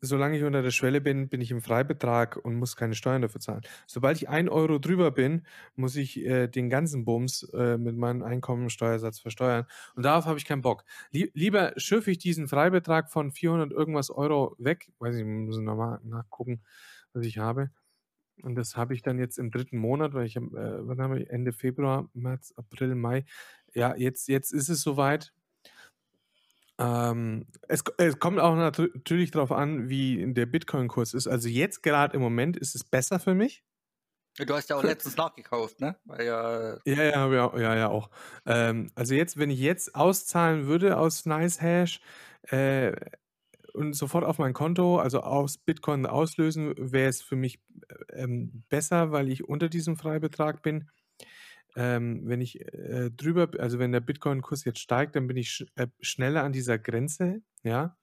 solange 0.00 0.38
ich 0.38 0.44
unter 0.44 0.62
der 0.62 0.70
Schwelle 0.70 1.00
bin, 1.00 1.28
bin 1.28 1.40
ich 1.40 1.50
im 1.50 1.60
Freibetrag 1.60 2.36
und 2.36 2.54
muss 2.54 2.76
keine 2.76 2.94
Steuern 2.94 3.20
dafür 3.22 3.40
zahlen. 3.40 3.62
Sobald 3.88 4.16
ich 4.16 4.28
ein 4.28 4.48
Euro 4.48 4.78
drüber 4.78 5.10
bin, 5.10 5.44
muss 5.74 5.96
ich 5.96 6.18
äh, 6.24 6.46
den 6.46 6.70
ganzen 6.70 7.04
Bums 7.04 7.42
äh, 7.52 7.76
mit 7.78 7.96
meinem 7.96 8.22
Einkommensteuersatz 8.22 9.18
versteuern. 9.18 9.66
Und 9.96 10.04
darauf 10.04 10.26
habe 10.26 10.38
ich 10.38 10.44
keinen 10.44 10.62
Bock. 10.62 10.84
Lie 11.10 11.30
lieber 11.34 11.72
schürfe 11.78 12.12
ich 12.12 12.18
diesen 12.18 12.46
Freibetrag 12.46 13.10
von 13.10 13.32
400 13.32 13.72
irgendwas 13.72 14.10
Euro 14.10 14.54
weg. 14.58 14.92
Weiß 15.00 15.16
ich, 15.16 15.24
muss 15.24 15.58
nochmal 15.58 15.98
nachgucken, 16.04 16.62
was 17.12 17.24
ich 17.26 17.38
habe. 17.38 17.70
Und 18.42 18.54
das 18.54 18.76
habe 18.76 18.94
ich 18.94 19.02
dann 19.02 19.18
jetzt 19.18 19.38
im 19.38 19.50
dritten 19.50 19.78
Monat, 19.78 20.14
weil 20.14 20.26
ich 20.26 20.36
äh, 20.36 20.40
wann 20.42 21.00
haben 21.00 21.14
wir 21.14 21.28
Ende 21.30 21.52
Februar, 21.52 22.08
März, 22.14 22.52
April, 22.56 22.94
Mai. 22.94 23.24
Ja, 23.74 23.96
jetzt, 23.96 24.28
jetzt 24.28 24.52
ist 24.52 24.68
es 24.68 24.82
soweit. 24.82 25.32
Ähm, 26.78 27.46
es, 27.68 27.82
es 27.98 28.18
kommt 28.18 28.38
auch 28.38 28.54
natür- 28.54 28.90
natürlich 28.94 29.30
darauf 29.32 29.52
an, 29.52 29.88
wie 29.88 30.32
der 30.32 30.46
Bitcoin-Kurs 30.46 31.14
ist. 31.14 31.26
Also 31.26 31.48
jetzt 31.48 31.82
gerade 31.82 32.14
im 32.14 32.22
Moment 32.22 32.56
ist 32.56 32.74
es 32.74 32.84
besser 32.84 33.18
für 33.18 33.34
mich. 33.34 33.64
Du 34.38 34.54
hast 34.54 34.70
ja 34.70 34.76
auch 34.76 34.84
letztens 34.84 35.16
nachgekauft, 35.16 35.80
ne? 35.80 35.96
Weil 36.04 36.24
ja, 36.26 36.78
Ja, 36.86 37.02
ja, 37.32 37.58
ja, 37.58 37.74
ja 37.76 37.88
auch. 37.88 38.10
Ähm, 38.46 38.92
also 38.94 39.14
jetzt, 39.14 39.36
wenn 39.36 39.50
ich 39.50 39.58
jetzt 39.58 39.94
auszahlen 39.96 40.66
würde 40.66 40.96
aus 40.98 41.26
NiceHash 41.26 42.00
äh, 42.42 42.92
und 43.72 43.94
sofort 43.94 44.24
auf 44.24 44.38
mein 44.38 44.52
Konto, 44.52 44.98
also 44.98 45.20
aus 45.20 45.58
Bitcoin 45.58 46.06
auslösen, 46.06 46.74
wäre 46.78 47.08
es 47.08 47.20
für 47.20 47.36
mich 47.36 47.58
äh, 48.12 48.22
ähm, 48.22 48.62
besser, 48.68 49.10
weil 49.10 49.28
ich 49.28 49.48
unter 49.48 49.68
diesem 49.68 49.96
Freibetrag 49.96 50.62
bin. 50.62 50.88
Ähm, 51.78 52.22
wenn 52.24 52.42
ich 52.42 52.60
äh, 52.74 53.10
drüber, 53.12 53.50
also 53.60 53.78
wenn 53.80 53.92
der 53.92 54.00
Bitcoin-Kurs 54.00 54.64
jetzt 54.66 54.80
steigt, 54.80 55.16
dann 55.16 55.28
bin 55.28 55.38
ich 55.38 55.50
sch 55.52 55.66
äh, 55.76 55.88
schneller 56.00 56.44
an 56.44 56.52
dieser 56.52 56.78
Grenze, 56.78 57.42
ja, 57.64 57.96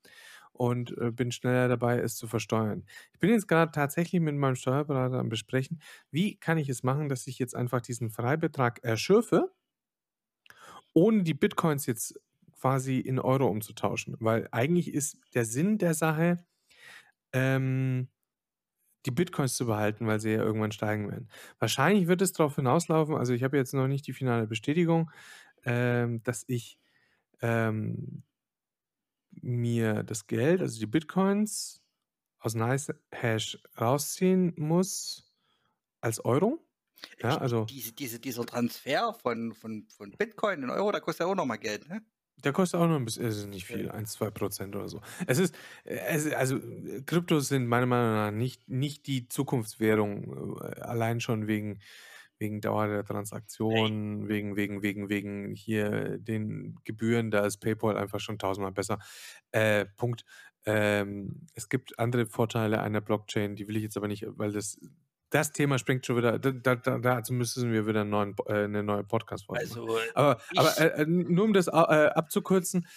und 0.54 0.98
äh, 0.98 1.12
bin 1.12 1.32
schneller 1.34 1.68
dabei, 1.68 2.00
es 2.00 2.16
zu 2.18 2.28
versteuern. 2.28 2.86
Ich 3.14 3.20
bin 3.20 3.32
jetzt 3.32 3.48
gerade 3.50 3.72
tatsächlich 3.74 4.22
mit 4.22 4.36
meinem 4.36 4.56
Steuerberater 4.56 5.20
am 5.20 5.30
Besprechen, 5.30 5.82
wie 6.12 6.38
kann 6.38 6.58
ich 6.58 6.70
es 6.70 6.84
machen, 6.84 7.10
dass 7.10 7.28
ich 7.28 7.40
jetzt 7.40 7.56
einfach 7.56 7.82
diesen 7.82 8.12
Freibetrag 8.12 8.84
erschürfe, 8.84 9.52
ohne 10.94 11.24
die 11.24 11.34
Bitcoins 11.34 11.86
jetzt 11.86 12.20
quasi 12.60 13.00
in 13.00 13.20
Euro 13.20 13.48
umzutauschen. 13.48 14.16
Weil 14.20 14.48
eigentlich 14.52 14.94
ist 14.94 15.18
der 15.34 15.46
Sinn 15.46 15.78
der 15.78 15.94
Sache, 15.94 16.38
ähm, 17.34 18.10
die 19.06 19.12
Bitcoins 19.12 19.56
zu 19.56 19.66
behalten, 19.66 20.08
weil 20.08 20.20
sie 20.20 20.32
ja 20.32 20.44
irgendwann 20.44 20.72
steigen 20.72 21.10
werden. 21.10 21.30
Wahrscheinlich 21.60 22.08
wird 22.08 22.22
es 22.22 22.34
darauf 22.34 22.56
hinauslaufen, 22.56 23.16
also 23.16 23.34
ich 23.34 23.44
habe 23.44 23.58
jetzt 23.58 23.74
noch 23.74 23.88
nicht 23.88 24.08
die 24.08 24.14
finale 24.14 24.48
Bestätigung, 24.48 25.12
ähm, 25.64 26.24
dass 26.24 26.44
ich 26.48 26.80
ähm, 27.42 28.24
mir 29.32 30.04
das 30.04 30.28
Geld, 30.28 30.62
also 30.62 30.80
die 30.80 30.86
Bitcoins 30.86 31.82
aus 32.40 32.56
NiceHash 32.56 33.60
rausziehen 33.80 34.54
muss 34.58 35.34
als 36.02 36.24
Euro. 36.24 36.60
Ja, 37.22 37.38
also 37.38 37.66
diese, 37.66 37.94
diese, 37.94 38.20
dieser 38.20 38.46
Transfer 38.46 39.14
von, 39.14 39.54
von, 39.54 39.88
von 39.90 40.12
Bitcoin 40.12 40.64
in 40.64 40.70
Euro, 40.70 40.92
da 40.92 41.00
kostet 41.00 41.26
ja 41.26 41.32
auch 41.32 41.36
nochmal 41.36 41.60
Geld, 41.60 41.88
ne? 41.90 42.04
Der 42.44 42.54
kostet 42.54 42.80
auch 42.80 42.88
noch 42.88 42.96
ein 42.96 43.06
bisschen, 43.06 43.26
es 43.26 43.38
ist 43.38 43.48
nicht 43.48 43.66
viel, 43.66 43.90
1, 43.90 44.12
2 44.14 44.30
Prozent 44.32 44.76
oder 44.76 44.88
so. 44.88 45.02
Es 45.28 45.40
ist, 45.40 45.56
es, 45.84 46.32
also 46.34 46.60
Kryptos 47.06 47.48
sind 47.48 47.68
meiner 47.68 47.86
Meinung 47.86 48.14
nach 48.14 48.32
nicht, 48.32 48.68
nicht 48.70 49.08
die 49.08 49.28
Zukunftswährung, 49.28 50.58
äh, 50.62 50.82
allein 50.82 51.20
schon 51.22 51.48
wegen, 51.48 51.80
wegen 52.38 52.62
Dauer 52.62 52.88
der 52.88 53.06
Transaktion, 53.06 54.28
wegen, 54.28 54.56
wegen, 54.56 54.82
wegen, 54.82 55.10
wegen 55.10 55.54
hier 55.56 56.18
den 56.20 56.78
Gebühren, 56.84 57.32
da 57.32 57.46
ist 57.46 57.58
PayPal 57.58 57.98
einfach 57.98 58.20
schon 58.20 58.38
tausendmal 58.38 58.74
besser. 58.74 59.00
Äh, 59.52 59.86
Punkt. 59.96 60.26
Ähm, 60.66 61.48
es 61.54 61.70
gibt 61.70 61.98
andere 62.00 62.26
Vorteile 62.26 62.82
einer 62.82 63.02
Blockchain, 63.02 63.56
die 63.56 63.68
will 63.68 63.78
ich 63.78 63.84
jetzt 63.84 63.98
aber 63.98 64.08
nicht, 64.08 64.26
weil 64.28 64.52
das, 64.52 64.80
das 65.30 65.52
Thema 65.52 65.78
springt 65.78 66.06
schon 66.06 66.18
wieder, 66.18 66.40
da, 66.40 66.52
da, 66.52 66.76
da, 66.76 66.98
dazu 67.00 67.34
müssen 67.34 67.72
wir 67.72 67.88
wieder 67.88 68.02
einen 68.02 68.10
neuen, 68.10 68.36
äh, 68.48 68.64
eine 68.64 68.84
neue 68.84 69.04
Podcast-Folge. 69.04 69.62
Also, 69.62 69.98
Aber, 70.14 70.40
aber 70.56 70.78
äh, 70.78 71.06
nur 71.06 71.46
um 71.46 71.54
das 71.54 71.68
äh, 71.68 71.72
abzukürzen, 71.72 72.88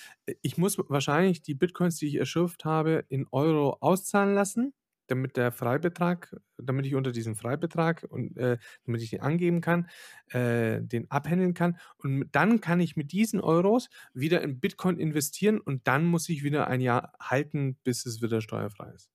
ich 0.42 0.58
muss 0.58 0.78
wahrscheinlich 0.78 1.42
die 1.42 1.54
Bitcoins, 1.54 1.96
die 1.96 2.08
ich 2.08 2.16
erschürft 2.16 2.64
habe, 2.64 3.04
in 3.08 3.26
Euro 3.30 3.78
auszahlen 3.80 4.34
lassen, 4.34 4.74
damit 5.08 5.36
der 5.36 5.52
Freibetrag, 5.52 6.36
damit 6.58 6.86
ich 6.86 6.94
unter 6.94 7.12
diesem 7.12 7.34
Freibetrag 7.34 8.06
und 8.08 8.36
äh, 8.36 8.58
damit 8.84 9.02
ich 9.02 9.10
den 9.10 9.20
angeben 9.20 9.60
kann, 9.60 9.88
äh, 10.28 10.80
den 10.82 11.10
abhändeln 11.10 11.54
kann. 11.54 11.78
Und 11.96 12.28
dann 12.32 12.60
kann 12.60 12.80
ich 12.80 12.94
mit 12.94 13.12
diesen 13.12 13.40
Euros 13.40 13.88
wieder 14.12 14.42
in 14.42 14.60
Bitcoin 14.60 14.98
investieren 14.98 15.60
und 15.60 15.86
dann 15.88 16.04
muss 16.04 16.28
ich 16.28 16.44
wieder 16.44 16.68
ein 16.68 16.80
Jahr 16.80 17.12
halten, 17.20 17.78
bis 17.82 18.06
es 18.06 18.22
wieder 18.22 18.40
steuerfrei 18.40 18.90
ist. 18.90 19.10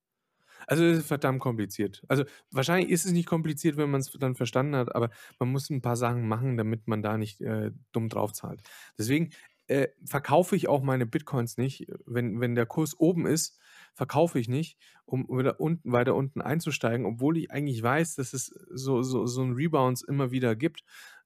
Also 0.67 0.83
es 0.83 0.99
ist 0.99 1.07
verdammt 1.07 1.39
kompliziert. 1.39 2.03
Also 2.07 2.23
wahrscheinlich 2.51 2.89
ist 2.89 3.05
es 3.05 3.11
nicht 3.11 3.27
kompliziert, 3.27 3.77
wenn 3.77 3.89
man 3.91 4.01
es 4.01 4.11
dann 4.11 4.35
verstanden 4.35 4.75
hat, 4.75 4.95
aber 4.95 5.09
man 5.39 5.51
muss 5.51 5.69
ein 5.69 5.81
paar 5.81 5.95
Sachen 5.95 6.27
machen, 6.27 6.57
damit 6.57 6.87
man 6.87 7.01
da 7.01 7.17
nicht 7.17 7.41
äh, 7.41 7.71
dumm 7.91 8.09
drauf 8.09 8.33
zahlt. 8.33 8.61
Deswegen 8.97 9.31
äh, 9.67 9.87
verkaufe 10.05 10.55
ich 10.55 10.67
auch 10.67 10.83
meine 10.83 11.05
Bitcoins 11.05 11.57
nicht. 11.57 11.87
Wenn, 12.05 12.39
wenn 12.41 12.55
der 12.55 12.65
Kurs 12.65 12.99
oben 12.99 13.25
ist, 13.25 13.59
verkaufe 13.93 14.39
ich 14.39 14.47
nicht, 14.49 14.77
um 15.05 15.27
wieder 15.29 15.59
unten, 15.59 15.91
weiter 15.91 16.15
unten 16.15 16.41
einzusteigen, 16.41 17.05
obwohl 17.05 17.37
ich 17.37 17.51
eigentlich 17.51 17.81
weiß, 17.81 18.15
dass 18.15 18.33
es 18.33 18.53
so, 18.71 19.03
so, 19.03 19.25
so 19.25 19.41
ein 19.43 19.53
Rebounds 19.53 20.01
immer 20.01 20.31
wieder 20.31 20.55
gibt, 20.55 20.83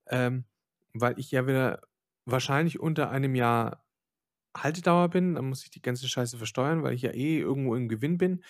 ähm, 0.08 0.46
weil 0.94 1.18
ich 1.20 1.32
ja 1.32 1.48
wieder 1.48 1.82
wahrscheinlich 2.26 2.80
unter 2.80 3.10
einem 3.10 3.36
Jahr 3.36 3.84
Haltedauer 4.56 5.10
bin, 5.10 5.36
dann 5.36 5.50
muss 5.50 5.64
ich 5.64 5.70
die 5.72 5.82
ganze 5.82 6.08
Scheiße 6.08 6.38
versteuern, 6.38 6.84
weil 6.84 6.94
ich 6.94 7.04
ja 7.04 7.12
eh 7.12 7.40
irgendwo 7.40 7.76
im 7.76 7.88
Gewinn 7.90 8.18
bin. 8.18 8.44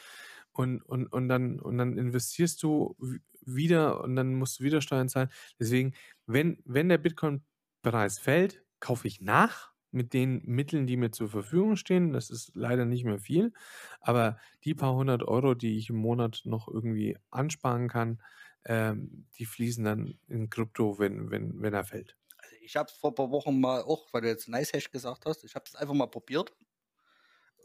Und, 0.57 0.81
und, 0.81 1.05
und, 1.13 1.29
dann, 1.29 1.59
und 1.59 1.77
dann 1.77 1.97
investierst 1.97 2.63
du 2.63 2.95
wieder 3.41 4.03
und 4.03 4.15
dann 4.15 4.33
musst 4.33 4.59
du 4.59 4.63
wieder 4.63 4.81
Steuern 4.81 5.07
zahlen. 5.07 5.29
Deswegen, 5.59 5.93
wenn, 6.25 6.57
wenn 6.65 6.89
der 6.89 6.97
Bitcoin-Preis 6.97 8.17
fällt, 8.17 8.63
kaufe 8.79 9.07
ich 9.07 9.21
nach 9.21 9.71
mit 9.91 10.13
den 10.13 10.41
Mitteln, 10.45 10.87
die 10.87 10.97
mir 10.97 11.11
zur 11.11 11.29
Verfügung 11.29 11.75
stehen. 11.75 12.11
Das 12.11 12.31
ist 12.31 12.51
leider 12.55 12.85
nicht 12.85 13.03
mehr 13.03 13.19
viel. 13.19 13.53
Aber 14.01 14.37
die 14.63 14.73
paar 14.73 14.95
hundert 14.95 15.23
Euro, 15.23 15.53
die 15.53 15.77
ich 15.77 15.91
im 15.91 15.97
Monat 15.97 16.41
noch 16.45 16.67
irgendwie 16.67 17.17
ansparen 17.29 17.87
kann, 17.87 18.21
ähm, 18.65 19.27
die 19.37 19.45
fließen 19.45 19.83
dann 19.83 20.19
in 20.27 20.49
Krypto, 20.49 20.97
wenn, 20.97 21.29
wenn, 21.29 21.61
wenn 21.61 21.73
er 21.73 21.83
fällt. 21.83 22.17
also 22.37 22.55
ich 22.61 22.75
habe 22.75 22.89
es 22.89 22.97
vor 22.97 23.11
ein 23.11 23.15
paar 23.15 23.31
Wochen 23.31 23.59
mal 23.59 23.81
auch, 23.81 24.11
weil 24.11 24.21
du 24.21 24.27
jetzt 24.27 24.49
NiceHash 24.49 24.89
gesagt 24.91 25.25
hast, 25.25 25.43
ich 25.43 25.55
habe 25.55 25.65
das 25.65 25.75
einfach 25.75 25.93
mal 25.93 26.07
probiert 26.07 26.51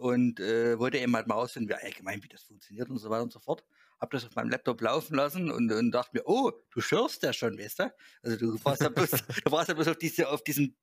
und 0.02 0.40
äh, 0.40 0.78
wollte 0.78 0.98
eben 0.98 1.14
halt 1.14 1.26
mal 1.26 1.34
ausfinden, 1.36 1.68
wie 1.70 1.74
allgemein, 1.74 2.22
wie 2.22 2.28
das 2.28 2.42
funktioniert 2.42 2.90
und 2.90 2.98
so 2.98 3.10
weiter 3.10 3.22
und 3.22 3.32
so 3.32 3.40
fort. 3.40 3.64
Habe 4.00 4.16
das 4.16 4.24
auf 4.26 4.34
meinem 4.34 4.50
Laptop 4.50 4.80
laufen 4.80 5.14
lassen 5.16 5.50
und, 5.50 5.70
und 5.70 5.90
dachte 5.92 6.10
mir, 6.14 6.22
oh, 6.26 6.52
du 6.70 6.80
schürfst 6.80 7.22
ja 7.22 7.32
schon, 7.32 7.58
weißt 7.58 7.80
du? 7.80 7.94
Also 8.22 8.36
du 8.36 8.58
brauchst 8.58 8.82
ja 8.82 8.88
bloß, 8.88 9.10
du 9.44 9.50
brauchst 9.50 9.68
ja 9.68 9.74
bloß 9.74 9.88
auf, 9.88 9.96
diese, 9.96 10.28
auf 10.28 10.42
diesen 10.42 10.76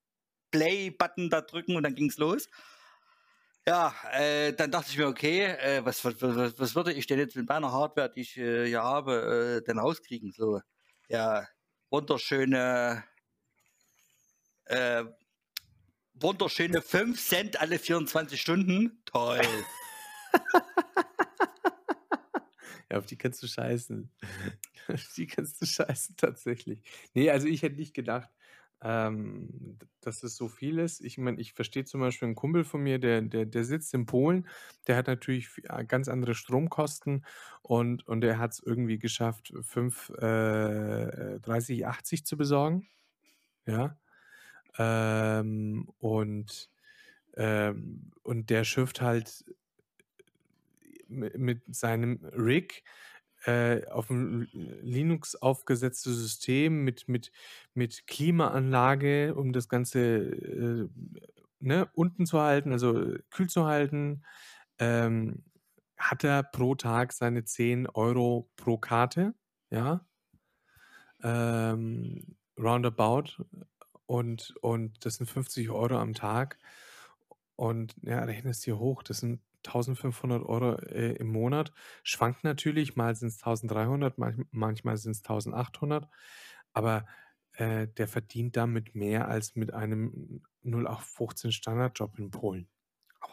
Play-Button 0.51 1.29
da 1.29 1.41
drücken 1.41 1.75
und 1.75 1.83
dann 1.83 1.95
ging's 1.95 2.17
los. 2.17 2.47
Ja, 3.67 3.93
äh, 4.13 4.53
dann 4.53 4.71
dachte 4.71 4.89
ich 4.89 4.97
mir, 4.97 5.07
okay, 5.07 5.43
äh, 5.43 5.85
was, 5.85 6.03
was, 6.03 6.15
was, 6.21 6.57
was 6.57 6.75
würde 6.75 6.93
ich 6.93 7.05
denn 7.07 7.19
jetzt 7.19 7.35
mit 7.35 7.47
meiner 7.47 7.71
Hardware, 7.71 8.09
die 8.09 8.21
ich 8.21 8.37
äh, 8.37 8.65
hier 8.65 8.81
habe, 8.81 9.61
äh, 9.61 9.65
denn 9.65 9.77
rauskriegen? 9.77 10.31
So, 10.31 10.61
ja, 11.07 11.47
wunderschöne, 11.89 13.03
äh, 14.65 15.03
wunderschöne 16.21 16.81
5 16.81 17.19
Cent 17.21 17.59
alle 17.61 17.79
24 17.79 18.39
Stunden. 18.41 19.01
Toll. 19.05 19.41
Ja, 22.91 22.97
auf 22.97 23.05
die 23.05 23.17
kannst 23.17 23.41
du 23.43 23.47
scheißen. 23.47 24.11
Auf 24.87 25.13
die 25.15 25.27
kannst 25.27 25.61
du 25.61 25.65
scheißen, 25.67 26.15
tatsächlich. 26.17 26.81
Ne, 27.13 27.29
also 27.29 27.47
ich 27.47 27.61
hätte 27.61 27.75
nicht 27.75 27.93
gedacht, 27.93 28.29
ähm, 28.81 29.77
dass 30.01 30.23
es 30.23 30.35
so 30.35 30.47
viel 30.47 30.79
ist. 30.79 31.01
Ich 31.01 31.17
meine, 31.19 31.39
ich 31.39 31.53
verstehe 31.53 31.85
zum 31.85 32.01
Beispiel 32.01 32.27
einen 32.27 32.35
Kumpel 32.35 32.63
von 32.63 32.81
mir, 32.81 32.97
der 32.97 33.21
der 33.21 33.45
der 33.45 33.63
sitzt 33.65 33.93
in 33.93 34.05
Polen, 34.07 34.47
der 34.87 34.95
hat 34.97 35.07
natürlich 35.07 35.49
äh, 35.65 35.85
ganz 35.85 36.07
andere 36.07 36.33
Stromkosten 36.33 37.25
und 37.61 38.07
und 38.07 38.21
der 38.21 38.39
hat's 38.39 38.59
irgendwie 38.65 38.97
geschafft, 38.99 39.53
5, 39.61 40.09
äh, 40.17 41.39
3080 41.41 42.25
zu 42.25 42.37
besorgen, 42.37 42.87
ja? 43.67 43.97
Ähm, 44.77 45.87
und 45.99 46.69
ähm, 47.37 48.11
und 48.23 48.49
der 48.49 48.63
schifft 48.65 49.01
halt 49.01 49.45
mi 51.07 51.29
mit 51.37 51.63
seinem 51.75 52.19
Rig, 52.33 52.83
äh, 53.45 53.85
auf'm 53.91 54.47
L 54.53 54.79
Linux 54.83 55.35
aufgesetztes 55.35 56.17
System 56.17 56.83
mit 56.83 57.07
mit 57.07 57.31
mit 57.73 58.05
Klimaanlage, 58.07 59.35
um 59.35 59.53
das 59.53 59.69
Ganze, 59.69 59.99
äh, 59.99 60.89
ne, 61.59 61.89
unten 61.93 62.25
zu 62.25 62.39
halten, 62.41 62.71
also 62.73 63.15
kühl 63.31 63.47
zu 63.49 63.65
halten, 63.65 64.23
ähm, 64.79 65.43
hat 65.97 66.23
er 66.23 66.43
pro 66.43 66.75
Tag 66.75 67.13
seine 67.13 67.45
10 67.45 67.87
Euro 67.87 68.49
pro 68.57 68.77
Karte, 68.77 69.33
ja? 69.71 70.05
Ähm, 71.23 72.35
roundabout 72.57 73.25
und 74.10 74.56
und 74.61 75.06
das 75.06 75.15
sind 75.15 75.27
50 75.27 75.69
Euro 75.69 75.98
am 75.99 76.14
Tag. 76.15 76.57
Und 77.56 77.95
ja, 78.02 78.23
rechne 78.23 78.52
es 78.52 78.61
dir 78.61 78.80
hoch, 78.80 79.03
das 79.03 79.19
sind 79.19 79.41
1.500 79.64 80.45
Euro 80.45 80.76
äh, 80.77 81.14
im 81.18 81.27
Monat. 81.27 81.72
Schwankt 82.03 82.44
natürlich, 82.44 82.95
mal 82.95 83.15
sind's 83.15 83.44
1.300, 83.44 84.14
manch 84.18 84.38
manchmal 84.52 84.98
sind's 84.98 85.22
1.800, 85.22 86.07
aber, 86.73 87.06
äh, 87.53 87.88
der 87.88 88.07
verdient 88.07 88.57
damit 88.57 88.95
mehr 88.95 89.27
als 89.27 89.56
mit 89.56 89.73
einem 89.73 90.41
08/15 90.64 91.52
Standardjob 91.52 92.18
in 92.18 92.31
Polen. 92.31 92.68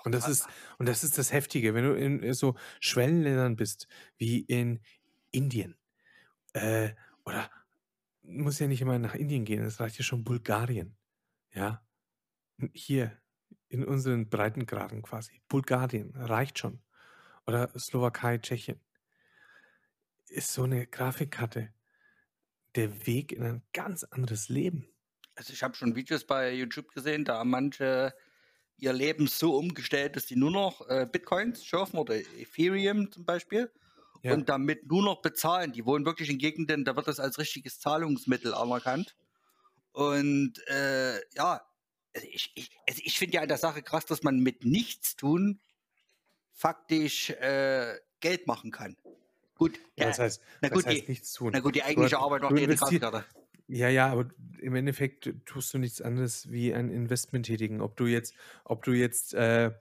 Und 0.05 0.12
das 0.12 0.28
ist 0.28 0.47
und 0.78 0.89
das 0.89 1.05
ist 1.05 1.19
das 1.19 1.32
Heftige, 1.32 1.74
wenn 1.74 1.85
du 1.85 1.94
in, 1.94 2.35
so 2.35 2.57
Schwellenländern 2.81 3.57
bist 3.57 3.89
wie 4.19 4.40
in 4.40 4.81
Indien, 5.31 5.77
äh, 6.55 6.90
oder 7.24 7.51
muss 8.27 8.59
ja 8.59 8.66
nicht 8.69 8.81
immer 8.82 8.98
nach 8.98 9.15
Indien 9.15 9.44
gehen, 9.44 9.62
es 9.65 9.81
reicht 9.81 9.98
ja 9.98 10.05
schon 10.05 10.24
Bulgarien, 10.24 10.97
ja? 11.55 11.86
Hier 12.74 13.20
in 13.69 13.85
unseren 13.85 14.31
Breitengraden 14.31 15.03
quasi. 15.03 15.43
Bulgarien 15.48 16.12
reicht 16.16 16.59
schon. 16.61 16.82
Oder 17.47 17.70
Slowakei, 17.78 18.39
Tschechien. 18.39 18.81
Ist 20.28 20.53
so 20.53 20.66
'ne 20.66 20.86
Grafikkarte 20.89 21.73
der 22.74 23.07
Weg 23.07 23.32
in 23.32 23.43
ein 23.44 23.62
ganz 23.73 24.03
anderes 24.05 24.48
Leben. 24.48 24.89
Also, 25.39 25.53
ich 25.53 25.62
habe 25.62 25.74
schon 25.74 25.94
Videos 25.94 26.24
bei 26.27 26.53
YouTube 26.53 26.93
gesehen, 26.93 27.24
da 27.24 27.39
haben 27.39 27.51
manche 27.51 28.15
ihr 28.78 28.93
Leben 28.93 29.27
so 29.27 29.57
umgestellt, 29.57 30.16
dass 30.16 30.27
die 30.27 30.36
nur 30.36 30.51
noch, 30.51 30.86
äh, 30.89 31.07
Bitcoins 31.11 31.65
schürfen 31.65 31.98
oder 31.98 32.16
Ethereum 32.16 33.11
zum 33.12 33.24
Beispiel 33.27 33.70
Ja. 34.27 34.35
und 34.35 34.48
damit 34.48 34.86
nur 34.86 35.03
noch 35.03 35.23
bezahlen. 35.23 35.73
Die 35.73 35.85
wohnen 35.86 36.05
wirklich 36.05 36.31
in 36.31 36.39
Gegenden, 36.39 36.85
da 36.85 36.97
wird 36.97 37.09
das 37.09 37.20
als 37.20 37.39
richtiges 37.39 37.78
Zahlungsmittel 37.81 38.55
anerkannt. 38.55 39.16
Und, 39.93 40.55
äh, 40.69 41.16
ja, 41.35 41.62
also 42.15 42.28
ich 42.31 42.53
ich 42.55 42.70
also 42.89 43.01
ich 43.05 43.19
finde 43.19 43.36
ja 43.36 43.43
an 43.43 43.48
der 43.48 43.59
Sache 43.59 43.82
krass, 43.82 44.07
dass 44.07 44.23
man 44.23 44.40
mit 44.40 44.65
Nichtstun 44.65 45.61
faktisch, 46.53 47.31
äh, 47.31 47.98
Geld 48.20 48.47
machen 48.47 48.70
kann. 48.70 48.97
Gut, 49.57 49.78
Ja, 49.97 50.09
was 50.09 50.19
heißt 50.19 50.43
na 50.61 50.69
gut, 50.70 50.86
heißt 50.86 51.07
die 51.07 51.09
nichts 51.09 51.32
tun? 51.32 51.53
na 51.53 51.61
gut, 51.61 51.74
die 51.74 51.82
eigentliche 51.82 52.19
Arbeit 52.19 52.43
macht 52.43 52.59
investier 52.59 53.01
Grafikkarte. 53.01 53.24
ja, 53.69 53.89
ja, 53.89 54.09
aber 54.09 54.31
im 54.61 54.74
Endeffekt 54.74 55.32
tust 55.47 55.73
du 55.74 55.78
nichts 55.78 56.01
anderes 56.03 56.51
wie 56.51 56.74
ein 56.74 56.90
Investment 56.90 57.47
tätigen. 57.47 57.81
Ob 57.81 57.97
du 57.97 58.07
jetzt 58.07 58.35
ob 58.65 58.85
du 58.85 58.93
jetzt, 58.93 59.35
äh, 59.35 59.73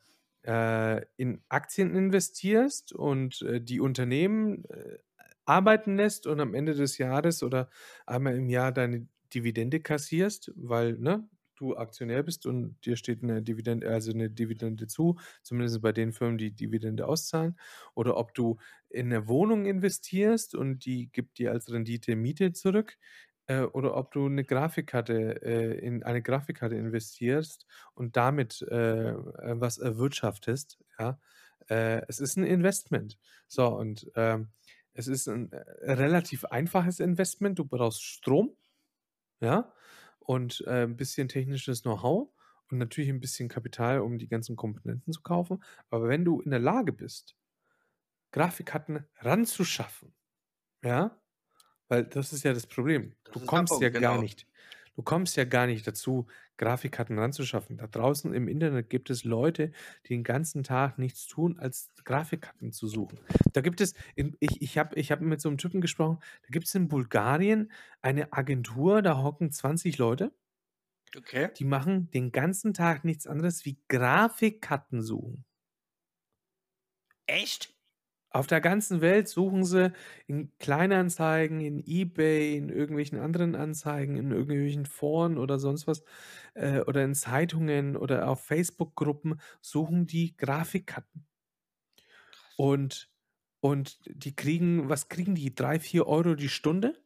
äh, 0.45 1.05
in 1.17 1.41
Aktien 1.49 1.95
investierst 1.95 2.93
und, 2.93 3.41
äh, 3.43 3.61
die 3.61 3.79
Unternehmen, 3.81 4.65
äh, 4.65 4.97
arbeiten 5.45 5.95
lässt 5.97 6.27
und 6.27 6.39
am 6.41 6.53
Ende 6.55 6.73
des 6.75 6.97
Jahres 6.97 7.43
oder 7.43 7.69
einmal 8.07 8.35
im 8.37 8.49
Jahr 8.49 8.71
deine 8.71 9.07
Dividende 9.33 9.79
kassierst, 9.81 10.51
weil, 10.55 10.93
ne, 10.99 11.27
du 11.57 11.77
Aktionär 11.77 12.23
bist 12.23 12.45
und 12.47 12.77
dir 12.85 12.97
steht 12.97 13.23
'ne 13.23 13.41
Dividende 13.43 13.89
also 13.89 14.11
'ne 14.13 14.29
Dividende 14.29 14.87
zu, 14.87 15.17
zumindest 15.43 15.81
bei 15.81 15.91
den 15.93 16.13
Firmen, 16.13 16.37
die 16.39 16.51
Dividende 16.51 17.07
auszahlen. 17.07 17.57
Oder 17.95 18.17
ob 18.17 18.33
du 18.33 18.57
in 18.89 19.09
'ne 19.09 19.27
Wohnung 19.27 19.65
investierst 19.65 20.55
und 20.55 20.85
die 20.85 21.09
gibt 21.11 21.37
dir 21.39 21.51
als 21.51 21.71
Rendite 21.71 22.15
Miete 22.17 22.53
zurück, 22.53 22.97
äh, 23.47 23.61
oder 23.63 23.95
ob 23.97 24.11
du 24.13 24.29
'ne 24.29 24.43
Grafikkarte 24.45 25.41
äh, 25.43 25.79
in 25.79 26.03
eine 26.03 26.21
Grafikkarte 26.21 26.75
investierst 26.75 27.65
und 27.95 28.17
damit, 28.17 28.61
äh, 28.63 29.09
äh, 29.11 29.15
was 29.61 29.77
erwirtschaftest, 29.79 30.79
ja? 30.99 31.19
Äh, 31.69 32.01
es 32.07 32.19
ist 32.19 32.37
'n 32.37 32.43
Investment. 32.45 33.19
So 33.47 33.67
und, 33.77 34.11
ähm, 34.15 34.49
es 34.93 35.07
ist 35.07 35.27
'n, 35.27 35.51
äh, 35.51 35.91
relativ 35.93 36.45
einfaches 36.45 36.99
Investment. 36.99 37.59
Du 37.59 37.65
brauchst 37.65 38.03
Strom, 38.03 38.55
ja, 39.41 39.73
und, 40.19 40.63
äh, 40.67 40.83
'n 40.85 40.97
bisschen 40.97 41.29
technisches 41.29 41.83
Know-how 41.83 42.29
und 42.71 42.77
natürlich 42.79 43.09
'n 43.11 43.19
bisschen 43.21 43.49
Kapital, 43.49 44.01
um 44.01 44.17
die 44.19 44.27
ganzen 44.29 44.55
Komponenten 44.57 45.13
zu 45.13 45.21
kaufen. 45.23 45.63
Aber 45.91 46.07
wenn 46.09 46.25
du 46.25 46.41
in 46.41 46.51
der 46.51 46.59
Lage 46.61 46.93
bist, 46.93 47.35
Grafikkarten 48.33 49.05
ranzuschaffen, 49.21 50.13
ja? 50.83 51.19
Weil 51.89 52.05
das 52.05 52.33
ist 52.33 52.43
ja 52.43 52.53
das 52.53 52.67
Problem. 52.67 53.13
Das 53.23 53.33
Du 53.33 53.39
kommst 53.41 53.79
ja 53.81 53.89
Punkt, 53.89 53.91
gar 53.91 54.17
genau. 54.17 54.17
nicht 54.17 54.47
du 54.97 55.03
kommst 55.03 55.35
ja 55.35 55.43
gar 55.43 55.67
nicht 55.67 55.85
dazu, 55.85 56.27
Grafikkarten 56.57 57.19
ranzuschaffen. 57.19 57.75
Da 57.77 57.87
draußen 57.87 58.33
im 58.33 58.47
Internet 58.47 58.89
gibt 58.89 59.09
es 59.09 59.25
Leute, 59.25 59.71
die 60.05 60.09
den 60.13 60.23
ganzen 60.23 60.63
Tag 60.63 60.97
nichts 60.97 61.27
tun, 61.27 61.59
als 61.59 61.89
Grafikkarten 62.05 62.71
zu 62.71 62.87
suchen. 62.87 63.19
Da 63.51 63.59
gibt 63.59 63.81
es 63.81 63.93
ich 64.15 64.61
ich 64.61 64.77
habe 64.77 64.95
ich 64.97 65.11
habe 65.11 65.25
mit 65.25 65.41
so 65.41 65.49
'nem 65.49 65.57
Typen 65.57 65.81
gesprochen, 65.81 66.19
da 66.43 66.47
gibt's 66.51 66.73
in 66.75 66.87
Bulgarien 66.87 67.71
eine 68.01 68.31
Agentur, 68.31 69.01
da 69.01 69.21
hocken 69.21 69.51
20 69.51 69.97
Leute 69.97 70.31
Okay. 71.17 71.49
die 71.57 71.65
machen 71.65 72.09
den 72.11 72.31
ganzen 72.31 72.73
Tag 72.73 73.03
nichts 73.05 73.27
anderes 73.27 73.65
wie 73.65 73.79
Grafikkarten 73.87 75.01
suchen. 75.01 75.45
Echt? 77.27 77.74
Auf 78.35 78.47
der 78.47 78.59
ganzen 78.59 78.99
Welt 78.99 79.29
suchen 79.29 79.63
sie 79.63 79.93
in 80.27 80.51
Kleinanzeigen, 80.59 81.61
in 81.61 81.81
eBay, 81.85 82.57
in 82.57 82.67
irgendwelchen 82.67 83.17
anderen 83.17 83.55
Anzeigen, 83.55 84.17
in 84.17 84.31
irgendwelchen 84.31 84.85
Foren 84.85 85.37
oder 85.37 85.57
sonst 85.57 85.87
was, 85.87 86.03
äh, 86.53 86.81
oder 86.81 87.01
in 87.05 87.15
Zeitungen 87.15 87.95
oder 87.95 88.27
auf 88.27 88.43
Facebook-Gruppen 88.43 89.39
suchen 89.61 90.05
die 90.05 90.35
Grafikkarten. 90.35 91.25
Und 92.59 93.09
und 93.61 93.99
die 94.05 94.35
kriegen 94.35 94.89
was 94.89 95.09
kriegen 95.09 95.35
die? 95.35 95.55
3, 95.55 95.79
4 95.79 96.07
Euro 96.07 96.35
die 96.35 96.49
Stunde? 96.49 97.01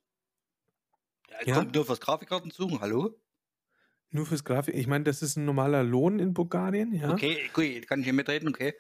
Ja, 1.46 1.46
Ja? 1.46 1.66
nur 1.66 1.86
fürs 1.86 2.00
Grafikkarten 2.02 2.52
suchen, 2.52 2.80
hallo? 2.82 3.20
Nur 4.12 4.26
fürs 4.28 4.44
Grafik 4.44 4.76
ich 4.76 4.86
meine, 4.88 5.04
das 5.06 5.22
ist 5.24 5.36
'n 5.38 5.46
normaler 5.46 5.84
Lohn 5.84 6.20
in 6.20 6.34
Bulgarien, 6.36 6.94
ja? 6.94 7.22
Okay, 7.22 7.50
gut, 7.54 7.88
kann 7.88 8.00
ich 8.00 8.06
hier 8.06 8.14
mitreden, 8.14 8.50
okay. 8.50 8.74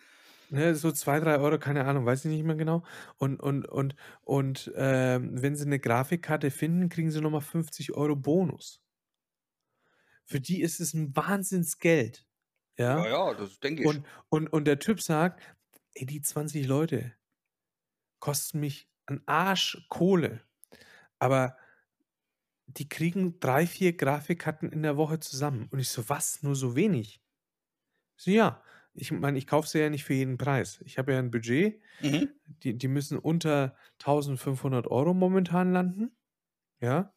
Ne, 0.51 0.73
so 0.73 0.91
2, 0.91 1.19
3 1.19 1.37
Euro, 1.37 1.59
keine 1.59 1.85
Ahnung, 1.85 2.05
weiß 2.07 2.25
ich 2.25 2.31
nicht 2.31 2.43
mehr 2.43 2.55
genau. 2.55 2.83
Und 3.17 3.39
und 3.39 3.67
und 3.67 3.95
und, 4.23 4.71
ähm, 4.75 5.39
wenn 5.43 5.55
sie 5.55 5.67
'ne 5.67 5.79
Grafikkarte 5.79 6.49
finden, 6.49 6.89
kriegen 6.89 7.11
sie 7.11 7.21
noch 7.21 7.29
mal 7.29 7.41
50 7.41 7.93
Euro 7.93 8.15
Bonus. 8.15 8.79
Für 10.27 10.39
die 10.39 10.61
ist 10.61 10.79
es 10.79 10.93
'n 10.93 11.15
Wahnsinnsgeld, 11.15 12.27
Ja, 12.93 13.05
ja? 13.05 13.07
ja, 13.07 13.33
das 13.35 13.59
denke 13.59 13.85
ich. 13.85 13.91
Und 13.91 14.07
und 14.29 14.47
und 14.53 14.65
der 14.65 14.79
Typ 14.79 15.01
sagt: 15.01 15.41
„Ey, 15.95 16.05
die 16.05 16.21
20 16.21 16.67
Leute 16.67 17.13
kosten 18.21 18.59
mich 18.59 18.89
'n 19.07 19.21
Arsch 19.25 19.85
Kohle, 19.89 20.41
aber 21.19 21.57
die 22.67 22.87
kriegen 22.87 23.39
3, 23.39 23.65
4 23.65 23.97
Grafikkarten 23.97 24.71
in 24.71 24.83
der 24.83 24.95
Woche 24.97 25.19
zusammen.“ 25.19 25.67
Und 25.71 25.79
ich 25.79 25.89
so: 25.89 26.07
„Was, 26.09 26.43
nur 26.43 26.55
so 26.55 26.75
wenig?“ 26.75 27.21
So: 28.17 28.31
„Ja, 28.31 28.63
ich 28.93 29.11
meine, 29.11 29.37
ich 29.37 29.47
kaufe 29.47 29.67
sie 29.69 29.79
ja 29.79 29.89
nicht 29.89 30.05
für 30.05 30.13
jeden 30.13 30.37
Preis. 30.37 30.81
Ich 30.85 30.97
habe 30.97 31.13
ja 31.13 31.19
'n 31.19 31.31
Budget, 31.31 31.81
Mhm. 32.01 32.39
die 32.45 32.77
die 32.77 32.87
müssen 32.89 33.17
unter 33.19 33.75
1.500 33.99 34.87
Euro 34.87 35.13
momentan 35.13 35.73
landen, 35.73 36.17
ja? 36.81 37.13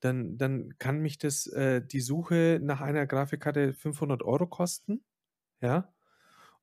Dann 0.00 0.38
dann 0.38 0.78
kann 0.78 1.00
mich 1.00 1.18
das 1.18 1.46
äh, 1.48 1.82
die 1.86 2.00
Suche 2.00 2.60
nach 2.62 2.80
einer 2.82 3.06
Grafikkarte 3.06 3.74
500 3.74 4.22
Euro 4.24 4.46
kosten, 4.48 5.04
ja? 5.62 5.94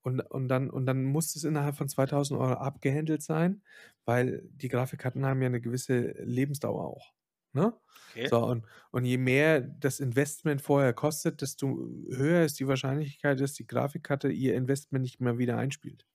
Und 0.04 0.22
und 0.22 0.48
dann 0.50 0.70
und 0.72 0.86
dann 0.88 1.04
muss 1.06 1.34
das 1.34 1.44
innerhalb 1.46 1.76
von 1.78 1.90
2.000 1.90 2.40
Euro 2.40 2.54
abgehandelt 2.56 3.22
sein, 3.24 3.64
weil 4.06 4.44
die 4.54 4.70
Grafikkarten 4.70 5.26
haben 5.26 5.42
ja 5.44 5.50
'ne 5.50 5.62
gewisse 5.62 6.14
Lebensdauer 6.24 6.86
auch, 6.88 7.14
ne? 7.54 7.74
Okay. 8.10 8.32
So, 8.32 8.40
und 8.46 8.66
und 8.92 9.06
je 9.06 9.18
mehr 9.18 9.62
das 9.62 10.00
Investment 10.00 10.62
vorher 10.62 10.94
kostet, 10.94 11.42
desto 11.42 11.88
höher 12.10 12.44
ist 12.46 12.60
die 12.60 12.68
Wahrscheinlichkeit, 12.68 13.40
dass 13.40 13.54
die 13.54 13.68
Grafikkarte 13.68 14.30
ihr 14.32 14.56
Investment 14.56 15.04
nicht 15.04 15.20
mehr 15.22 15.38
wieder 15.38 15.58
einspielt. 15.58 16.06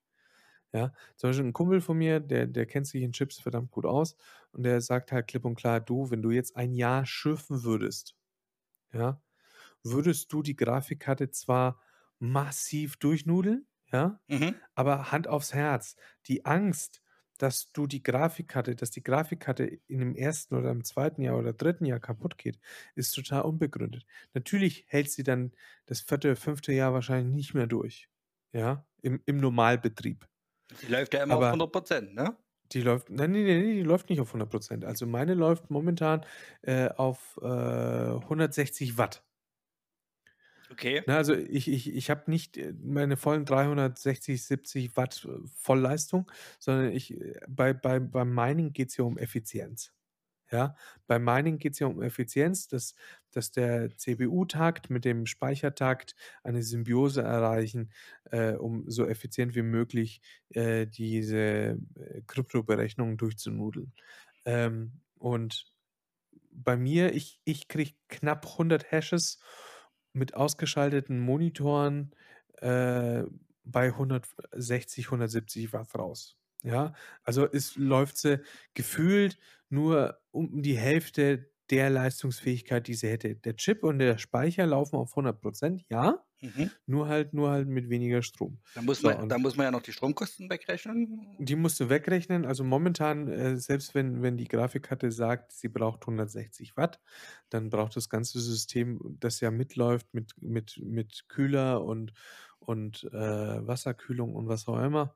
Ja, 0.73 0.93
zum 1.17 1.31
Beispiel 1.31 1.47
'n 1.47 1.53
Kumpel 1.53 1.81
von 1.81 1.97
mir, 1.99 2.21
der 2.21 2.47
der 2.47 2.67
kennt 2.67 2.87
sich 2.87 3.03
in 3.03 3.13
Chips 3.13 3.41
verdammt 3.41 3.71
gut 3.71 3.87
aus 3.87 4.17
und 4.53 4.65
der 4.65 4.81
sagt 4.81 5.13
halt 5.13 5.29
klipp 5.29 5.45
und 5.45 5.55
klar: 5.57 5.81
„Du, 5.81 6.11
wenn 6.11 6.23
du 6.23 6.31
jetzt 6.31 6.57
ein 6.57 6.75
Jahr 6.75 7.07
schürfen 7.07 7.65
würdest, 7.65 8.17
ja, 8.93 9.23
würdest 9.85 10.33
du 10.33 10.43
die 10.43 10.57
Grafikkarte 10.57 11.31
zwar 11.31 11.81
massiv 12.21 12.97
durchnudeln, 12.99 13.69
ja, 13.93 14.21
Mhm. 14.29 14.67
aber 14.75 15.13
Hand 15.13 15.29
aufs 15.29 15.55
Herz, 15.55 15.97
die 16.29 16.47
Angst, 16.47 17.03
dass 17.39 17.73
du 17.73 17.87
die 17.87 18.03
Grafikkarte 18.03 18.77
dass 18.77 18.91
die 18.91 19.03
Grafikkarte 19.03 19.65
in 19.89 20.01
dem 20.01 20.17
1. 20.17 20.53
oder 20.53 20.71
im 20.71 20.85
2. 20.85 21.15
Jahr 21.23 21.39
oder 21.39 21.53
3. 21.53 21.87
Jahr 21.87 22.01
kaputtgeht, 22.01 22.59
ist 22.95 23.13
total 23.13 23.43
unbegründet. 23.43 24.07
Natürlich 24.35 24.85
hält 24.89 25.11
sie 25.11 25.23
dann 25.25 25.53
das 25.87 26.01
4., 26.03 26.37
5. 26.37 26.69
Jahr 26.69 26.93
wahrscheinlich 26.95 27.35
nicht 27.35 27.55
mehr 27.55 27.67
durch, 27.67 28.09
ja, 28.53 28.87
im 29.03 29.23
im 29.27 29.39
Normalbetrieb. 29.41 30.27
Die 30.83 30.87
läuft 30.87 31.15
ja 31.15 31.23
immer 31.23 31.37
auf 31.39 31.51
Aber 31.51 31.53
100 31.53 31.73
%, 31.73 32.15
ne? 32.15 32.37
die 32.73 32.83
läuft 32.83 33.11
ne, 33.11 33.29
ne, 33.29 33.43
ne, 33.45 33.63
die 33.75 33.83
läuft 33.83 34.11
nicht 34.11 34.21
auf 34.21 34.33
100 34.33 34.51
%. 34.51 34.85
Also, 34.85 35.07
meine 35.07 35.35
läuft 35.35 35.71
momentan, 35.71 36.25
äh, 36.63 36.89
auf, 36.89 37.39
äh, 37.43 37.47
160 37.47 38.99
Watt. 38.99 39.25
Okay. 40.71 41.03
Ne, 41.07 41.17
also 41.17 41.35
ich 41.35 41.69
ich 41.69 41.95
ich 41.95 42.11
habe 42.11 42.31
nicht, 42.31 42.57
äh, 42.57 42.75
meine 42.83 43.17
vollen 43.17 43.45
360, 43.45 44.45
70 44.45 44.97
Watt 44.97 45.25
äh, 45.25 45.39
Vollleistung, 45.57 46.31
sondern 46.59 46.93
ich 46.93 47.13
äh, 47.21 47.39
bei 47.49 47.73
bei 47.73 48.01
beim 48.01 48.35
Mining 48.35 48.73
geht's 48.73 48.97
ja 48.97 49.05
um 49.05 49.19
Effizienz, 49.19 49.93
ja? 50.51 50.77
Beim 51.07 51.25
Mining 51.25 51.59
geht's 51.59 51.79
ja 51.81 51.89
um 51.89 52.03
Effizienz, 52.03 52.69
dass 52.69 52.95
dass 53.33 53.53
der 53.53 53.97
CPU-Takt 53.97 54.91
mit 54.91 55.05
dem 55.05 55.27
Speichertakt 55.27 56.17
eine 56.45 56.63
Symbiose 56.63 57.23
erreichen, 57.23 57.93
äh, 58.33 58.53
um 58.55 58.91
so 58.91 59.07
effizient 59.07 59.55
wie 59.57 59.63
möglich, 59.63 60.23
äh, 60.51 60.87
diese, 60.87 61.79
Kryptoberechnungen 62.29 63.17
durchzunudeln. 63.19 63.93
Ähm, 64.47 65.03
und 65.19 65.73
bei 66.53 66.77
mir 66.77 67.15
ich 67.15 67.41
ich 67.45 67.69
kriege 67.69 67.93
knapp 68.09 68.47
100 68.59 68.91
Hashes 68.93 69.39
mit 70.17 70.35
ausgeschalteten 70.35 71.21
Monitoren, 71.21 72.13
äh, 72.59 73.25
bei 73.65 73.93
160, 73.95 75.11
170 75.11 75.73
Watt 75.73 75.95
raus, 75.97 76.39
ja? 76.65 76.95
Also, 77.25 77.47
es 77.51 77.77
läuft 77.77 78.17
sie 78.19 78.41
gefühlt 78.75 79.39
nur 79.71 80.19
um 80.33 80.63
die 80.63 80.79
Hälfte 80.79 81.51
der 81.71 81.91
Leistungsfähigkeit, 81.91 82.87
die 82.89 82.95
sie 82.95 83.09
hätte. 83.09 83.37
Der 83.37 83.57
Chip 83.57 83.83
und 83.85 83.99
der 83.99 84.19
Speicher 84.19 84.67
laufen 84.67 84.97
auf 84.97 85.17
100% 85.17 85.85
ja, 85.91 86.26
Mhm. 86.41 86.77
nur 86.87 87.09
halt 87.09 87.33
nur 87.35 87.51
halt 87.51 87.69
mit 87.69 87.89
weniger 87.91 88.23
Strom. 88.23 88.61
Da 88.75 88.83
muss 88.83 89.03
So 89.03 89.09
man 89.09 89.27
da 89.27 89.39
und 89.39 89.39
muss 89.39 89.57
man 89.57 89.65
ja 89.65 89.71
noch 89.73 89.83
die 89.83 89.93
Stromkosten 89.93 90.49
wegrechnen. 90.49 91.27
Die 91.39 91.55
musst 91.57 91.79
du 91.81 91.91
wegrechnen. 91.91 92.47
Also, 92.47 92.65
momentan, 92.65 93.29
äh, 93.29 93.57
selbst 93.59 93.95
wenn 93.95 94.23
wenn 94.23 94.39
die 94.39 94.49
Grafikkarte 94.49 95.13
sagt, 95.13 95.53
sie 95.53 95.69
braucht 95.69 96.07
160 96.07 96.77
Watt, 96.79 96.99
dann 97.51 97.69
braucht 97.69 97.95
das 97.97 98.09
ganze 98.09 98.41
System, 98.41 98.99
das 99.21 99.41
ja 99.41 99.51
mitläuft 99.51 100.15
mit 100.15 100.33
mit 100.41 100.79
mit 100.83 101.25
Kühler 101.29 101.85
und 101.85 102.13
und, 102.59 103.05
äh, 103.13 103.67
Wasserkühlung 103.67 104.35
und 104.35 104.49
was 104.49 104.67
auch 104.67 104.81
immer 104.83 105.15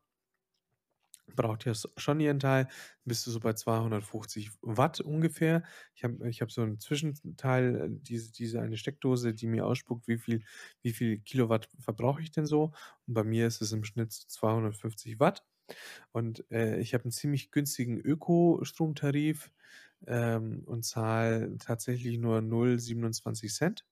braucht 1.37 1.65
ja 1.67 1.73
schon 1.97 2.21
ihren 2.21 2.39
Teil, 2.41 2.69
bist 3.05 3.27
du 3.27 3.31
so 3.31 3.41
bei 3.41 3.53
250 3.55 4.51
Watt 4.63 5.01
ungefähr. 5.01 5.63
Ich 5.95 6.05
habe 6.05 6.29
ich 6.29 6.41
habe 6.43 6.51
so 6.53 6.63
'n 6.63 6.79
Zwischenteil, 6.81 7.77
äh, 7.77 7.89
diese 7.91 8.33
diese 8.33 8.61
eine 8.61 8.77
Steckdose, 8.77 9.35
die 9.35 9.47
mir 9.47 9.67
ausspuckt, 9.67 10.09
wie 10.09 10.19
viel 10.19 10.43
wie 10.83 10.93
viel 10.93 11.19
Kilowatt 11.21 11.69
verbrauche 11.81 12.23
ich 12.23 12.31
denn 12.33 12.47
so? 12.47 12.73
Und 13.07 13.15
bei 13.15 13.25
mir 13.25 13.47
ist 13.47 13.63
es 13.63 13.73
im 13.73 13.85
Schnitt 13.85 14.13
so 14.13 14.25
250 14.29 15.21
Watt. 15.21 15.45
Und, 16.13 16.45
äh, 16.53 16.79
ich 16.81 16.95
habe 16.95 17.05
'n 17.09 17.13
ziemlich 17.13 17.51
günstigen 17.53 17.99
Ökostromtarif, 18.01 19.53
ähm, 20.07 20.63
und 20.67 20.85
zahle 20.85 21.57
tatsächlich 21.59 22.19
nur 22.19 22.43
0,27 22.43 23.85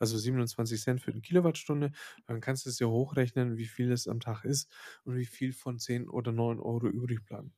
Also, 0.00 0.18
27 0.18 1.00
für 1.02 1.12
die 1.12 1.22
Kilowattstunde. 1.22 1.92
Dann 2.26 2.40
kannst 2.40 2.66
du 2.66 2.70
es 2.70 2.78
ja 2.80 2.88
hochrechnen, 2.88 3.56
wie 3.58 3.66
viel 3.66 3.92
es 3.92 4.08
am 4.08 4.20
Tag 4.20 4.44
ist 4.44 4.70
und 5.04 5.16
wie 5.16 5.26
viel 5.26 5.52
von 5.52 5.78
10 5.78 6.08
oder 6.08 6.32
9 6.32 6.58
€ 6.60 6.88
übrig 6.88 7.24
bleiben. 7.24 7.54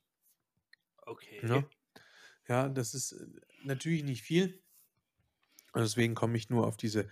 Okay. 1.07 1.43
Ne? 1.43 1.69
Ja, 2.49 2.69
das 2.71 2.95
ist, 2.95 3.13
äh, 3.13 3.27
natürlich 3.65 4.05
nicht 4.05 4.23
viel. 4.23 4.63
Und 5.75 5.83
deswegen 5.83 6.15
komme 6.15 6.37
ich 6.37 6.49
nur 6.51 6.67
auf 6.67 6.77
diese 6.79 7.09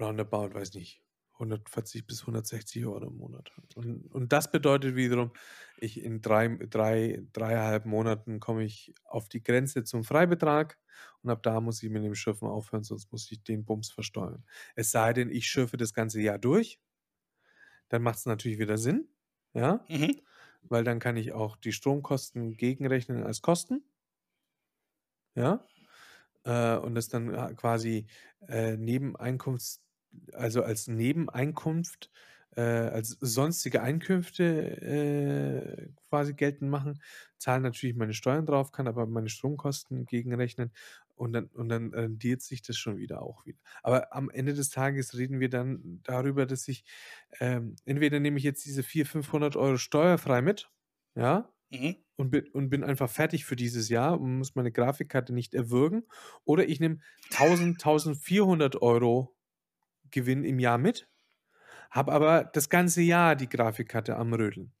roundabout, 0.00 0.54
weiß 0.54 0.74
nicht, 0.74 1.05
140 1.38 2.06
bis 2.06 2.22
160 2.26 2.84
€ 2.86 3.08
im 3.08 3.16
Monat. 3.16 3.52
Und 3.74 4.12
und 4.14 4.32
das 4.32 4.50
bedeutet 4.50 4.96
wiederum, 4.96 5.32
ich 5.78 6.02
in 6.02 6.20
3 6.22 6.48
3 6.70 7.22
3,5 7.32 7.86
Monaten 7.86 8.40
komme 8.40 8.64
ich 8.64 8.94
auf 9.04 9.28
die 9.28 9.42
Grenze 9.42 9.84
zum 9.84 10.04
Freibetrag 10.04 10.78
und 11.22 11.30
ab 11.30 11.42
da 11.42 11.60
muss 11.60 11.82
ich 11.82 11.90
mit 11.90 12.04
dem 12.04 12.14
Schürfen 12.14 12.48
aufhören, 12.48 12.84
sonst 12.84 13.12
muss 13.12 13.30
ich 13.30 13.42
den 13.44 13.64
Bums 13.64 13.90
versteuern. 13.90 14.44
Es 14.74 14.90
sei 14.90 15.12
denn, 15.12 15.30
ich 15.30 15.46
schürfe 15.48 15.76
das 15.76 15.92
ganze 15.94 16.20
Jahr 16.20 16.38
durch 16.38 16.78
dann 17.88 18.02
macht's 18.02 18.26
natürlich 18.26 18.58
wieder 18.58 18.78
Sinn, 18.78 19.08
ja? 19.54 19.88
Mhm. 19.88 20.20
Weil 20.62 20.84
dann 20.84 20.98
kann 20.98 21.16
ich 21.16 21.32
auch 21.32 21.56
die 21.56 21.72
Stromkosten 21.72 22.56
gegenrechnen 22.56 23.22
als 23.24 23.42
Kosten. 23.42 23.84
Ja? 25.36 25.60
Äh, 26.44 26.78
und 26.78 26.96
das 26.96 27.08
dann, 27.08 27.34
ah, 27.34 27.54
quasi, 27.54 28.06
äh, 28.48 28.76
Nebeneinkunfts 28.78 29.85
also, 30.32 30.62
als 30.62 30.88
Nebeneinkunft, 30.88 32.10
äh, 32.56 32.60
als 32.62 33.10
sonstige 33.20 33.82
Einkünfte, 33.82 34.44
äh, 34.82 35.88
quasi 36.08 36.34
geltend 36.34 36.70
machen, 36.70 37.00
zahle 37.38 37.62
natürlich 37.62 37.96
meine 37.96 38.14
Steuern 38.14 38.46
drauf, 38.46 38.72
kann 38.72 38.88
aber 38.88 39.06
meine 39.06 39.28
Stromkosten 39.28 40.06
gegenrechnen 40.06 40.72
und 41.14 41.32
dann 41.34 41.46
und 41.46 41.68
dann 41.68 41.92
rentiert 41.94 42.42
sich 42.42 42.62
das 42.62 42.76
schon 42.78 42.96
wieder 42.98 43.22
auch 43.22 43.44
wieder. 43.46 43.58
Aber 43.82 44.14
am 44.14 44.30
Ende 44.30 44.54
des 44.54 44.70
Tages 44.70 45.16
reden 45.16 45.40
wir 45.40 45.50
dann 45.50 46.00
darüber, 46.04 46.46
dass 46.46 46.68
ich, 46.68 46.84
ähm 47.40 47.76
entweder 47.84 48.20
nehme 48.20 48.38
ich 48.38 48.44
jetzt 48.44 48.64
diese 48.64 48.82
400, 48.82 49.10
500 49.12 49.56
€ 49.56 49.76
steuerfrei 49.78 50.42
mit, 50.42 50.70
ja, 51.16 51.52
Mhm. 51.70 51.96
und 52.16 52.30
bin 52.32 52.48
und 52.50 52.70
bin 52.70 52.84
einfach 52.84 53.10
fertig 53.10 53.44
für 53.46 53.56
dieses 53.56 53.90
Jahr 53.90 54.20
und 54.20 54.38
muss 54.38 54.54
meine 54.56 54.72
Grafikkarte 54.72 55.34
nicht 55.34 55.54
erwürgen, 55.54 56.04
oder 56.44 56.68
ich 56.68 56.80
nehme 56.80 57.00
1.000, 57.30 57.80
1.400 57.80 58.82
€ 58.82 59.35
Gewinn 60.10 60.44
im 60.44 60.58
Jahr 60.58 60.78
mit, 60.78 61.08
habe 61.90 62.12
aber 62.12 62.44
das 62.44 62.68
ganze 62.70 63.02
Jahr 63.02 63.36
die 63.36 63.48
Grafikkarte 63.48 64.16
am 64.16 64.32
Rödeln. 64.34 64.72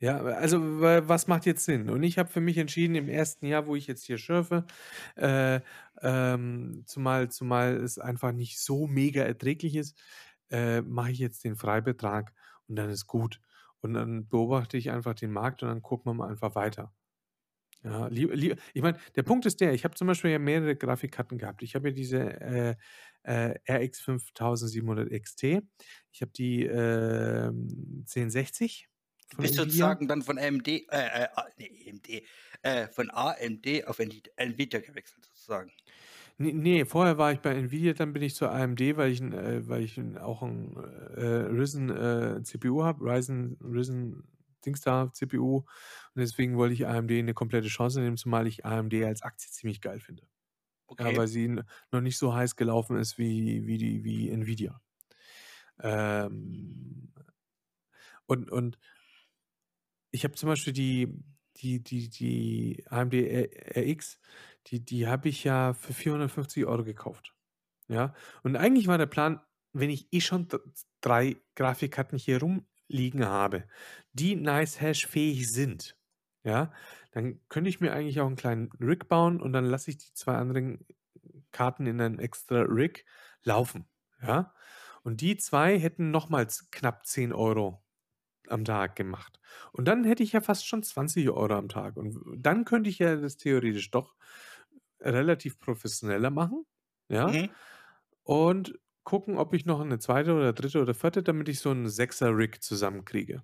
Ja, 0.00 0.18
also, 0.20 0.80
wa 0.80 1.06
was 1.08 1.28
macht 1.28 1.46
jetzt 1.46 1.64
Sinn? 1.64 1.88
Und 1.88 2.02
ich 2.02 2.18
habe 2.18 2.28
für 2.28 2.40
mich 2.40 2.58
entschieden, 2.58 2.96
im 2.96 3.08
1. 3.08 3.46
Jahr, 3.46 3.68
wo 3.68 3.76
ich 3.76 3.86
jetzt 3.86 4.04
hier 4.04 4.18
schürfe, 4.18 4.64
äh, 5.14 5.60
ähm, 6.00 6.82
zumal 6.86 7.30
zumal 7.30 7.76
es 7.76 7.98
einfach 8.00 8.32
nicht 8.32 8.58
so 8.58 8.88
mega 8.88 9.22
erträglich 9.22 9.76
ist, 9.76 9.96
äh, 10.50 10.80
mache 10.82 11.12
ich 11.12 11.18
jetzt 11.20 11.44
den 11.44 11.54
Freibetrag 11.54 12.32
und 12.66 12.74
dann 12.76 12.90
ist 12.90 13.06
gut. 13.06 13.40
Und 13.80 13.94
dann 13.94 14.26
beobachte 14.28 14.76
ich 14.76 14.90
einfach 14.90 15.14
den 15.14 15.30
Markt 15.30 15.62
und 15.62 15.68
dann 15.68 15.82
gucken 15.82 16.10
wir 16.10 16.14
mal 16.14 16.30
einfach 16.30 16.56
weiter. 16.56 16.92
Ja, 17.84 18.06
lie 18.06 18.26
lie 18.26 18.54
ich 18.74 18.82
meine, 18.82 18.98
der 19.16 19.24
Punkt 19.24 19.44
ist 19.44 19.60
der, 19.60 19.72
ich 19.74 19.84
habe 19.84 19.94
zum 19.96 20.06
Beispiel 20.06 20.30
ja 20.30 20.38
mehrere 20.38 20.76
Grafikkarten 20.76 21.36
gehabt. 21.38 21.62
Ich 21.64 21.74
habe 21.74 21.88
ja 21.88 21.94
diese, 21.94 22.18
äh, 22.40 22.76
äh, 23.24 23.54
RX 23.68 24.00
5700 24.00 25.10
XT. 25.10 25.62
Ich 26.12 26.20
habe 26.22 26.30
die, 26.32 26.64
ähm, 26.64 28.04
1060 28.06 28.88
Du 29.30 29.38
von 29.38 29.46
bist 29.46 29.54
sozusagen 29.54 30.08
dann 30.08 30.22
von 30.22 30.38
AMD 30.38 30.68
äh, 30.68 31.24
äh, 31.24 31.28
A 31.34 31.48
ne, 31.58 31.68
AMD, 31.86 32.24
äh, 32.62 32.88
von 32.88 33.10
AMD 33.10 33.84
auf 33.86 33.98
Nvid 33.98 34.30
Nvidia 34.36 34.80
gewechselt 34.80 35.24
sozusagen. 35.24 35.72
Ne, 36.38 36.52
ne, 36.52 36.84
vorher 36.86 37.18
war 37.18 37.32
ich 37.32 37.40
bei 37.40 37.54
Nvidia, 37.54 37.92
dann 37.92 38.12
bin 38.12 38.22
ich 38.22 38.34
zur 38.34 38.50
AMD, 38.52 38.96
weil 38.96 39.12
ich 39.12 39.20
äh, 39.20 39.68
weil 39.68 39.82
ich 39.82 40.00
auch 40.20 40.42
'n, 40.42 40.76
äh, 41.16 41.20
Ryzen, 41.24 41.90
äh, 41.90 42.42
CPU 42.42 42.82
habe, 42.84 43.04
Ryzen 43.04 43.58
Ryzen 43.62 44.24
Dings 44.62 44.80
da, 44.82 45.10
CPU. 45.12 45.58
Und 45.58 45.66
deswegen 46.16 46.56
wollte 46.56 46.74
ich 46.74 46.86
AMD 46.86 47.10
'ne 47.22 47.34
komplette 47.34 47.68
Chance 47.68 48.00
nehmen, 48.00 48.16
zumal 48.16 48.46
ich 48.46 48.64
AMD 48.66 48.94
als 49.06 49.22
Aktie 49.22 49.50
ziemlich 49.50 49.80
geil 49.80 50.00
finde. 50.00 50.28
Ja, 51.00 51.14
Okay. 51.14 51.16
weil 51.16 51.28
sie 51.28 51.48
noch 51.92 52.00
nicht 52.02 52.18
so 52.18 52.34
heiß 52.34 52.56
gelaufen 52.56 52.96
ist 52.98 53.18
wie 53.18 53.66
wie 53.66 53.78
die 53.78 54.04
wie 54.04 54.30
Nvidia. 54.30 54.80
Ähm, 55.80 57.12
und 58.26 58.50
und 58.50 58.78
ich 60.10 60.24
habe 60.24 60.34
zum 60.34 60.48
Beispiel 60.48 60.72
die 60.72 61.22
die 61.56 61.82
die 61.82 62.08
die 62.08 62.84
AMD 62.88 63.14
RX, 63.14 64.18
die 64.68 64.84
die 64.84 65.06
habe 65.06 65.28
ich 65.28 65.44
ja 65.44 65.74
für 65.74 65.92
450 65.94 66.66
€ 66.66 66.84
gekauft, 66.84 67.34
ja? 67.88 68.14
Und 68.44 68.56
eigentlich 68.56 68.88
war 68.88 68.98
der 68.98 69.06
Plan, 69.06 69.40
wenn 69.74 69.90
ich 69.90 70.12
eh 70.12 70.20
schon 70.22 70.48
d 70.48 70.58
3 71.02 71.36
Grafikkarten 71.56 72.18
hier 72.18 72.38
rumliegen 72.92 73.26
habe, 73.26 73.66
die 74.12 74.36
nice-hash-fähig 74.36 75.50
sind, 75.52 75.98
ja, 76.44 76.72
dann 77.12 77.40
könnte 77.48 77.70
ich 77.70 77.80
mir 77.80 77.92
eigentlich 77.94 78.20
auch 78.20 78.28
'n 78.28 78.36
kleinen 78.36 78.70
Rig 78.80 79.08
bauen 79.08 79.40
und 79.42 79.52
dann 79.54 79.66
lasse 79.66 79.90
ich 79.92 79.98
die 79.98 80.12
2 80.14 80.34
anderen 80.36 80.86
Karten 81.52 81.86
in 81.86 82.00
einem 82.00 82.18
extra 82.20 82.62
Rig 82.62 83.06
laufen, 83.44 83.88
ja? 84.22 84.54
Und 85.04 85.20
die 85.22 85.36
2 85.38 85.78
hätten 85.80 86.10
nochmals 86.12 86.70
knapp 86.72 87.06
10 87.06 87.32
€ 87.34 87.82
am 88.48 88.64
Tag 88.66 88.96
gemacht. 88.96 89.40
Und 89.72 89.86
dann 89.88 90.04
hätte 90.04 90.22
ich 90.24 90.32
ja 90.34 90.40
fast 90.42 90.66
schon 90.68 90.82
20 90.84 91.30
Euro 91.30 91.54
am 91.56 91.68
Tag. 91.70 91.96
Und 91.98 92.18
dann 92.38 92.64
könnte 92.66 92.90
ich 92.90 92.98
ja 93.00 93.16
das 93.16 93.36
theoretisch 93.38 93.90
doch 93.92 94.16
relativ 95.00 95.58
professioneller 95.60 96.30
machen. 96.30 96.66
Ja. 97.10 97.34
Mhm. 97.34 97.54
Und 98.24 98.78
gucken, 99.04 99.36
ob 99.38 99.54
ich 99.54 99.64
noch 99.66 99.80
eine 99.80 99.98
zweite 99.98 100.34
oder 100.34 100.52
dritte 100.52 100.80
oder 100.80 100.94
vierte, 100.94 101.22
damit 101.22 101.48
ich 101.48 101.60
so 101.60 101.70
einen 101.70 101.88
Sechser-Rig 101.88 102.62
zusammenkriege. 102.62 103.42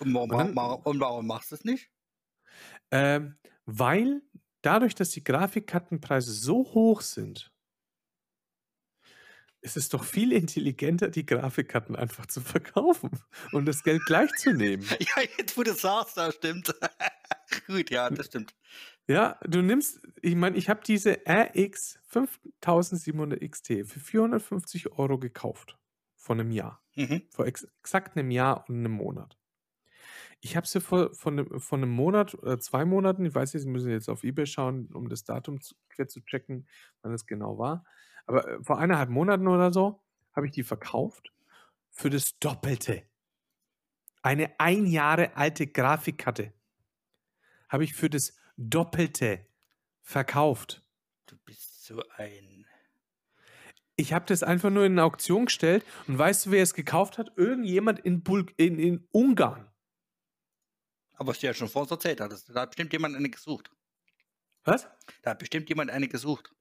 Und 0.00 0.14
warum, 0.14 0.30
Und 0.30 0.38
dann- 0.56 0.82
und 0.82 1.00
warum 1.00 1.26
machst 1.26 1.50
du 1.50 1.56
es 1.56 1.64
nicht? 1.64 1.90
Ähm, 2.90 3.36
weil 3.66 4.22
dadurch, 4.62 4.94
dass 4.94 5.10
die 5.10 5.24
Grafikkartenpreise 5.24 6.32
so 6.32 6.64
hoch 6.74 7.00
sind, 7.00 7.52
ist 9.60 9.76
es 9.78 9.88
doch 9.88 10.04
viel 10.04 10.32
intelligenter, 10.32 11.08
die 11.08 11.24
Grafikkarten 11.24 11.96
einfach 11.96 12.26
zu 12.26 12.42
verkaufen 12.42 13.10
und 13.52 13.64
das 13.66 13.82
Geld 13.82 14.04
gleich 14.04 14.30
zu 14.34 14.52
nehmen. 14.52 14.84
Ja, 15.00 15.22
jetzt 15.38 15.56
wo 15.56 15.62
du 15.62 15.72
sagst, 15.72 16.16
das 16.18 16.34
stimmt. 16.34 16.74
Gut, 17.66 17.90
ja, 17.90 18.10
das 18.10 18.26
stimmt. 18.26 18.54
Ja, 19.06 19.38
du 19.46 19.60
nimmst, 19.60 20.00
ich 20.22 20.34
meine, 20.34 20.56
ich 20.56 20.68
habe 20.68 20.80
diese 20.86 21.20
RX 21.28 21.98
5700 22.04 23.40
XT 23.40 23.66
für 23.86 24.00
450 24.00 24.92
Euro 24.92 25.18
gekauft. 25.18 25.78
Vor 26.16 26.36
einem 26.36 26.50
Jahr. 26.50 26.82
Mhm. 26.96 27.22
Vor 27.30 27.46
ex 27.46 27.64
exakt 27.80 28.16
einem 28.16 28.30
Jahr 28.30 28.66
und 28.68 28.76
einem 28.76 28.92
Monat. 28.92 29.38
Ich 30.40 30.56
habe 30.56 30.66
sie 30.66 30.80
vor, 30.80 31.14
vor, 31.14 31.32
einem, 31.32 31.60
vor 31.60 31.78
einem 31.78 31.90
Monat 31.90 32.34
oder 32.34 32.58
zwei 32.58 32.84
Monaten, 32.84 33.26
ich 33.26 33.34
weiß 33.34 33.52
nicht, 33.52 33.62
Sie 33.62 33.68
müssen 33.68 33.90
jetzt 33.90 34.08
auf 34.08 34.24
Ebay 34.24 34.46
schauen, 34.46 34.88
um 34.92 35.08
das 35.08 35.24
Datum 35.24 35.60
zu, 35.60 35.74
quer 35.88 36.08
zu 36.08 36.20
checken, 36.20 36.66
wann 37.02 37.12
es 37.12 37.26
genau 37.26 37.58
war. 37.58 37.84
Aber 38.26 38.48
äh, 38.48 38.62
vor 38.62 38.78
eineinhalb 38.78 39.10
Monaten 39.10 39.48
oder 39.48 39.72
so 39.72 40.02
habe 40.32 40.46
ich 40.46 40.52
die 40.52 40.62
verkauft 40.62 41.32
für 41.90 42.10
das 42.10 42.38
Doppelte. 42.38 43.02
Eine 44.22 44.58
ein 44.58 44.86
Jahre 44.86 45.36
alte 45.36 45.66
Grafikkarte 45.66 46.54
habe 47.68 47.84
ich 47.84 47.94
für 47.94 48.08
das 48.08 48.36
Doppelte 48.56 49.46
verkauft. 50.02 50.82
Du 51.26 51.36
bist 51.44 51.84
so 51.84 52.02
ein. 52.16 52.66
Ich 53.96 54.12
habe 54.12 54.26
das 54.26 54.42
einfach 54.42 54.70
nur 54.70 54.84
in 54.84 54.92
eine 54.92 55.04
Auktion 55.04 55.46
gestellt 55.46 55.84
und 56.08 56.18
weißt 56.18 56.46
du, 56.46 56.50
wer 56.50 56.62
es 56.62 56.74
gekauft 56.74 57.18
hat? 57.18 57.32
Irgendjemand 57.36 58.00
in, 58.00 58.22
Bul 58.22 58.46
in, 58.56 58.78
in 58.78 59.06
Ungarn. 59.12 59.70
Aber 61.14 61.28
was 61.28 61.38
du 61.38 61.46
ja 61.46 61.54
schon 61.54 61.68
vorhin 61.68 61.90
erzählt 61.90 62.20
hattest, 62.20 62.48
da 62.48 62.62
hat 62.62 62.70
bestimmt 62.70 62.92
jemand 62.92 63.14
eine 63.14 63.30
gesucht. 63.30 63.70
Was? 64.64 64.88
Da 65.22 65.30
hat 65.30 65.38
bestimmt 65.38 65.68
jemand 65.68 65.90
eine 65.90 66.08
gesucht. 66.08 66.52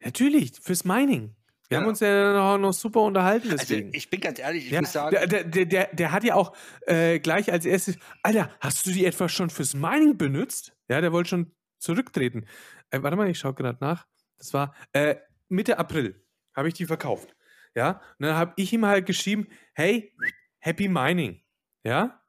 Natürlich, 0.00 0.52
fürs 0.60 0.84
Mining. 0.84 1.36
Wir 1.68 1.76
Ja. 1.76 1.82
haben 1.82 1.88
uns 1.88 2.00
ja 2.00 2.32
noch, 2.32 2.58
noch 2.58 2.72
super 2.72 3.02
unterhalten 3.02 3.50
Also 3.50 3.66
deswegen. 3.66 3.92
ich 3.92 4.08
bin 4.08 4.20
ganz 4.20 4.38
ehrlich, 4.38 4.66
ich 4.66 4.70
ja, 4.70 4.80
muss 4.80 4.92
sagen, 4.92 5.10
der, 5.10 5.26
der, 5.26 5.44
der, 5.44 5.66
der, 5.66 5.86
der 5.94 6.12
hat 6.12 6.24
ja 6.24 6.34
auch 6.34 6.56
äh, 6.86 7.18
gleich 7.20 7.52
als 7.52 7.66
erstes, 7.66 7.98
Alter, 8.22 8.50
hast 8.60 8.86
du 8.86 8.90
die 8.90 9.04
etwa 9.04 9.28
schon 9.28 9.50
fürs 9.50 9.74
Mining 9.74 10.16
benutzt? 10.16 10.72
Ja, 10.88 11.00
der 11.00 11.12
wollte 11.12 11.28
schon 11.30 11.52
zurücktreten. 11.78 12.46
Äh, 12.90 13.02
warte 13.02 13.16
mal, 13.16 13.28
ich 13.28 13.38
schaue 13.38 13.54
gerade 13.54 13.78
nach. 13.80 14.06
Das 14.38 14.54
war 14.54 14.74
äh, 14.92 15.16
Mitte 15.48 15.78
April, 15.78 16.24
habe 16.54 16.68
ich 16.68 16.74
die 16.74 16.86
verkauft. 16.86 17.34
Ja, 17.74 18.00
und 18.18 18.26
dann 18.26 18.34
habe 18.36 18.54
ich 18.56 18.72
ihm 18.72 18.86
halt 18.86 19.04
geschrieben, 19.06 19.48
hey, 19.74 20.14
Happy 20.60 20.88
Mining. 20.88 21.42
Ja, 21.84 22.22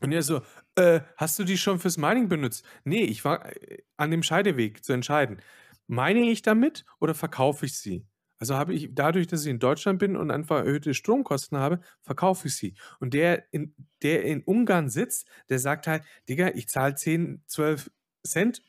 und 0.00 0.12
er 0.12 0.22
so, 0.22 0.40
äh, 0.76 1.00
hast 1.16 1.38
du 1.38 1.44
die 1.44 1.58
schon 1.58 1.78
fürs 1.78 1.98
Mining 1.98 2.28
benutzt? 2.28 2.64
Nee, 2.84 3.04
ich 3.04 3.24
war 3.24 3.44
äh, 3.46 3.82
an 3.98 4.10
dem 4.10 4.22
Scheideweg 4.22 4.82
zu 4.82 4.92
entscheiden. 4.94 5.40
Meine 5.90 6.20
ich 6.30 6.42
damit 6.42 6.84
oder 7.00 7.14
verkaufe 7.14 7.66
ich 7.66 7.78
sie? 7.78 8.06
Also 8.38 8.54
habe 8.56 8.72
ich, 8.74 8.88
dadurch, 8.92 9.26
dass 9.26 9.44
ich 9.44 9.50
in 9.50 9.58
Deutschland 9.58 9.98
bin 9.98 10.16
und 10.16 10.30
einfach 10.30 10.58
erhöhte 10.60 10.94
Stromkosten 10.94 11.58
habe, 11.58 11.80
verkaufe 12.02 12.48
ich 12.48 12.56
sie. 12.56 12.74
Und 13.00 13.12
der 13.12 13.52
in, 13.52 13.74
der 14.02 14.24
in 14.24 14.42
Ungarn 14.42 14.88
sitzt, 14.88 15.26
der 15.50 15.58
sagt 15.58 15.86
halt, 15.86 16.04
Digga, 16.28 16.48
ich 16.54 16.68
zahle 16.68 16.94
10, 16.94 17.42
12 17.46 17.90
Cent 18.26 18.62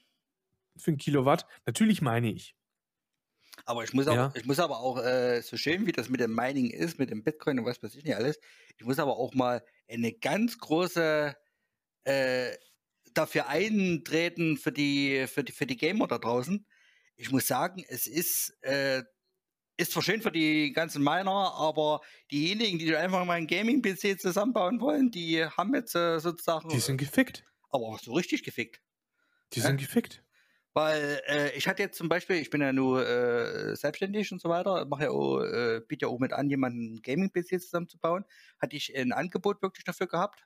für 0.78 0.92
ein 0.92 0.98
Kilowatt. 0.98 1.48
Natürlich 1.66 2.02
meine 2.02 2.32
ich. 2.32 2.56
aber 3.66 3.84
ich 3.84 3.94
muss 3.94 4.08
aber, 4.08 4.18
Ja. 4.18 4.34
ich 4.34 4.46
muss 4.46 4.60
aber 4.60 4.80
auch, 4.80 4.98
äh, 5.04 5.42
so 5.42 5.58
schön 5.58 5.86
wie 5.86 5.92
das 5.92 6.10
mit 6.10 6.20
dem 6.22 6.34
Mining 6.36 6.70
ist, 6.72 7.00
mit 7.00 7.10
dem 7.10 7.24
Bitcoin 7.24 7.60
und 7.60 7.66
was 7.66 7.82
weiß 7.84 7.96
ich 7.96 8.04
nicht 8.04 8.16
alles, 8.16 8.40
ich 8.78 8.86
muss 8.86 9.00
aber 9.00 9.18
auch 9.18 9.34
mal 9.34 9.64
eine 9.90 10.14
ganz 10.14 10.58
große 10.58 11.36
äh, 12.06 12.52
dafür 13.14 13.48
eintreten 13.50 14.58
für 14.58 14.72
die, 14.74 15.28
für 15.28 15.44
die, 15.44 15.54
für 15.54 15.68
die 15.68 15.78
Gamer 15.78 16.08
da 16.08 16.20
draußen. 16.20 16.66
Ich 17.16 17.32
muss 17.32 17.48
sagen, 17.48 17.84
es 17.88 18.08
ist, 18.08 18.58
äh, 18.62 19.04
ist 19.78 19.92
zwar 19.92 20.04
schön 20.04 20.22
für 20.22 20.32
die 20.32 20.72
ganzen 20.74 21.04
Miner, 21.04 21.54
aber 21.56 22.02
diejenigen, 22.32 22.78
die 22.80 22.96
einfach 22.96 23.26
mal 23.26 23.34
einen 23.34 23.48
Gaming-PC 23.48 24.20
zusammenbauen 24.20 24.80
wollen, 24.80 25.12
die 25.12 25.44
haben 25.44 25.74
jetzt 25.76 25.96
äh, 25.96 26.20
sozusagen, 26.20 26.70
Die 26.70 26.80
sind 26.80 26.98
gefickt. 26.98 27.44
aber 27.70 27.86
auch 27.86 28.00
so 28.00 28.14
richtig 28.14 28.44
gefickt. 28.44 28.82
Die 29.54 29.60
sind 29.60 29.80
gefickt. 29.80 30.24
Weil 30.74 31.22
äh, 31.28 31.52
ich 31.58 31.68
hatte 31.68 31.84
jetzt 31.84 31.98
zum 31.98 32.08
Beispiel, 32.08 32.38
ich 32.38 32.50
bin 32.50 32.62
ja 32.62 32.72
nur 32.72 33.06
äh, 33.06 33.76
selbstständig 33.76 34.32
und 34.32 34.40
so 34.42 34.48
weiter, 34.48 34.86
mache 34.86 35.04
ja 35.04 35.10
auch, 35.10 35.42
äh, 35.42 35.82
biete 35.86 36.06
ja 36.06 36.10
auch 36.10 36.20
mit 36.20 36.32
an, 36.32 36.50
jemanden 36.50 37.02
Gaming-PC 37.02 37.60
zusammenzubauen. 37.62 38.24
Hatte 38.58 38.78
ich 38.78 38.96
ein 38.96 39.12
Angebot 39.12 39.62
wirklich 39.62 39.84
dafür 39.84 40.08
gehabt. 40.08 40.46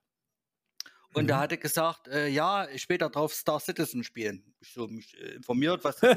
Und 1.16 1.28
da 1.28 1.38
Mhm. 1.38 1.40
hat 1.40 1.52
er 1.52 1.58
gesagt, 1.58 2.08
äh, 2.10 2.28
ja, 2.28 2.68
später 2.76 3.10
drauf 3.10 3.34
Star 3.34 3.60
Citizen 3.62 4.04
spielen. 4.04 4.54
Ich 4.60 4.74
so 4.74 4.88
mich 4.88 5.18
äh, 5.18 5.36
informiert, 5.36 5.82
was. 5.84 6.02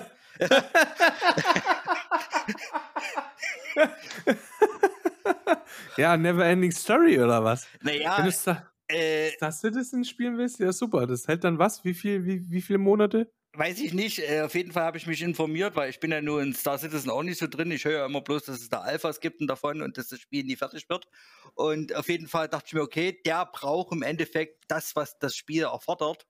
ja, 5.96 6.16
Never 6.16 6.44
Ending 6.44 6.72
Story 6.72 7.18
oder 7.20 7.42
was? 7.44 7.66
Wenn 7.80 8.00
naja, 8.00 8.22
du 8.22 8.32
Star, 8.32 8.72
äh, 8.88 9.30
Star 9.30 9.52
Citizen 9.52 10.04
spielen 10.04 10.36
willst, 10.38 10.58
ja 10.58 10.72
super. 10.72 11.06
Das 11.06 11.28
hält 11.28 11.44
dann 11.44 11.58
was? 11.58 11.84
Wie 11.84 11.94
viel, 11.94 12.24
wie, 12.24 12.50
wie 12.50 12.62
viele 12.62 12.78
Monate? 12.78 13.30
Weiß 13.58 13.80
ich 13.80 13.92
nicht. 13.92 14.20
Äh, 14.20 14.42
auf 14.42 14.54
jeden 14.54 14.72
Fall 14.72 14.84
habe 14.84 14.96
ich 14.96 15.06
mich 15.06 15.20
informiert, 15.22 15.74
weil 15.76 15.90
ich 15.90 16.00
bin 16.00 16.12
ja 16.12 16.22
nur 16.22 16.40
in 16.40 16.54
Star 16.54 16.78
Citizen 16.78 17.10
auch 17.10 17.22
nicht 17.22 17.38
so 17.38 17.46
drin. 17.46 17.70
Ich 17.72 17.84
höre 17.84 17.98
ja 17.98 18.06
immer 18.06 18.20
bloß, 18.20 18.44
dass 18.44 18.60
es 18.60 18.68
da 18.68 18.80
Alphas 18.80 19.20
gibt 19.20 19.40
und 19.40 19.48
davon 19.48 19.82
und 19.82 19.98
dass 19.98 20.08
das 20.08 20.20
Spiel 20.20 20.44
nie 20.44 20.56
fertig 20.56 20.88
wird. 20.88 21.08
Und 21.54 21.94
auf 21.94 22.08
jeden 22.08 22.28
Fall 22.28 22.48
dachte 22.48 22.66
ich 22.68 22.74
mir, 22.74 22.82
okay, 22.82 23.20
der 23.26 23.46
braucht 23.46 23.92
im 23.92 24.02
Endeffekt 24.02 24.64
das, 24.68 24.94
was 24.94 25.18
das 25.18 25.34
Spiel 25.34 25.64
erfordert. 25.64 26.26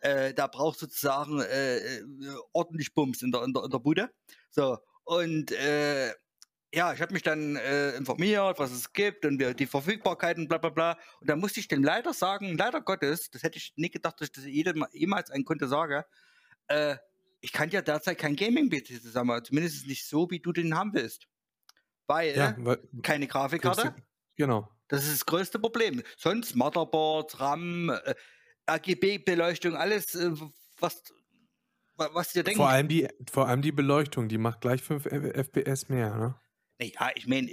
Äh, 0.00 0.34
der 0.34 0.48
braucht 0.48 0.78
sozusagen 0.78 1.40
äh, 1.40 1.78
äh, 1.78 2.02
ordentlich 2.52 2.94
Bums 2.94 3.22
in 3.22 3.32
der, 3.32 3.42
in 3.44 3.54
der, 3.54 3.64
in 3.64 3.70
der 3.70 3.78
Bude. 3.78 4.10
So, 4.50 4.78
und 5.04 5.52
äh, 5.52 6.12
ja, 6.74 6.92
ich 6.92 7.00
habe 7.00 7.14
mich 7.14 7.22
dann 7.22 7.56
äh, 7.56 7.92
informiert, 7.92 8.58
was 8.58 8.72
es 8.72 8.92
gibt 8.92 9.24
und 9.24 9.38
wie, 9.40 9.54
die 9.54 9.66
Verfügbarkeiten, 9.66 10.46
bla 10.46 10.58
bla 10.58 10.68
bla. 10.68 10.98
Und 11.20 11.30
da 11.30 11.36
musste 11.36 11.60
ich 11.60 11.68
dem 11.68 11.82
leider 11.82 12.12
sagen, 12.12 12.58
leider 12.58 12.82
Gottes, 12.82 13.30
das 13.30 13.42
hätte 13.42 13.56
ich 13.56 13.72
nie 13.76 13.88
gedacht, 13.88 14.20
dass 14.20 14.28
ich 14.28 14.32
das 14.32 14.44
jedem, 14.44 14.84
jemals 14.92 15.30
einen 15.30 15.46
Kunde 15.46 15.68
sage, 15.68 16.04
äh, 16.68 16.96
ich 17.40 17.52
kann 17.52 17.70
ja 17.70 17.82
derzeit 17.82 18.18
kein 18.18 18.36
Gaming-PC 18.36 19.00
zusammen, 19.02 19.44
zumindest 19.44 19.86
nicht 19.86 20.06
so, 20.06 20.30
wie 20.30 20.40
du 20.40 20.52
den 20.52 20.74
haben 20.74 20.92
willst. 20.94 21.28
Weil 22.06 22.36
Ja, 22.36 22.54
weil, 22.58 22.78
keine 23.02 23.26
Grafikkarte, 23.26 23.94
genau. 24.36 24.68
das 24.88 25.04
ist 25.04 25.12
das 25.12 25.26
größte 25.26 25.58
Problem. 25.58 26.02
Sonst 26.16 26.54
Motherboard, 26.54 27.40
RAM, 27.40 27.90
äh, 27.90 28.14
RGB-Beleuchtung, 28.68 29.76
alles, 29.76 30.14
äh, 30.14 30.30
was, 30.78 31.02
wa- 31.96 32.10
was 32.12 32.32
dir 32.32 32.44
denken. 32.44 32.58
Vor 32.60 32.68
allem, 32.68 32.88
die, 32.88 33.08
vor 33.30 33.48
allem 33.48 33.62
die 33.62 33.72
Beleuchtung, 33.72 34.28
die 34.28 34.38
macht 34.38 34.60
gleich 34.60 34.82
5 34.82 35.06
FPS 35.06 35.88
mehr, 35.88 36.14
ne? 36.16 36.34
Ja, 36.80 37.10
ich 37.14 37.26
meine, 37.26 37.48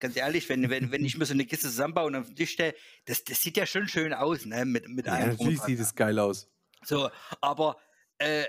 ganz 0.00 0.16
ehrlich, 0.16 0.48
wenn, 0.48 0.68
wenn, 0.68 0.90
wenn 0.92 1.04
ich 1.04 1.16
mir 1.16 1.24
so 1.24 1.32
eine 1.32 1.46
Kiste 1.46 1.66
zusammenbaue 1.68 2.06
und 2.06 2.16
auf 2.16 2.26
den 2.26 2.36
Tisch 2.36 2.52
stelle, 2.52 2.74
das, 3.06 3.24
das 3.24 3.40
sieht 3.42 3.56
ja 3.56 3.66
schon 3.66 3.88
schön 3.88 4.12
aus, 4.12 4.44
ne? 4.44 4.64
Mit, 4.64 4.88
mit 4.88 5.06
Ja, 5.06 5.14
und 5.14 5.28
natürlich 5.28 5.60
sieht 5.62 5.80
es 5.80 5.94
geil 5.94 6.18
aus. 6.18 6.50
So, 6.84 7.10
aber 7.40 7.76
äh, 8.18 8.44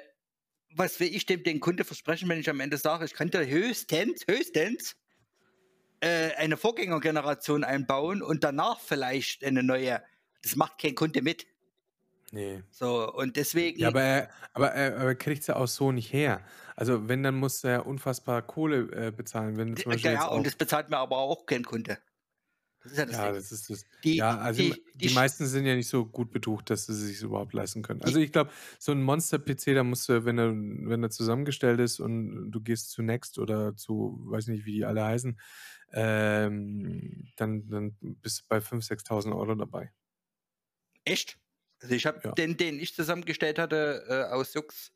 was 0.76 1.00
will 1.00 1.14
ich 1.14 1.26
dem 1.26 1.44
den 1.44 1.60
Kunde 1.60 1.84
versprechen, 1.84 2.28
wenn 2.30 2.40
ich 2.40 2.50
am 2.50 2.60
Ende 2.60 2.78
sage, 2.78 3.06
ich 3.06 3.14
könnte 3.14 3.48
höchstens, 3.48 4.26
höchstens 4.28 4.96
äh, 6.02 6.34
eine 6.36 6.58
Vorgängergeneration 6.58 7.64
einbauen 7.64 8.22
und 8.22 8.44
danach 8.44 8.80
vielleicht 8.80 9.44
eine 9.44 9.64
neue. 9.64 10.02
Das 10.44 10.56
macht 10.56 10.80
kein 10.80 10.96
Kunde 10.96 11.22
mit. 11.22 11.48
Nee. 12.32 12.64
So, 12.72 13.12
und 13.14 13.38
deswegen. 13.38 13.80
Ja, 13.80 13.88
aber 13.88 14.02
er, 14.02 14.30
aber 14.54 14.72
er, 14.72 14.96
aber 14.98 15.10
er 15.10 15.16
kriegt 15.16 15.42
es 15.42 15.48
ja 15.48 15.56
auch 15.56 15.68
so 15.68 15.92
nicht 15.92 16.12
her. 16.12 16.42
Also 16.76 17.08
wenn, 17.08 17.24
dann 17.24 17.36
muss 17.36 17.64
er 17.64 17.86
unfassbar 17.86 18.42
Kohle 18.42 18.90
äh, 18.92 19.12
bezahlen. 19.12 19.58
Wenn 19.58 19.78
zum 19.78 19.92
ja, 19.92 19.96
Beispiel 19.96 20.12
ja, 20.12 20.24
jetzt 20.24 20.32
und 20.32 20.46
das 20.46 20.56
bezahlt 20.56 20.90
mir 20.90 20.98
aber 20.98 21.18
auch 21.18 21.46
kein 21.46 21.64
Kunde. 21.64 21.98
Das 22.86 22.92
ist 22.92 22.98
ja 23.00 23.06
das 23.06 23.16
ja, 23.16 23.26
Ding. 23.26 23.34
das 23.34 23.52
ist 23.52 23.70
das. 23.72 23.86
Die, 24.04 24.18
Ja, 24.18 24.38
also 24.38 24.62
die, 24.62 24.84
die, 24.94 25.08
die, 25.08 25.14
meisten 25.16 25.48
sind 25.48 25.66
ja 25.66 25.74
nicht 25.76 25.88
so 25.88 26.06
gut 26.06 26.32
betucht, 26.32 26.70
dass 26.70 26.86
sie 26.86 26.94
sich 26.94 27.20
überhaupt 27.24 27.54
leisten 27.54 27.82
können. 27.82 28.04
Also 28.04 28.20
ich 28.20 28.32
glaube, 28.32 28.52
so 28.78 28.92
ein 28.92 29.02
Monster-PC, 29.02 29.74
da 29.74 29.84
musst 29.84 30.08
du, 30.08 30.24
wenn 30.24 30.38
er, 30.38 30.52
wenn 30.52 31.02
er 31.02 31.10
zusammengestellt 31.10 31.80
ist 31.80 32.00
und 32.00 32.52
du 32.52 32.62
gehst 32.62 32.92
zu 32.92 33.02
Next 33.02 33.40
oder 33.40 33.76
zu, 33.76 34.22
weiß 34.26 34.48
nicht, 34.48 34.66
wie 34.66 34.74
die 34.74 34.86
alle 34.86 35.04
heißen, 35.04 35.40
ähm, 35.94 37.28
dann, 37.38 37.68
dann 37.70 37.98
bist 38.00 38.42
du 38.42 38.44
bei 38.50 38.58
5.000, 38.58 39.02
6.000 39.08 39.36
Euro 39.36 39.56
dabei. 39.56 39.92
Echt? 41.04 41.40
Also 41.82 41.96
ich 41.96 42.06
habe 42.06 42.22
Ja. 42.24 42.34
den, 42.34 42.58
den 42.58 42.80
ich 42.80 42.94
zusammengestellt 42.94 43.58
hatte 43.58 44.06
äh, 44.08 44.32
aus 44.32 44.54
Jux, 44.54 44.92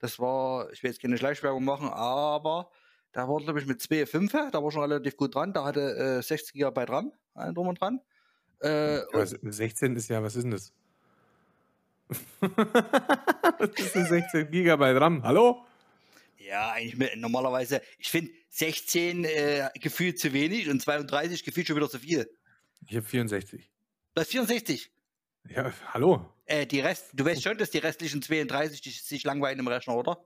das 0.00 0.18
war, 0.18 0.72
ich 0.72 0.82
will 0.82 0.90
jetzt 0.90 1.00
keine 1.00 1.18
Schleichwerbung 1.18 1.64
machen, 1.64 1.88
aber 1.88 2.72
da 3.18 3.28
war, 3.28 3.40
glaube 3.40 3.58
ich, 3.58 3.66
mit 3.66 3.80
2.5, 3.80 4.50
da 4.50 4.62
war 4.62 4.70
schon 4.70 4.82
relativ 4.82 5.16
gut 5.16 5.34
dran. 5.34 5.52
Da 5.52 5.64
hatte 5.64 6.20
äh, 6.20 6.22
60 6.22 6.54
GB 6.54 6.84
RAM, 6.84 7.12
allen 7.34 7.54
drum 7.54 7.68
und 7.68 7.80
dran. 7.80 8.00
Äh, 8.60 9.00
und, 9.12 9.52
16 9.52 9.96
ist 9.96 10.08
ja, 10.08 10.22
was 10.22 10.36
ist 10.36 10.44
denn 10.44 10.52
das? 10.52 10.72
Was 12.40 13.70
ist 13.76 13.94
denn 13.94 14.06
16 14.06 14.50
Gigabyte 14.50 14.98
RAM? 14.98 15.22
Hallo? 15.24 15.66
ja, 16.48 16.72
eigentlich 16.72 16.96
mit, 16.96 17.16
normalerweise, 17.16 17.82
ich 17.98 18.08
finde 18.08 18.32
16 18.50 19.24
äh, 19.24 19.68
gefühlt 19.74 20.18
zu 20.18 20.32
wenig 20.32 20.68
und 20.68 20.80
32 20.80 21.44
gefühlt 21.44 21.66
schon 21.66 21.76
wieder 21.76 21.90
zu 21.90 21.98
viel. 21.98 22.30
Ich 22.86 22.96
habe 22.96 23.06
64. 23.06 23.68
Du 24.14 24.20
hast 24.20 24.30
64. 24.30 24.90
Ja, 25.50 25.72
hallo? 25.92 26.32
Äh, 26.46 26.66
die 26.66 26.80
Rest, 26.80 27.10
du 27.12 27.24
weißt 27.24 27.42
schon, 27.42 27.58
dass 27.58 27.70
die 27.70 27.78
restlichen 27.78 28.22
32 28.22 28.80
die 28.80 28.90
sich 28.90 29.24
langweilen 29.24 29.58
im 29.58 29.68
Rechner, 29.68 29.96
oder? 29.96 30.24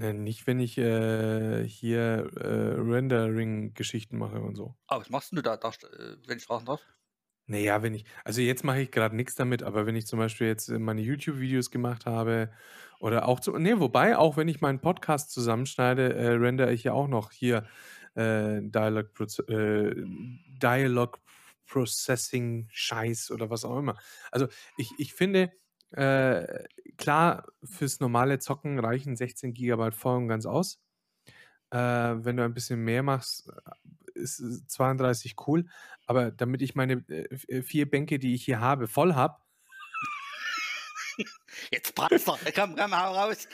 Ne, 0.00 0.14
nicht, 0.14 0.46
wenn 0.46 0.60
ich 0.60 0.78
äh, 0.78 1.62
hier 1.68 2.30
äh, 2.34 2.80
Rendering-Geschichten 2.80 4.16
mache 4.16 4.40
und 4.40 4.54
so. 4.54 4.74
Aber 4.86 5.02
was 5.02 5.10
machst 5.10 5.30
denn 5.32 5.36
du 5.36 5.42
da, 5.42 5.58
darfst, 5.58 5.84
äh, 5.84 6.16
wenn 6.26 6.38
ich 6.38 6.44
fragen 6.44 6.64
darf? 6.64 6.80
Naja, 7.46 7.82
wenn 7.82 7.92
ich, 7.92 8.06
also 8.24 8.40
jetzt 8.40 8.64
mache 8.64 8.80
ich 8.80 8.92
gerade 8.92 9.14
nichts 9.14 9.34
damit, 9.34 9.62
aber 9.62 9.84
wenn 9.84 9.96
ich 9.96 10.06
zum 10.06 10.18
Beispiel 10.18 10.46
jetzt 10.46 10.70
äh, 10.70 10.78
meine 10.78 11.02
YouTube-Videos 11.02 11.70
gemacht 11.70 12.06
habe 12.06 12.50
oder 12.98 13.28
auch 13.28 13.40
zu, 13.40 13.58
nee, 13.58 13.78
wobei, 13.78 14.16
auch 14.16 14.38
wenn 14.38 14.48
ich 14.48 14.62
meinen 14.62 14.80
Podcast 14.80 15.32
zusammenschneide, 15.32 16.14
äh, 16.14 16.28
rendere 16.28 16.72
ich 16.72 16.84
ja 16.84 16.94
auch 16.94 17.08
noch 17.08 17.30
hier 17.30 17.66
äh, 18.14 18.62
Dialog, 18.62 19.10
äh, 19.48 19.94
Dialog 20.62 21.20
Processing 21.66 22.68
Scheiß 22.70 23.30
oder 23.32 23.50
was 23.50 23.66
auch 23.66 23.76
immer. 23.78 23.98
Also 24.32 24.48
ich, 24.78 24.92
ich 24.96 25.12
finde, 25.12 25.52
äh, 25.92 26.64
klar, 26.96 27.46
fürs 27.64 28.00
normale 28.00 28.38
Zocken 28.38 28.78
reichen 28.78 29.16
16 29.16 29.54
Gigabyte 29.54 29.94
voll 29.94 30.16
und 30.16 30.28
ganz 30.28 30.46
aus. 30.46 30.80
Äh, 31.70 31.78
wenn 31.78 32.36
du 32.36 32.44
ein 32.44 32.54
bisschen 32.54 32.80
mehr 32.80 33.02
machst, 33.02 33.48
äh, 34.14 34.20
ist 34.20 34.40
äh, 34.40 34.66
32 34.66 35.36
cool. 35.46 35.66
Aber 36.06 36.30
damit 36.30 36.62
ich 36.62 36.74
meine 36.74 37.04
äh, 37.08 37.28
äh, 37.48 37.62
vier 37.62 37.88
Bänke, 37.90 38.18
die 38.18 38.34
ich 38.34 38.44
hier 38.44 38.60
habe, 38.60 38.86
voll 38.86 39.14
habe, 39.14 39.36
Jetzt 41.70 41.94
brat's 41.94 42.24
doch. 42.24 42.38
Komm, 42.54 42.76
komm, 42.76 42.98
hau 42.98 43.12
raus. 43.12 43.48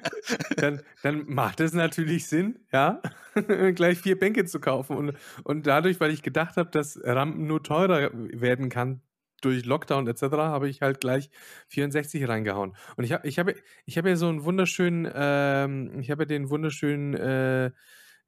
dann, 0.56 0.82
dann 1.02 1.26
macht 1.26 1.60
es 1.60 1.72
natürlich 1.72 2.26
Sinn, 2.26 2.58
ja, 2.72 3.02
gleich 3.74 3.98
vier 3.98 4.18
Bänke 4.18 4.44
zu 4.46 4.60
kaufen. 4.60 4.96
Und, 4.96 5.16
und 5.44 5.66
dadurch, 5.66 6.00
weil 6.00 6.12
ich 6.12 6.22
gedacht 6.22 6.56
habe, 6.56 6.70
dass 6.70 6.98
RAM 7.02 7.46
nur 7.46 7.62
teurer 7.62 8.10
werden 8.12 8.68
kann 8.70 9.02
durch 9.40 9.64
Lockdown 9.64 10.06
etc., 10.06 10.22
habe 10.22 10.68
ich 10.68 10.82
halt 10.82 11.00
gleich 11.00 11.30
64 11.68 12.28
reingehauen. 12.28 12.76
Und 12.96 13.04
ich 13.04 13.12
habe 13.12 13.26
ich 13.26 13.38
hab, 13.38 13.48
ich 13.86 13.98
hab 13.98 14.06
ja 14.06 14.16
so 14.16 14.28
einen 14.28 14.44
wunderschönen, 14.44 15.10
ähm, 15.14 15.98
ich 16.00 16.10
habe 16.10 16.22
ja 16.22 16.26
den 16.26 16.50
wunderschönen 16.50 17.14
äh, 17.14 17.70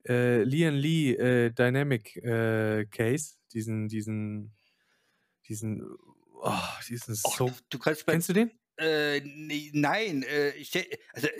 äh, 0.07 0.43
Lian 0.43 0.75
Lee 0.75 1.13
äh, 1.13 1.51
Dynamic 1.51 2.17
äh, 2.17 2.85
Case, 2.85 3.35
diesen, 3.53 3.87
diesen, 3.87 4.53
diesen, 5.47 5.83
oh, 6.41 6.51
diesen 6.89 7.15
Och, 7.25 7.37
so. 7.37 7.47
du, 7.47 7.53
du 7.69 7.79
kannst. 7.79 8.05
Kennst 8.05 8.29
du 8.29 8.33
den? 8.33 8.51
Äh, 8.77 9.21
nee, 9.21 9.69
nein, 9.73 10.23
äh, 10.23 10.49
ich, 10.51 10.75
also, 11.13 11.27
äh, 11.27 11.31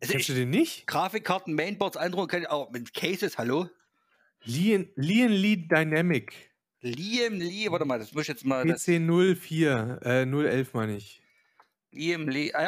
also 0.00 0.12
Kennst 0.12 0.28
du 0.28 0.32
ich, 0.32 0.38
den 0.38 0.50
nicht? 0.50 0.86
Grafikkarten, 0.86 1.54
Mainboards, 1.54 1.96
ich 1.96 2.48
auch 2.48 2.70
mit 2.70 2.92
Cases, 2.92 3.38
hallo? 3.38 3.68
Lian, 4.42 4.90
Lian 4.96 5.32
Lee 5.32 5.56
Dynamic. 5.56 6.53
Liam 6.86 7.34
Lee, 7.40 7.70
warte 7.70 7.84
mal, 7.86 7.98
das 7.98 8.12
muss 8.12 8.22
ich 8.22 8.28
jetzt 8.28 8.44
mal. 8.44 8.64
Das, 8.66 8.84
PC 8.84 9.00
04, 9.00 10.00
äh, 10.02 10.26
011 10.26 10.74
meine 10.74 10.96
ich. 10.96 11.22
Liam 11.90 12.28
Lee, 12.28 12.52
ah 12.52 12.62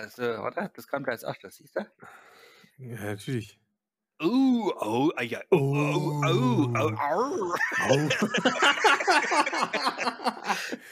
ja, 0.00 0.08
so, 0.08 0.22
warte, 0.22 0.70
das 0.76 0.86
kam 0.86 1.04
da 1.04 1.10
als 1.12 1.22
erstes, 1.24 1.56
siehst 1.56 1.74
du? 1.76 1.80
Ja, 2.78 3.00
natürlich. 3.04 3.58
Uh, 4.22 4.70
oh, 4.78 5.10
ah, 5.16 5.22
ja, 5.22 5.40
oh, 5.50 5.56
oh, 5.56 6.22
oh, 6.24 6.70
oh, 6.78 6.92
oh. 7.90 8.08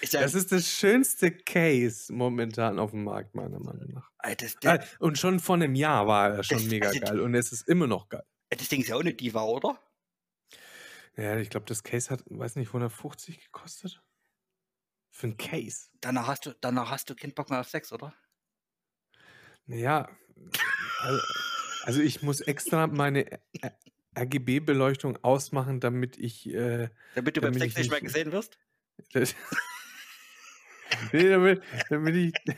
Ist 0.00 0.14
ja, 0.14 0.22
Das 0.22 0.34
ist 0.34 0.50
das 0.50 0.66
schönste 0.68 1.30
Case 1.30 2.12
momentan 2.12 2.80
auf 2.80 2.90
dem 2.90 3.04
Markt, 3.04 3.36
meiner 3.36 3.60
Meinung 3.60 3.92
nach. 3.92 4.10
äh, 4.24 4.34
das, 4.34 4.56
Ah, 4.64 4.78
das, 4.78 4.88
Und 4.98 5.16
schon 5.18 5.38
vor 5.38 5.54
einem 5.56 5.76
Jahr 5.76 6.08
war 6.08 6.30
er 6.30 6.42
schon 6.42 6.58
Das- 6.58 6.66
mega 6.66 6.88
also- 6.88 7.00
geil 7.00 7.20
und 7.20 7.34
es 7.36 7.52
ist 7.52 7.68
immer 7.68 7.86
noch 7.86 8.08
geil. 8.08 8.24
das 8.48 8.68
Ding 8.68 8.80
ist 8.80 8.88
ja 8.88 8.96
auch 8.96 9.00
eine 9.00 9.14
Diva, 9.14 9.42
oder? 9.44 9.78
Ja, 11.16 11.36
ich 11.38 11.50
glaube, 11.50 11.66
das 11.66 11.82
Case 11.82 12.10
hat, 12.10 12.22
weiß 12.26 12.56
nicht, 12.56 12.68
150 12.68 13.44
gekostet. 13.44 14.02
Für 15.10 15.26
ein 15.28 15.36
Case. 15.36 15.88
Danach 16.00 16.28
hast 16.28 16.46
du, 16.46 16.54
danach 16.60 16.90
hast 16.90 17.10
du 17.10 17.14
keinen 17.14 17.34
Bock 17.34 17.50
mehr 17.50 17.60
auf 17.60 17.68
Sex, 17.68 17.92
oder? 17.92 18.14
Naja, 19.66 20.08
also, 21.00 21.20
also 21.82 22.00
ich 22.00 22.22
muss 22.22 22.40
extra 22.40 22.86
meine 22.86 23.40
RGB-Beleuchtung 24.16 25.18
ausmachen, 25.22 25.80
damit 25.80 26.16
ich. 26.16 26.48
Äh, 26.48 26.88
Damit 27.14 27.36
du 27.36 27.40
beim 27.40 27.52
Damit 27.52 27.62
Sex 27.62 27.72
ich 27.72 27.78
nicht 27.78 27.90
mehr 27.90 28.00
gesehen 28.00 28.32
wirst? 28.32 28.58
nee, 31.12 31.28
damit, 31.28 31.62
damit 31.88 32.14
ich. 32.14 32.34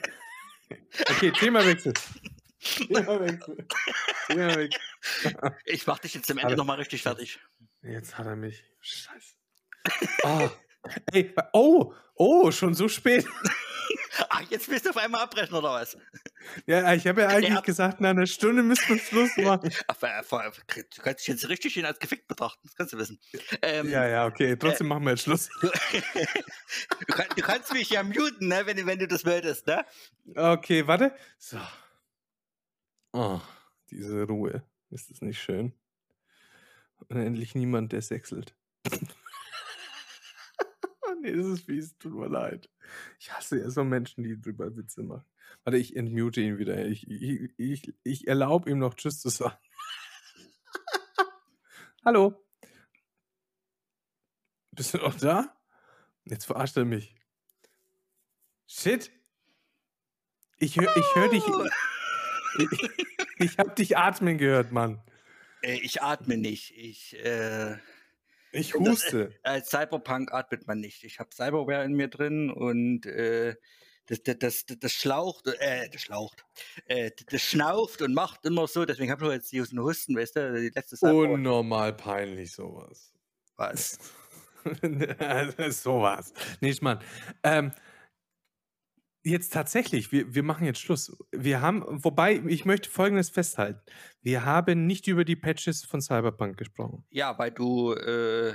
Okay, 1.11 1.31
Themawechsel. 1.33 1.93
Themawechsel. 2.63 3.67
Themawechsel. 4.27 4.81
Ich 5.67 5.87
mach 5.87 5.99
dich 5.99 6.15
jetzt 6.15 6.31
am 6.31 6.39
Ende 6.39 6.57
nochmal 6.57 6.79
richtig 6.79 7.03
fertig. 7.03 7.41
Jetzt 7.83 8.17
hat 8.19 8.27
er 8.27 8.37
mich. 8.37 8.65
Scheiße. 8.81 9.35
Oh, 10.25 10.49
ey, 11.13 11.35
oh, 11.53 11.93
oh, 12.15 12.51
schon 12.51 12.75
so 12.75 12.89
spät. 12.89 13.27
Ach, 14.29 14.43
jetzt 14.51 14.69
willst 14.69 14.87
du 14.87 14.91
auf 14.91 14.97
einmal 14.97 15.23
abbrechen, 15.23 15.55
oder 15.55 15.71
was? 15.73 15.97
Ja, 16.67 16.93
ich 16.95 17.07
habe 17.07 17.23
ja 17.23 17.29
eigentlich 17.29 17.51
Ja. 17.55 17.61
gesagt, 17.61 18.01
nach 18.01 18.11
einer 18.11 18.27
Stunde 18.27 18.63
müssen 18.63 18.89
wir 18.89 18.99
Schluss 18.99 19.37
machen. 19.39 19.71
Du 20.97 21.03
kannst 21.03 21.21
dich 21.21 21.29
jetzt 21.29 21.49
richtig 21.49 21.73
schön 21.73 21.85
als 21.85 21.99
gefickt 21.99 22.29
betrachten, 22.29 22.61
das 22.65 22.75
kannst 22.77 22.93
du 22.93 22.99
wissen. 22.99 23.21
Ähm, 23.63 23.89
Ja, 23.89 24.07
ja, 24.07 24.27
okay, 24.27 24.57
trotzdem 24.57 24.89
machen 24.89 25.05
wir 25.05 25.11
jetzt 25.11 25.23
Schluss. 25.23 25.49
Du, 25.61 25.69
du, 25.69 27.07
kann, 27.13 27.27
du 27.37 27.43
kannst 27.43 27.73
mich 27.73 27.91
ja 27.91 28.03
muten, 28.03 28.49
ne, 28.49 28.65
wenn, 28.67 28.77
du- 28.77 28.87
wenn 28.87 28.99
du 28.99 29.07
das 29.09 29.25
möchtest, 29.25 29.67
ne? 29.67 29.85
Okay, 30.35 30.87
warte. 30.87 31.15
So. 31.39 31.59
Oh, 33.13 33.41
diese 33.91 34.25
Ruhe. 34.25 34.65
Ist 34.91 35.11
das 35.11 35.21
nicht 35.21 35.41
schön? 35.41 35.73
Und 37.09 37.17
endlich 37.17 37.55
niemand, 37.55 37.93
der 37.93 38.03
sechselt. 38.03 38.55
oh, 38.91 38.97
nee, 41.21 41.33
das 41.33 41.47
ist 41.47 41.65
fies, 41.65 41.97
tut 41.99 42.15
mir 42.15 42.29
leid. 42.29 42.71
Ich 43.19 43.33
hasse 43.33 43.59
ja 43.59 43.71
so 43.71 43.85
Menschen, 43.85 44.25
die 44.25 44.41
drüber 44.41 44.77
Witze 44.77 45.03
machen. 45.03 45.25
Warte, 45.65 45.79
ich 45.79 45.97
entmute 45.97 46.41
ihn 46.41 46.59
wieder. 46.59 46.87
Ich, 46.87 47.09
ich, 47.09 47.53
ich, 47.57 47.95
ich 48.03 48.27
erlaube 48.27 48.71
ihm 48.71 48.79
noch 48.79 48.95
Tschüss 48.95 49.21
zu 49.21 49.29
sagen. 49.29 49.57
Hallo. 52.05 52.45
Bist 54.73 54.95
du 54.95 54.99
noch 54.99 55.17
da? 55.17 55.55
Jetzt 56.25 56.47
verarscht 56.47 56.77
er 56.77 56.85
mich. 56.85 57.15
Shit. 58.67 59.13
Ich 60.59 60.79
höre 60.79 60.97
ich 60.97 61.15
hör 61.15 61.29
dich. 61.29 61.45
Ich, 62.59 62.91
ich 63.39 63.59
habe 63.59 63.71
dich 63.71 63.97
atmen 63.97 64.37
gehört, 64.37 64.73
Mann. 64.73 65.01
Äh, 65.63 65.79
ich 65.83 66.03
atme 66.03 66.37
nicht. 66.37 66.73
Ich, 66.77 67.17
äh, 67.25 67.77
Ich 68.53 68.73
Das- 68.73 68.79
huste. 68.81 69.33
als 69.43 69.71
Cyberpunk 69.71 70.33
atmet 70.33 70.67
man 70.67 70.81
nicht. 70.81 71.05
Ich 71.05 71.19
habe 71.19 71.31
Cyberware 71.35 71.85
in 71.85 71.93
mir 71.95 72.09
drin 72.09 72.51
und 72.51 73.07
äh, 73.07 73.55
das, 74.07 74.23
das, 74.25 74.37
das, 74.39 74.67
das 74.67 74.93
schlaucht, 74.93 75.47
äh, 75.61 75.89
das 75.89 76.03
schlaucht, 76.03 76.45
äh, 76.87 77.11
das 77.31 77.41
schnauft 77.41 78.03
und 78.03 78.13
macht 78.15 78.45
immer 78.45 78.67
so. 78.67 78.85
Deswegen 78.85 79.11
habe 79.13 79.27
ich 79.27 79.33
jetzt 79.33 79.53
diesen 79.53 79.79
Husten, 79.81 80.17
weißt 80.17 80.37
du, 80.37 80.61
die 80.61 80.71
letzte 80.75 80.97
Cyberware. 80.97 81.29
Unnormal 81.33 81.93
peinlich, 81.95 82.53
sowas. 82.53 83.13
Was? 83.57 83.99
sowas. 85.83 86.33
Nicht, 86.61 86.83
Mann. 86.83 87.01
Ähm, 87.43 87.73
jetzt 89.25 89.53
tatsächlich, 89.53 90.13
wir, 90.13 90.35
wir 90.35 90.43
machen 90.43 90.65
jetzt 90.67 90.81
Schluss. 90.81 91.17
Wir 91.31 91.61
haben, 91.61 91.85
wobei, 92.05 92.43
ich 92.47 92.65
möchte 92.65 92.89
Folgendes 92.91 93.31
festhalten. 93.31 93.81
Wir 94.21 94.45
haben 94.45 94.87
nicht 94.87 95.07
über 95.07 95.25
die 95.25 95.37
Patches 95.37 95.85
von 95.85 96.01
Cyberpunk 96.01 96.57
gesprochen. 96.57 97.05
Ja, 97.11 97.39
weil 97.39 97.51
du 97.51 97.93
äh, 97.93 98.55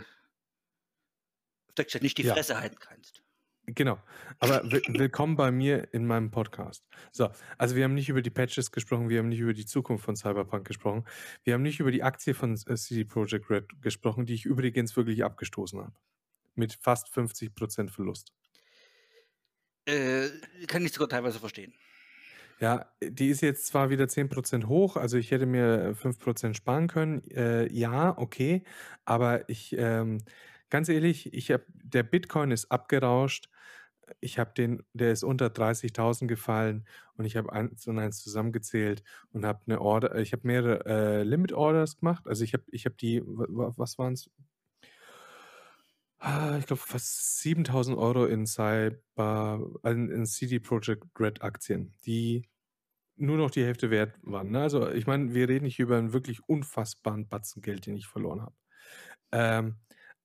nicht 2.02 2.18
die 2.18 2.24
Ja. 2.24 2.34
Fresse 2.34 2.60
halten 2.60 2.78
kannst. 2.80 3.24
Genau. 3.70 4.02
Aber 4.40 4.64
wi- 4.72 4.82
willkommen 4.98 5.36
bei 5.36 5.52
mir 5.52 5.94
in 5.94 6.08
meinem 6.08 6.32
Podcast. 6.32 6.88
So, 7.12 7.30
also 7.58 7.76
wir 7.76 7.84
haben 7.84 7.96
nicht 7.96 8.08
über 8.08 8.22
die 8.22 8.30
Patches 8.30 8.72
gesprochen, 8.72 9.10
wir 9.10 9.20
haben 9.20 9.28
nicht 9.28 9.40
über 9.42 9.54
die 9.54 9.66
Zukunft 9.66 10.06
von 10.06 10.16
Cyberpunk 10.16 10.66
gesprochen, 10.66 11.04
wir 11.44 11.54
haben 11.54 11.64
nicht 11.64 11.82
über 11.82 11.92
die 11.92 12.02
Aktie 12.02 12.34
von 12.34 12.54
äh, 12.54 12.76
CD 12.78 13.04
Projekt 13.04 13.50
Red 13.50 13.82
gesprochen, 13.82 14.26
die 14.26 14.36
ich 14.36 14.46
übrigens 14.46 14.96
wirklich 14.96 15.24
abgestoßen 15.26 15.80
habe. 15.82 15.94
Mit 16.56 16.74
fast 16.82 17.08
50% 17.14 17.90
Verlust. 17.90 18.32
Äh, 19.88 20.30
kann 20.68 20.86
ich 20.86 20.92
sogar 20.94 21.10
teilweise 21.10 21.40
verstehen. 21.40 21.74
Ja, 22.60 22.92
die 23.04 23.30
ist 23.30 23.42
jetzt 23.42 23.68
zwar 23.68 23.90
wieder 23.92 24.08
10% 24.08 24.68
hoch, 24.68 24.96
also 24.98 25.18
ich 25.18 25.30
hätte 25.32 25.46
mir 25.46 25.94
5% 25.96 26.58
sparen 26.58 26.88
können. 26.88 27.24
Äh, 27.30 27.72
ja, 27.72 28.18
okay, 28.18 28.64
aber 29.06 29.48
ich, 29.50 29.76
ähm, 29.78 30.24
ganz 30.70 30.90
ehrlich, 30.90 31.34
ich 31.34 31.52
habe, 31.52 31.66
der 31.70 32.02
Bitcoin 32.04 32.50
ist 32.52 32.72
abgerauscht. 32.72 33.50
Ich 34.22 34.40
habe 34.40 34.54
den, 34.58 34.84
der 34.94 35.12
ist 35.12 35.24
unter 35.24 35.50
30.000 35.52 36.30
gefallen 36.30 36.88
und 37.16 37.26
ich 37.26 37.36
habe 37.38 37.52
eins 37.54 37.86
und 37.88 38.00
eins 38.00 38.24
zusammengezählt 38.24 39.04
und 39.32 39.46
habe 39.46 39.62
eine 39.68 39.82
Order, 39.82 40.16
ich 40.18 40.32
habe 40.34 40.48
mehrere 40.48 40.86
äh, 41.22 41.24
Limit 41.24 41.54
Orders 41.54 41.98
gemacht. 42.00 42.28
Also 42.28 42.44
ich 42.44 42.54
habe, 42.54 42.64
ich 42.72 42.86
habe 42.86 42.96
die, 42.96 43.22
wa- 43.26 43.46
wa- 43.50 43.74
was 43.78 43.98
waren 44.00 44.14
es? 44.14 44.30
Ah, 46.22 46.56
ich 46.58 46.66
glaube 46.66 46.82
fast 46.82 47.38
7.000 47.42 47.96
Euro 47.98 48.26
in 48.26 48.48
Cyber 48.48 49.60
in 49.84 50.10
in 50.10 50.26
CD 50.26 50.60
Projekt 50.60 51.06
Red 51.20 51.44
Aktien, 51.44 51.94
die 52.06 52.50
nur 53.18 53.38
noch 53.38 53.52
die 53.52 53.64
Hälfte 53.66 53.92
wert 53.92 54.20
waren, 54.24 54.52
ne? 54.52 54.62
Also, 54.62 54.90
ich 54.92 55.08
meine, 55.08 55.34
wir 55.34 55.50
reden 55.50 55.68
hier 55.68 55.86
über 55.86 55.98
'n 56.00 56.14
wirklich 56.14 56.42
unfassbaren 56.50 57.28
Batzen 57.30 57.62
Geld, 57.62 57.86
den 57.88 57.96
ich 57.98 58.08
verloren 58.08 58.42
habe. 58.42 58.56
Ähm, 59.34 59.78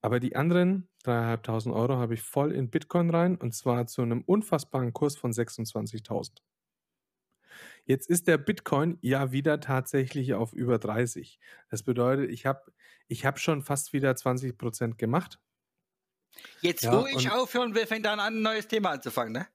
aber 0.02 0.20
die 0.20 0.36
anderen 0.36 0.88
3.500 1.04 1.72
Euro 1.72 1.96
habe 1.98 2.14
ich 2.14 2.22
voll 2.22 2.52
in 2.52 2.70
Bitcoin 2.70 3.10
rein 3.10 3.36
und 3.36 3.54
zwar 3.54 3.86
zu 3.88 4.04
'nem 4.06 4.22
unfassbaren 4.22 4.92
Kurs 4.94 5.16
von 5.16 5.32
26.000. 5.34 6.40
Jetzt 7.88 8.08
ist 8.08 8.28
der 8.28 8.38
Bitcoin 8.38 8.98
ja 9.00 9.32
wieder 9.32 9.58
tatsächlich 9.60 10.34
auf 10.34 10.52
über 10.52 10.78
30. 10.78 11.40
Das 11.68 11.82
bedeutet, 11.82 12.30
ich 12.30 12.46
habe 12.46 12.72
ich 13.08 13.24
habe 13.26 13.38
schon 13.40 13.62
fast 13.62 13.92
wieder 13.92 14.14
20% 14.14 14.98
gemacht. 14.98 15.38
Jetzt, 16.60 16.90
Ja, 16.90 16.92
wo 16.92 17.06
ich 17.06 17.30
aufhören 17.30 17.74
will, 17.74 17.86
fängt 17.86 18.06
er 18.06 18.12
an, 18.12 18.20
'n 18.38 18.42
neues 18.42 18.68
Thema 18.68 18.90
anzufangen, 18.90 19.32
ne? 19.32 19.48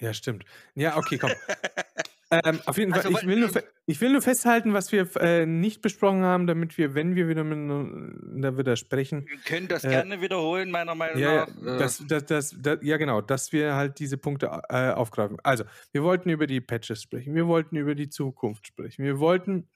Ja, 0.00 0.14
stimmt. 0.14 0.44
Ja, 0.74 0.96
okay, 0.96 1.18
komm. 1.18 1.34
Ähm, 2.32 2.62
auf 2.66 2.78
jeden 2.78 2.94
Fall, 2.94 3.04
Also, 3.04 3.08
ich 3.08 3.24
will 3.26 3.40
nur 3.40 3.50
fe 3.50 3.64
ich 3.86 4.00
will 4.02 4.12
nur 4.12 4.22
festhalten, 4.22 4.74
was 4.74 4.92
wir 4.92 5.08
äh, 5.16 5.46
nicht 5.46 5.82
besprochen 5.82 6.22
haben, 6.24 6.46
damit 6.46 6.76
wir, 6.78 6.94
wenn 6.94 7.14
wir 7.16 7.28
wieder 7.28 7.44
miteinander 7.44 8.58
wieder 8.58 8.76
sprechen, 8.76 9.28
Wir 9.28 9.38
können 9.42 9.68
das 9.68 9.86
äh 9.86 9.88
gerne 9.88 10.20
wiederholen, 10.20 10.70
meiner 10.70 10.94
Meinung 10.94 11.22
ja, 11.22 11.30
ja, 11.30 11.46
nach. 11.46 11.56
Äh 11.62 11.88
das 11.88 12.02
das 12.06 12.26
das 12.26 12.54
da 12.60 12.76
ja 12.82 12.96
genau, 12.98 13.20
dass 13.20 13.52
wir 13.52 13.74
halt 13.74 13.98
diese 13.98 14.18
Punkte 14.18 14.46
äh, 14.68 14.90
aufgreifen. 14.92 15.38
Also, 15.42 15.64
wir 15.92 16.02
wollten 16.04 16.28
über 16.30 16.46
die 16.46 16.60
Patches 16.60 17.02
sprechen, 17.02 17.34
wir 17.34 17.46
wollten 17.46 17.76
über 17.76 17.94
die 17.94 18.08
Zukunft 18.10 18.66
sprechen. 18.66 19.04
Wir 19.04 19.18
wollten 19.18 19.68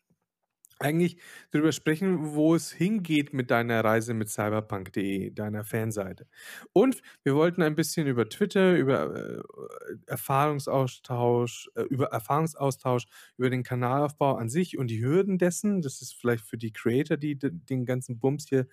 eigentlich 0.83 1.19
drüber 1.53 1.73
sprechen, 1.73 2.35
wo 2.35 2.55
es 2.55 2.73
hingeht 2.73 3.33
mit 3.33 3.51
deiner 3.51 3.85
Reise 3.85 4.15
mit 4.15 4.29
cyberpunk.de, 4.29 5.31
deiner 5.31 5.65
Fanseite. 5.65 6.27
Und 6.73 7.03
wir 7.25 7.35
wollten 7.35 7.63
ein 7.63 7.75
bisschen 7.75 8.07
über 8.07 8.29
Twitter, 8.29 8.77
über, 8.77 9.39
äh, 9.39 9.43
Erfahrungsaustausch 10.07 11.71
äh, 11.75 11.83
über 11.83 12.07
Erfahrungsaustausch, 12.07 13.05
über 13.37 13.51
den 13.51 13.63
Kanalaufbau 13.63 14.37
an 14.37 14.49
sich 14.49 14.79
und 14.79 14.89
die 14.89 15.03
Hürden 15.05 15.39
dessen. 15.39 15.83
Das 15.83 16.03
ist 16.03 16.15
vielleicht 16.15 16.45
für 16.45 16.59
die 16.59 16.73
Creator, 16.73 17.17
die 17.17 17.39
den 17.39 17.85
ganzen 17.87 18.19
Bums 18.19 18.47
hier, 18.49 18.67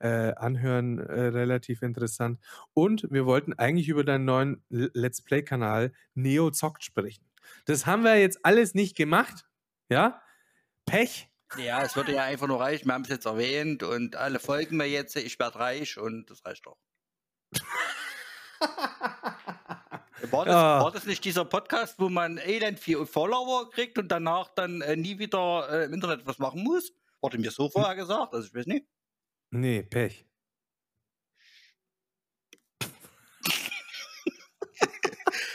äh, 0.00 0.32
anhören, 0.34 0.98
relativ 1.00 1.82
interessant. 1.82 2.40
Und 2.74 3.06
wir 3.10 3.26
wollten 3.26 3.52
eigentlich 3.54 3.88
über 3.88 4.04
deinen 4.04 4.24
neuen 4.24 4.62
Let's 4.68 5.22
Play-Kanal 5.22 5.92
„Neo 6.14 6.50
zockt“ 6.50 6.84
sprechen. 6.84 7.24
Das 7.66 7.86
haben 7.86 8.02
wir 8.04 8.18
jetzt 8.18 8.44
alles 8.44 8.74
nicht 8.74 8.96
gemacht, 8.96 9.46
ja? 9.90 10.20
Pech. 10.86 11.30
Ja, 11.58 11.82
es 11.82 11.94
würde 11.96 12.12
ja 12.14 12.24
einfach 12.24 12.46
nur 12.46 12.60
reichen. 12.60 12.86
Wir 12.86 12.94
haben's 12.94 13.08
jetzt 13.08 13.26
erwähnt 13.26 13.82
und 13.82 14.16
alle 14.16 14.38
folgen 14.40 14.76
mir 14.76 14.86
jetzt. 14.88 15.14
Ich 15.16 15.38
werde 15.38 15.58
reich 15.58 15.98
und 15.98 16.30
das 16.30 16.44
reicht 16.44 16.66
doch. 16.66 16.76
War 20.30 20.46
das 20.46 20.54
Ah. 20.54 20.80
war 20.82 20.90
das 20.90 21.04
nicht 21.04 21.22
dieser 21.24 21.44
Podcast, 21.44 21.98
wo 21.98 22.08
man 22.08 22.38
elend 22.38 22.80
viel 22.80 23.04
Follower 23.04 23.70
kriegt 23.70 23.98
und 23.98 24.08
danach 24.08 24.48
dann, 24.54 24.80
äh, 24.80 24.96
nie 24.96 25.18
wieder, 25.18 25.68
äh, 25.70 25.84
im 25.84 25.92
Internet 25.92 26.24
was 26.26 26.38
machen 26.38 26.62
muss? 26.64 26.92
Wurde 27.20 27.36
mir 27.38 27.50
so 27.50 27.64
Hm. 27.66 27.72
vorher 27.72 27.94
gesagt, 27.94 28.32
also 28.32 28.46
ich 28.46 28.54
weiß 28.54 28.66
nicht. 28.66 28.86
Ne, 29.50 29.82
Pech. 29.82 30.24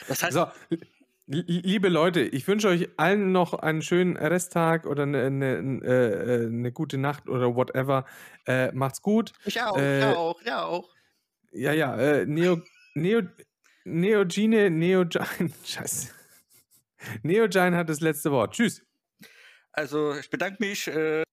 Das 0.07 0.23
heißt 0.23 0.33
So, 0.33 0.47
liebe 1.31 1.89
Leute, 1.89 2.21
ich 2.21 2.47
wünsche 2.47 2.67
euch 2.69 2.89
allen 2.97 3.31
noch 3.31 3.53
einen 3.53 3.83
schönen 3.83 4.17
Resttag 4.17 4.87
oder 4.87 5.05
'ne 5.05 5.29
'ne 5.29 5.57
'n 5.59 5.81
äh, 5.83 6.43
äh, 6.45 6.49
'ne 6.49 6.71
gute 6.71 6.97
Nacht 6.97 7.29
oder 7.29 7.55
whatever. 7.55 8.05
Äh, 8.47 8.71
macht's 8.71 9.01
gut. 9.03 9.33
Ich 9.45 9.61
auch, 9.61 9.89
ich 9.93 10.03
Äh 10.03 10.15
auch, 10.15 10.41
ich 10.41 10.51
auch. 10.51 10.95
Ja, 11.53 11.73
ja, 11.73 11.95
äh, 11.97 12.25
Neo 12.25 12.61
Neo 12.93 13.21
Neogene 13.85 14.69
Neogine 14.69 15.49
Scheiße. 15.65 16.09
Neogine 17.23 17.77
hat 17.77 17.89
das 17.89 18.01
letzte 18.01 18.31
Wort. 18.31 18.53
Tschüss. 18.55 18.83
Also, 19.73 20.15
ich 20.17 20.29
bedanke 20.29 20.57
mich, 20.59 20.87
äh 20.87 21.23